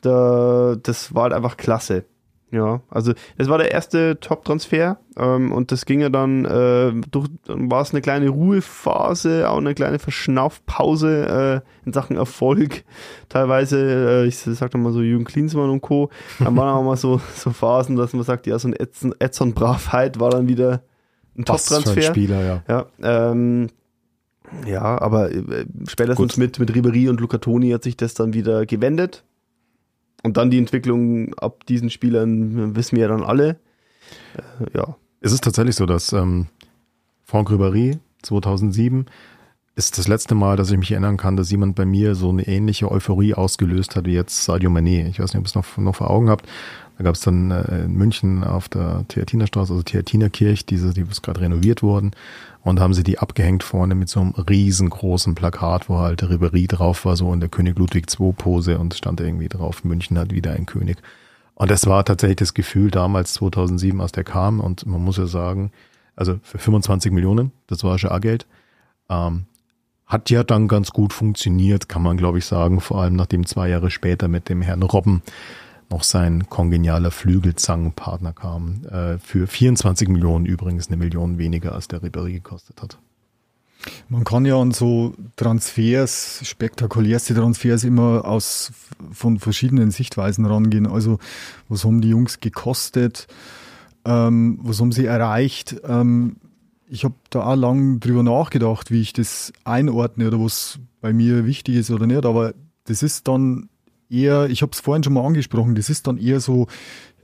da, 0.00 0.76
das 0.80 1.14
war 1.14 1.24
halt 1.24 1.32
einfach 1.32 1.56
klasse. 1.56 2.04
Ja, 2.52 2.80
also 2.90 3.12
das 3.38 3.48
war 3.48 3.58
der 3.58 3.70
erste 3.70 4.18
Top-Transfer 4.18 4.98
ähm, 5.16 5.52
und 5.52 5.70
das 5.70 5.86
ging 5.86 6.00
ja 6.00 6.08
dann 6.08 6.44
äh, 6.44 6.92
durch, 7.08 7.28
dann 7.46 7.70
war 7.70 7.82
es 7.82 7.92
eine 7.92 8.00
kleine 8.00 8.28
Ruhephase, 8.28 9.48
auch 9.48 9.58
eine 9.58 9.74
kleine 9.74 10.00
Verschnaufpause 10.00 11.62
äh, 11.64 11.86
in 11.86 11.92
Sachen 11.92 12.16
Erfolg. 12.16 12.82
Teilweise, 13.28 14.24
äh, 14.24 14.26
ich 14.26 14.36
sag 14.38 14.74
mal 14.74 14.92
so 14.92 15.00
Jürgen 15.00 15.24
Klinsmann 15.24 15.70
und 15.70 15.80
Co. 15.80 16.10
Dann 16.40 16.56
waren 16.56 16.74
auch 16.74 16.82
mal 16.82 16.96
so, 16.96 17.20
so 17.36 17.50
Phasen, 17.50 17.94
dass 17.94 18.14
man 18.14 18.24
sagt, 18.24 18.48
ja, 18.48 18.58
so 18.58 18.66
ein 18.66 18.74
Edson, 18.74 19.14
Edson 19.20 19.54
Bravheit 19.54 20.18
war 20.18 20.30
dann 20.30 20.48
wieder 20.48 20.82
ein 21.38 21.44
Top-Transfer. 21.44 22.02
Spieler, 22.02 22.42
ja. 22.44 22.62
Ja, 22.68 23.30
ähm, 23.30 23.68
ja 24.66 25.00
aber 25.00 25.30
äh, 25.30 25.66
spätestens 25.86 26.34
Gut. 26.34 26.38
mit, 26.38 26.58
mit 26.58 26.74
Ribery 26.74 27.08
und 27.08 27.20
Luca 27.20 27.38
Toni 27.38 27.70
hat 27.70 27.84
sich 27.84 27.96
das 27.96 28.14
dann 28.14 28.34
wieder 28.34 28.66
gewendet. 28.66 29.22
Und 30.22 30.36
dann 30.36 30.50
die 30.50 30.58
Entwicklung 30.58 31.34
ab 31.34 31.64
diesen 31.66 31.90
Spielern 31.90 32.76
wissen 32.76 32.96
wir 32.96 33.02
ja 33.02 33.08
dann 33.08 33.22
alle. 33.22 33.58
Äh, 34.34 34.76
ja. 34.78 34.96
Es 35.20 35.32
ist 35.32 35.44
tatsächlich 35.44 35.76
so, 35.76 35.86
dass 35.86 36.12
ähm, 36.12 36.46
Franck 37.24 37.50
Ribéry 37.50 37.98
2007 38.22 39.06
ist 39.76 39.98
das 39.98 40.08
letzte 40.08 40.34
Mal, 40.34 40.56
dass 40.56 40.70
ich 40.70 40.78
mich 40.78 40.90
erinnern 40.92 41.16
kann, 41.16 41.36
dass 41.36 41.50
jemand 41.50 41.74
bei 41.74 41.86
mir 41.86 42.14
so 42.14 42.28
eine 42.28 42.46
ähnliche 42.46 42.90
Euphorie 42.90 43.34
ausgelöst 43.34 43.96
hat 43.96 44.04
wie 44.04 44.12
jetzt 44.12 44.44
Sadio 44.44 44.68
Mané. 44.68 45.08
Ich 45.08 45.20
weiß 45.20 45.32
nicht, 45.32 45.38
ob 45.38 45.44
ihr 45.44 45.46
es 45.46 45.54
noch, 45.54 45.78
noch 45.78 45.96
vor 45.96 46.10
Augen 46.10 46.28
habt. 46.28 46.46
Da 46.98 47.04
gab 47.04 47.14
es 47.14 47.22
dann 47.22 47.50
äh, 47.50 47.84
in 47.84 47.94
München 47.94 48.44
auf 48.44 48.68
der 48.68 49.06
Theatinerstraße, 49.08 49.72
also 49.72 49.82
Theatinerkirche, 49.82 50.66
diese, 50.66 50.92
die 50.92 51.00
ist 51.02 51.22
gerade 51.22 51.40
renoviert 51.40 51.82
worden. 51.82 52.10
Und 52.62 52.78
haben 52.78 52.92
sie 52.92 53.02
die 53.02 53.18
abgehängt 53.18 53.62
vorne 53.62 53.94
mit 53.94 54.10
so 54.10 54.20
einem 54.20 54.32
riesengroßen 54.32 55.34
Plakat, 55.34 55.88
wo 55.88 55.98
halt 55.98 56.20
der 56.20 56.30
Ribery 56.30 56.66
drauf 56.66 57.06
war, 57.06 57.16
so 57.16 57.32
in 57.32 57.40
der 57.40 57.48
König 57.48 57.78
Ludwig 57.78 58.06
II 58.20 58.32
Pose 58.32 58.78
und 58.78 58.94
stand 58.94 59.20
irgendwie 59.20 59.48
drauf, 59.48 59.82
München 59.82 60.18
hat 60.18 60.30
wieder 60.32 60.52
ein 60.52 60.66
König. 60.66 60.98
Und 61.54 61.70
das 61.70 61.86
war 61.86 62.04
tatsächlich 62.04 62.36
das 62.36 62.54
Gefühl 62.54 62.90
damals 62.90 63.34
2007, 63.34 64.00
als 64.00 64.12
der 64.12 64.24
kam. 64.24 64.60
Und 64.60 64.86
man 64.86 65.02
muss 65.02 65.16
ja 65.16 65.26
sagen, 65.26 65.72
also 66.16 66.38
für 66.42 66.58
25 66.58 67.12
Millionen, 67.12 67.52
das 67.66 67.82
war 67.84 67.98
schon 67.98 68.10
A-Geld, 68.10 68.46
ähm, 69.08 69.46
hat 70.06 70.28
ja 70.28 70.42
dann 70.42 70.68
ganz 70.68 70.90
gut 70.90 71.12
funktioniert, 71.12 71.88
kann 71.88 72.02
man 72.02 72.16
glaube 72.16 72.38
ich 72.38 72.44
sagen, 72.44 72.80
vor 72.80 73.00
allem 73.00 73.14
nachdem 73.14 73.46
zwei 73.46 73.68
Jahre 73.68 73.90
später 73.90 74.26
mit 74.26 74.48
dem 74.48 74.60
Herrn 74.60 74.82
Robben 74.82 75.22
noch 75.90 76.04
sein 76.04 76.48
kongenialer 76.48 77.10
Flügelzangenpartner 77.10 78.32
kam. 78.32 78.84
Äh, 78.84 79.18
für 79.18 79.46
24 79.46 80.08
Millionen 80.08 80.46
übrigens 80.46 80.88
eine 80.88 80.96
Million 80.96 81.38
weniger, 81.38 81.72
als 81.72 81.88
der 81.88 82.00
Ribéry 82.00 82.32
gekostet 82.32 82.80
hat. 82.80 82.98
Man 84.08 84.24
kann 84.24 84.44
ja 84.44 84.60
an 84.60 84.72
so 84.72 85.14
Transfers, 85.36 86.40
spektakulärste 86.44 87.34
Transfers 87.34 87.84
immer 87.84 88.24
aus 88.24 88.72
von 89.10 89.38
verschiedenen 89.38 89.90
Sichtweisen 89.90 90.44
rangehen. 90.44 90.86
Also 90.86 91.18
was 91.68 91.84
haben 91.84 92.00
die 92.00 92.10
Jungs 92.10 92.40
gekostet? 92.40 93.26
Ähm, 94.04 94.58
was 94.62 94.80
haben 94.80 94.92
sie 94.92 95.06
erreicht? 95.06 95.76
Ähm, 95.84 96.36
ich 96.88 97.04
habe 97.04 97.14
da 97.30 97.44
auch 97.44 97.56
lang 97.56 98.00
drüber 98.00 98.22
nachgedacht, 98.22 98.90
wie 98.90 99.00
ich 99.00 99.12
das 99.12 99.52
einordne 99.64 100.26
oder 100.26 100.40
was 100.40 100.78
bei 101.00 101.12
mir 101.12 101.46
wichtig 101.46 101.76
ist 101.76 101.90
oder 101.90 102.06
nicht. 102.06 102.26
Aber 102.26 102.52
das 102.84 103.02
ist 103.02 103.28
dann 103.28 103.68
eher, 104.10 104.50
ich 104.50 104.62
habe 104.62 104.72
es 104.72 104.80
vorhin 104.80 105.02
schon 105.02 105.14
mal 105.14 105.24
angesprochen, 105.24 105.74
das 105.74 105.90
ist 105.90 106.06
dann 106.06 106.18
eher 106.18 106.40
so 106.40 106.66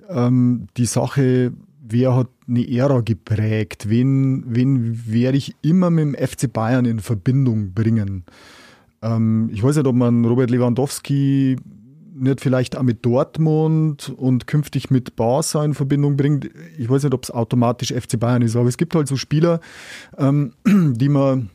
ähm, 0.08 0.68
die 0.76 0.86
Sache, 0.86 1.52
wer 1.88 2.16
hat 2.16 2.28
eine 2.48 2.68
Ära 2.68 3.00
geprägt, 3.00 3.88
wen, 3.88 4.44
wen 4.46 5.02
werde 5.06 5.38
ich 5.38 5.54
immer 5.62 5.90
mit 5.90 6.04
dem 6.04 6.14
FC 6.14 6.52
Bayern 6.52 6.84
in 6.84 7.00
Verbindung 7.00 7.72
bringen. 7.72 8.24
Ähm, 9.02 9.50
ich 9.52 9.62
weiß 9.62 9.76
nicht, 9.76 9.86
ob 9.86 9.94
man 9.94 10.24
Robert 10.24 10.50
Lewandowski 10.50 11.56
nicht 12.18 12.40
vielleicht 12.40 12.76
auch 12.76 12.82
mit 12.82 13.04
Dortmund 13.04 14.12
und 14.16 14.46
künftig 14.46 14.90
mit 14.90 15.16
Barca 15.16 15.64
in 15.64 15.74
Verbindung 15.74 16.16
bringt. 16.16 16.48
Ich 16.78 16.88
weiß 16.88 17.04
nicht, 17.04 17.12
ob 17.12 17.24
es 17.24 17.30
automatisch 17.30 17.92
FC 17.92 18.18
Bayern 18.18 18.42
ist, 18.42 18.56
aber 18.56 18.68
es 18.68 18.78
gibt 18.78 18.94
halt 18.94 19.06
so 19.06 19.16
Spieler, 19.16 19.60
ähm, 20.16 20.54
die 20.66 21.08
man 21.08 21.50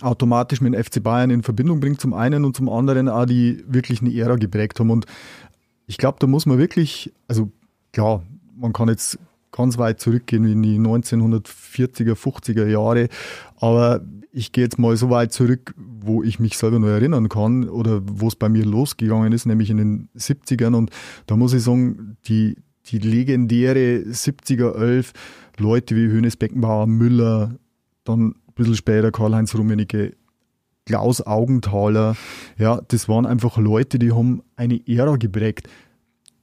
automatisch 0.00 0.60
mit 0.60 0.74
dem 0.74 0.82
FC 0.82 1.02
Bayern 1.02 1.30
in 1.30 1.42
Verbindung 1.42 1.80
bringt, 1.80 2.00
zum 2.00 2.14
einen 2.14 2.44
und 2.44 2.56
zum 2.56 2.68
anderen 2.68 3.08
auch 3.08 3.26
die 3.26 3.64
wirklich 3.66 4.00
eine 4.00 4.14
Ära 4.14 4.36
geprägt 4.36 4.80
haben. 4.80 4.90
Und 4.90 5.06
ich 5.86 5.98
glaube, 5.98 6.18
da 6.20 6.26
muss 6.26 6.46
man 6.46 6.58
wirklich, 6.58 7.12
also 7.28 7.50
klar, 7.92 8.22
man 8.56 8.72
kann 8.72 8.88
jetzt 8.88 9.18
ganz 9.52 9.78
weit 9.78 10.00
zurückgehen 10.00 10.44
in 10.44 10.62
die 10.62 10.78
1940er, 10.78 12.14
50er 12.14 12.66
Jahre, 12.66 13.08
aber 13.56 14.00
ich 14.32 14.50
gehe 14.50 14.64
jetzt 14.64 14.80
mal 14.80 14.96
so 14.96 15.10
weit 15.10 15.32
zurück, 15.32 15.74
wo 15.76 16.24
ich 16.24 16.40
mich 16.40 16.58
selber 16.58 16.80
noch 16.80 16.88
erinnern 16.88 17.28
kann 17.28 17.68
oder 17.68 18.02
wo 18.04 18.26
es 18.26 18.34
bei 18.34 18.48
mir 18.48 18.64
losgegangen 18.64 19.32
ist, 19.32 19.46
nämlich 19.46 19.70
in 19.70 19.76
den 19.76 20.08
70ern. 20.16 20.74
Und 20.74 20.90
da 21.26 21.36
muss 21.36 21.52
ich 21.52 21.62
sagen, 21.62 22.16
die, 22.26 22.56
die 22.86 22.98
legendäre 22.98 24.02
70er 24.08 24.74
11 24.74 25.12
Leute 25.58 25.94
wie 25.94 26.08
Hönes 26.08 26.36
Beckenbauer, 26.36 26.88
Müller, 26.88 27.54
dann 28.02 28.34
bisschen 28.54 28.76
später 28.76 29.10
Karl-Heinz 29.10 29.54
Rummenigge, 29.54 30.14
Klaus 30.86 31.20
Augenthaler. 31.20 32.16
Ja, 32.58 32.80
das 32.88 33.08
waren 33.08 33.26
einfach 33.26 33.56
Leute, 33.56 33.98
die 33.98 34.12
haben 34.12 34.42
eine 34.56 34.80
Ära 34.86 35.16
geprägt. 35.16 35.68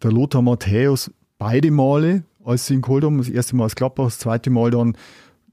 Der 0.03 0.11
Lothar 0.11 0.41
Matthäus 0.41 1.11
beide 1.37 1.71
Male, 1.71 2.23
als 2.43 2.67
sie 2.67 2.75
ihn 2.75 2.81
geholt 2.81 3.03
haben, 3.03 3.17
das 3.17 3.29
erste 3.29 3.55
Mal 3.55 3.65
als 3.65 3.75
Klappbach, 3.75 4.05
das 4.05 4.19
zweite 4.19 4.49
Mal 4.49 4.71
dann 4.71 4.97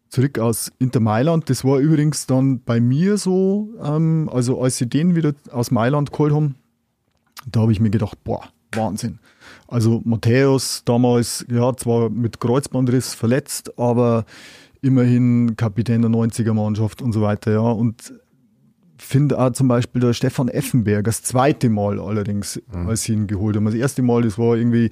zurück 0.09 0.39
aus 0.39 0.73
Inter 0.79 1.01
Mailand. 1.01 1.51
Das 1.51 1.65
war 1.65 1.79
übrigens 1.79 2.27
dann 2.27 2.63
bei 2.63 2.81
mir 2.81 3.19
so, 3.19 3.69
ähm, 3.83 4.29
also 4.33 4.61
als 4.61 4.79
sie 4.79 4.87
den 4.87 5.15
wieder 5.15 5.35
aus 5.51 5.71
Mailand 5.71 6.13
geholt 6.13 6.33
haben, 6.33 6.55
da 7.51 7.61
habe 7.61 7.73
ich 7.73 7.81
mir 7.81 7.91
gedacht, 7.91 8.23
boah, 8.25 8.43
Wahnsinn. 8.73 9.19
Also 9.67 10.01
Matthäus 10.05 10.83
damals, 10.85 11.45
ja, 11.51 11.75
zwar 11.77 12.11
mit 12.11 12.41
Kreuzbandriss 12.41 13.15
verletzt, 13.15 13.79
aber 13.79 14.25
immerhin 14.81 15.57
Kapitän 15.57 16.03
der 16.03 16.11
90er 16.11 16.55
Mannschaft 16.55 17.03
und 17.03 17.13
so 17.13 17.23
weiter, 17.23 17.53
ja. 17.53 17.61
Und 17.61 18.13
finde 19.01 19.39
auch 19.39 19.53
zum 19.53 19.69
Beispiel 19.69 20.01
der 20.01 20.13
Stefan 20.13 20.49
Effenberg, 20.49 21.05
das 21.05 21.23
zweite 21.23 21.69
Mal 21.71 22.01
allerdings, 22.01 22.61
mhm. 22.73 22.89
als 22.89 23.05
sie 23.05 23.13
ihn 23.13 23.27
geholt 23.27 23.57
haben. 23.57 23.65
Das 23.65 23.75
erste 23.75 24.03
Mal, 24.03 24.23
das 24.23 24.39
war 24.39 24.57
irgendwie, 24.57 24.91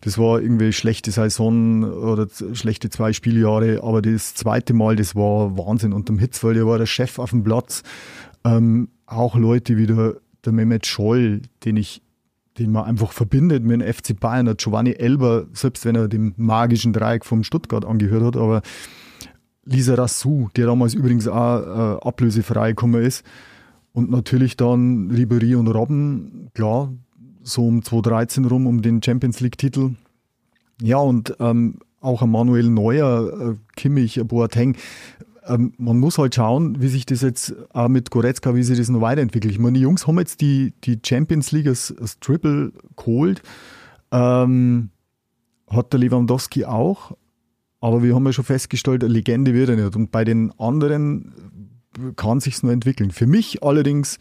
das 0.00 0.18
war 0.18 0.40
irgendwie 0.40 0.72
schlechte 0.72 1.10
Saison 1.10 1.84
oder 1.84 2.26
schlechte 2.52 2.90
zwei 2.90 3.12
Spieljahre, 3.12 3.82
aber 3.82 4.02
das 4.02 4.34
zweite 4.34 4.74
Mal, 4.74 4.96
das 4.96 5.14
war 5.14 5.56
Wahnsinn. 5.56 5.92
Und 5.92 6.08
dem 6.08 6.18
Hitzfeld, 6.18 6.56
der 6.56 6.66
war 6.66 6.78
der 6.78 6.86
Chef 6.86 7.18
auf 7.18 7.30
dem 7.30 7.44
Platz. 7.44 7.82
Ähm, 8.44 8.88
auch 9.06 9.36
Leute 9.36 9.76
wie 9.76 9.86
der, 9.86 10.16
der 10.44 10.52
Mehmet 10.52 10.86
Scholl, 10.86 11.42
den 11.64 11.76
ich 11.76 12.02
den 12.58 12.70
man 12.70 12.84
einfach 12.84 13.10
verbindet 13.10 13.64
mit 13.64 13.80
dem 13.80 13.92
FC 13.92 14.18
Bayern, 14.18 14.46
der 14.46 14.54
Giovanni 14.54 14.92
Elber, 14.92 15.46
selbst 15.52 15.84
wenn 15.84 15.96
er 15.96 16.06
dem 16.06 16.34
magischen 16.36 16.92
Dreieck 16.92 17.24
vom 17.24 17.42
Stuttgart 17.42 17.84
angehört 17.84 18.22
hat, 18.22 18.36
aber 18.36 18.62
Lisa 19.64 19.94
Rassou, 19.94 20.48
der 20.56 20.66
damals 20.66 20.94
übrigens 20.94 21.28
auch 21.28 21.60
äh, 21.60 22.06
ablösefrei 22.06 22.70
gekommen 22.70 23.02
ist. 23.02 23.24
Und 23.92 24.10
natürlich 24.10 24.56
dann 24.56 25.10
Ribery 25.10 25.54
und 25.54 25.68
Robben, 25.68 26.50
klar, 26.52 26.92
so 27.42 27.66
um 27.66 27.82
2013 27.82 28.44
rum, 28.44 28.66
um 28.66 28.82
den 28.82 29.02
Champions 29.02 29.40
League-Titel. 29.40 29.90
Ja, 30.82 30.98
und 30.98 31.36
ähm, 31.38 31.78
auch 32.00 32.22
ein 32.22 32.30
Manuel 32.30 32.68
Neuer, 32.68 33.52
äh, 33.52 33.54
Kimmich, 33.76 34.20
Boateng. 34.24 34.76
Ähm, 35.46 35.74
man 35.78 35.98
muss 35.98 36.18
halt 36.18 36.34
schauen, 36.34 36.80
wie 36.80 36.88
sich 36.88 37.06
das 37.06 37.22
jetzt 37.22 37.54
auch 37.72 37.88
mit 37.88 38.10
Goretzka, 38.10 38.54
wie 38.54 38.62
sich 38.62 38.78
das 38.78 38.88
noch 38.88 39.00
weiterentwickelt. 39.00 39.52
Ich 39.52 39.58
meine, 39.58 39.74
die 39.74 39.82
Jungs 39.82 40.06
haben 40.06 40.18
jetzt 40.18 40.40
die, 40.40 40.72
die 40.84 40.98
Champions 41.04 41.52
League 41.52 41.66
als, 41.66 41.94
als 41.98 42.18
Triple 42.18 42.72
geholt. 42.96 43.42
Ähm, 44.10 44.90
hat 45.68 45.92
der 45.92 46.00
Lewandowski 46.00 46.64
auch. 46.64 47.16
Aber 47.84 48.02
wir 48.02 48.14
haben 48.14 48.24
ja 48.24 48.32
schon 48.32 48.46
festgestellt, 48.46 49.04
eine 49.04 49.12
Legende 49.12 49.52
wird 49.52 49.68
er 49.68 49.76
nicht. 49.76 49.94
Und 49.94 50.10
bei 50.10 50.24
den 50.24 50.58
anderen 50.58 51.34
kann 52.16 52.40
sich's 52.40 52.62
nur 52.62 52.72
entwickeln. 52.72 53.10
Für 53.10 53.26
mich 53.26 53.62
allerdings 53.62 54.18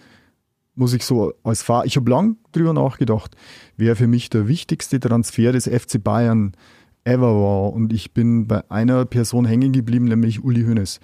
muss 0.76 0.94
ich 0.94 1.06
so 1.06 1.32
als 1.46 1.64
Fahrer, 1.64 1.86
ich 1.86 1.96
habe 1.96 2.12
lang 2.12 2.36
drüber 2.52 2.74
nachgedacht, 2.74 3.38
wer 3.78 3.96
für 3.96 4.08
mich 4.08 4.30
der 4.30 4.50
wichtigste 4.50 5.00
Transfer 5.00 5.54
des 5.54 5.70
FC 5.70 6.04
Bayern 6.04 6.58
ever 7.06 7.34
war. 7.36 7.72
Und 7.72 7.94
ich 7.94 8.14
bin 8.14 8.48
bei 8.48 8.70
einer 8.70 9.06
Person 9.06 9.46
hängen 9.46 9.72
geblieben, 9.72 10.10
nämlich 10.10 10.44
Uli 10.44 10.66
Hoeneß. 10.66 11.00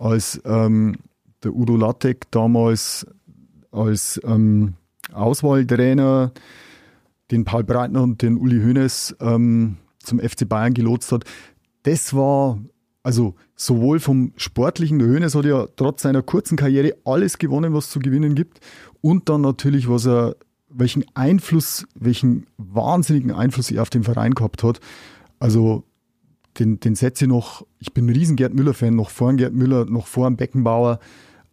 Als 0.00 0.42
ähm, 0.44 0.96
der 1.44 1.54
Udo 1.54 1.76
Lattek 1.76 2.28
damals 2.32 3.06
als 3.70 4.20
ähm, 4.24 4.74
Auswahltrainer 5.12 6.32
den 7.30 7.44
Paul 7.44 7.62
Breitner 7.62 8.02
und 8.02 8.22
den 8.22 8.38
Uli 8.38 8.60
Hoeneß 8.60 9.18
ähm, 9.20 9.76
zum 10.00 10.18
FC 10.18 10.48
Bayern 10.48 10.74
gelotst 10.74 11.12
hat. 11.12 11.24
Das 11.82 12.14
war 12.14 12.58
also 13.02 13.34
sowohl 13.56 14.00
vom 14.00 14.32
Sportlichen, 14.36 14.98
der 14.98 15.08
Hoeneß 15.08 15.34
hat 15.34 15.44
ja 15.44 15.66
trotz 15.76 16.02
seiner 16.02 16.22
kurzen 16.22 16.56
Karriere 16.56 16.96
alles 17.04 17.38
gewonnen, 17.38 17.74
was 17.74 17.90
zu 17.90 17.98
gewinnen 17.98 18.34
gibt. 18.34 18.60
Und 19.00 19.28
dann 19.28 19.40
natürlich, 19.40 19.88
was 19.88 20.06
er, 20.06 20.36
welchen 20.68 21.04
Einfluss, 21.14 21.86
welchen 21.94 22.46
wahnsinnigen 22.58 23.32
Einfluss 23.32 23.70
er 23.70 23.82
auf 23.82 23.90
den 23.90 24.04
Verein 24.04 24.34
gehabt 24.34 24.62
hat. 24.62 24.80
Also 25.40 25.84
den, 26.58 26.78
den 26.80 26.94
setze 26.94 27.24
ich 27.24 27.28
noch, 27.28 27.66
ich 27.78 27.92
bin 27.92 28.06
ein 28.06 28.14
riesen 28.14 28.36
Gerd 28.36 28.54
Müller-Fan, 28.54 28.94
noch 28.94 29.10
vor 29.10 29.32
Gerd 29.34 29.54
Müller, 29.54 29.84
noch 29.86 30.06
vor 30.06 30.30
Beckenbauer. 30.30 31.00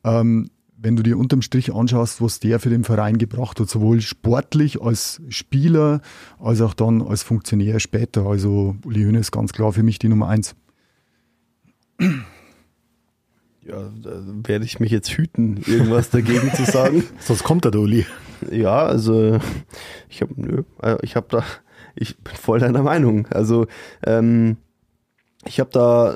Ähm, 0.03 0.49
wenn 0.81 0.95
du 0.95 1.03
dir 1.03 1.18
unterm 1.18 1.41
Strich 1.41 1.73
anschaust, 1.73 2.22
was 2.22 2.39
der 2.39 2.60
für 2.60 2.69
den 2.69 2.84
Verein 2.84 3.18
gebracht 3.18 3.60
hat, 3.60 3.69
sowohl 3.69 4.01
sportlich 4.01 4.81
als 4.81 5.22
Spieler, 5.30 6.01
als 6.39 6.61
auch 6.61 6.73
dann 6.73 7.01
als 7.01 7.23
Funktionär 7.23 7.80
später. 7.80 8.26
Also 8.26 8.76
Uli 8.85 9.03
Hoeneß 9.03 9.22
ist 9.22 9.31
ganz 9.31 9.53
klar 9.53 9.73
für 9.73 9.84
mich 9.84 9.99
die 9.99 10.07
Nummer 10.07 10.30
eins. 10.30 10.56
Ja, 13.61 13.91
da 14.01 14.23
werde 14.45 14.65
ich 14.65 14.80
mich 14.80 14.91
jetzt 14.91 15.11
hüten, 15.11 15.57
irgendwas 15.68 16.10
dagegen 16.10 16.51
zu 16.53 16.64
sagen. 16.64 17.03
Sonst 17.19 17.43
kommt 17.43 17.65
der 17.65 17.76
Uli. 17.76 18.06
Ja, 18.49 18.85
also 18.85 19.39
ich 20.07 20.22
habe 20.22 20.34
nö, 20.38 20.64
äh, 20.81 20.97
ich 21.01 21.15
habe 21.15 21.27
da, 21.30 21.43
ich 21.95 22.18
bin 22.18 22.35
voll 22.35 22.60
deiner 22.60 22.84
Meinung. 22.84 23.27
Also 23.27 23.68
ähm, 24.06 24.57
ich 25.45 25.59
habe 25.61 25.69
da, 25.71 26.15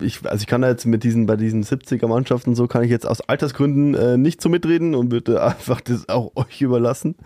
ich, 0.00 0.26
also 0.26 0.40
ich 0.40 0.46
kann 0.46 0.62
da 0.62 0.68
jetzt 0.68 0.86
mit 0.86 1.04
diesen, 1.04 1.26
bei 1.26 1.36
diesen 1.36 1.62
70er 1.62 2.06
Mannschaften 2.06 2.54
so, 2.54 2.66
kann 2.66 2.82
ich 2.82 2.90
jetzt 2.90 3.06
aus 3.06 3.20
Altersgründen 3.20 3.94
äh, 3.94 4.16
nicht 4.16 4.40
so 4.40 4.48
mitreden 4.48 4.94
und 4.94 5.12
würde 5.12 5.42
einfach 5.44 5.82
das 5.82 6.08
auch 6.08 6.32
euch 6.36 6.62
überlassen. 6.62 7.16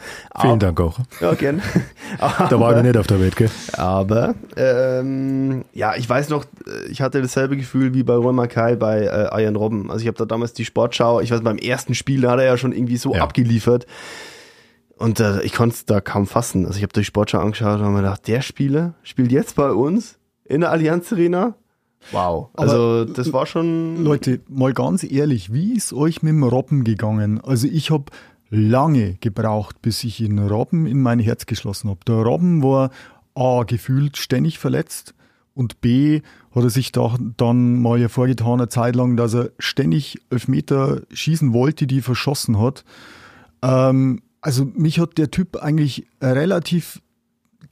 Vielen 0.40 0.58
Dank 0.58 0.80
auch. 0.80 0.98
Ja, 1.20 1.34
gern. 1.34 1.62
da 2.18 2.58
war 2.58 2.76
ich 2.76 2.82
nicht 2.82 2.96
auf 2.96 3.06
der 3.06 3.20
Welt, 3.20 3.36
gell? 3.36 3.48
Aber, 3.74 4.34
ähm, 4.56 5.64
ja, 5.72 5.94
ich 5.94 6.08
weiß 6.08 6.30
noch, 6.30 6.44
ich 6.90 7.00
hatte 7.00 7.22
dasselbe 7.22 7.56
Gefühl 7.56 7.94
wie 7.94 8.02
bei 8.02 8.14
Roy 8.14 8.32
Mackay 8.32 8.74
bei 8.74 9.02
äh, 9.02 9.42
Ian 9.42 9.54
Robben. 9.54 9.92
Also 9.92 10.02
ich 10.02 10.08
habe 10.08 10.18
da 10.18 10.24
damals 10.24 10.52
die 10.52 10.64
Sportschau, 10.64 11.20
ich 11.20 11.30
weiß, 11.30 11.42
beim 11.42 11.58
ersten 11.58 11.94
Spiel 11.94 12.22
da 12.22 12.32
hat 12.32 12.40
er 12.40 12.46
ja 12.46 12.56
schon 12.56 12.72
irgendwie 12.72 12.96
so 12.96 13.14
Ja. 13.14 13.22
abgeliefert. 13.22 13.86
Und 14.96 15.20
äh, 15.20 15.42
ich 15.42 15.52
konnte 15.52 15.74
es 15.76 15.86
da 15.86 16.00
kaum 16.00 16.26
fassen. 16.26 16.66
Also 16.66 16.76
ich 16.78 16.82
habe 16.82 16.92
die 16.92 17.04
Sportschau 17.04 17.38
angeschaut 17.38 17.78
und 17.78 17.82
habe 17.84 17.90
mir 17.92 18.02
gedacht, 18.02 18.26
der 18.26 18.40
Spieler 18.42 18.94
spielt 19.04 19.30
jetzt 19.30 19.54
bei 19.54 19.70
uns 19.70 20.18
in 20.44 20.60
der 20.60 20.70
Allianz 20.70 21.12
Arena. 21.12 21.54
Wow. 22.12 22.50
Also 22.54 23.04
das 23.04 23.32
war 23.32 23.46
schon. 23.46 24.04
Leute, 24.04 24.40
mal 24.48 24.74
ganz 24.74 25.04
ehrlich, 25.04 25.52
wie 25.52 25.74
ist 25.74 25.92
euch 25.92 26.22
mit 26.22 26.32
dem 26.32 26.44
Robben 26.44 26.84
gegangen? 26.84 27.40
Also 27.40 27.66
ich 27.66 27.90
habe 27.90 28.12
lange 28.50 29.14
gebraucht, 29.20 29.80
bis 29.82 30.04
ich 30.04 30.20
in 30.20 30.38
Robben 30.38 30.86
in 30.86 31.00
mein 31.00 31.18
Herz 31.18 31.46
geschlossen 31.46 31.90
habe. 31.90 32.00
Der 32.06 32.16
Robben 32.16 32.62
war 32.62 32.90
A, 33.34 33.64
gefühlt 33.64 34.16
ständig 34.16 34.58
verletzt 34.58 35.14
und 35.54 35.80
B, 35.80 36.20
hat 36.54 36.62
er 36.62 36.70
sich 36.70 36.92
da, 36.92 37.16
dann 37.36 37.80
mal 37.80 37.98
hervorgetan, 37.98 38.60
eine 38.60 38.68
Zeit 38.68 38.94
lang, 38.96 39.16
dass 39.16 39.34
er 39.34 39.50
ständig 39.58 40.18
Elfmeter 40.30 41.02
schießen 41.12 41.52
wollte, 41.52 41.86
die 41.86 41.98
er 41.98 42.02
verschossen 42.02 42.60
hat. 42.60 42.84
Ähm, 43.62 44.22
also 44.40 44.64
mich 44.64 45.00
hat 45.00 45.16
der 45.18 45.30
Typ 45.30 45.56
eigentlich 45.56 46.06
relativ 46.20 47.00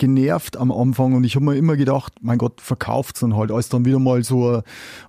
genervt 0.03 0.57
am 0.57 0.73
Anfang 0.73 1.15
und 1.15 1.23
ich 1.23 1.37
habe 1.37 1.45
mir 1.45 1.55
immer 1.55 1.77
gedacht, 1.77 2.15
mein 2.23 2.37
Gott, 2.37 2.61
verkauft's 2.61 3.20
dann 3.20 3.37
halt, 3.37 3.53
als 3.53 3.69
dann 3.69 3.85
wieder 3.85 4.01
mal 4.01 4.24
so 4.24 4.51
ein 4.51 4.62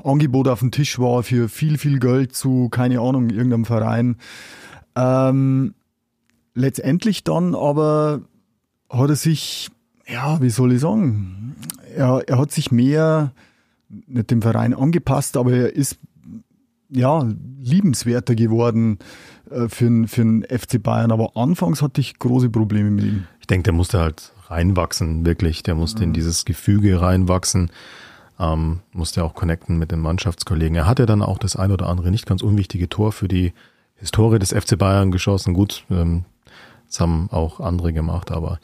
Angebot 0.03 0.47
auf 0.47 0.59
dem 0.59 0.69
Tisch 0.69 0.99
war 0.99 1.23
für 1.23 1.49
viel, 1.49 1.79
viel 1.79 1.97
Geld 1.97 2.35
zu, 2.35 2.69
keine 2.69 2.99
Ahnung, 2.99 3.31
irgendeinem 3.31 3.65
Verein. 3.65 4.17
Ähm, 4.95 5.73
letztendlich 6.53 7.23
dann 7.23 7.55
aber 7.55 8.21
hat 8.87 9.09
er 9.09 9.15
sich, 9.15 9.71
ja, 10.07 10.39
wie 10.43 10.51
soll 10.51 10.73
ich 10.73 10.81
sagen, 10.81 11.55
er, 11.95 12.21
er 12.27 12.37
hat 12.37 12.51
sich 12.51 12.71
mehr 12.71 13.31
nicht 14.05 14.29
dem 14.29 14.43
Verein 14.43 14.75
angepasst, 14.75 15.37
aber 15.37 15.53
er 15.53 15.75
ist 15.75 15.97
ja 16.91 17.27
liebenswerter 17.59 18.35
geworden 18.35 18.99
äh, 19.49 19.67
für, 19.69 20.07
für 20.07 20.21
den 20.21 20.43
FC 20.43 20.81
Bayern. 20.81 21.11
Aber 21.11 21.35
anfangs 21.35 21.81
hatte 21.81 21.99
ich 21.99 22.19
große 22.19 22.51
Probleme 22.51 22.91
mit 22.91 23.05
ihm. 23.05 23.23
Ich 23.39 23.47
denke, 23.47 23.63
der 23.63 23.73
musste 23.73 23.99
halt 23.99 24.33
reinwachsen, 24.53 25.25
wirklich. 25.25 25.63
Der 25.63 25.75
musste 25.75 26.03
in 26.03 26.13
dieses 26.13 26.45
Gefüge 26.45 27.01
reinwachsen, 27.01 27.71
ähm, 28.39 28.79
musste 28.91 29.23
auch 29.23 29.33
connecten 29.33 29.77
mit 29.77 29.91
den 29.91 29.99
Mannschaftskollegen. 29.99 30.75
Er 30.75 30.87
hatte 30.87 31.05
dann 31.05 31.21
auch 31.21 31.37
das 31.37 31.55
ein 31.55 31.71
oder 31.71 31.89
andere 31.89 32.11
nicht 32.11 32.25
ganz 32.25 32.41
unwichtige 32.41 32.87
Tor 32.87 33.11
für 33.11 33.27
die 33.27 33.53
Historie 33.95 34.39
des 34.39 34.53
FC 34.53 34.77
Bayern 34.77 35.11
geschossen. 35.11 35.53
Gut, 35.53 35.85
ähm, 35.89 36.25
das 36.87 36.99
haben 36.99 37.29
auch 37.31 37.59
andere 37.59 37.93
gemacht, 37.93 38.31
aber 38.31 38.59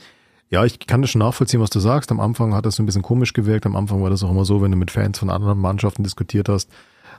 ja, 0.52 0.66
ich 0.66 0.80
kann 0.80 1.02
das 1.02 1.11
schon 1.11 1.20
nachvollziehen, 1.20 1.61
was 1.61 1.70
du 1.70 1.80
sagst. 1.80 2.11
Am 2.11 2.20
Anfang 2.20 2.56
hat 2.56 2.66
das 2.66 2.76
so 2.76 2.84
ein 2.84 2.88
bisschen 2.88 3.03
komisch 3.03 3.34
gewirkt. 3.34 3.66
Am 3.66 3.76
Anfang 3.76 4.02
war 4.02 4.10
das 4.10 4.24
auch 4.24 4.32
immer 4.32 4.45
so, 4.45 4.61
wenn 4.61 4.72
du 4.72 4.78
mit 4.78 4.90
Fans 4.90 5.20
von 5.20 5.30
anderen 5.30 5.60
Mannschaften 5.60 6.03
diskutiert 6.03 6.49
hast, 6.49 6.72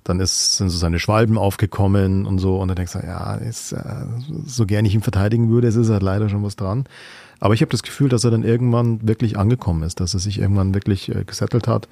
dann 0.03 0.19
ist, 0.19 0.57
sind 0.57 0.71
so 0.71 0.79
seine 0.79 0.99
Schwalben 0.99 1.39
aufgekommen 1.39 2.27
und 2.27 2.39
so. 2.39 2.59
Und 2.59 2.69
dann 2.69 2.77
denkst 2.77 2.93
du, 2.95 2.99
ja, 2.99 3.35
ist, 3.35 3.73
äh, 3.73 4.07
so 4.45 4.67
gern 4.67 4.85
ich 4.85 4.95
ihn 4.95 5.03
verteidigen 5.03 5.49
würde, 5.49 5.69
es 5.69 5.77
ist 5.77 5.91
halt 5.91 6.03
leider 6.03 6.29
schon 6.29 6.43
was 6.43 6.57
dran. 6.57 6.85
Aber 7.41 7.55
ich 7.55 7.63
habe 7.63 7.71
das 7.71 7.83
Gefühl, 7.83 8.11
dass 8.11 8.25
er 8.25 8.31
dann 8.31 8.45
irgendwann 8.45 9.07
wirklich 9.09 9.39
angekommen 9.39 9.83
ist, 9.83 10.01
dass 10.01 10.15
er 10.15 10.21
sich 10.21 10.39
irgendwann 10.39 10.75
wirklich 10.75 11.09
äh, 11.15 11.25
gesettelt 11.25 11.67
hat. 11.67 11.89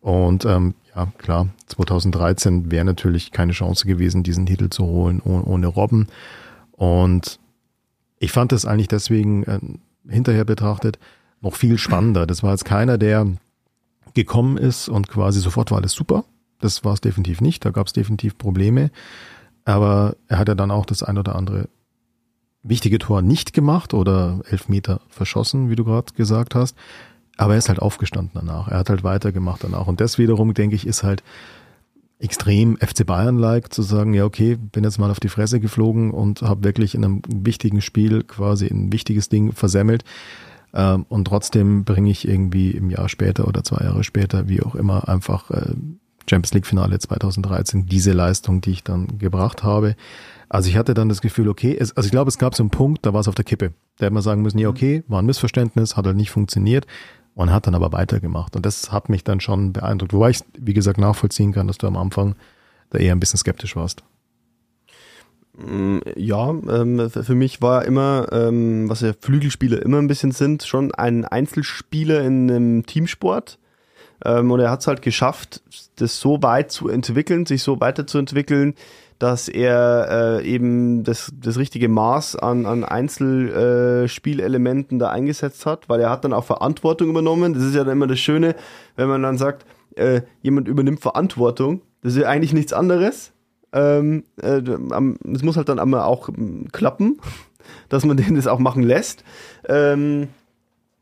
Und 0.00 0.44
ähm, 0.44 0.74
ja, 0.94 1.06
klar, 1.18 1.48
2013 1.66 2.70
wäre 2.70 2.84
natürlich 2.84 3.32
keine 3.32 3.52
Chance 3.52 3.86
gewesen, 3.86 4.22
diesen 4.22 4.46
Titel 4.46 4.68
zu 4.70 4.84
holen 4.84 5.20
ohne, 5.24 5.44
ohne 5.44 5.66
Robben. 5.66 6.08
Und 6.72 7.40
ich 8.18 8.32
fand 8.32 8.52
das 8.52 8.66
eigentlich 8.66 8.88
deswegen 8.88 9.42
äh, 9.44 9.58
hinterher 10.08 10.44
betrachtet 10.44 10.98
noch 11.40 11.56
viel 11.56 11.76
spannender. 11.76 12.26
Das 12.26 12.42
war 12.42 12.52
jetzt 12.52 12.64
keiner, 12.64 12.96
der 12.96 13.26
gekommen 14.14 14.56
ist 14.56 14.88
und 14.88 15.08
quasi 15.08 15.40
sofort 15.40 15.70
war 15.70 15.78
alles 15.78 15.92
super. 15.92 16.24
Das 16.60 16.84
war 16.84 16.94
es 16.94 17.00
definitiv 17.00 17.40
nicht. 17.40 17.64
Da 17.64 17.70
gab 17.70 17.86
es 17.88 17.92
definitiv 17.92 18.38
Probleme. 18.38 18.90
Aber 19.64 20.16
er 20.28 20.38
hat 20.38 20.48
ja 20.48 20.54
dann 20.54 20.70
auch 20.70 20.86
das 20.86 21.02
ein 21.02 21.18
oder 21.18 21.34
andere 21.34 21.68
wichtige 22.64 22.98
Tor 22.98 23.22
nicht 23.22 23.52
gemacht 23.52 23.94
oder 23.94 24.40
elf 24.50 24.68
Meter 24.68 25.00
verschossen, 25.08 25.70
wie 25.70 25.76
du 25.76 25.84
gerade 25.84 26.12
gesagt 26.14 26.54
hast. 26.54 26.76
Aber 27.36 27.52
er 27.52 27.58
ist 27.58 27.68
halt 27.68 27.80
aufgestanden 27.80 28.32
danach. 28.34 28.68
Er 28.68 28.78
hat 28.78 28.90
halt 28.90 29.04
weitergemacht 29.04 29.62
danach. 29.62 29.86
Und 29.86 30.00
das 30.00 30.18
wiederum, 30.18 30.54
denke 30.54 30.74
ich, 30.74 30.86
ist 30.86 31.02
halt 31.02 31.22
extrem 32.18 32.76
FC 32.76 33.04
Bayern-like 33.04 33.72
zu 33.72 33.82
sagen, 33.82 34.14
ja, 34.14 34.24
okay, 34.24 34.56
bin 34.56 34.84
jetzt 34.84 34.98
mal 34.98 35.10
auf 35.10 35.20
die 35.20 35.28
Fresse 35.28 35.60
geflogen 35.60 36.10
und 36.10 36.42
habe 36.42 36.64
wirklich 36.64 36.94
in 36.94 37.04
einem 37.04 37.22
wichtigen 37.28 37.80
Spiel 37.80 38.22
quasi 38.22 38.66
ein 38.66 38.92
wichtiges 38.92 39.28
Ding 39.28 39.52
versemmelt. 39.52 40.04
Ähm, 40.72 41.06
und 41.08 41.26
trotzdem 41.26 41.84
bringe 41.84 42.10
ich 42.10 42.26
irgendwie 42.26 42.70
im 42.70 42.88
Jahr 42.88 43.08
später 43.08 43.46
oder 43.46 43.62
zwei 43.64 43.84
Jahre 43.84 44.04
später, 44.04 44.48
wie 44.48 44.62
auch 44.62 44.74
immer, 44.74 45.08
einfach 45.08 45.50
äh, 45.50 45.74
Champions 46.28 46.54
League 46.54 46.66
Finale 46.66 46.98
2013, 46.98 47.86
diese 47.86 48.12
Leistung, 48.12 48.60
die 48.60 48.70
ich 48.70 48.84
dann 48.84 49.18
gebracht 49.18 49.62
habe. 49.62 49.96
Also 50.48 50.68
ich 50.68 50.76
hatte 50.76 50.94
dann 50.94 51.08
das 51.08 51.20
Gefühl, 51.20 51.48
okay, 51.48 51.76
es, 51.78 51.96
also 51.96 52.06
ich 52.06 52.10
glaube, 52.10 52.28
es 52.28 52.38
gab 52.38 52.54
so 52.54 52.62
einen 52.62 52.70
Punkt, 52.70 53.04
da 53.04 53.12
war 53.12 53.20
es 53.20 53.28
auf 53.28 53.34
der 53.34 53.44
Kippe. 53.44 53.72
Da 53.98 54.06
hätte 54.06 54.14
man 54.14 54.22
sagen 54.22 54.42
müssen, 54.42 54.58
ja, 54.58 54.68
okay, 54.68 55.04
war 55.08 55.20
ein 55.20 55.26
Missverständnis, 55.26 55.96
hat 55.96 56.06
halt 56.06 56.16
nicht 56.16 56.30
funktioniert 56.30 56.86
und 57.34 57.52
hat 57.52 57.66
dann 57.66 57.74
aber 57.74 57.92
weitergemacht. 57.92 58.56
Und 58.56 58.64
das 58.64 58.92
hat 58.92 59.08
mich 59.08 59.24
dann 59.24 59.40
schon 59.40 59.72
beeindruckt. 59.72 60.12
Wobei 60.12 60.30
ich, 60.30 60.40
wie 60.58 60.74
gesagt, 60.74 60.98
nachvollziehen 60.98 61.52
kann, 61.52 61.66
dass 61.66 61.78
du 61.78 61.86
am 61.86 61.96
Anfang 61.96 62.36
da 62.90 62.98
eher 62.98 63.12
ein 63.12 63.20
bisschen 63.20 63.38
skeptisch 63.38 63.76
warst. 63.76 64.04
Mm, 65.56 65.98
Ja, 66.16 66.50
ähm, 66.50 67.10
für 67.10 67.24
für 67.24 67.34
mich 67.34 67.62
war 67.62 67.84
immer, 67.84 68.28
ähm, 68.32 68.88
was 68.88 69.00
ja 69.00 69.12
Flügelspieler 69.18 69.82
immer 69.82 69.98
ein 69.98 70.06
bisschen 70.08 70.32
sind, 70.32 70.64
schon 70.64 70.92
ein 70.94 71.24
Einzelspieler 71.24 72.22
in 72.22 72.50
einem 72.50 72.86
Teamsport. 72.86 73.58
Ähm, 74.24 74.50
und 74.50 74.60
er 74.60 74.70
hat 74.70 74.80
es 74.80 74.86
halt 74.86 75.02
geschafft, 75.02 75.62
das 75.96 76.18
so 76.18 76.42
weit 76.42 76.70
zu 76.70 76.88
entwickeln, 76.88 77.46
sich 77.46 77.62
so 77.62 77.80
weiterzuentwickeln, 77.80 78.74
dass 79.18 79.48
er 79.48 80.40
äh, 80.40 80.46
eben 80.46 81.04
das, 81.04 81.32
das 81.40 81.56
richtige 81.56 81.88
Maß 81.88 82.36
an, 82.36 82.66
an 82.66 82.84
Einzelspielelementen 82.84 84.08
Spielelementen 84.08 84.98
da 84.98 85.10
eingesetzt 85.10 85.66
hat, 85.66 85.88
weil 85.88 86.00
er 86.00 86.10
hat 86.10 86.24
dann 86.24 86.32
auch 86.32 86.44
Verantwortung 86.44 87.10
übernommen. 87.10 87.54
Das 87.54 87.62
ist 87.62 87.74
ja 87.74 87.84
dann 87.84 87.92
immer 87.92 88.06
das 88.06 88.18
Schöne, 88.18 88.56
wenn 88.96 89.08
man 89.08 89.22
dann 89.22 89.38
sagt, 89.38 89.66
äh, 89.96 90.22
jemand 90.42 90.68
übernimmt 90.68 91.00
Verantwortung. 91.00 91.82
Das 92.02 92.14
ist 92.14 92.22
ja 92.22 92.28
eigentlich 92.28 92.52
nichts 92.52 92.72
anderes. 92.72 93.32
Ähm, 93.72 94.24
äh, 94.40 94.60
es 95.32 95.42
muss 95.42 95.56
halt 95.56 95.68
dann 95.68 95.78
einmal 95.78 96.02
auch 96.02 96.28
ähm, 96.28 96.68
klappen, 96.72 97.20
dass 97.88 98.04
man 98.04 98.16
den 98.16 98.34
das 98.34 98.46
auch 98.46 98.58
machen 98.58 98.82
lässt. 98.82 99.24
Ähm, 99.68 100.28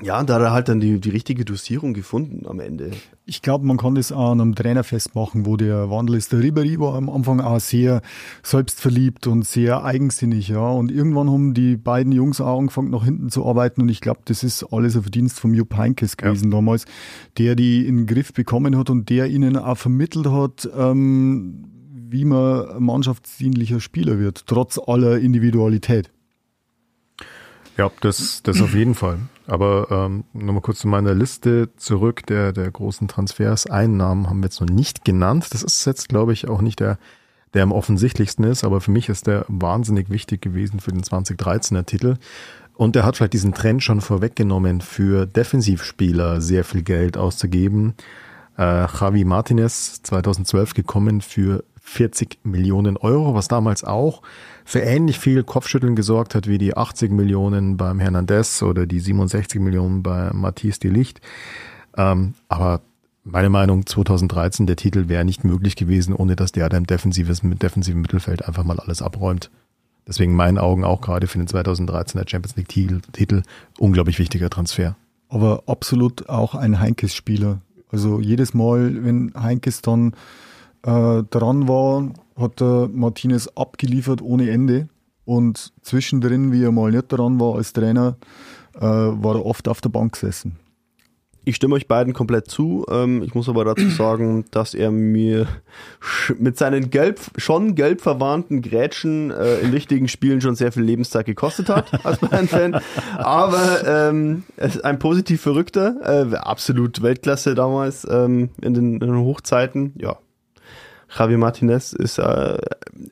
Ja, 0.02 0.18
und 0.18 0.28
da 0.28 0.34
hat 0.34 0.42
er 0.42 0.50
halt 0.50 0.68
dann 0.68 0.80
die, 0.80 1.00
die 1.00 1.10
richtige 1.10 1.44
Dosierung 1.44 1.94
gefunden 1.94 2.46
am 2.48 2.58
Ende. 2.58 2.90
Ich 3.24 3.40
glaube, 3.40 3.64
man 3.64 3.76
kann 3.76 3.94
das 3.94 4.10
auch 4.10 4.32
an 4.32 4.40
einem 4.40 4.54
Trainer 4.56 4.82
festmachen, 4.82 5.46
wo 5.46 5.56
der 5.56 5.90
Wandel 5.90 6.16
ist. 6.16 6.32
Der 6.32 6.40
Ribéry 6.40 6.80
war 6.80 6.94
am 6.94 7.08
Anfang 7.08 7.40
auch 7.40 7.60
sehr 7.60 8.02
selbstverliebt 8.42 9.28
und 9.28 9.46
sehr 9.46 9.84
eigensinnig, 9.84 10.48
ja. 10.48 10.68
Und 10.68 10.90
irgendwann 10.90 11.30
haben 11.30 11.54
die 11.54 11.76
beiden 11.76 12.10
Jungs 12.10 12.40
auch 12.40 12.58
angefangen, 12.58 12.90
nach 12.90 13.04
hinten 13.04 13.30
zu 13.30 13.46
arbeiten. 13.46 13.80
Und 13.80 13.90
ich 13.90 14.00
glaube, 14.00 14.20
das 14.24 14.42
ist 14.42 14.64
alles 14.72 14.96
ein 14.96 15.02
Verdienst 15.02 15.38
von 15.38 15.54
Jupp 15.54 15.76
Heynckes 15.76 16.16
gewesen 16.16 16.50
ja. 16.50 16.56
damals, 16.56 16.84
der 17.38 17.54
die 17.54 17.86
in 17.86 17.98
den 17.98 18.06
Griff 18.06 18.32
bekommen 18.32 18.76
hat 18.76 18.90
und 18.90 19.08
der 19.08 19.28
ihnen 19.28 19.56
auch 19.56 19.78
vermittelt 19.78 20.26
hat, 20.26 20.68
ähm, 20.76 21.64
wie 22.10 22.24
man 22.24 22.82
mannschaftsdienlicher 22.82 23.78
Spieler 23.78 24.18
wird, 24.18 24.46
trotz 24.46 24.80
aller 24.84 25.18
Individualität. 25.18 26.10
Ja, 27.78 27.90
das, 28.00 28.42
das 28.42 28.60
auf 28.60 28.74
jeden 28.74 28.94
Fall. 28.94 29.18
Aber 29.47 29.89
ähm, 29.90 30.24
nochmal 30.32 30.62
kurz 30.62 30.81
zu 30.81 30.89
meiner 30.89 31.14
Liste 31.14 31.70
zurück 31.77 32.27
der, 32.27 32.52
der 32.52 32.70
großen 32.70 33.09
Transfers. 33.09 33.66
Einen 33.66 33.97
Namen 33.97 34.28
haben 34.28 34.40
wir 34.40 34.47
jetzt 34.47 34.60
noch 34.60 34.69
nicht 34.69 35.05
genannt. 35.05 35.48
Das 35.51 35.62
ist 35.62 35.85
jetzt, 35.85 36.09
glaube 36.09 36.32
ich, 36.32 36.48
auch 36.48 36.60
nicht 36.60 36.81
der, 36.81 36.98
der 37.55 37.62
am 37.64 37.73
offensichtlichsten 37.73 38.44
ist, 38.44 38.64
aber 38.64 38.81
für 38.81 38.90
mich 38.90 39.09
ist 39.09 39.27
der 39.27 39.44
wahnsinnig 39.48 40.10
wichtig 40.10 40.40
gewesen 40.40 40.81
für 40.81 40.93
den 40.93 41.02
2013er 41.02 41.85
Titel. 41.85 42.16
Und 42.74 42.94
der 42.94 43.05
hat 43.05 43.16
vielleicht 43.16 43.35
diesen 43.35 43.52
Trend 43.52 43.82
schon 43.82 44.01
vorweggenommen, 44.01 44.81
für 44.81 45.27
Defensivspieler 45.27 46.40
sehr 46.40 46.64
viel 46.64 46.82
Geld 46.82 47.16
auszugeben. 47.16 47.94
Äh, 48.56 48.86
Javi 48.86 49.24
Martinez 49.24 50.02
2012 50.02 50.74
gekommen 50.74 51.20
für 51.20 51.64
40 51.82 52.38
Millionen 52.44 52.96
Euro, 52.96 53.34
was 53.34 53.48
damals 53.48 53.84
auch 53.84 54.22
für 54.64 54.80
ähnlich 54.80 55.18
viel 55.18 55.42
Kopfschütteln 55.42 55.96
gesorgt 55.96 56.34
hat 56.34 56.46
wie 56.46 56.59
die 56.59 56.76
80 56.76 57.10
Millionen 57.10 57.76
beim 57.76 57.98
Hernandez 57.98 58.62
oder 58.62 58.86
die 58.86 59.00
67 59.00 59.60
Millionen 59.60 60.02
bei 60.02 60.30
Mathias 60.32 60.78
de 60.78 60.90
Licht. 60.90 61.20
Ähm, 61.96 62.34
aber 62.48 62.80
meine 63.24 63.50
Meinung 63.50 63.84
2013, 63.84 64.66
der 64.66 64.76
Titel 64.76 65.09
wäre 65.09 65.24
nicht 65.24 65.44
möglich 65.44 65.76
gewesen, 65.76 66.14
ohne 66.14 66.36
dass 66.36 66.52
der 66.52 66.68
da 66.68 66.76
im 66.76 66.86
defensives, 66.86 67.42
mit 67.42 67.62
defensiven 67.62 68.00
Mittelfeld 68.00 68.46
einfach 68.46 68.64
mal 68.64 68.80
alles 68.80 69.02
abräumt. 69.02 69.50
Deswegen 70.06 70.32
in 70.32 70.36
meinen 70.36 70.59
Augen 70.59 70.84
auch 70.84 71.00
gerade 71.00 71.26
für 71.26 71.38
den 71.38 71.46
2013er 71.46 72.28
Champions 72.28 72.56
League 72.56 72.68
Titel, 72.68 73.00
Titel 73.12 73.42
unglaublich 73.78 74.18
wichtiger 74.18 74.50
Transfer. 74.50 74.96
Aber 75.28 75.64
absolut 75.66 76.28
auch 76.28 76.54
ein 76.54 76.80
Heinkes-Spieler. 76.80 77.60
Also 77.90 78.20
jedes 78.20 78.54
Mal, 78.54 79.04
wenn 79.04 79.32
Heinkes 79.36 79.82
dann 79.82 80.14
äh, 80.82 81.22
dran 81.24 81.68
war, 81.68 82.10
hat 82.36 82.60
der 82.60 82.88
Martinez 82.92 83.48
abgeliefert 83.54 84.22
ohne 84.22 84.50
Ende. 84.50 84.88
Und 85.24 85.72
zwischendrin, 85.82 86.52
wie 86.52 86.64
er 86.64 86.72
mal 86.72 86.90
nicht 86.90 87.12
dran 87.12 87.38
war 87.38 87.56
als 87.56 87.72
Trainer, 87.72 88.16
äh, 88.74 88.80
war 88.80 89.36
er 89.36 89.46
oft 89.46 89.68
auf 89.68 89.80
der 89.80 89.90
Bank 89.90 90.14
gesessen. 90.14 90.59
Ich 91.44 91.56
stimme 91.56 91.74
euch 91.74 91.88
beiden 91.88 92.12
komplett 92.12 92.48
zu. 92.48 92.86
Ähm, 92.88 93.22
ich 93.22 93.34
muss 93.34 93.48
aber 93.48 93.64
dazu 93.64 93.88
sagen, 93.88 94.44
dass 94.52 94.74
er 94.74 94.92
mir 94.92 95.48
mit 96.38 96.56
seinen 96.56 96.90
gelb, 96.90 97.20
schon 97.36 97.74
gelb 97.74 98.00
verwarnten 98.00 98.62
Grätschen 98.62 99.32
äh, 99.32 99.59
in 99.59 99.72
wichtigen 99.72 100.06
Spielen 100.06 100.40
schon 100.40 100.54
sehr 100.54 100.70
viel 100.70 100.84
Lebenszeit 100.84 101.26
gekostet 101.26 101.68
hat 101.68 102.04
als 102.06 102.18
Bayern-Fan. 102.18 102.80
Aber 103.18 103.86
ähm, 103.86 104.44
ein 104.82 104.98
positiv 105.00 105.40
Verrückter, 105.40 106.30
äh, 106.30 106.36
absolut 106.36 107.02
Weltklasse 107.02 107.54
damals 107.54 108.06
ähm, 108.09 108.50
in, 108.60 108.74
den, 108.74 108.92
in 108.94 109.00
den 109.00 109.18
Hochzeiten. 109.18 109.94
Ja, 109.98 110.18
Javi 111.16 111.36
Martinez 111.36 111.93
ist 111.93 112.18
äh, 112.18 112.59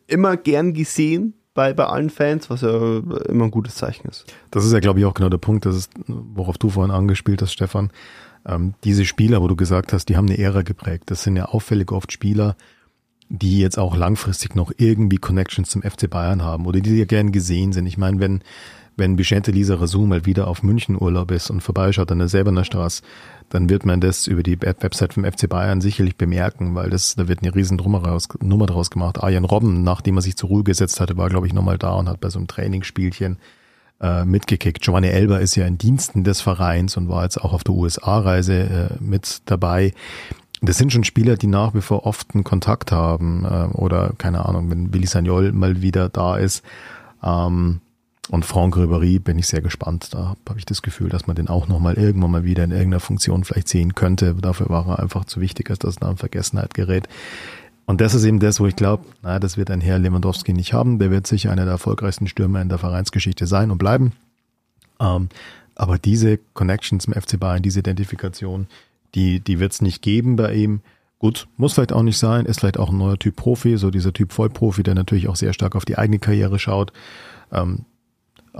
immer 0.06 0.36
gern 0.36 0.74
gesehen 0.74 1.35
bei, 1.55 1.72
bei 1.74 1.85
allen 1.85 2.10
Fans, 2.10 2.48
was 2.48 2.62
ja 2.62 2.98
immer 3.28 3.44
ein 3.44 3.51
gutes 3.51 3.74
Zeichen 3.74 4.09
ist. 4.09 4.24
Das 4.51 4.64
ist 4.64 4.72
ja, 4.72 4.81
glaube 4.81 5.01
ich, 5.01 5.05
auch 5.05 5.14
genau 5.14 5.28
der 5.28 5.39
Punkt, 5.39 5.66
das 5.66 5.77
ist, 5.77 5.93
worauf 6.06 6.59
du 6.59 6.70
vorhin 6.70 6.94
angespielt 6.94 7.43
hast, 7.43 7.52
Stefan. 7.52 7.90
Ähm, 8.47 8.74
diese 8.85 9.05
Spieler, 9.05 9.43
wo 9.43 9.48
du 9.48 9.56
gesagt 9.56 9.93
hast, 9.93 10.06
die 10.06 10.16
haben 10.16 10.27
eine 10.27 10.39
Ära 10.39 10.62
geprägt. 10.62 11.05
Das 11.06 11.22
sind 11.22 11.36
ja 11.36 11.47
auffällig 11.47 11.93
oft 11.93 12.12
Spieler, 12.12 12.56
die 13.28 13.60
jetzt 13.60 13.78
auch 13.78 13.97
langfristig 13.97 14.55
noch 14.55 14.72
irgendwie 14.77 15.18
Connections 15.18 15.70
zum 15.70 15.82
FC 15.82 16.09
Bayern 16.09 16.43
haben 16.43 16.66
oder 16.66 16.81
die 16.81 16.97
ja 16.97 17.05
gern 17.05 17.32
gesehen 17.32 17.72
sind. 17.72 17.86
Ich 17.86 17.98
meine, 17.98 18.20
wenn 18.20 18.43
wenn 19.01 19.18
Vicente 19.18 19.51
Lisa 19.51 19.74
Razou 19.74 20.06
mal 20.06 20.24
wieder 20.24 20.47
auf 20.47 20.62
München 20.62 20.97
Urlaub 21.01 21.32
ist 21.32 21.51
und 21.51 21.60
vorbeischaut 21.62 22.12
an 22.12 22.20
der 22.20 22.28
Selberner 22.28 22.64
Straße, 22.64 23.02
dann 23.48 23.68
wird 23.68 23.85
man 23.85 24.01
das 24.01 24.28
über 24.28 24.44
die 24.44 24.60
Website 24.62 25.14
vom 25.14 25.24
FC 25.24 25.48
Bayern 25.48 25.81
sicherlich 25.81 26.16
bemerken, 26.16 26.77
weil 26.77 26.90
das, 26.90 27.16
da 27.16 27.27
wird 27.27 27.43
eine 27.43 27.52
riesen 27.52 27.77
Nummer 27.78 28.66
draus 28.66 28.90
gemacht. 28.90 29.20
Arjen 29.20 29.44
Robben, 29.44 29.82
nachdem 29.82 30.18
er 30.18 30.22
sich 30.22 30.36
zur 30.36 30.51
Ruhe 30.51 30.62
gesetzt 30.62 31.01
hatte, 31.01 31.16
war, 31.16 31.28
glaube 31.28 31.48
ich, 31.48 31.52
nochmal 31.52 31.78
da 31.78 31.94
und 31.94 32.09
hat 32.09 32.20
bei 32.20 32.28
so 32.28 32.39
einem 32.39 32.47
Trainingsspielchen 32.47 33.39
äh, 34.01 34.24
mitgekickt. 34.24 34.82
Giovanni 34.82 35.09
Elber 35.09 35.40
ist 35.40 35.56
ja 35.56 35.66
in 35.66 35.78
Diensten 35.78 36.22
des 36.22 36.40
Vereins 36.40 36.97
und 36.97 37.09
war 37.09 37.24
jetzt 37.24 37.43
auch 37.43 37.52
auf 37.52 37.64
der 37.64 37.74
USA-Reise 37.74 38.55
äh, 38.55 39.02
mit 39.02 39.43
dabei. 39.47 39.94
Das 40.62 40.77
sind 40.77 40.93
schon 40.93 41.05
Spieler, 41.05 41.36
die 41.36 41.47
nach 41.47 41.74
wie 41.74 41.81
vor 41.81 42.06
oft 42.06 42.35
einen 42.35 42.44
Kontakt 42.44 42.93
haben 42.93 43.44
äh, 43.44 43.77
oder 43.77 44.12
keine 44.18 44.44
Ahnung, 44.47 44.70
wenn 44.70 44.93
Willi 44.93 45.06
Sagnol 45.06 45.52
mal 45.52 45.81
wieder 45.81 46.09
da 46.09 46.36
ist. 46.36 46.62
Ähm, 47.22 47.81
und 48.31 48.44
Franck 48.44 48.77
Ribéry 48.77 49.19
bin 49.19 49.39
ich 49.39 49.48
sehr 49.48 49.61
gespannt. 49.61 50.11
Da 50.12 50.36
habe 50.48 50.59
ich 50.59 50.65
das 50.65 50.82
Gefühl, 50.82 51.09
dass 51.09 51.27
man 51.27 51.35
den 51.35 51.48
auch 51.48 51.66
nochmal 51.66 51.94
irgendwann 51.94 52.31
mal 52.31 52.44
wieder 52.44 52.62
in 52.62 52.70
irgendeiner 52.70 53.01
Funktion 53.01 53.43
vielleicht 53.43 53.66
sehen 53.66 53.97
könnte. 53.97 54.35
Dafür 54.35 54.69
war 54.69 54.86
er 54.86 55.01
einfach 55.01 55.24
zu 55.24 55.40
wichtig, 55.40 55.69
als 55.69 55.81
dass 55.81 55.97
er 55.97 56.11
in 56.11 56.16
Vergessenheit 56.16 56.73
gerät. 56.73 57.09
Und 57.86 58.01
das 58.01 58.15
ist 58.15 58.23
eben 58.23 58.39
das, 58.39 58.61
wo 58.61 58.66
ich 58.66 58.77
glaube, 58.77 59.05
naja, 59.23 59.40
das 59.40 59.57
wird 59.57 59.69
ein 59.69 59.81
Herr 59.81 59.98
Lewandowski 59.98 60.52
nicht 60.52 60.73
haben. 60.73 61.01
Der 61.01 61.11
wird 61.11 61.27
sicher 61.27 61.51
einer 61.51 61.65
der 61.65 61.73
erfolgreichsten 61.73 62.28
Stürmer 62.28 62.62
in 62.62 62.69
der 62.69 62.78
Vereinsgeschichte 62.78 63.48
sein 63.48 63.73
und 63.73 63.78
bleiben. 63.78 64.12
Ähm, 65.01 65.28
aber 65.74 65.98
diese 65.98 66.39
Connection 66.55 67.01
zum 67.01 67.15
FC 67.15 67.40
Bayern, 67.40 67.65
diese 67.65 67.81
Identifikation, 67.81 68.69
die, 69.16 69.40
die 69.40 69.59
wird 69.59 69.73
es 69.73 69.82
nicht 69.82 70.02
geben 70.02 70.36
bei 70.36 70.55
ihm. 70.55 70.82
Gut, 71.19 71.48
muss 71.57 71.73
vielleicht 71.73 71.93
auch 71.93 72.05
nicht 72.05 72.19
sein, 72.19 72.47
ist 72.47 72.61
vielleicht 72.61 72.78
auch 72.78 72.90
ein 72.90 72.98
neuer 72.98 73.19
Typ 73.19 73.35
Profi, 73.35 73.77
so 73.77 73.90
dieser 73.90 74.12
Typ 74.12 74.32
Vollprofi, 74.32 74.85
der 74.85 74.94
natürlich 74.94 75.27
auch 75.27 75.35
sehr 75.36 75.52
stark 75.52 75.74
auf 75.74 75.85
die 75.85 75.98
eigene 75.98 76.20
Karriere 76.20 76.61
schaut. 76.61 76.93
Ähm, 77.51 77.86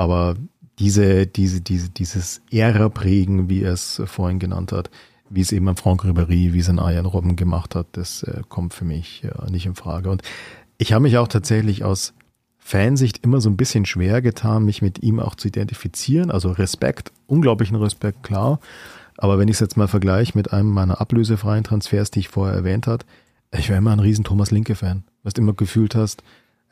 aber 0.01 0.35
diese, 0.79 1.27
diese, 1.27 1.61
diese, 1.61 1.91
dieses 1.91 2.41
Ära-Prägen, 2.51 3.51
wie 3.51 3.63
er 3.63 3.75
es 3.75 4.01
vorhin 4.07 4.39
genannt 4.39 4.73
hat, 4.73 4.89
wie 5.29 5.43
es 5.43 5.53
eben 5.53 5.69
ein 5.69 5.77
Franck 5.77 6.07
Ribéry, 6.07 6.55
wie 6.55 6.59
es 6.59 6.71
ein 6.71 6.79
Arjen 6.79 7.05
Robben 7.05 7.37
gemacht 7.37 7.75
hat, 7.75 7.87
das 7.93 8.23
äh, 8.23 8.41
kommt 8.49 8.73
für 8.73 8.87
mich 8.87 9.25
äh, 9.25 9.51
nicht 9.51 9.67
in 9.67 9.75
Frage. 9.75 10.09
Und 10.11 10.23
ich 10.79 10.95
habe 10.95 11.03
mich 11.03 11.19
auch 11.19 11.29
tatsächlich 11.29 11.85
aus 11.85 12.15
Fansicht 12.57 13.23
immer 13.23 13.43
so 13.43 13.51
ein 13.51 13.59
bisschen 13.59 13.85
schwer 13.85 14.23
getan, 14.23 14.65
mich 14.65 14.81
mit 14.81 15.03
ihm 15.03 15.21
auch 15.21 15.35
zu 15.35 15.49
identifizieren. 15.49 16.31
Also 16.31 16.51
Respekt, 16.51 17.13
unglaublichen 17.27 17.77
Respekt, 17.77 18.23
klar. 18.23 18.59
Aber 19.19 19.39
wenn 19.39 19.49
ich 19.49 19.57
es 19.57 19.61
jetzt 19.61 19.77
mal 19.77 19.87
vergleiche 19.87 20.33
mit 20.35 20.55
einem 20.55 20.71
meiner 20.71 20.99
ablösefreien 21.03 21.65
Transfers, 21.65 22.11
die 22.11 22.21
ich 22.21 22.29
vorher 22.31 22.57
erwähnt 22.57 22.87
hat, 22.87 23.05
ich 23.55 23.69
war 23.69 23.77
immer 23.77 23.93
ein 23.93 24.01
riesen 24.01 24.25
Thomas 24.25 24.51
Linke-Fan, 24.51 25.05
was 25.25 25.35
du 25.35 25.43
immer 25.43 25.53
gefühlt 25.53 25.95
hast, 25.95 26.23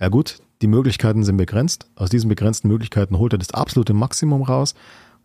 ja 0.00 0.08
gut, 0.08 0.40
die 0.62 0.66
Möglichkeiten 0.66 1.24
sind 1.24 1.36
begrenzt. 1.36 1.86
Aus 1.96 2.10
diesen 2.10 2.28
begrenzten 2.28 2.68
Möglichkeiten 2.68 3.18
holt 3.18 3.32
er 3.32 3.38
das 3.38 3.52
absolute 3.52 3.94
Maximum 3.94 4.42
raus. 4.42 4.74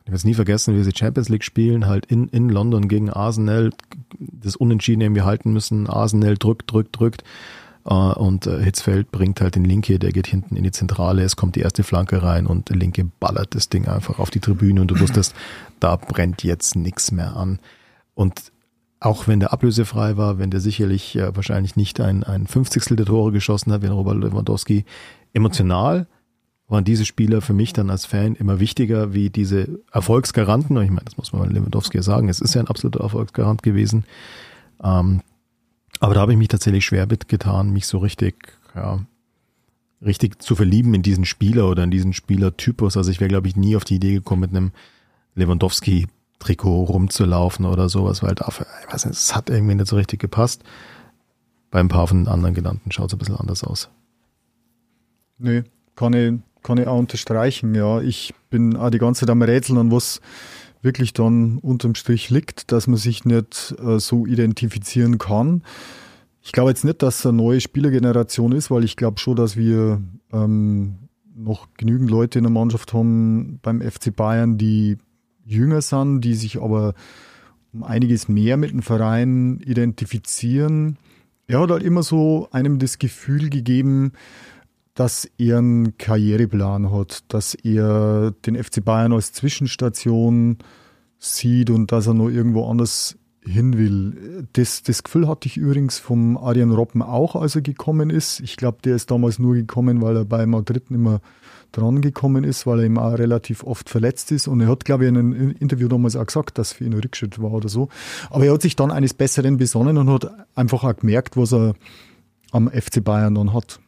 Ich 0.03 0.07
werde 0.07 0.17
es 0.17 0.25
nie 0.25 0.33
vergessen, 0.33 0.75
wie 0.75 0.83
sie 0.83 0.91
Champions 0.93 1.29
League 1.29 1.43
spielen, 1.43 1.87
halt 1.87 2.05
in, 2.05 2.27
in 2.29 2.49
London 2.49 2.87
gegen 2.89 3.09
Arsenal, 3.09 3.71
das 4.19 4.55
Unentschieden 4.55 5.01
irgendwie 5.01 5.21
halten 5.21 5.53
müssen. 5.53 5.87
Arsenal 5.87 6.35
drückt, 6.35 6.71
drückt, 6.71 6.99
drückt. 6.99 7.23
Äh, 7.85 7.93
und 7.93 8.47
äh, 8.47 8.61
Hitzfeld 8.63 9.11
bringt 9.11 9.41
halt 9.41 9.55
den 9.55 9.65
Linke, 9.65 9.99
der 9.99 10.11
geht 10.11 10.27
hinten 10.27 10.55
in 10.55 10.63
die 10.63 10.71
Zentrale, 10.71 11.23
es 11.23 11.35
kommt 11.35 11.55
die 11.55 11.61
erste 11.61 11.83
Flanke 11.83 12.21
rein 12.21 12.47
und 12.47 12.69
der 12.69 12.77
Linke 12.77 13.05
ballert 13.19 13.55
das 13.55 13.69
Ding 13.69 13.87
einfach 13.87 14.19
auf 14.19 14.29
die 14.29 14.39
Tribüne 14.39 14.81
und 14.81 14.87
du 14.87 14.99
wusstest, 14.99 15.35
da 15.79 15.95
brennt 15.95 16.43
jetzt 16.43 16.75
nichts 16.75 17.11
mehr 17.11 17.35
an. 17.35 17.59
Und 18.13 18.51
auch 18.99 19.27
wenn 19.27 19.41
der 19.41 19.51
ablösefrei 19.51 20.15
war, 20.15 20.37
wenn 20.37 20.49
der 20.49 20.61
sicherlich 20.61 21.15
äh, 21.17 21.35
wahrscheinlich 21.35 21.75
nicht 21.75 21.99
ein, 21.99 22.23
ein 22.23 22.47
Fünfzigstel 22.47 22.95
der 22.95 23.05
Tore 23.05 23.31
geschossen 23.31 23.73
hat, 23.73 23.81
wie 23.81 23.87
Robert 23.87 24.17
Lewandowski, 24.17 24.85
emotional 25.33 26.07
waren 26.67 26.83
diese 26.83 27.05
Spieler 27.05 27.41
für 27.41 27.53
mich 27.53 27.73
dann 27.73 27.89
als 27.89 28.05
Fan 28.05 28.35
immer 28.35 28.59
wichtiger 28.59 29.13
wie 29.13 29.29
diese 29.29 29.79
Erfolgsgaranten. 29.91 30.75
Ich 30.81 30.89
meine, 30.89 31.05
das 31.05 31.17
muss 31.17 31.33
man 31.33 31.49
Lewandowski 31.49 31.97
ja 31.97 32.03
sagen. 32.03 32.29
Es 32.29 32.41
ist 32.41 32.55
ja 32.55 32.61
ein 32.61 32.67
absoluter 32.67 33.01
Erfolgsgarant 33.01 33.63
gewesen. 33.63 34.05
Ähm, 34.83 35.21
aber 35.99 36.15
da 36.15 36.21
habe 36.21 36.31
ich 36.31 36.37
mich 36.37 36.47
tatsächlich 36.47 36.85
schwer 36.85 37.05
mitgetan, 37.05 37.71
mich 37.71 37.85
so 37.85 37.99
richtig, 37.99 38.57
ja, 38.75 38.99
richtig 40.01 40.41
zu 40.41 40.55
verlieben 40.55 40.93
in 40.93 41.01
diesen 41.01 41.25
Spieler 41.25 41.69
oder 41.69 41.83
in 41.83 41.91
diesen 41.91 42.13
Spielertypus. 42.13 42.97
Also 42.97 43.11
ich 43.11 43.19
wäre, 43.19 43.29
glaube 43.29 43.47
ich, 43.47 43.55
nie 43.55 43.75
auf 43.75 43.85
die 43.85 43.95
Idee 43.95 44.15
gekommen, 44.15 44.41
mit 44.41 44.51
einem 44.51 44.71
Lewandowski-Trikot 45.35 46.85
rumzulaufen 46.85 47.65
oder 47.65 47.89
sowas, 47.89 48.23
weil 48.23 48.35
dafür, 48.35 48.65
ich 48.85 48.93
weiß 48.93 49.05
nicht, 49.05 49.17
es 49.17 49.35
hat 49.35 49.49
irgendwie 49.49 49.75
nicht 49.75 49.87
so 49.87 49.95
richtig 49.95 50.19
gepasst. 50.19 50.63
Bei 51.71 51.79
ein 51.79 51.87
paar 51.87 52.07
von 52.07 52.23
den 52.23 52.27
anderen 52.27 52.53
genannten 52.55 52.91
schaut 52.91 53.07
es 53.07 53.13
ein 53.13 53.19
bisschen 53.19 53.37
anders 53.37 53.63
aus. 53.63 53.89
Nee, 55.37 55.63
kann 55.95 56.13
ich, 56.13 56.33
kann 56.61 56.77
ich 56.77 56.87
auch 56.87 56.99
unterstreichen. 56.99 57.75
Ja, 57.75 58.01
ich 58.01 58.33
bin 58.49 58.75
auch 58.75 58.89
die 58.89 58.99
ganze 58.99 59.21
Zeit 59.21 59.29
am 59.29 59.41
Rätseln, 59.41 59.77
an 59.77 59.91
was 59.91 60.21
wirklich 60.81 61.13
dann 61.13 61.57
unterm 61.59 61.95
Strich 61.95 62.29
liegt, 62.29 62.71
dass 62.71 62.87
man 62.87 62.97
sich 62.97 63.25
nicht 63.25 63.75
äh, 63.83 63.99
so 63.99 64.25
identifizieren 64.25 65.17
kann. 65.17 65.63
Ich 66.41 66.51
glaube 66.51 66.71
jetzt 66.71 66.83
nicht, 66.83 67.01
dass 67.01 67.19
es 67.19 67.25
eine 67.25 67.37
neue 67.37 67.61
Spielergeneration 67.61 68.51
ist, 68.51 68.69
weil 68.69 68.83
ich 68.83 68.97
glaube 68.97 69.17
schon, 69.17 69.37
dass 69.37 69.55
wir 69.55 70.01
ähm, 70.33 70.95
noch 71.35 71.67
genügend 71.77 72.11
Leute 72.11 72.39
in 72.39 72.43
der 72.43 72.51
Mannschaft 72.51 72.93
haben 72.93 73.59
beim 73.61 73.81
FC 73.81 74.13
Bayern, 74.13 74.57
die 74.57 74.97
jünger 75.45 75.81
sind, 75.81 76.21
die 76.21 76.35
sich 76.35 76.61
aber 76.61 76.93
um 77.71 77.83
einiges 77.83 78.27
mehr 78.27 78.57
mit 78.57 78.71
dem 78.71 78.81
Verein 78.81 79.59
identifizieren. 79.65 80.97
Er 81.47 81.61
hat 81.61 81.71
halt 81.71 81.83
immer 81.83 82.03
so 82.03 82.47
einem 82.51 82.77
das 82.77 82.99
Gefühl 82.99 83.49
gegeben, 83.49 84.13
dass 84.93 85.27
er 85.37 85.57
einen 85.57 85.97
Karriereplan 85.97 86.91
hat, 86.91 87.23
dass 87.27 87.55
er 87.55 88.31
den 88.45 88.61
FC 88.61 88.83
Bayern 88.83 89.13
als 89.13 89.33
Zwischenstation 89.33 90.57
sieht 91.19 91.69
und 91.69 91.91
dass 91.91 92.07
er 92.07 92.13
noch 92.13 92.29
irgendwo 92.29 92.67
anders 92.69 93.17
hin 93.45 93.77
will. 93.77 94.47
Das, 94.53 94.83
das 94.83 95.03
Gefühl 95.03 95.27
hatte 95.27 95.47
ich 95.47 95.57
übrigens 95.57 95.97
vom 95.97 96.37
Adrian 96.37 96.71
Robben 96.71 97.01
auch, 97.01 97.35
als 97.35 97.55
er 97.55 97.61
gekommen 97.61 98.09
ist. 98.09 98.39
Ich 98.39 98.55
glaube, 98.55 98.77
der 98.83 98.95
ist 98.95 99.11
damals 99.11 99.39
nur 99.39 99.55
gekommen, 99.55 100.01
weil 100.01 100.17
er 100.17 100.25
bei 100.25 100.45
Madrid 100.45 100.91
nicht 100.91 100.99
mehr 100.99 101.19
dran 101.71 102.01
gekommen 102.01 102.43
ist, 102.43 102.67
weil 102.67 102.79
er 102.79 102.85
ihm 102.85 102.97
auch 102.97 103.17
relativ 103.17 103.63
oft 103.63 103.89
verletzt 103.89 104.31
ist. 104.31 104.47
Und 104.47 104.61
er 104.61 104.67
hat, 104.67 104.85
glaube 104.85 105.05
ich, 105.05 105.09
in 105.09 105.17
einem 105.17 105.51
Interview 105.59 105.87
damals 105.87 106.15
auch 106.15 106.25
gesagt, 106.25 106.57
dass 106.57 106.73
für 106.73 106.85
ihn 106.85 106.93
ein 106.93 106.99
Rückschritt 106.99 107.41
war 107.41 107.51
oder 107.51 107.67
so. 107.67 107.89
Aber 108.29 108.45
er 108.45 108.53
hat 108.53 108.61
sich 108.61 108.75
dann 108.75 108.91
eines 108.91 109.13
Besseren 109.13 109.57
besonnen 109.57 109.97
und 109.97 110.09
hat 110.09 110.31
einfach 110.55 110.83
auch 110.83 110.95
gemerkt, 110.95 111.35
was 111.35 111.53
er 111.53 111.73
am 112.51 112.69
FC 112.69 113.03
Bayern 113.03 113.35
dann 113.35 113.53
hat. 113.53 113.79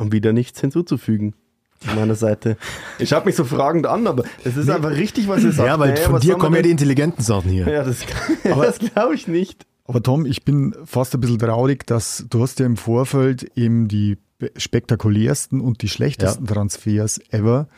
Und 0.00 0.12
wieder 0.12 0.32
nichts 0.32 0.60
hinzuzufügen 0.60 1.34
von 1.78 1.94
meiner 1.94 2.14
Seite. 2.14 2.56
Ich 2.98 3.08
schaue 3.10 3.24
mich 3.24 3.36
so 3.36 3.44
fragend 3.44 3.86
an, 3.86 4.06
aber 4.06 4.24
es 4.44 4.56
ist 4.56 4.68
einfach 4.68 4.90
richtig, 4.90 5.28
was 5.28 5.42
ihr 5.42 5.52
sagt. 5.52 5.68
Ja, 5.68 5.78
weil 5.78 5.94
Nee, 5.94 6.00
von 6.00 6.20
dir 6.20 6.36
kommen 6.36 6.56
ja 6.56 6.62
die 6.62 6.70
intelligenten 6.70 7.22
Sachen 7.22 7.50
hier. 7.50 7.68
Ja, 7.68 7.84
das, 7.84 7.98
das 8.44 8.78
glaube 8.78 9.14
ich 9.14 9.28
nicht. 9.28 9.64
Aber 9.84 10.02
Tom, 10.02 10.26
ich 10.26 10.44
bin 10.44 10.74
fast 10.84 11.14
ein 11.14 11.20
bisschen 11.20 11.38
traurig, 11.38 11.86
dass 11.86 12.26
du 12.28 12.42
hast 12.42 12.60
ja 12.60 12.66
im 12.66 12.76
Vorfeld 12.76 13.50
eben 13.56 13.88
die 13.88 14.18
spektakulärsten 14.56 15.60
und 15.60 15.82
die 15.82 15.88
schlechtesten 15.88 16.46
Transfers 16.46 17.20
ever. 17.30 17.68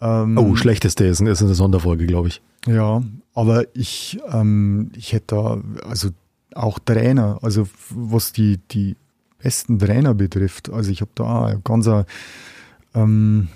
Ähm, 0.00 0.38
Oh, 0.38 0.54
schlechteste 0.56 1.04
ist, 1.04 1.20
ist 1.20 1.42
eine 1.42 1.54
Sonderfolge, 1.54 2.06
glaube 2.06 2.28
ich. 2.28 2.40
Ja, 2.66 3.02
aber 3.34 3.64
ich, 3.74 4.18
ähm, 4.32 4.92
ich 4.96 5.12
hätte 5.12 5.34
da, 5.34 5.60
also 5.88 6.10
auch 6.54 6.78
Trainer, 6.78 7.38
also 7.42 7.68
was 7.90 8.32
die, 8.32 8.58
die 8.70 8.96
besten 9.42 9.78
Trainer 9.78 10.14
betrifft, 10.14 10.70
also 10.70 10.90
ich 10.90 11.00
habe 11.00 11.10
da 11.14 11.56
ganz 11.64 11.86
eine, 11.88 12.06
ähm, 12.94 13.48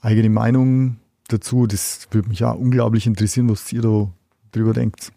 eigene 0.00 0.30
Meinung 0.30 0.96
dazu. 1.28 1.66
Das 1.66 2.08
würde 2.10 2.28
mich 2.28 2.44
auch 2.44 2.56
unglaublich 2.56 3.06
interessieren, 3.06 3.48
was 3.50 3.72
ihr 3.72 3.82
da 3.82 4.08
drüber 4.52 4.72
denkt. 4.72 5.12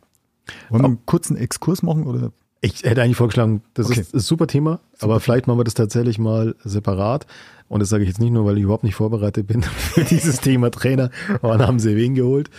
Wollen 0.70 0.82
wir 0.82 0.88
einen 0.88 1.06
kurzen 1.06 1.38
Exkurs 1.38 1.84
machen 1.84 2.06
oder? 2.06 2.32
Ich 2.62 2.84
hätte 2.84 3.02
eigentlich 3.02 3.18
vorgeschlagen, 3.18 3.62
das 3.74 3.88
Okay. 3.88 4.02
ist 4.02 4.14
ein 4.14 4.20
super 4.20 4.48
Thema, 4.48 4.80
aber 5.02 5.20
vielleicht 5.20 5.48
machen 5.48 5.60
wir 5.60 5.64
das 5.66 5.74
tatsächlich 5.74 6.18
mal 6.18 6.56
separat. 6.64 7.26
Und 7.68 7.80
das 7.82 7.90
sage 7.90 8.04
ich 8.04 8.10
jetzt 8.10 8.20
nicht 8.20 8.32
nur, 8.32 8.46
weil 8.46 8.58
ich 8.58 8.64
überhaupt 8.64 8.84
nicht 8.84 8.96
vorbereitet 8.96 9.48
bin 9.48 9.64
für 9.64 10.04
dieses 10.04 10.40
Thema 10.40 10.70
Trainer. 10.72 11.10
Wann 11.42 11.62
haben 11.62 11.80
sie 11.80 11.96
wen 11.96 12.16
geholt? 12.16 12.50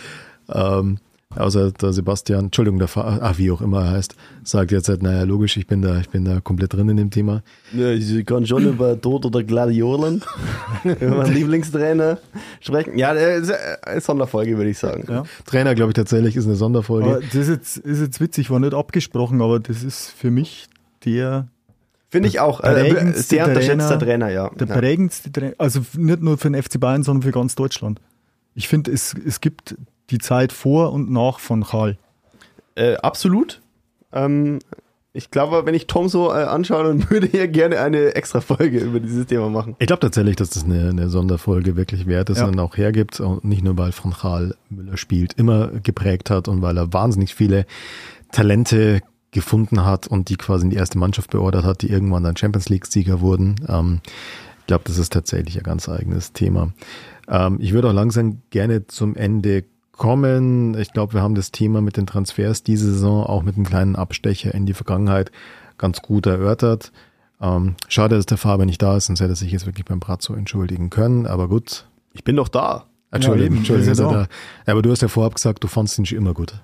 Ähm, 0.49 0.99
außer 1.37 1.73
der 1.73 1.93
Sebastian, 1.93 2.47
Entschuldigung, 2.47 2.79
der 2.79 2.89
Fa 2.89 3.19
ach, 3.21 3.39
wie 3.39 3.51
auch 3.51 3.61
immer 3.61 3.83
er 3.85 3.91
heißt, 3.93 4.15
sagt 4.43 4.73
jetzt 4.73 4.89
halt, 4.89 5.03
naja, 5.03 5.25
logisch, 5.25 5.57
ich 5.57 5.67
bin 5.67 5.83
da, 5.83 5.99
ich 6.01 6.09
bin 6.09 6.25
da 6.25 6.41
komplett 6.41 6.73
drin 6.73 6.89
in 6.89 6.97
dem 6.97 7.11
Thema. 7.11 7.43
Ja, 7.73 7.91
ich 7.91 8.25
kann 8.27 8.47
schon 8.47 8.65
über 8.67 9.01
Tod 9.01 9.27
oder 9.27 9.43
Gladiolen, 9.43 10.23
über 10.85 11.17
meinen 11.17 11.35
Lieblingstrainer 11.35 12.19
sprechen. 12.61 12.99
Ja, 12.99 13.15
das 13.15 13.49
ist 13.49 13.55
eine 13.83 14.01
Sonderfolge, 14.01 14.57
würde 14.57 14.71
ich 14.71 14.79
sagen. 14.79 15.05
Ja. 15.09 15.25
Trainer, 15.47 15.75
glaube 15.75 15.91
ich, 15.91 15.95
tatsächlich 15.95 16.37
ist 16.37 16.47
eine 16.47 16.57
Sonderfolge. 16.57 17.07
Aber 17.09 17.21
das 17.21 17.35
ist 17.35 17.49
jetzt, 17.49 17.77
ist 17.79 18.01
jetzt 18.01 18.21
witzig, 18.21 18.51
war 18.51 18.61
nicht 18.61 18.75
abgesprochen, 18.75 19.43
aber 19.43 19.61
das 19.61 19.83
ist 19.83 20.11
für 20.11 20.31
mich 20.31 20.69
der, 21.05 21.49
Finde 22.15 22.29
ich 22.29 22.39
auch. 22.39 22.61
Äh, 22.61 22.91
Prägendste 22.91 23.23
sehr 23.23 23.49
unterschätzter 23.49 23.99
Trainer, 23.99 24.27
Trainer, 24.27 24.29
ja. 24.29 24.51
der 24.51 24.67
prägendste 24.67 25.33
Trainer, 25.33 25.55
also 25.59 25.81
nicht 25.97 26.23
nur 26.23 26.39
für 26.39 26.49
den 26.49 26.63
FC 26.63 26.79
Bayern, 26.79 27.03
sondern 27.03 27.23
für 27.23 27.33
ganz 27.33 27.57
Deutschland. 27.57 28.01
Ich 28.55 28.69
finde, 28.69 28.93
es, 28.93 29.17
es 29.27 29.41
gibt 29.41 29.75
die 30.11 30.19
Zeit 30.19 30.53
vor 30.53 30.93
und 30.93 31.11
nach 31.11 31.39
von 31.39 31.65
Karl. 31.65 31.97
Äh, 32.75 32.97
absolut. 32.97 33.61
Ähm, 34.13 34.59
ich 35.17 35.31
glaube, 35.31 35.65
wenn 35.65 35.75
ich 35.75 35.87
Tom 35.87 36.09
so 36.09 36.31
äh, 36.31 36.43
anschaue, 36.45 36.85
dann 36.85 37.09
würde 37.11 37.29
er 37.33 37.47
gerne 37.49 37.79
eine 37.81 38.15
extra 38.17 38.41
Folge 38.41 38.79
über 38.81 38.99
dieses 39.01 39.27
Thema 39.27 39.49
machen. 39.49 39.77
Ich 39.79 39.87
glaube 39.87 40.01
tatsächlich, 40.01 40.37
dass 40.37 40.51
das 40.51 40.65
eine, 40.65 40.91
eine 40.91 41.09
Sonderfolge 41.09 41.77
wirklich 41.77 42.07
wert 42.07 42.31
ist 42.31 42.39
Ja. 42.39 42.47
und 42.47 42.59
auch 42.59 42.77
hergibt 42.77 43.21
und 43.21 43.45
nicht 43.45 43.63
nur, 43.63 43.79
weil 43.79 43.93
Van 43.93 44.13
Gaal 44.21 44.57
Müller 44.71 44.97
spielt, 44.97 45.35
immer 45.35 45.69
geprägt 45.69 46.31
hat 46.31 46.49
und 46.49 46.63
weil 46.63 46.77
er 46.77 46.93
wahnsinnig 46.93 47.35
viele 47.35 47.65
Talente 48.33 49.01
gefunden 49.31 49.85
hat 49.85 50.07
und 50.07 50.29
die 50.29 50.37
quasi 50.37 50.65
in 50.65 50.71
die 50.71 50.77
erste 50.77 50.99
Mannschaft 50.99 51.31
beordert 51.31 51.65
hat, 51.65 51.83
die 51.83 51.91
irgendwann 51.91 52.23
dann 52.25 52.37
Champions 52.37 52.69
League 52.69 52.87
Sieger 52.87 53.21
wurden. 53.21 53.57
Ähm, 53.69 54.01
ich 54.61 54.67
glaube, 54.67 54.85
das 54.87 54.99
ist 54.99 55.13
tatsächlich 55.13 55.57
ein 55.59 55.63
ganz 55.65 55.89
eigenes 55.89 56.33
Thema. 56.33 56.73
Ähm, 57.29 57.59
ich 57.61 57.73
würde 57.73 57.89
auch 57.91 57.93
langsam 57.93 58.43
gerne 58.51 58.87
zum 58.87 59.15
Ende 59.15 59.65
kommen. 59.97 60.77
Ich 60.79 60.93
glaube, 60.93 61.15
wir 61.15 61.23
haben 61.23 61.35
das 61.35 61.51
Thema 61.53 61.81
mit 61.81 61.97
den 61.97 62.07
Transfers 62.07 62.63
diese 62.63 62.93
Saison 62.93 63.25
auch 63.25 63.43
mit 63.43 63.57
einem 63.57 63.65
kleinen 63.67 63.97
Abstecher 63.97 64.55
in 64.55 64.67
die 64.67 64.75
Vergangenheit 64.75 65.31
ganz 65.79 66.03
gut 66.03 66.27
erörtert. 66.27 66.93
Ähm, 67.41 67.75
schade, 67.89 68.17
dass 68.17 68.27
der 68.27 68.39
Fabian 68.39 68.67
nicht 68.67 68.83
da 68.83 68.97
ist, 68.97 69.07
sonst 69.07 69.21
hätte 69.21 69.33
er 69.33 69.37
sich 69.37 69.53
jetzt 69.53 69.67
wirklich 69.67 69.85
beim 69.85 70.01
Brazzo 70.01 70.35
entschuldigen 70.35 70.91
können. 70.91 71.27
Aber 71.27 71.49
gut. 71.49 71.87
Ich 72.13 72.25
bin 72.25 72.37
doch 72.37 72.49
da. 72.49 72.87
Entschuldigung, 73.11 73.47
eben, 73.47 73.57
Entschuldigung, 73.59 73.95
er 74.07 74.13
da. 74.13 74.21
Ja, 74.67 74.73
aber 74.73 74.83
du 74.83 74.91
hast 74.91 75.03
ja 75.03 75.09
vorab 75.09 75.35
gesagt, 75.35 75.63
du 75.63 75.69
fandst 75.69 75.99
ihn 75.99 76.07
schon 76.07 76.19
immer 76.19 76.35
gut. 76.35 76.55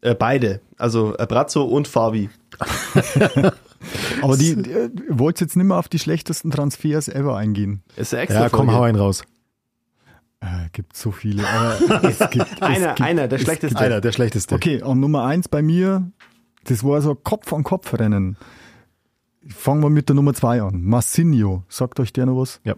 Äh, 0.00 0.14
beide. 0.14 0.60
Also 0.76 1.16
äh, 1.18 1.26
Brazzo 1.26 1.64
und 1.64 1.88
Fabi. 1.88 2.30
Aber 4.22 4.36
die, 4.36 4.60
die 4.60 4.70
ihr 4.70 4.90
wollt 5.10 5.40
jetzt 5.40 5.56
nicht 5.56 5.66
mehr 5.66 5.76
auf 5.76 5.88
die 5.88 5.98
schlechtesten 5.98 6.50
Transfers 6.50 7.08
ever 7.08 7.36
eingehen. 7.36 7.82
Ist 7.96 8.12
eine 8.12 8.22
extra 8.24 8.42
Ja, 8.42 8.48
komm, 8.48 8.66
Folge. 8.66 8.78
hau 8.78 8.82
einen 8.84 8.98
raus. 8.98 9.22
Äh, 10.40 10.68
gibt 10.72 10.96
so 10.96 11.10
viele. 11.10 11.46
Aber 11.46 12.04
es 12.08 12.18
gibt, 12.30 12.46
es 12.46 12.62
Einer, 12.62 12.88
gibt, 12.88 13.00
einer, 13.00 13.28
der 13.28 13.38
es 13.38 13.44
schlechteste. 13.44 13.78
Einer, 13.78 14.00
der 14.00 14.12
schlechteste. 14.12 14.54
Okay, 14.54 14.82
und 14.82 15.00
Nummer 15.00 15.24
eins 15.24 15.48
bei 15.48 15.62
mir, 15.62 16.10
das 16.64 16.84
war 16.84 17.00
so 17.02 17.10
ein 17.10 17.22
Kopf-an-Kopf-Rennen. 17.22 18.36
Fangen 19.48 19.82
wir 19.82 19.90
mit 19.90 20.08
der 20.08 20.16
Nummer 20.16 20.34
zwei 20.34 20.62
an. 20.62 20.82
Massinho, 20.82 21.64
sagt 21.68 22.00
euch 22.00 22.12
der 22.12 22.26
noch 22.26 22.40
was? 22.40 22.60
Ja. 22.64 22.76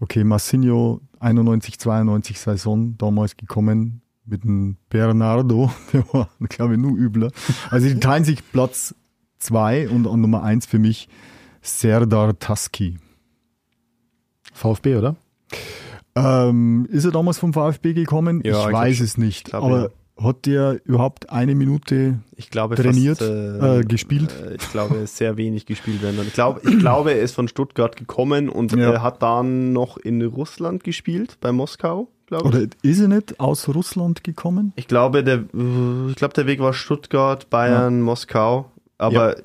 Okay, 0.00 0.24
Massinho, 0.24 1.00
91, 1.20 1.78
92 1.78 2.38
Saison, 2.38 2.96
damals 2.98 3.36
gekommen 3.36 4.02
mit 4.24 4.44
dem 4.44 4.76
Bernardo, 4.88 5.70
der 5.92 6.04
war, 6.12 6.28
glaube 6.48 6.74
ich, 6.74 6.80
nur 6.80 6.96
übler. 6.96 7.30
Also 7.70 7.88
die 7.88 7.98
teilen 7.98 8.24
sich 8.24 8.42
Platz 8.52 8.94
zwei 9.38 9.88
und 9.88 10.06
an 10.06 10.20
Nummer 10.20 10.42
eins 10.42 10.66
für 10.66 10.78
mich 10.78 11.08
Serdar 11.60 12.38
Taski. 12.38 12.98
VfB, 14.52 14.96
oder? 14.96 15.16
Ähm, 16.14 16.86
ist 16.90 17.04
er 17.04 17.10
damals 17.10 17.38
vom 17.38 17.52
VfB 17.52 17.94
gekommen? 17.94 18.42
Ja, 18.44 18.60
ich, 18.62 18.66
ich 18.66 18.72
weiß 18.72 19.00
es 19.00 19.18
nicht. 19.18 19.46
glaub, 19.46 19.64
aber 19.64 19.90
hat 20.20 20.44
der 20.46 20.78
überhaupt 20.84 21.30
eine 21.30 21.54
Minute 21.54 22.18
glaube 22.50 22.74
Trainiert, 22.74 23.18
fast, 23.18 23.30
äh, 23.30 23.82
gespielt? 23.84 24.30
Äh, 24.44 24.56
ich 24.56 24.70
glaube, 24.70 25.06
sehr 25.06 25.36
wenig 25.38 25.64
gespielt 25.64 26.02
werden. 26.02 26.20
Ich 26.26 26.34
glaube, 26.34 26.60
ich 26.68 26.78
glaube, 26.78 27.12
er 27.12 27.20
ist 27.22 27.34
von 27.34 27.48
Stuttgart 27.48 27.96
gekommen 27.96 28.48
und 28.50 28.72
Ja. 28.76 28.94
äh, 28.94 28.98
hat 28.98 29.22
dann 29.22 29.72
noch 29.72 29.96
in 29.96 30.20
Russland 30.22 30.84
gespielt, 30.84 31.38
bei 31.40 31.50
Moskau, 31.50 32.08
glaube 32.26 32.48
ich. 32.48 32.54
Oder 32.54 32.66
ist 32.82 33.00
er 33.00 33.08
nicht 33.08 33.40
aus 33.40 33.68
Russland 33.68 34.22
gekommen? 34.22 34.72
Ich 34.76 34.86
glaube, 34.88 35.24
der, 35.24 35.36
äh, 35.54 36.10
ich 36.10 36.16
glaube, 36.16 36.34
der 36.34 36.46
Weg 36.46 36.60
war 36.60 36.74
Stuttgart, 36.74 37.48
Bayern, 37.48 38.02
Moskau. 38.02 38.66
Aber 38.98 39.36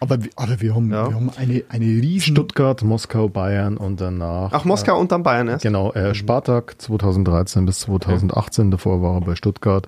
Aber, 0.00 0.22
wir- 0.22 0.30
aber 0.36 0.60
wir 0.60 0.74
haben, 0.74 0.90
Ja. 0.90 1.08
wir 1.08 1.14
haben 1.14 1.30
eine, 1.36 1.64
eine 1.68 1.84
riesen... 1.84 2.34
Stuttgart, 2.34 2.82
Moskau, 2.82 3.28
Bayern 3.28 3.76
und 3.76 4.00
danach. 4.00 4.52
ach, 4.52 4.64
Moskau 4.64 4.98
und 4.98 5.12
dann 5.12 5.22
Bayern 5.22 5.48
erst. 5.48 5.62
Genau, 5.62 5.92
äh, 5.92 6.14
Spartak 6.14 6.80
2013 6.80 7.66
bis 7.66 7.80
2018, 7.80 8.70
davor 8.70 9.02
war 9.02 9.14
er 9.16 9.20
bei 9.22 9.34
Stuttgart 9.34 9.86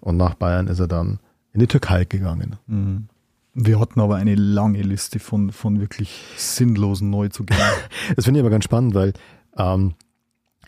und 0.00 0.16
nach 0.16 0.34
Bayern 0.34 0.66
ist 0.66 0.80
er 0.80 0.88
dann 0.88 1.20
in 1.52 1.60
die 1.60 1.66
Türkei 1.66 2.04
gegangen. 2.04 2.56
Mhm. 2.66 3.08
Wir 3.54 3.78
hatten 3.78 4.00
aber 4.00 4.16
eine 4.16 4.34
lange 4.34 4.80
Liste 4.80 5.18
von, 5.18 5.50
von 5.52 5.78
wirklich 5.80 6.22
sinnlosen 6.36 7.10
Neuzugängen. 7.10 7.62
Das 8.16 8.24
finde 8.24 8.40
ich 8.40 8.42
aber 8.42 8.50
ganz 8.50 8.64
spannend, 8.64 8.94
weil 8.94 9.12
ähm, 9.58 9.92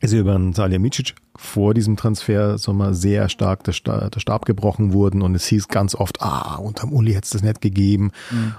ist 0.01 0.13
ja 0.13 0.21
über 0.21 0.35
einen 0.35 0.53
Salihamidzic 0.53 1.15
vor 1.37 1.75
diesem 1.75 1.97
Transfer 1.97 2.59
Sommer 2.59 2.95
sehr 2.95 3.29
stark 3.29 3.65
der, 3.65 3.73
Sta 3.73 4.09
der 4.11 4.21
Stab 4.21 4.45
gebrochen 4.45 4.93
wurden 4.93 5.23
und 5.23 5.35
es 5.35 5.47
hieß 5.47 5.69
ganz 5.69 5.95
oft, 5.95 6.21
ah, 6.23 6.57
unterm 6.57 6.93
Uli 6.93 7.13
hätte 7.13 7.25
es 7.25 7.31
das 7.31 7.43
nicht 7.43 7.61
gegeben 7.61 8.13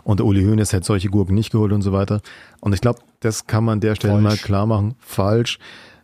und 0.03 0.19
der 0.19 0.25
Uli 0.25 0.43
Hoeneß 0.43 0.73
hätte 0.73 0.85
solche 0.85 1.09
Gurken 1.09 1.35
nicht 1.35 1.51
geholt 1.51 1.71
und 1.71 1.81
so 1.81 1.93
weiter. 1.93 2.21
Und 2.61 2.73
ich 2.73 2.81
glaube, 2.81 2.99
das 3.19 3.47
kann 3.47 3.63
man 3.63 3.73
an 3.73 3.79
der 3.81 3.95
Stelle 3.95 4.13
Falsch. 4.13 4.23
mal 4.23 4.37
klar 4.37 4.65
machen. 4.65 4.95
Falsch. 4.99 5.59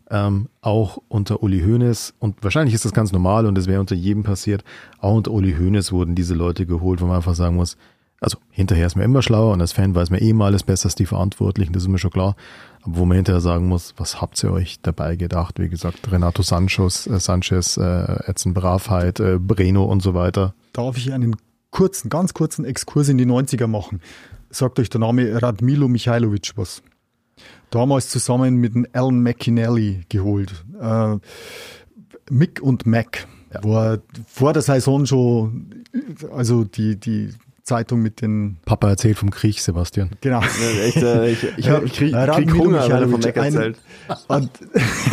Ähm, 0.09 0.49
auch 0.59 0.97
unter 1.07 1.41
Uli 1.41 1.61
Hoeneß 1.61 2.15
und 2.19 2.43
wahrscheinlich 2.43 2.75
ist 2.75 2.83
das 2.83 2.91
ganz 2.91 3.13
normal 3.13 3.45
und 3.45 3.55
das 3.55 3.67
wäre 3.67 3.79
unter 3.79 3.95
jedem 3.95 4.23
passiert. 4.23 4.63
Auch 4.99 5.15
unter 5.15 5.31
Uli 5.31 5.55
Hoeneß 5.57 5.93
wurden 5.93 6.15
diese 6.15 6.33
Leute 6.33 6.65
geholt, 6.65 7.01
wo 7.01 7.05
man 7.05 7.15
einfach 7.15 7.35
sagen 7.35 7.55
muss, 7.55 7.77
also 8.22 8.38
hinterher 8.52 8.88
ist 8.88 8.95
man 8.95 9.03
immer 9.03 9.22
schlauer 9.22 9.52
und 9.52 9.61
als 9.61 9.73
Fan 9.73 9.95
weiß 9.95 10.11
man 10.11 10.22
eh 10.22 10.31
mal 10.31 10.45
alles 10.45 10.64
besser 10.64 10.85
als 10.85 10.95
die 10.95 11.06
Verantwortlichen, 11.06 11.73
das 11.73 11.84
ist 11.84 11.89
mir 11.89 11.98
schon 11.98 12.11
klar. 12.11 12.35
Aber 12.84 12.98
wo 12.98 13.06
man 13.06 13.15
hinterher 13.15 13.41
sagen 13.41 13.68
muss, 13.68 13.93
was 13.98 14.22
habt 14.22 14.41
ihr 14.43 14.52
euch 14.52 14.80
dabei 14.81 15.15
gedacht? 15.15 15.60
Wie 15.60 15.69
gesagt, 15.69 16.11
Renato 16.11 16.43
Sanchez, 16.43 17.07
äh, 17.07 17.19
Sanchez, 17.19 17.77
äh, 17.77 18.30
Edson 18.30 18.53
Bravheit, 18.53 19.19
äh, 19.19 19.38
Breno 19.39 19.84
und 19.84 20.02
so 20.02 20.14
weiter. 20.14 20.53
Darf 20.72 20.98
ich 20.98 21.11
einen 21.11 21.35
kurzen, 21.72 22.10
ganz 22.10 22.34
kurzen 22.34 22.64
Exkurs 22.64 23.10
in 23.10 23.18
die 23.18 23.26
90er 23.26 23.68
machen? 23.68 24.02
Sagt 24.49 24.80
euch 24.80 24.89
der 24.89 25.02
Name 25.02 25.41
Radmilo 25.41 25.88
Michailovic 25.88 26.53
was? 26.56 26.81
damals 27.72 28.10
zusammen 28.10 28.57
mit 28.57 28.76
dem 28.76 28.85
Alan 28.93 29.22
McInally 29.23 30.02
geholt. 30.10 30.64
Äh, 30.80 31.18
Mick 32.30 32.61
und 32.61 32.85
Mac 32.85 33.27
ja. 33.53 33.64
war 33.64 33.99
vor 34.27 34.53
der 34.53 34.61
Saison 34.61 35.06
schon, 35.06 35.85
also 36.31 36.64
die, 36.64 36.98
die 36.98 37.30
Zeitung 37.63 38.01
mit 38.01 38.21
den. 38.21 38.57
Papa 38.65 38.89
erzählt 38.89 39.17
vom 39.17 39.29
Krieg, 39.29 39.59
Sebastian. 39.59 40.11
Genau. 40.21 40.41
Ja, 40.41 40.81
echt, 40.83 40.97
äh, 40.97 41.31
ich 41.31 41.47
ich, 41.57 41.69
hab, 41.69 41.83
ich 41.83 41.93
krieg, 41.93 42.13
krieg 42.13 42.53
Hunger, 42.53 42.83
wenn 42.89 42.91
er 42.91 43.09
vom 43.09 43.19
Mac 43.19 43.35
erzählt. 43.35 43.77
Und 44.27 44.49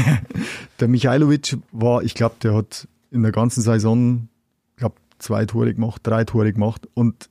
der 0.81 0.89
Michailovic 0.89 1.57
war, 1.73 2.03
ich 2.03 2.15
glaube, 2.15 2.37
der 2.43 2.55
hat 2.55 2.89
in 3.11 3.23
der 3.23 3.33
ganzen 3.33 3.63
Saison, 3.63 4.29
ich 4.73 4.77
glaube, 4.77 4.97
zwei 5.19 5.45
Tore 5.47 5.75
gemacht, 5.75 6.01
drei 6.05 6.25
Tore 6.25 6.53
gemacht 6.53 6.89
und 6.95 7.29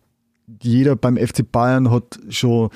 jeder 0.61 0.95
beim 0.95 1.17
FC 1.17 1.49
Bayern 1.49 1.91
hat 1.91 2.19
schon 2.29 2.69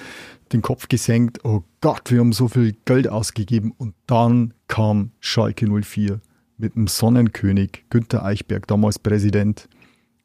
den 0.51 0.61
Kopf 0.61 0.87
gesenkt, 0.89 1.45
oh 1.45 1.63
Gott, 1.79 2.11
wir 2.11 2.19
haben 2.19 2.33
so 2.33 2.47
viel 2.47 2.75
Geld 2.85 3.07
ausgegeben 3.07 3.73
und 3.77 3.93
dann 4.07 4.53
kam 4.67 5.11
Schalke 5.19 5.67
04 5.67 6.19
mit 6.57 6.75
dem 6.75 6.87
Sonnenkönig 6.87 7.85
Günther 7.89 8.23
Eichberg, 8.23 8.67
damals 8.67 8.99
Präsident. 8.99 9.67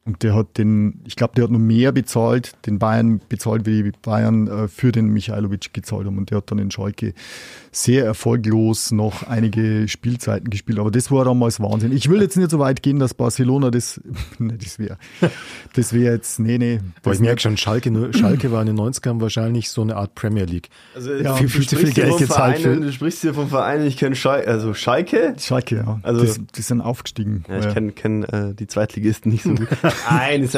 Und 0.07 0.23
der 0.23 0.33
hat 0.33 0.57
den, 0.57 1.01
ich 1.05 1.17
glaube, 1.17 1.33
der 1.35 1.43
hat 1.43 1.51
noch 1.51 1.59
mehr 1.59 1.91
bezahlt, 1.91 2.53
den 2.65 2.79
Bayern 2.79 3.19
bezahlt, 3.27 3.65
wie 3.65 3.83
die 3.83 3.91
Bayern 4.01 4.47
äh, 4.47 4.67
für 4.69 4.93
den 4.93 5.09
Michailovic 5.09 5.73
gezahlt 5.73 6.07
haben. 6.07 6.17
Und 6.17 6.31
der 6.31 6.37
hat 6.37 6.49
dann 6.49 6.59
in 6.59 6.71
Schalke 6.71 7.13
sehr 7.73 8.05
erfolglos 8.05 8.91
noch 8.93 9.23
einige 9.23 9.89
Spielzeiten 9.89 10.49
gespielt. 10.49 10.79
Aber 10.79 10.91
das 10.91 11.11
war 11.11 11.25
damals 11.25 11.59
Wahnsinn. 11.59 11.91
Ich 11.91 12.09
will 12.09 12.21
jetzt 12.21 12.37
nicht 12.37 12.49
so 12.49 12.57
weit 12.59 12.81
gehen, 12.81 12.99
dass 12.99 13.13
Barcelona 13.13 13.69
das, 13.69 13.99
ne, 14.39 14.57
das 14.57 14.79
wäre, 14.79 14.97
das 15.73 15.91
wäre 15.91 16.13
jetzt, 16.13 16.39
nee, 16.39 16.57
nee. 16.57 16.79
Boah, 17.03 17.11
ich 17.11 17.19
merke 17.19 17.41
schon, 17.41 17.57
Schalke, 17.57 17.91
Schalke 18.13 18.49
war 18.51 18.61
in 18.61 18.67
den 18.67 18.79
90ern 18.79 19.19
wahrscheinlich 19.19 19.69
so 19.69 19.81
eine 19.81 19.97
Art 19.97 20.15
Premier 20.15 20.45
League. 20.45 20.69
Also, 20.95 21.13
ja, 21.15 21.35
viel, 21.35 21.49
viel 21.49 21.67
zu 21.67 21.75
viel 21.75 21.91
Geld 21.91 22.17
gezahlt. 22.17 22.59
Vereinen, 22.59 22.81
du 22.81 22.93
sprichst 22.93 23.21
hier 23.21 23.33
vom 23.33 23.49
Verein, 23.49 23.85
ich 23.85 23.97
kenne 23.97 24.15
Schalke, 24.15 24.47
also 24.47 24.73
Schalke? 24.73 25.35
Schalke, 25.37 25.75
ja. 25.75 25.99
Also, 26.01 26.23
die, 26.23 26.47
die 26.55 26.61
sind 26.61 26.79
aufgestiegen. 26.79 27.43
Ja, 27.49 27.59
ich 27.59 27.73
kenne 27.73 27.91
kenn, 27.91 28.23
äh, 28.23 28.53
die 28.53 28.67
Zweitligisten 28.67 29.33
nicht 29.33 29.43
so 29.43 29.53
gut. 29.53 29.67
Nein, 30.09 30.49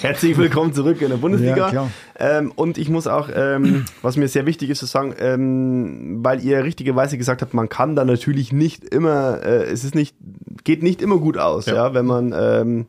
herzlich 0.00 0.36
willkommen 0.36 0.72
zurück 0.72 1.00
in 1.02 1.10
der 1.10 1.16
Bundesliga. 1.16 1.72
Ja, 1.72 1.90
ähm, 2.18 2.52
und 2.54 2.78
ich 2.78 2.88
muss 2.88 3.06
auch, 3.06 3.28
ähm, 3.34 3.84
was 4.02 4.16
mir 4.16 4.28
sehr 4.28 4.46
wichtig 4.46 4.70
ist 4.70 4.78
zu 4.78 4.86
sagen, 4.86 5.14
ähm, 5.18 6.24
weil 6.24 6.44
ihr 6.44 6.64
richtigerweise 6.64 7.18
gesagt 7.18 7.42
habt, 7.42 7.54
man 7.54 7.68
kann 7.68 7.96
da 7.96 8.04
natürlich 8.04 8.52
nicht 8.52 8.84
immer, 8.84 9.42
äh, 9.42 9.64
es 9.64 9.84
ist 9.84 9.94
nicht, 9.94 10.16
geht 10.64 10.82
nicht 10.82 11.02
immer 11.02 11.18
gut 11.18 11.38
aus, 11.38 11.66
ja, 11.66 11.74
ja 11.74 11.94
wenn 11.94 12.06
man 12.06 12.34
ähm, 12.36 12.86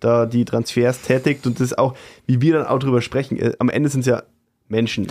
da 0.00 0.26
die 0.26 0.44
Transfers 0.44 1.02
tätigt 1.02 1.46
und 1.46 1.60
das 1.60 1.76
auch, 1.76 1.94
wie 2.26 2.40
wir 2.40 2.54
dann 2.54 2.66
auch 2.66 2.78
drüber 2.78 3.02
sprechen, 3.02 3.38
äh, 3.38 3.52
am 3.58 3.68
Ende 3.68 3.88
sind 3.88 4.00
es 4.00 4.06
ja 4.06 4.22
Menschen. 4.68 5.08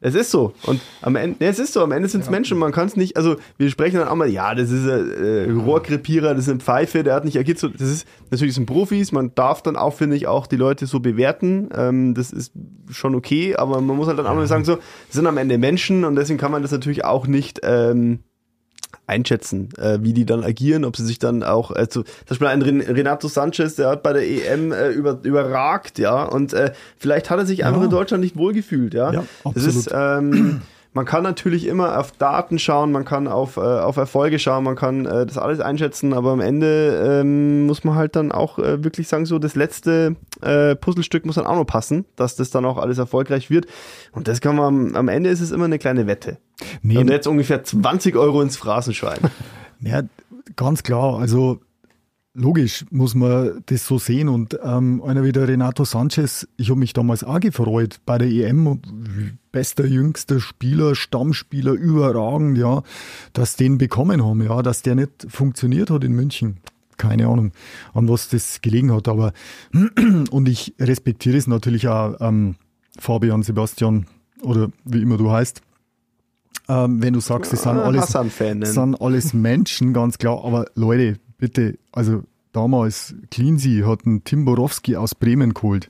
Es 0.00 0.14
ist 0.14 0.30
so. 0.30 0.52
Und 0.64 0.80
am 1.00 1.16
Ende, 1.16 1.36
nee, 1.40 1.46
es 1.46 1.58
ist 1.58 1.72
so, 1.72 1.82
am 1.82 1.90
Ende 1.90 2.08
sind 2.08 2.20
es 2.20 2.26
ja. 2.26 2.30
Menschen. 2.30 2.58
Man 2.58 2.70
kann 2.70 2.86
es 2.86 2.96
nicht, 2.96 3.16
also 3.16 3.36
wir 3.56 3.70
sprechen 3.70 3.96
dann 3.96 4.08
auch 4.08 4.14
mal, 4.14 4.28
ja, 4.28 4.54
das 4.54 4.70
ist 4.70 4.86
ein 4.86 5.10
äh, 5.10 5.50
Rohrkrepierer, 5.50 6.34
das 6.34 6.46
ist 6.46 6.52
ein 6.52 6.60
Pfeife, 6.60 7.02
der 7.02 7.14
hat 7.14 7.24
nicht 7.24 7.38
agiert. 7.38 7.58
So, 7.58 7.68
das 7.68 7.88
ist 7.88 8.06
natürlich 8.30 8.54
sind 8.54 8.66
Profis, 8.66 9.12
man 9.12 9.34
darf 9.34 9.62
dann 9.62 9.76
auch, 9.76 9.94
finde 9.94 10.16
ich, 10.16 10.26
auch 10.26 10.46
die 10.46 10.56
Leute 10.56 10.86
so 10.86 11.00
bewerten. 11.00 11.70
Ähm, 11.74 12.14
das 12.14 12.30
ist 12.30 12.52
schon 12.90 13.14
okay, 13.14 13.56
aber 13.56 13.80
man 13.80 13.96
muss 13.96 14.06
halt 14.06 14.18
dann 14.18 14.26
auch 14.26 14.34
mal 14.34 14.46
sagen, 14.46 14.64
so, 14.64 14.76
das 14.76 14.84
sind 15.14 15.26
am 15.26 15.38
Ende 15.38 15.56
Menschen 15.56 16.04
und 16.04 16.14
deswegen 16.16 16.38
kann 16.38 16.52
man 16.52 16.62
das 16.62 16.72
natürlich 16.72 17.04
auch 17.04 17.26
nicht 17.26 17.60
ähm, 17.62 18.20
einschätzen, 19.06 19.68
äh, 19.78 19.98
wie 20.00 20.12
die 20.12 20.26
dann 20.26 20.44
agieren, 20.44 20.84
ob 20.84 20.96
sie 20.96 21.04
sich 21.04 21.18
dann 21.18 21.42
auch, 21.42 21.70
also 21.70 22.02
zum 22.02 22.26
Beispiel 22.28 22.48
ein 22.48 22.62
Renato 22.62 23.28
Sanchez, 23.28 23.76
der 23.76 23.88
hat 23.88 24.02
bei 24.02 24.12
der 24.12 24.22
EM 24.22 24.72
äh, 24.72 24.90
über, 24.90 25.18
überragt, 25.22 25.98
ja, 25.98 26.24
und 26.24 26.52
äh, 26.52 26.72
vielleicht 26.96 27.30
hat 27.30 27.38
er 27.38 27.46
sich 27.46 27.64
einfach 27.64 27.82
in 27.82 27.90
Deutschland 27.90 28.22
nicht 28.22 28.36
wohlgefühlt, 28.36 28.94
ja. 28.94 29.12
ja 29.12 29.24
absolut. 29.44 29.56
Das 29.56 29.76
ist, 29.76 29.90
ähm, 29.92 30.62
man 30.96 31.04
kann 31.04 31.22
natürlich 31.22 31.66
immer 31.66 31.98
auf 31.98 32.12
Daten 32.12 32.58
schauen, 32.58 32.90
man 32.90 33.04
kann 33.04 33.28
auf, 33.28 33.58
äh, 33.58 33.60
auf 33.60 33.98
Erfolge 33.98 34.38
schauen, 34.38 34.64
man 34.64 34.76
kann 34.76 35.04
äh, 35.04 35.26
das 35.26 35.36
alles 35.36 35.60
einschätzen, 35.60 36.14
aber 36.14 36.30
am 36.30 36.40
Ende 36.40 37.20
ähm, 37.20 37.66
muss 37.66 37.84
man 37.84 37.96
halt 37.96 38.16
dann 38.16 38.32
auch 38.32 38.58
äh, 38.58 38.82
wirklich 38.82 39.06
sagen, 39.06 39.26
so 39.26 39.38
das 39.38 39.56
letzte 39.56 40.16
äh, 40.40 40.74
Puzzlestück 40.74 41.26
muss 41.26 41.34
dann 41.34 41.44
auch 41.44 41.56
noch 41.56 41.66
passen, 41.66 42.06
dass 42.16 42.34
das 42.36 42.48
dann 42.48 42.64
auch 42.64 42.78
alles 42.78 42.96
erfolgreich 42.96 43.50
wird. 43.50 43.66
Und 44.12 44.26
das 44.26 44.40
kann 44.40 44.56
man, 44.56 44.96
am 44.96 45.08
Ende 45.08 45.28
ist 45.28 45.42
es 45.42 45.50
immer 45.50 45.66
eine 45.66 45.78
kleine 45.78 46.06
Wette. 46.06 46.38
Nee, 46.80 46.96
Und 46.96 47.10
jetzt 47.10 47.26
ungefähr 47.26 47.62
20 47.62 48.16
Euro 48.16 48.40
ins 48.40 48.56
Phrasenschwein. 48.56 49.20
Ja, 49.82 50.00
ganz 50.56 50.82
klar. 50.82 51.18
Also 51.18 51.60
Logisch 52.38 52.84
muss 52.90 53.14
man 53.14 53.62
das 53.64 53.86
so 53.86 53.98
sehen 53.98 54.28
und 54.28 54.58
ähm, 54.62 55.02
einer 55.02 55.24
wie 55.24 55.32
der 55.32 55.48
Renato 55.48 55.86
Sanchez, 55.86 56.46
ich 56.58 56.68
habe 56.68 56.78
mich 56.78 56.92
damals 56.92 57.24
auch 57.24 57.40
gefreut 57.40 58.00
bei 58.04 58.18
der 58.18 58.28
EM, 58.28 58.78
bester, 59.52 59.86
jüngster 59.86 60.38
Spieler, 60.38 60.94
Stammspieler, 60.94 61.72
überragend, 61.72 62.58
ja, 62.58 62.82
dass 63.32 63.56
den 63.56 63.78
bekommen 63.78 64.22
haben, 64.22 64.42
ja, 64.42 64.60
dass 64.60 64.82
der 64.82 64.96
nicht 64.96 65.26
funktioniert 65.28 65.88
hat 65.88 66.04
in 66.04 66.12
München. 66.12 66.58
Keine 66.98 67.26
Ahnung, 67.26 67.52
an 67.94 68.06
was 68.06 68.28
das 68.28 68.60
gelegen 68.60 68.92
hat, 68.92 69.08
aber 69.08 69.32
und 70.30 70.46
ich 70.46 70.74
respektiere 70.78 71.38
es 71.38 71.46
natürlich 71.46 71.88
auch, 71.88 72.16
ähm, 72.20 72.56
Fabian, 72.98 73.44
Sebastian 73.44 74.06
oder 74.42 74.68
wie 74.84 75.00
immer 75.00 75.16
du 75.16 75.30
heißt. 75.30 75.62
Ähm, 76.68 77.00
wenn 77.00 77.14
du 77.14 77.20
sagst, 77.20 77.50
das 77.52 77.62
sind 77.62 77.78
alles, 77.78 78.08
sind 78.74 79.00
alles 79.00 79.32
Menschen, 79.32 79.94
ganz 79.94 80.18
klar, 80.18 80.44
aber 80.44 80.66
Leute, 80.74 81.18
bitte, 81.38 81.78
also 81.92 82.22
damals, 82.52 83.14
Cleansea 83.30 83.86
hat 83.86 84.06
einen 84.06 84.24
Tim 84.24 84.44
Borowski 84.44 84.96
aus 84.96 85.14
Bremen 85.14 85.54
geholt. 85.54 85.88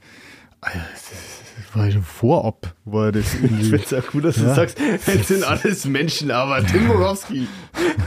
Das 0.60 1.74
war 1.74 1.90
schon 1.90 2.02
vorab, 2.02 2.74
war 2.84 3.12
das 3.12 3.34
irgendwie. 3.42 3.62
Ich 3.62 3.68
finde 3.70 3.84
es 3.84 3.94
auch 3.94 4.10
gut, 4.10 4.24
dass 4.24 4.36
ja. 4.36 4.44
du 4.44 4.54
sagst, 4.54 4.78
es 4.80 5.28
sind 5.28 5.44
alles 5.44 5.84
Menschen, 5.84 6.30
aber 6.30 6.64
Tim 6.64 6.88
Borowski, 6.88 7.46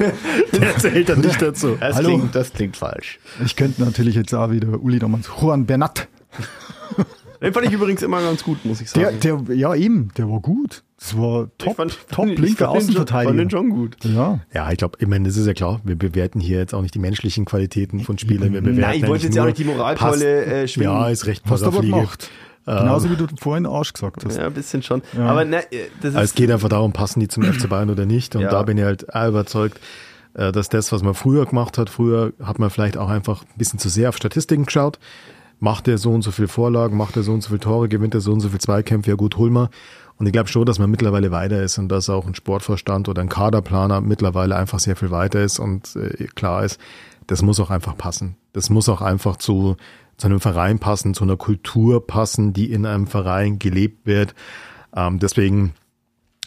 der 0.53 0.78
zählt 0.78 1.10
dann 1.10 1.22
nicht 1.22 1.41
dazu. 1.41 1.78
Das, 1.80 1.95
Hallo. 1.95 2.10
Klingt, 2.10 2.36
das 2.36 2.53
klingt 2.53 2.78
falsch. 2.78 3.20
Ich 3.44 3.56
könnte 3.56 3.82
natürlich 3.84 4.16
jetzt 4.16 4.34
auch 4.34 4.52
wieder 4.52 4.80
Uli 4.82 4.99
damals, 4.99 5.30
Juan 5.41 5.66
Bernat. 5.66 6.07
Den 7.41 7.53
fand 7.53 7.68
ich 7.68 7.72
übrigens 7.72 8.02
immer 8.02 8.22
ganz 8.22 8.44
gut, 8.44 8.66
muss 8.66 8.82
ich 8.82 8.90
sagen. 8.90 9.20
Der, 9.22 9.38
der, 9.38 9.56
ja, 9.56 9.74
eben, 9.74 10.10
der 10.18 10.30
war 10.30 10.41
gut. 10.41 10.84
Das 11.00 11.18
war 11.18 11.48
top, 11.58 11.78
fand, 11.78 11.98
top 12.12 12.26
linker 12.38 12.70
Außenverteidiger. 12.70 13.30
fand 13.30 13.40
den 13.40 13.50
schon 13.50 13.70
gut. 13.70 13.96
Ja, 14.04 14.40
ja 14.54 14.70
ich 14.70 14.78
glaube, 14.78 14.98
ich 15.00 15.08
meine, 15.08 15.30
das 15.30 15.38
ist 15.38 15.48
ja 15.48 15.54
klar. 15.54 15.80
Wir 15.86 15.96
bewerten 15.96 16.42
hier 16.42 16.58
jetzt 16.58 16.74
auch 16.74 16.82
nicht 16.82 16.94
die 16.94 17.00
menschlichen 17.00 17.46
Qualitäten 17.46 18.02
von 18.02 18.18
Spielern. 18.18 18.54
Wir 18.54 18.62
bewerten 18.62 18.82
Nein, 18.82 19.00
ich 19.00 19.08
wollte 19.08 19.26
jetzt 19.26 19.36
ja 19.36 19.44
auch 19.44 19.48
nicht 19.48 19.60
die 19.60 19.64
Moralkeule 19.64 20.46
äh, 20.46 20.68
schwingen. 20.68 20.92
Ja, 20.92 21.08
ist 21.08 21.26
recht 21.26 21.44
Hast 21.50 21.62
du 21.64 21.68
aber 21.68 21.82
gemacht. 21.82 22.30
Genauso 22.66 23.10
wie 23.10 23.16
du 23.16 23.26
vorhin 23.40 23.66
Arsch 23.66 23.94
gesagt 23.94 24.24
hast. 24.26 24.38
Ja, 24.38 24.46
ein 24.46 24.54
bisschen 24.54 24.84
schon. 24.84 25.02
Ja. 25.18 25.26
Aber 25.26 25.44
ne, 25.44 25.64
das 26.02 26.12
ist 26.12 26.16
also 26.16 26.20
es 26.20 26.36
geht 26.36 26.52
einfach 26.52 26.70
darum, 26.70 26.94
passen 26.94 27.20
die 27.20 27.28
zum 27.28 27.42
FC 27.42 27.68
Bayern 27.68 27.90
oder 27.90 28.06
nicht. 28.06 28.36
Und 28.36 28.44
ja. 28.44 28.50
da 28.50 28.62
bin 28.62 28.78
ich 28.78 28.84
halt 28.84 29.12
auch 29.16 29.28
überzeugt, 29.30 29.80
äh, 30.36 30.52
dass 30.52 30.70
das, 30.70 30.92
was 30.92 31.02
man 31.02 31.16
früher 31.16 31.48
gemacht 31.48 31.80
hat, 31.80 31.90
früher 31.90 32.34
hat 32.44 32.60
man 32.60 32.70
vielleicht 32.70 32.98
auch 32.98 33.10
einfach 33.10 33.42
ein 33.42 33.58
bisschen 33.58 33.80
zu 33.80 33.90
sehr 33.90 34.10
auf 34.10 34.18
Statistiken 34.18 34.66
geschaut 34.66 35.00
macht 35.60 35.88
er 35.88 35.98
so 35.98 36.12
und 36.12 36.22
so 36.22 36.32
viel 36.32 36.48
Vorlagen, 36.48 36.98
macht 36.98 37.18
er 37.18 37.24
so 37.24 37.34
und 37.34 37.42
so 37.42 37.50
viele 37.50 37.60
Tore, 37.60 37.90
gewinnt 37.90 38.14
er 38.14 38.22
so 38.22 38.32
und 38.32 38.40
so 38.40 38.50
viel 38.50 38.60
Zweikämpfe, 38.60 39.12
ja 39.12 39.16
gut, 39.16 39.38
hol 39.38 39.50
mal. 39.50 39.70
Und 40.20 40.26
ich 40.26 40.34
glaube 40.34 40.50
schon, 40.50 40.66
dass 40.66 40.80
man 40.80 40.91
mittlerweile 40.91 41.32
weiter 41.32 41.64
ist 41.64 41.78
und 41.78 41.90
dass 41.90 42.10
auch 42.10 42.28
ein 42.28 42.36
Sportvorstand 42.36 43.08
oder 43.08 43.22
ein 43.22 43.30
Kaderplaner 43.30 44.02
mittlerweile 44.02 44.58
einfach 44.58 44.80
sehr 44.80 44.98
viel 44.98 45.12
weiter 45.12 45.41
ist 45.41 45.60
und 45.60 45.96
äh, 45.96 46.28
klar 46.36 46.66
ist, 46.66 46.80
das 47.26 47.41
muss 47.41 47.60
auch 47.60 47.70
einfach 47.70 47.98
passen. 47.98 48.36
Das 48.52 48.70
muss 48.70 48.90
auch 48.90 49.02
einfach 49.02 49.38
zu, 49.38 49.78
zu 50.18 50.28
einem 50.28 50.41
Verein 50.41 50.80
passen, 50.80 51.14
zu 51.14 51.24
einer 51.24 51.38
Kultur 51.38 52.06
passen, 52.06 52.52
die 52.54 52.72
in 52.72 52.86
einem 52.86 53.08
Verein 53.08 53.60
gelebt 53.60 54.06
wird. 54.06 54.36
Ähm, 54.94 55.20
deswegen 55.20 55.74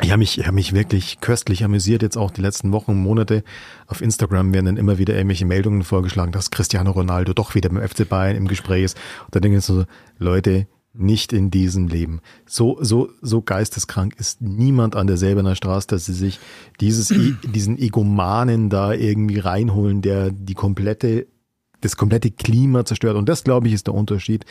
ich 0.01 0.11
habe 0.11 0.19
mich, 0.19 0.39
ich 0.39 0.47
hab 0.47 0.55
mich 0.55 0.73
wirklich 0.73 1.21
köstlich 1.21 1.65
amüsiert, 1.65 2.03
jetzt 2.03 2.17
auch 2.17 2.31
die 2.31 2.41
letzten 2.41 2.73
Wochen, 2.73 2.97
Monate. 2.97 3.45
Auf 3.87 4.01
Instagram 4.01 4.53
werden 4.53 4.67
dann 4.67 4.77
immer 4.77 4.99
wieder 4.99 5.15
irgendwelche 5.15 5.45
Meldungen 5.45 5.85
vorgeschlagen, 5.85 6.33
dass 6.33 6.51
Cristiano 6.51 6.91
Ronaldo 6.91 7.35
doch 7.35 7.55
wieder 7.55 7.69
beim 7.69 7.87
FC 7.87 8.09
Bayern 8.09 8.37
im 8.37 8.49
Gespräch 8.49 8.85
ist. 8.85 8.99
Und 9.27 9.37
da 9.37 9.41
denke 9.41 9.59
ich 9.59 9.65
so, 9.65 9.85
Leute, 10.19 10.67
nicht 10.95 11.33
in 11.33 11.51
diesem 11.51 11.89
Leben. 11.89 12.21
So, 12.47 12.79
so, 12.81 13.11
so 13.23 13.41
geisteskrank 13.41 14.15
ist 14.19 14.43
niemand 14.43 14.95
an 14.95 15.07
der 15.07 15.17
Säbener 15.17 15.57
Straße, 15.57 15.87
dass 15.89 16.07
sie 16.07 16.13
sich 16.13 16.39
dieses, 16.81 17.09
diesen 17.55 17.79
Egomanen 17.79 18.69
da 18.69 18.93
irgendwie 18.93 19.39
reinholen, 19.39 20.03
der 20.03 20.31
die 20.31 20.55
komplette, 20.55 21.27
das 21.81 21.97
komplette 21.97 22.31
Klima 22.31 22.85
zerstört. 22.85 23.17
Und 23.17 23.29
das, 23.29 23.45
glaube 23.45 23.69
ich, 23.69 23.75
ist 23.75 23.87
der 23.87 23.95
Unterschied 23.95 24.45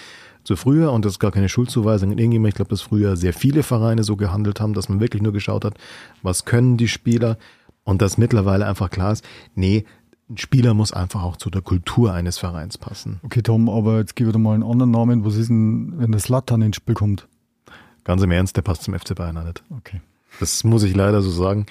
zu 0.43 0.55
früher, 0.55 0.91
und 0.91 1.05
das 1.05 1.13
ist 1.13 1.19
gar 1.19 1.31
keine 1.31 1.49
Schuldzuweisung 1.49 2.11
in 2.11 2.17
irgendjemand, 2.17 2.49
ich 2.49 2.55
glaube, 2.55 2.69
dass 2.69 2.81
früher 2.81 3.15
sehr 3.15 3.33
viele 3.33 3.61
Vereine 3.61 4.03
so 4.03 4.15
gehandelt 4.15 4.59
haben, 4.59 4.73
dass 4.73 4.89
man 4.89 4.99
wirklich 4.99 5.21
nur 5.21 5.33
geschaut 5.33 5.63
hat, 5.63 5.77
was 6.23 6.45
können 6.45 6.77
die 6.77 6.87
Spieler 6.87 7.37
und 7.83 8.01
dass 8.01 8.17
mittlerweile 8.17 8.65
einfach 8.65 8.89
klar 8.89 9.13
ist, 9.13 9.23
nee, 9.53 9.85
ein 10.31 10.37
Spieler 10.37 10.73
muss 10.73 10.91
einfach 10.91 11.23
auch 11.23 11.37
zu 11.37 11.49
der 11.49 11.61
Kultur 11.61 12.13
eines 12.13 12.37
Vereins 12.37 12.77
passen. 12.77 13.19
Okay, 13.23 13.41
Tom, 13.41 13.69
aber 13.69 13.99
jetzt 13.99 14.15
gib 14.15 14.31
dir 14.31 14.39
mal 14.39 14.53
einen 14.53 14.63
anderen 14.63 14.91
Namen. 14.91 15.25
Was 15.25 15.35
ist 15.35 15.49
denn, 15.49 15.93
wenn 15.97 16.11
der 16.11 16.21
Slattern 16.21 16.61
ins 16.61 16.77
Spiel 16.77 16.95
kommt? 16.95 17.27
Ganz 18.03 18.21
im 18.23 18.31
Ernst, 18.31 18.57
der 18.57 18.61
passt 18.61 18.83
zum 18.83 18.97
FC 18.97 19.13
Bayern 19.13 19.43
nicht. 19.45 19.63
Okay. 19.77 20.01
Das 20.39 20.63
muss 20.63 20.83
ich 20.83 20.95
leider 20.95 21.21
so 21.21 21.29
sagen. 21.29 21.65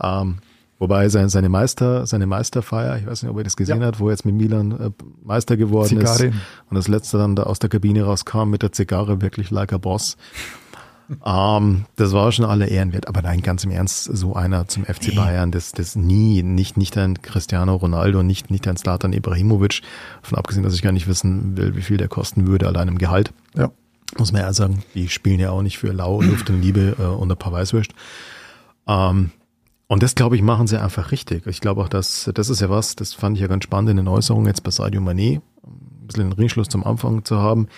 Ähm, 0.00 0.38
Wobei 0.82 1.08
seine, 1.10 1.28
seine 1.28 1.48
Meister, 1.48 2.08
seine 2.08 2.26
Meisterfeier, 2.26 2.98
ich 2.98 3.06
weiß 3.06 3.22
nicht, 3.22 3.30
ob 3.30 3.38
ihr 3.38 3.44
das 3.44 3.56
gesehen 3.56 3.82
ja. 3.82 3.86
hat, 3.86 4.00
wo 4.00 4.08
er 4.08 4.14
jetzt 4.14 4.24
mit 4.24 4.34
Milan 4.34 4.72
äh, 4.72 4.90
Meister 5.22 5.56
geworden 5.56 5.90
Zigarre. 5.90 6.26
ist 6.26 6.34
und 6.68 6.74
das 6.74 6.88
letzte 6.88 7.18
dann 7.18 7.36
da 7.36 7.44
aus 7.44 7.60
der 7.60 7.70
Kabine 7.70 8.02
rauskam 8.02 8.50
mit 8.50 8.62
der 8.62 8.72
Zigarre, 8.72 9.20
wirklich 9.20 9.52
like 9.52 9.72
a 9.72 9.78
boss. 9.78 10.16
Ähm, 11.24 11.84
das 11.96 12.12
war 12.12 12.30
schon 12.32 12.44
alle 12.44 12.66
Ehrenwert. 12.66 13.08
Aber 13.08 13.22
nein, 13.22 13.42
ganz 13.42 13.64
im 13.64 13.70
Ernst, 13.70 14.04
so 14.04 14.34
einer 14.34 14.68
zum 14.68 14.84
FC 14.84 15.14
Bayern, 15.14 15.50
das, 15.50 15.72
das 15.72 15.96
nie, 15.96 16.42
nicht, 16.42 16.76
nicht 16.76 16.96
ein 16.96 17.22
Cristiano 17.22 17.76
Ronaldo, 17.76 18.22
nicht, 18.22 18.50
nicht 18.50 18.66
ein 18.68 18.76
Slatan 18.76 19.12
Ibrahimovic. 19.12 19.82
Von 20.22 20.38
abgesehen, 20.38 20.62
dass 20.62 20.74
ich 20.74 20.82
gar 20.82 20.92
nicht 20.92 21.08
wissen 21.08 21.56
will, 21.56 21.76
wie 21.76 21.82
viel 21.82 21.96
der 21.96 22.08
kosten 22.08 22.46
würde, 22.46 22.66
allein 22.66 22.88
im 22.88 22.98
Gehalt. 22.98 23.32
Ja. 23.56 23.70
Muss 24.18 24.32
man 24.32 24.42
ja 24.42 24.52
sagen, 24.52 24.82
die 24.94 25.08
spielen 25.08 25.40
ja 25.40 25.50
auch 25.50 25.62
nicht 25.62 25.78
für 25.78 25.92
Lau, 25.92 26.20
Luft 26.22 26.50
und 26.50 26.60
Liebe 26.60 26.96
äh, 26.98 27.02
und 27.02 27.30
ein 27.30 27.38
paar 27.38 27.52
Weißwürst. 27.52 27.92
Ähm, 28.86 29.30
und 29.88 30.02
das, 30.02 30.14
glaube 30.14 30.36
ich, 30.36 30.42
machen 30.42 30.66
sie 30.66 30.80
einfach 30.80 31.12
richtig. 31.12 31.46
Ich 31.46 31.60
glaube 31.60 31.82
auch, 31.82 31.88
dass 31.88 32.30
das 32.32 32.48
ist 32.48 32.60
ja 32.60 32.70
was, 32.70 32.96
das 32.96 33.12
fand 33.12 33.36
ich 33.36 33.42
ja 33.42 33.46
ganz 33.46 33.64
spannend 33.64 33.90
in 33.90 33.98
den 33.98 34.08
Äußerungen 34.08 34.46
jetzt 34.46 34.62
bei 34.62 34.70
Sadio 34.70 35.02
Mané, 35.02 35.42
ein 35.64 36.06
bisschen 36.06 36.30
den 36.30 36.32
Ringschluss 36.32 36.68
zum 36.68 36.82
Anfang 36.84 37.26
zu 37.26 37.38
haben. 37.38 37.68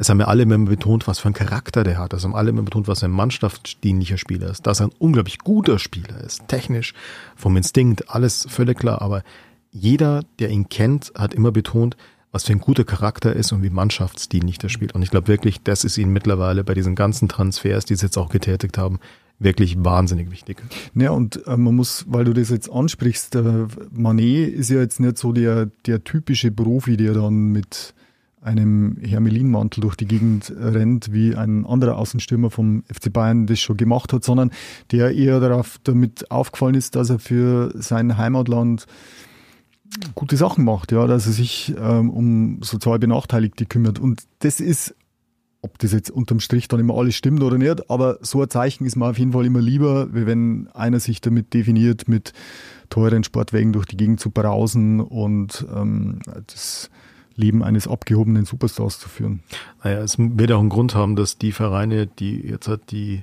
Es 0.00 0.08
haben 0.08 0.18
ja 0.18 0.28
alle 0.28 0.44
immer 0.44 0.56
betont, 0.56 1.06
was 1.06 1.18
für 1.18 1.26
einen 1.26 1.34
Charakter 1.34 1.84
der 1.84 1.98
hat. 1.98 2.14
Es 2.14 2.24
haben 2.24 2.34
alle 2.34 2.48
immer 2.48 2.62
betont, 2.62 2.88
was 2.88 3.04
ein 3.04 3.10
mannschaftsdienlicher 3.10 4.16
Spieler 4.16 4.48
ist. 4.48 4.66
Dass 4.66 4.80
er 4.80 4.86
ein 4.86 4.92
unglaublich 4.98 5.36
guter 5.40 5.78
Spieler 5.78 6.24
ist. 6.24 6.48
Technisch, 6.48 6.94
vom 7.36 7.54
Instinkt, 7.58 8.08
alles 8.08 8.46
völlig 8.48 8.78
klar. 8.78 9.02
Aber 9.02 9.22
jeder, 9.72 10.22
der 10.38 10.48
ihn 10.48 10.70
kennt, 10.70 11.12
hat 11.14 11.34
immer 11.34 11.52
betont, 11.52 11.98
was 12.32 12.44
für 12.44 12.52
ein 12.52 12.60
guter 12.60 12.84
Charakter 12.84 13.36
ist 13.36 13.52
und 13.52 13.62
wie 13.62 13.68
mannschaftsdienlich 13.68 14.56
der 14.56 14.70
spielt. 14.70 14.94
Und 14.94 15.02
ich 15.02 15.10
glaube 15.10 15.28
wirklich, 15.28 15.60
das 15.62 15.84
ist 15.84 15.98
ihnen 15.98 16.14
mittlerweile 16.14 16.64
bei 16.64 16.72
diesen 16.72 16.94
ganzen 16.94 17.28
Transfers, 17.28 17.84
die 17.84 17.94
sie 17.94 18.06
jetzt 18.06 18.16
auch 18.16 18.30
getätigt 18.30 18.78
haben, 18.78 19.00
wirklich 19.38 19.84
wahnsinnig 19.84 20.30
wichtig. 20.30 20.62
Ja, 20.94 21.10
und 21.10 21.46
äh, 21.46 21.58
man 21.58 21.76
muss, 21.76 22.06
weil 22.08 22.24
du 22.24 22.32
das 22.32 22.48
jetzt 22.48 22.72
ansprichst, 22.72 23.34
äh, 23.34 23.66
Manet 23.90 24.54
ist 24.54 24.70
ja 24.70 24.80
jetzt 24.80 24.98
nicht 24.98 25.18
so 25.18 25.32
der, 25.34 25.66
der 25.84 26.04
typische 26.04 26.50
Profi, 26.50 26.96
der 26.96 27.12
dann 27.12 27.34
mit 27.52 27.92
einem 28.42 28.96
Hermelinmantel 29.00 29.82
durch 29.82 29.96
die 29.96 30.06
Gegend 30.06 30.52
rennt, 30.56 31.12
wie 31.12 31.36
ein 31.36 31.66
anderer 31.66 31.98
Außenstürmer 31.98 32.50
vom 32.50 32.82
FC 32.92 33.12
Bayern 33.12 33.46
das 33.46 33.60
schon 33.60 33.76
gemacht 33.76 34.12
hat, 34.12 34.24
sondern 34.24 34.50
der 34.90 35.14
eher 35.14 35.40
darauf 35.40 35.78
damit 35.84 36.30
aufgefallen 36.30 36.74
ist, 36.74 36.96
dass 36.96 37.10
er 37.10 37.18
für 37.18 37.72
sein 37.74 38.16
Heimatland 38.16 38.86
gute 40.14 40.36
Sachen 40.36 40.64
macht, 40.64 40.92
ja, 40.92 41.06
dass 41.06 41.26
er 41.26 41.32
sich 41.32 41.74
ähm, 41.78 42.10
um 42.10 42.62
sozial 42.62 42.98
Benachteiligte 42.98 43.66
kümmert. 43.66 43.98
Und 43.98 44.22
das 44.38 44.60
ist, 44.60 44.94
ob 45.62 45.78
das 45.78 45.92
jetzt 45.92 46.10
unterm 46.10 46.40
Strich 46.40 46.68
dann 46.68 46.80
immer 46.80 46.96
alles 46.96 47.16
stimmt 47.16 47.42
oder 47.42 47.58
nicht, 47.58 47.90
aber 47.90 48.18
so 48.22 48.40
ein 48.40 48.48
Zeichen 48.48 48.86
ist 48.86 48.96
mir 48.96 49.06
auf 49.06 49.18
jeden 49.18 49.32
Fall 49.32 49.44
immer 49.44 49.60
lieber, 49.60 50.14
wie 50.14 50.26
wenn 50.26 50.68
einer 50.68 51.00
sich 51.00 51.20
damit 51.20 51.52
definiert, 51.52 52.08
mit 52.08 52.32
teuren 52.88 53.24
Sportwagen 53.24 53.72
durch 53.72 53.86
die 53.86 53.96
Gegend 53.96 54.20
zu 54.20 54.30
brausen 54.30 55.00
und 55.00 55.66
ähm, 55.74 56.20
das 56.46 56.90
Leben 57.36 57.62
eines 57.62 57.88
abgehobenen 57.88 58.44
Superstars 58.44 58.98
zu 58.98 59.08
führen. 59.08 59.42
Naja, 59.82 59.98
es 60.00 60.16
wird 60.18 60.52
auch 60.52 60.60
einen 60.60 60.68
Grund 60.68 60.94
haben, 60.94 61.16
dass 61.16 61.38
die 61.38 61.52
Vereine, 61.52 62.06
die 62.06 62.40
jetzt 62.40 62.68
halt 62.68 62.90
die 62.90 63.22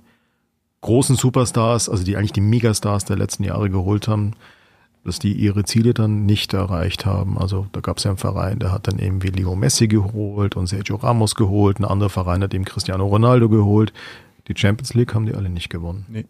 großen 0.81 1.15
Superstars, 1.15 1.89
also 1.89 2.03
die 2.03 2.17
eigentlich 2.17 2.33
die 2.33 2.41
Megastars 2.41 3.05
der 3.05 3.17
letzten 3.17 3.43
Jahre 3.43 3.69
geholt 3.69 4.07
haben, 4.07 4.33
dass 5.03 5.19
die 5.19 5.33
ihre 5.33 5.63
Ziele 5.63 5.93
dann 5.93 6.25
nicht 6.25 6.53
erreicht 6.53 7.05
haben. 7.05 7.37
Also 7.37 7.67
da 7.71 7.79
gab 7.79 7.97
es 7.97 8.03
ja 8.03 8.11
einen 8.11 8.17
Verein, 8.17 8.59
der 8.59 8.71
hat 8.71 8.87
dann 8.87 8.99
eben 8.99 9.23
wie 9.23 9.29
Leo 9.29 9.55
Messi 9.55 9.87
geholt 9.87 10.55
und 10.55 10.67
Sergio 10.67 10.97
Ramos 10.97 11.35
geholt, 11.35 11.79
ein 11.79 11.85
anderer 11.85 12.09
Verein 12.09 12.43
hat 12.43 12.53
eben 12.53 12.65
Cristiano 12.65 13.05
Ronaldo 13.05 13.49
geholt. 13.49 13.93
Die 14.47 14.53
Champions 14.55 14.93
League 14.93 15.13
haben 15.13 15.25
die 15.25 15.33
alle 15.33 15.49
nicht 15.49 15.69
gewonnen. 15.69 16.05
Nee. 16.09 16.25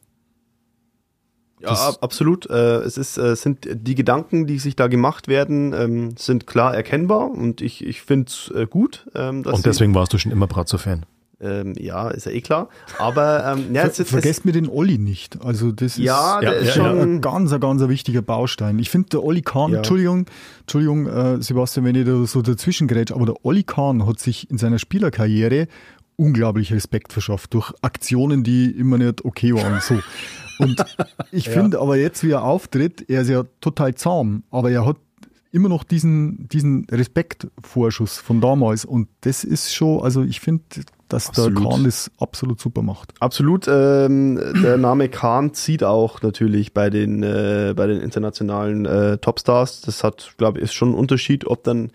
Ja, 1.59 1.69
ab, 1.69 1.97
absolut. 2.01 2.49
Äh, 2.49 2.77
es 2.81 2.97
ist, 2.97 3.17
äh, 3.17 3.35
sind 3.35 3.67
die 3.71 3.95
Gedanken, 3.95 4.45
die 4.45 4.59
sich 4.59 4.75
da 4.75 4.87
gemacht 4.87 5.27
werden, 5.27 5.73
ähm, 5.73 6.17
sind 6.17 6.45
klar 6.45 6.75
erkennbar 6.75 7.31
und 7.31 7.61
ich, 7.61 7.83
ich 7.83 8.01
finde 8.01 8.27
es 8.27 8.51
äh, 8.55 8.67
gut. 8.67 9.07
Ähm, 9.15 9.43
und 9.43 9.65
deswegen 9.65 9.95
warst 9.95 10.13
du 10.13 10.17
schon 10.19 10.31
immer 10.31 10.47
Bratzo-Fan. 10.47 11.05
Ähm, 11.39 11.75
ja, 11.77 12.09
ist 12.09 12.25
ja 12.25 12.31
eh 12.31 12.41
klar. 12.41 12.69
Aber 12.97 13.45
ähm, 13.45 13.73
ja, 13.73 13.83
jetzt, 13.83 13.99
jetzt, 13.99 14.09
Vergesst 14.09 14.45
mir 14.45 14.53
den 14.53 14.67
Olli 14.67 14.97
nicht. 14.97 15.43
Also 15.43 15.71
das 15.71 15.97
ist, 15.97 15.99
ja, 15.99 16.39
der 16.39 16.53
ja, 16.53 16.59
ist 16.59 16.73
schon 16.73 16.99
ein 16.99 17.21
ganz, 17.21 17.51
ein 17.51 17.59
ganz 17.59 17.87
wichtiger 17.87 18.23
Baustein. 18.23 18.79
Ich 18.79 18.89
finde, 18.89 19.09
der 19.09 19.23
Olli 19.23 19.41
Kahn, 19.41 19.71
ja. 19.71 19.77
Entschuldigung, 19.77 20.25
Entschuldigung, 20.61 21.05
äh, 21.05 21.41
Sebastian, 21.41 21.85
wenn 21.85 21.95
ich 21.95 22.05
da 22.05 22.25
so 22.25 22.41
dazwischen 22.41 22.87
gerät, 22.87 23.11
aber 23.11 23.27
der 23.27 23.45
Olli 23.45 23.63
Kahn 23.63 24.07
hat 24.07 24.19
sich 24.19 24.49
in 24.49 24.57
seiner 24.57 24.79
Spielerkarriere 24.79 25.67
unglaublich 26.15 26.73
Respekt 26.73 27.13
verschafft 27.13 27.53
durch 27.53 27.71
Aktionen, 27.81 28.43
die 28.43 28.71
immer 28.71 28.97
nicht 28.97 29.23
okay 29.23 29.53
waren. 29.53 29.79
So. 29.79 29.99
Und 30.59 30.83
ich 31.31 31.45
ja. 31.47 31.51
finde 31.51 31.79
aber 31.79 31.97
jetzt, 31.97 32.23
wie 32.23 32.31
er 32.31 32.43
auftritt, 32.43 33.09
er 33.09 33.21
ist 33.21 33.29
ja 33.29 33.43
total 33.61 33.95
zahm, 33.95 34.43
aber 34.51 34.71
er 34.71 34.85
hat 34.85 34.97
immer 35.51 35.69
noch 35.69 35.83
diesen, 35.83 36.47
diesen 36.49 36.85
Respektvorschuss 36.91 38.17
von 38.17 38.41
damals. 38.41 38.85
Und 38.85 39.07
das 39.21 39.43
ist 39.43 39.73
schon, 39.73 40.01
also 40.01 40.23
ich 40.23 40.39
finde, 40.39 40.63
dass 41.09 41.29
absolut. 41.29 41.57
der 41.57 41.69
Kahn 41.69 41.83
das 41.83 42.11
absolut 42.19 42.59
super 42.59 42.81
macht. 42.81 43.13
Absolut. 43.19 43.67
Ähm, 43.67 44.39
der 44.61 44.77
Name 44.77 45.09
Kahn 45.09 45.53
zieht 45.53 45.83
auch 45.83 46.21
natürlich 46.21 46.73
bei 46.73 46.89
den, 46.89 47.23
äh, 47.23 47.73
bei 47.75 47.87
den 47.87 48.01
internationalen 48.01 48.85
äh, 48.85 49.17
Topstars. 49.17 49.81
Das 49.81 50.03
hat, 50.03 50.33
glaube 50.37 50.59
ich, 50.59 50.65
ist 50.65 50.73
schon 50.73 50.91
ein 50.91 50.95
Unterschied, 50.95 51.47
ob 51.47 51.63
dann 51.63 51.91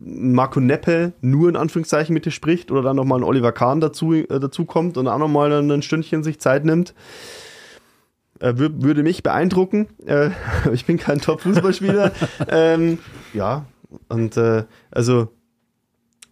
Marco 0.00 0.60
Neppe 0.60 1.12
nur 1.20 1.48
in 1.48 1.56
Anführungszeichen 1.56 2.14
mit 2.14 2.24
dir 2.24 2.30
spricht 2.30 2.70
oder 2.70 2.82
dann 2.82 2.96
nochmal 2.96 3.20
ein 3.20 3.24
Oliver 3.24 3.52
Kahn 3.52 3.80
dazu, 3.80 4.14
äh, 4.14 4.26
dazu 4.26 4.64
kommt 4.64 4.96
und 4.96 5.06
auch 5.06 5.18
nochmal 5.18 5.52
ein 5.52 5.82
Stündchen 5.82 6.24
sich 6.24 6.40
Zeit 6.40 6.64
nimmt. 6.64 6.94
Äh, 8.40 8.54
würde 8.56 9.02
mich 9.02 9.22
beeindrucken. 9.22 9.88
Äh, 10.06 10.30
ich 10.72 10.84
bin 10.86 10.98
kein 10.98 11.20
Top-Fußballspieler. 11.20 12.12
ähm, 12.48 12.98
ja, 13.32 13.66
und 14.08 14.36
äh, 14.36 14.64
also, 14.90 15.28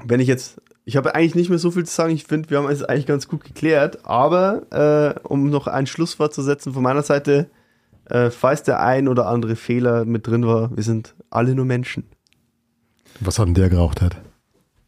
wenn 0.05 0.21
ich 0.21 0.29
jetzt, 0.29 0.61
ich 0.85 0.97
habe 0.97 1.15
eigentlich 1.15 1.35
nicht 1.35 1.51
mehr 1.51 1.59
so 1.59 1.71
viel 1.71 1.85
zu 1.85 1.95
sagen. 1.95 2.13
Ich 2.13 2.25
finde, 2.25 2.51
wir 2.51 2.59
haben 2.59 2.69
es 2.69 2.83
eigentlich 2.83 3.07
ganz 3.07 3.29
gut 3.29 3.45
geklärt. 3.45 4.05
Aber 4.05 4.67
äh, 4.71 5.21
um 5.27 5.49
noch 5.51 5.67
ein 5.67 5.87
Schlusswort 5.87 6.35
zu 6.35 6.43
setzen 6.43 6.75
von 6.75 6.83
meiner 6.83 7.03
Seite, 7.03 7.49
äh, 8.07 8.31
falls 8.31 8.63
der 8.63 8.81
ein 8.81 9.09
oder 9.09 9.27
andere 9.27 9.57
Fehler 9.57 10.05
mit 10.05 10.27
drin 10.27 10.47
war, 10.47 10.77
wir 10.77 10.83
sind 10.83 11.15
alle 11.31 11.55
nur 11.55 11.65
Menschen. 11.65 12.05
Was 13.21 13.39
hat 13.39 13.47
denn 13.47 13.55
der 13.55 13.71
geraucht 13.71 14.03
hat? 14.03 14.17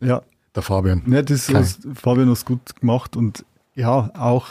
Ja. 0.01 0.23
Der 0.55 0.63
Fabian. 0.63 1.03
Ne, 1.07 1.23
das 1.23 1.49
ist, 1.49 1.87
Fabian 1.95 2.31
hat 2.31 2.45
gut 2.47 2.81
gemacht 2.81 3.17
und 3.17 3.45
ja, 3.75 4.11
auch 4.19 4.47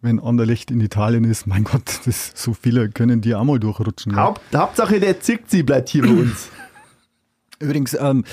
wenn 0.00 0.20
Anderlecht 0.20 0.70
in 0.70 0.80
Italien 0.80 1.24
ist, 1.24 1.46
mein 1.46 1.64
Gott, 1.64 2.00
das, 2.04 2.32
so 2.34 2.54
viele 2.54 2.88
können 2.88 3.20
die 3.20 3.34
auch 3.34 3.44
mal 3.44 3.58
durchrutschen. 3.58 4.16
Haupt, 4.16 4.40
Hauptsache 4.54 5.00
der 5.00 5.20
zickt 5.20 5.50
sie 5.50 5.62
bleibt 5.62 5.88
hier 5.88 6.02
bei 6.02 6.10
uns. 6.10 6.50
Übrigens, 7.60 7.96
ähm, 7.98 8.24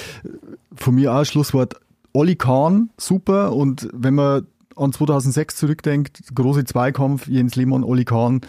von 0.75 0.95
mir 0.95 1.13
auch 1.13 1.25
Schlusswort, 1.25 1.75
Olli 2.13 2.35
Kahn, 2.35 2.89
super 2.97 3.53
und 3.53 3.89
wenn 3.91 4.13
man 4.13 4.47
an 4.75 4.93
2006 4.93 5.55
zurückdenkt, 5.55 6.21
große 6.35 6.65
Zweikampf, 6.65 7.27
Jens 7.27 7.55
Lehmann, 7.55 7.83
Olli 7.83 8.05
Kahn, 8.05 8.41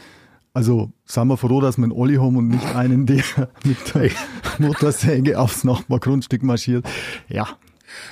also 0.52 0.90
sind 1.04 1.28
wir 1.28 1.36
froh, 1.36 1.60
dass 1.60 1.76
wir 1.76 1.84
einen 1.84 1.92
Olli 1.92 2.16
haben 2.16 2.36
und 2.36 2.48
nicht 2.48 2.74
einen, 2.74 3.06
der 3.06 3.22
mit 3.64 3.94
der 3.94 4.10
Motorsäge 4.58 5.38
aufs 5.38 5.64
Nachbargrundstück 5.64 6.42
marschiert. 6.42 6.86
Ja, 7.28 7.46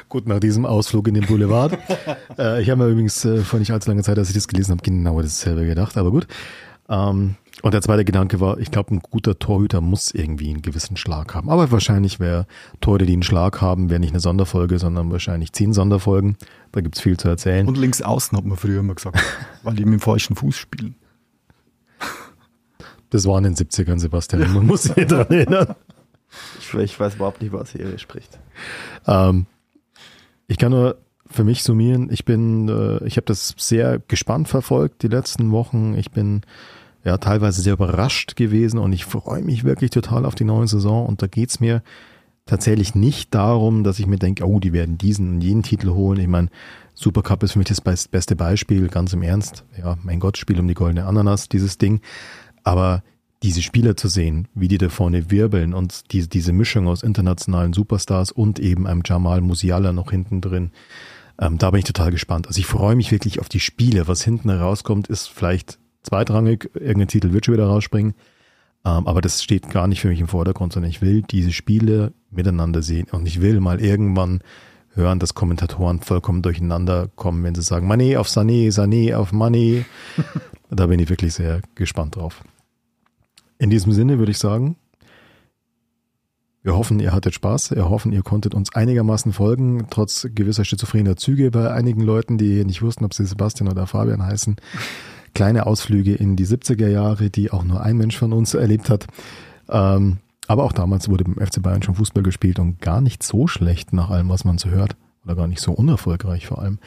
Gut, 0.09 0.27
nach 0.27 0.41
diesem 0.41 0.67
Ausflug 0.67 1.09
in 1.09 1.15
den 1.15 1.27
Boulevard. 1.27 1.79
äh, 2.39 2.63
ich 2.63 2.71
habe 2.71 2.85
mir 2.85 2.91
übrigens 2.91 3.25
äh, 3.25 3.39
vor 3.39 3.59
nicht 3.59 3.73
allzu 3.73 3.91
langer 3.91 4.03
Zeit, 4.03 4.19
als 4.19 4.29
ich 4.29 4.35
das 4.35 4.49
gelesen 4.49 4.73
habe, 4.73 4.83
genau 4.83 5.21
dasselbe 5.21 5.67
gedacht, 5.67 5.97
aber 5.97 6.11
gut. 6.11 6.27
Ähm, 6.89 7.37
und 7.63 7.73
der 7.73 7.81
zweite 7.81 8.05
Gedanke 8.05 8.41
war, 8.41 8.59
ich 8.59 8.71
glaube, 8.71 8.95
ein 8.95 9.01
guter 9.01 9.39
Torhüter 9.39 9.81
muss 9.81 10.11
irgendwie 10.11 10.51
einen 10.51 10.61
gewissen 10.61 10.97
Schlag 10.97 11.35
haben. 11.35 11.49
Aber 11.49 11.71
wahrscheinlich 11.71 12.21
wäre 12.21 12.47
Torhüter, 12.81 13.07
die 13.07 13.15
einen 13.15 13.23
Schlag 13.23 13.61
haben, 13.61 13.89
wäre 13.89 14.01
nicht 14.01 14.11
eine 14.11 14.21
Sonderfolge, 14.21 14.79
sondern 14.79 15.11
wahrscheinlich 15.11 15.53
zehn 15.53 15.73
Sonderfolgen. 15.73 16.37
Da 16.73 16.81
gibt's 16.83 17.01
viel 17.01 17.17
zu 17.17 17.29
erzählen. 17.29 17.67
Und 17.67 17.79
links 17.79 18.03
außen 18.03 18.37
hat 18.37 18.45
man 18.45 18.59
früher 18.59 18.81
immer 18.81 18.95
gesagt, 18.95 19.19
weil 19.63 19.75
die 19.75 19.85
mit 19.85 19.95
dem 19.95 20.01
falschen 20.01 20.37
Fuß 20.37 20.57
spielen. 20.57 20.97
Das 23.11 23.27
war 23.27 23.39
in 23.39 23.45
den 23.45 23.55
70ern, 23.55 23.99
Sebastian. 23.99 24.53
Man 24.53 24.67
muss 24.67 24.83
sich 24.83 25.07
daran 25.07 25.29
erinnern. 25.29 25.75
Ich, 26.59 26.75
ich 26.75 26.99
weiß 26.99 27.15
überhaupt 27.15 27.41
nicht, 27.41 27.53
was 27.53 27.71
hier 27.71 27.97
spricht. 27.99 28.41
Ähm, 29.07 29.47
ich 30.47 30.59
kann 30.59 30.73
nur 30.73 30.99
für 31.27 31.45
mich 31.45 31.63
summieren, 31.63 32.11
ich 32.11 32.25
bin, 32.25 32.69
äh, 32.69 33.05
ich 33.07 33.17
habe 33.17 33.27
das 33.27 33.55
sehr 33.57 33.99
gespannt 34.09 34.49
verfolgt 34.49 35.03
die 35.03 35.09
letzten 35.09 35.51
Wochen. 35.51 35.95
Ich 35.97 36.11
bin 36.11 36.43
ja 37.03 37.19
teilweise 37.19 37.63
sehr 37.63 37.75
überrascht 37.75 38.37
gewesen 38.37 38.79
und 38.79 38.93
ich 38.93 39.05
freue 39.05 39.43
mich 39.43 39.65
wirklich 39.65 39.91
total 39.91 40.25
auf 40.25 40.35
die 40.35 40.45
neue 40.45 40.69
Saison. 40.69 41.07
Und 41.07 41.23
da 41.23 41.27
geht's 41.27 41.61
mir 41.61 41.83
tatsächlich 42.47 42.95
nicht 42.95 43.35
darum, 43.35 43.85
dass 43.85 43.99
ich 43.99 44.07
mir 44.07 44.19
denke, 44.19 44.47
oh, 44.47 44.61
die 44.61 44.73
werden 44.73 44.99
diesen 44.99 45.35
und 45.35 45.41
jenen 45.41 45.63
Titel 45.63 45.91
holen. 45.91 46.21
Ich 46.21 46.29
meine, 46.29 46.49
Supercup 46.95 47.43
ist 47.43 47.53
für 47.53 47.59
mich 47.59 47.69
das 47.69 47.81
beste 47.81 48.37
Beispiel, 48.37 48.89
ganz 48.89 49.13
im 49.13 49.23
Ernst. 49.23 49.65
Ja, 49.79 49.97
mein 50.03 50.21
Gott, 50.21 50.39
Spiel 50.39 50.61
um 50.61 50.69
die 50.69 50.75
goldene 50.75 51.07
Ananas, 51.07 51.49
dieses 51.49 51.79
Ding. 51.79 52.01
Aber 52.63 53.03
diese 53.45 53.61
Spieler 53.61 53.95
zu 53.95 54.09
sehen, 54.09 54.49
wie 54.55 54.69
die 54.69 54.79
da 54.79 54.89
vorne 54.89 55.31
wirbeln 55.31 55.75
und 55.75 56.13
die, 56.13 56.27
diese 56.27 56.55
Mischung 56.55 56.89
aus 56.89 57.03
internationalen 57.03 57.75
Superstars 57.75 58.33
und 58.33 58.59
eben 58.59 58.87
einem 58.87 59.03
Jamal 59.05 59.43
Musiala 59.43 59.93
noch 59.93 60.11
hinten 60.11 60.41
drin, 60.41 60.71
ähm, 61.39 61.59
da 61.59 61.71
bin 61.71 61.81
ich 61.81 61.85
total 61.85 62.11
gespannt. 62.11 62.47
Also 62.47 62.59
ich 62.59 62.67
freue 62.67 62.97
mich 62.97 63.13
wirklich 63.13 63.41
auf 63.41 63.51
die 63.51 63.61
Spiele. 63.61 64.09
Was 64.09 64.25
hinten 64.25 64.49
herauskommt, 64.49 65.09
ist 65.09 65.29
vielleicht 65.29 65.79
zweitrangig, 66.03 66.71
irgendein 66.73 67.09
Titel 67.09 67.33
wird 67.33 67.45
schon 67.45 67.55
wieder 67.55 67.67
rausspringen, 67.67 68.15
ähm, 68.87 69.07
aber 69.07 69.21
das 69.21 69.43
steht 69.43 69.69
gar 69.69 69.89
nicht 69.89 70.01
für 70.01 70.09
mich 70.09 70.21
im 70.21 70.29
Vordergrund, 70.29 70.73
sondern 70.73 70.91
ich 70.91 71.03
will 71.03 71.21
diese 71.21 71.53
Spiele 71.53 72.15
miteinander 72.31 72.81
sehen 72.81 73.09
und 73.13 73.27
ich 73.27 73.43
will 73.43 73.61
mal 73.61 73.79
irgendwann 73.79 74.41
hören, 74.95 75.19
dass 75.19 75.35
Kommentatoren 75.35 76.01
vollkommen 76.01 76.41
durcheinander 76.41 77.11
kommen, 77.15 77.45
wenn 77.45 77.55
sie 77.55 77.63
sagen, 77.63 77.93
Mané 77.93 78.17
auf 78.17 78.29
Sané, 78.29 78.73
Sané 78.73 79.15
auf 79.15 79.33
Mané. 79.33 79.85
da 80.71 80.87
bin 80.87 80.99
ich 80.99 81.11
wirklich 81.11 81.35
sehr 81.35 81.61
gespannt 81.75 82.17
drauf. 82.17 82.43
In 83.65 83.71
diesem 83.71 83.93
Sinne 83.93 84.19
würde 84.19 84.31
ich 84.31 84.37
sagen, 84.37 84.77
wir 86.63 86.77
hoffen, 86.77 87.01
ihr 87.01 87.15
hattet 87.15 87.33
Spaß. 87.33 87.71
Wir 87.71 87.89
hoffen, 87.89 88.13
ihr 88.13 88.23
konntet 88.23 88.55
uns 88.55 88.75
einigermaßen 88.75 89.33
folgen, 89.33 89.87
trotz 89.89 90.29
gewisser 90.35 90.67
schizophrener 90.67 91.17
Züge 91.17 91.51
bei 91.51 91.71
einigen 91.71 92.03
Leuten, 92.03 92.37
die 92.37 92.63
nicht 92.67 92.83
wussten, 92.83 93.07
ob 93.07 93.15
sie 93.15 93.25
Sebastian 93.25 93.71
oder 93.71 93.87
Fabian 93.87 94.23
heißen. 94.23 94.57
Kleine 95.33 95.65
Ausflüge 95.65 96.15
in 96.15 96.37
die 96.37 96.45
70er 96.45 96.89
Jahre, 96.89 97.31
die 97.31 97.53
auch 97.53 97.65
nur 97.65 97.81
ein 97.83 97.97
Mensch 97.97 98.19
von 98.19 98.35
uns 98.35 98.53
erlebt 98.53 98.91
hat. 98.91 99.07
Ähm, 99.71 100.19
aber 100.47 100.65
auch 100.65 100.73
damals 100.73 101.09
wurde 101.09 101.25
beim 101.25 101.47
FC 101.47 101.63
Bayern 101.63 101.83
schon 101.83 101.95
Fußball 101.95 102.23
gespielt 102.23 102.59
und 102.59 102.83
gar 102.83 103.01
nicht 103.01 103.23
so 103.23 103.47
schlecht 103.47 103.95
nach 103.95 104.11
allem, 104.11 104.29
was 104.29 104.45
man 104.45 104.59
so 104.59 104.69
hört. 104.69 104.95
Oder 105.25 105.37
gar 105.37 105.47
nicht 105.47 105.63
so 105.63 105.73
unerfolgreich 105.73 106.47
vor 106.47 106.59
allem. 106.59 106.81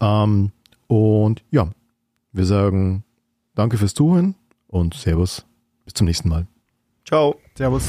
Ähm, 0.00 0.50
und 0.88 1.44
ja, 1.52 1.68
wir 2.32 2.46
sagen 2.46 3.04
danke 3.54 3.78
fürs 3.78 3.94
Zuhören 3.94 4.34
und 4.66 4.94
Servus. 4.94 5.46
Bis 5.90 5.94
zum 5.94 6.06
nächsten 6.06 6.28
Mal. 6.28 6.46
Ciao. 7.04 7.34
Servus. 7.56 7.82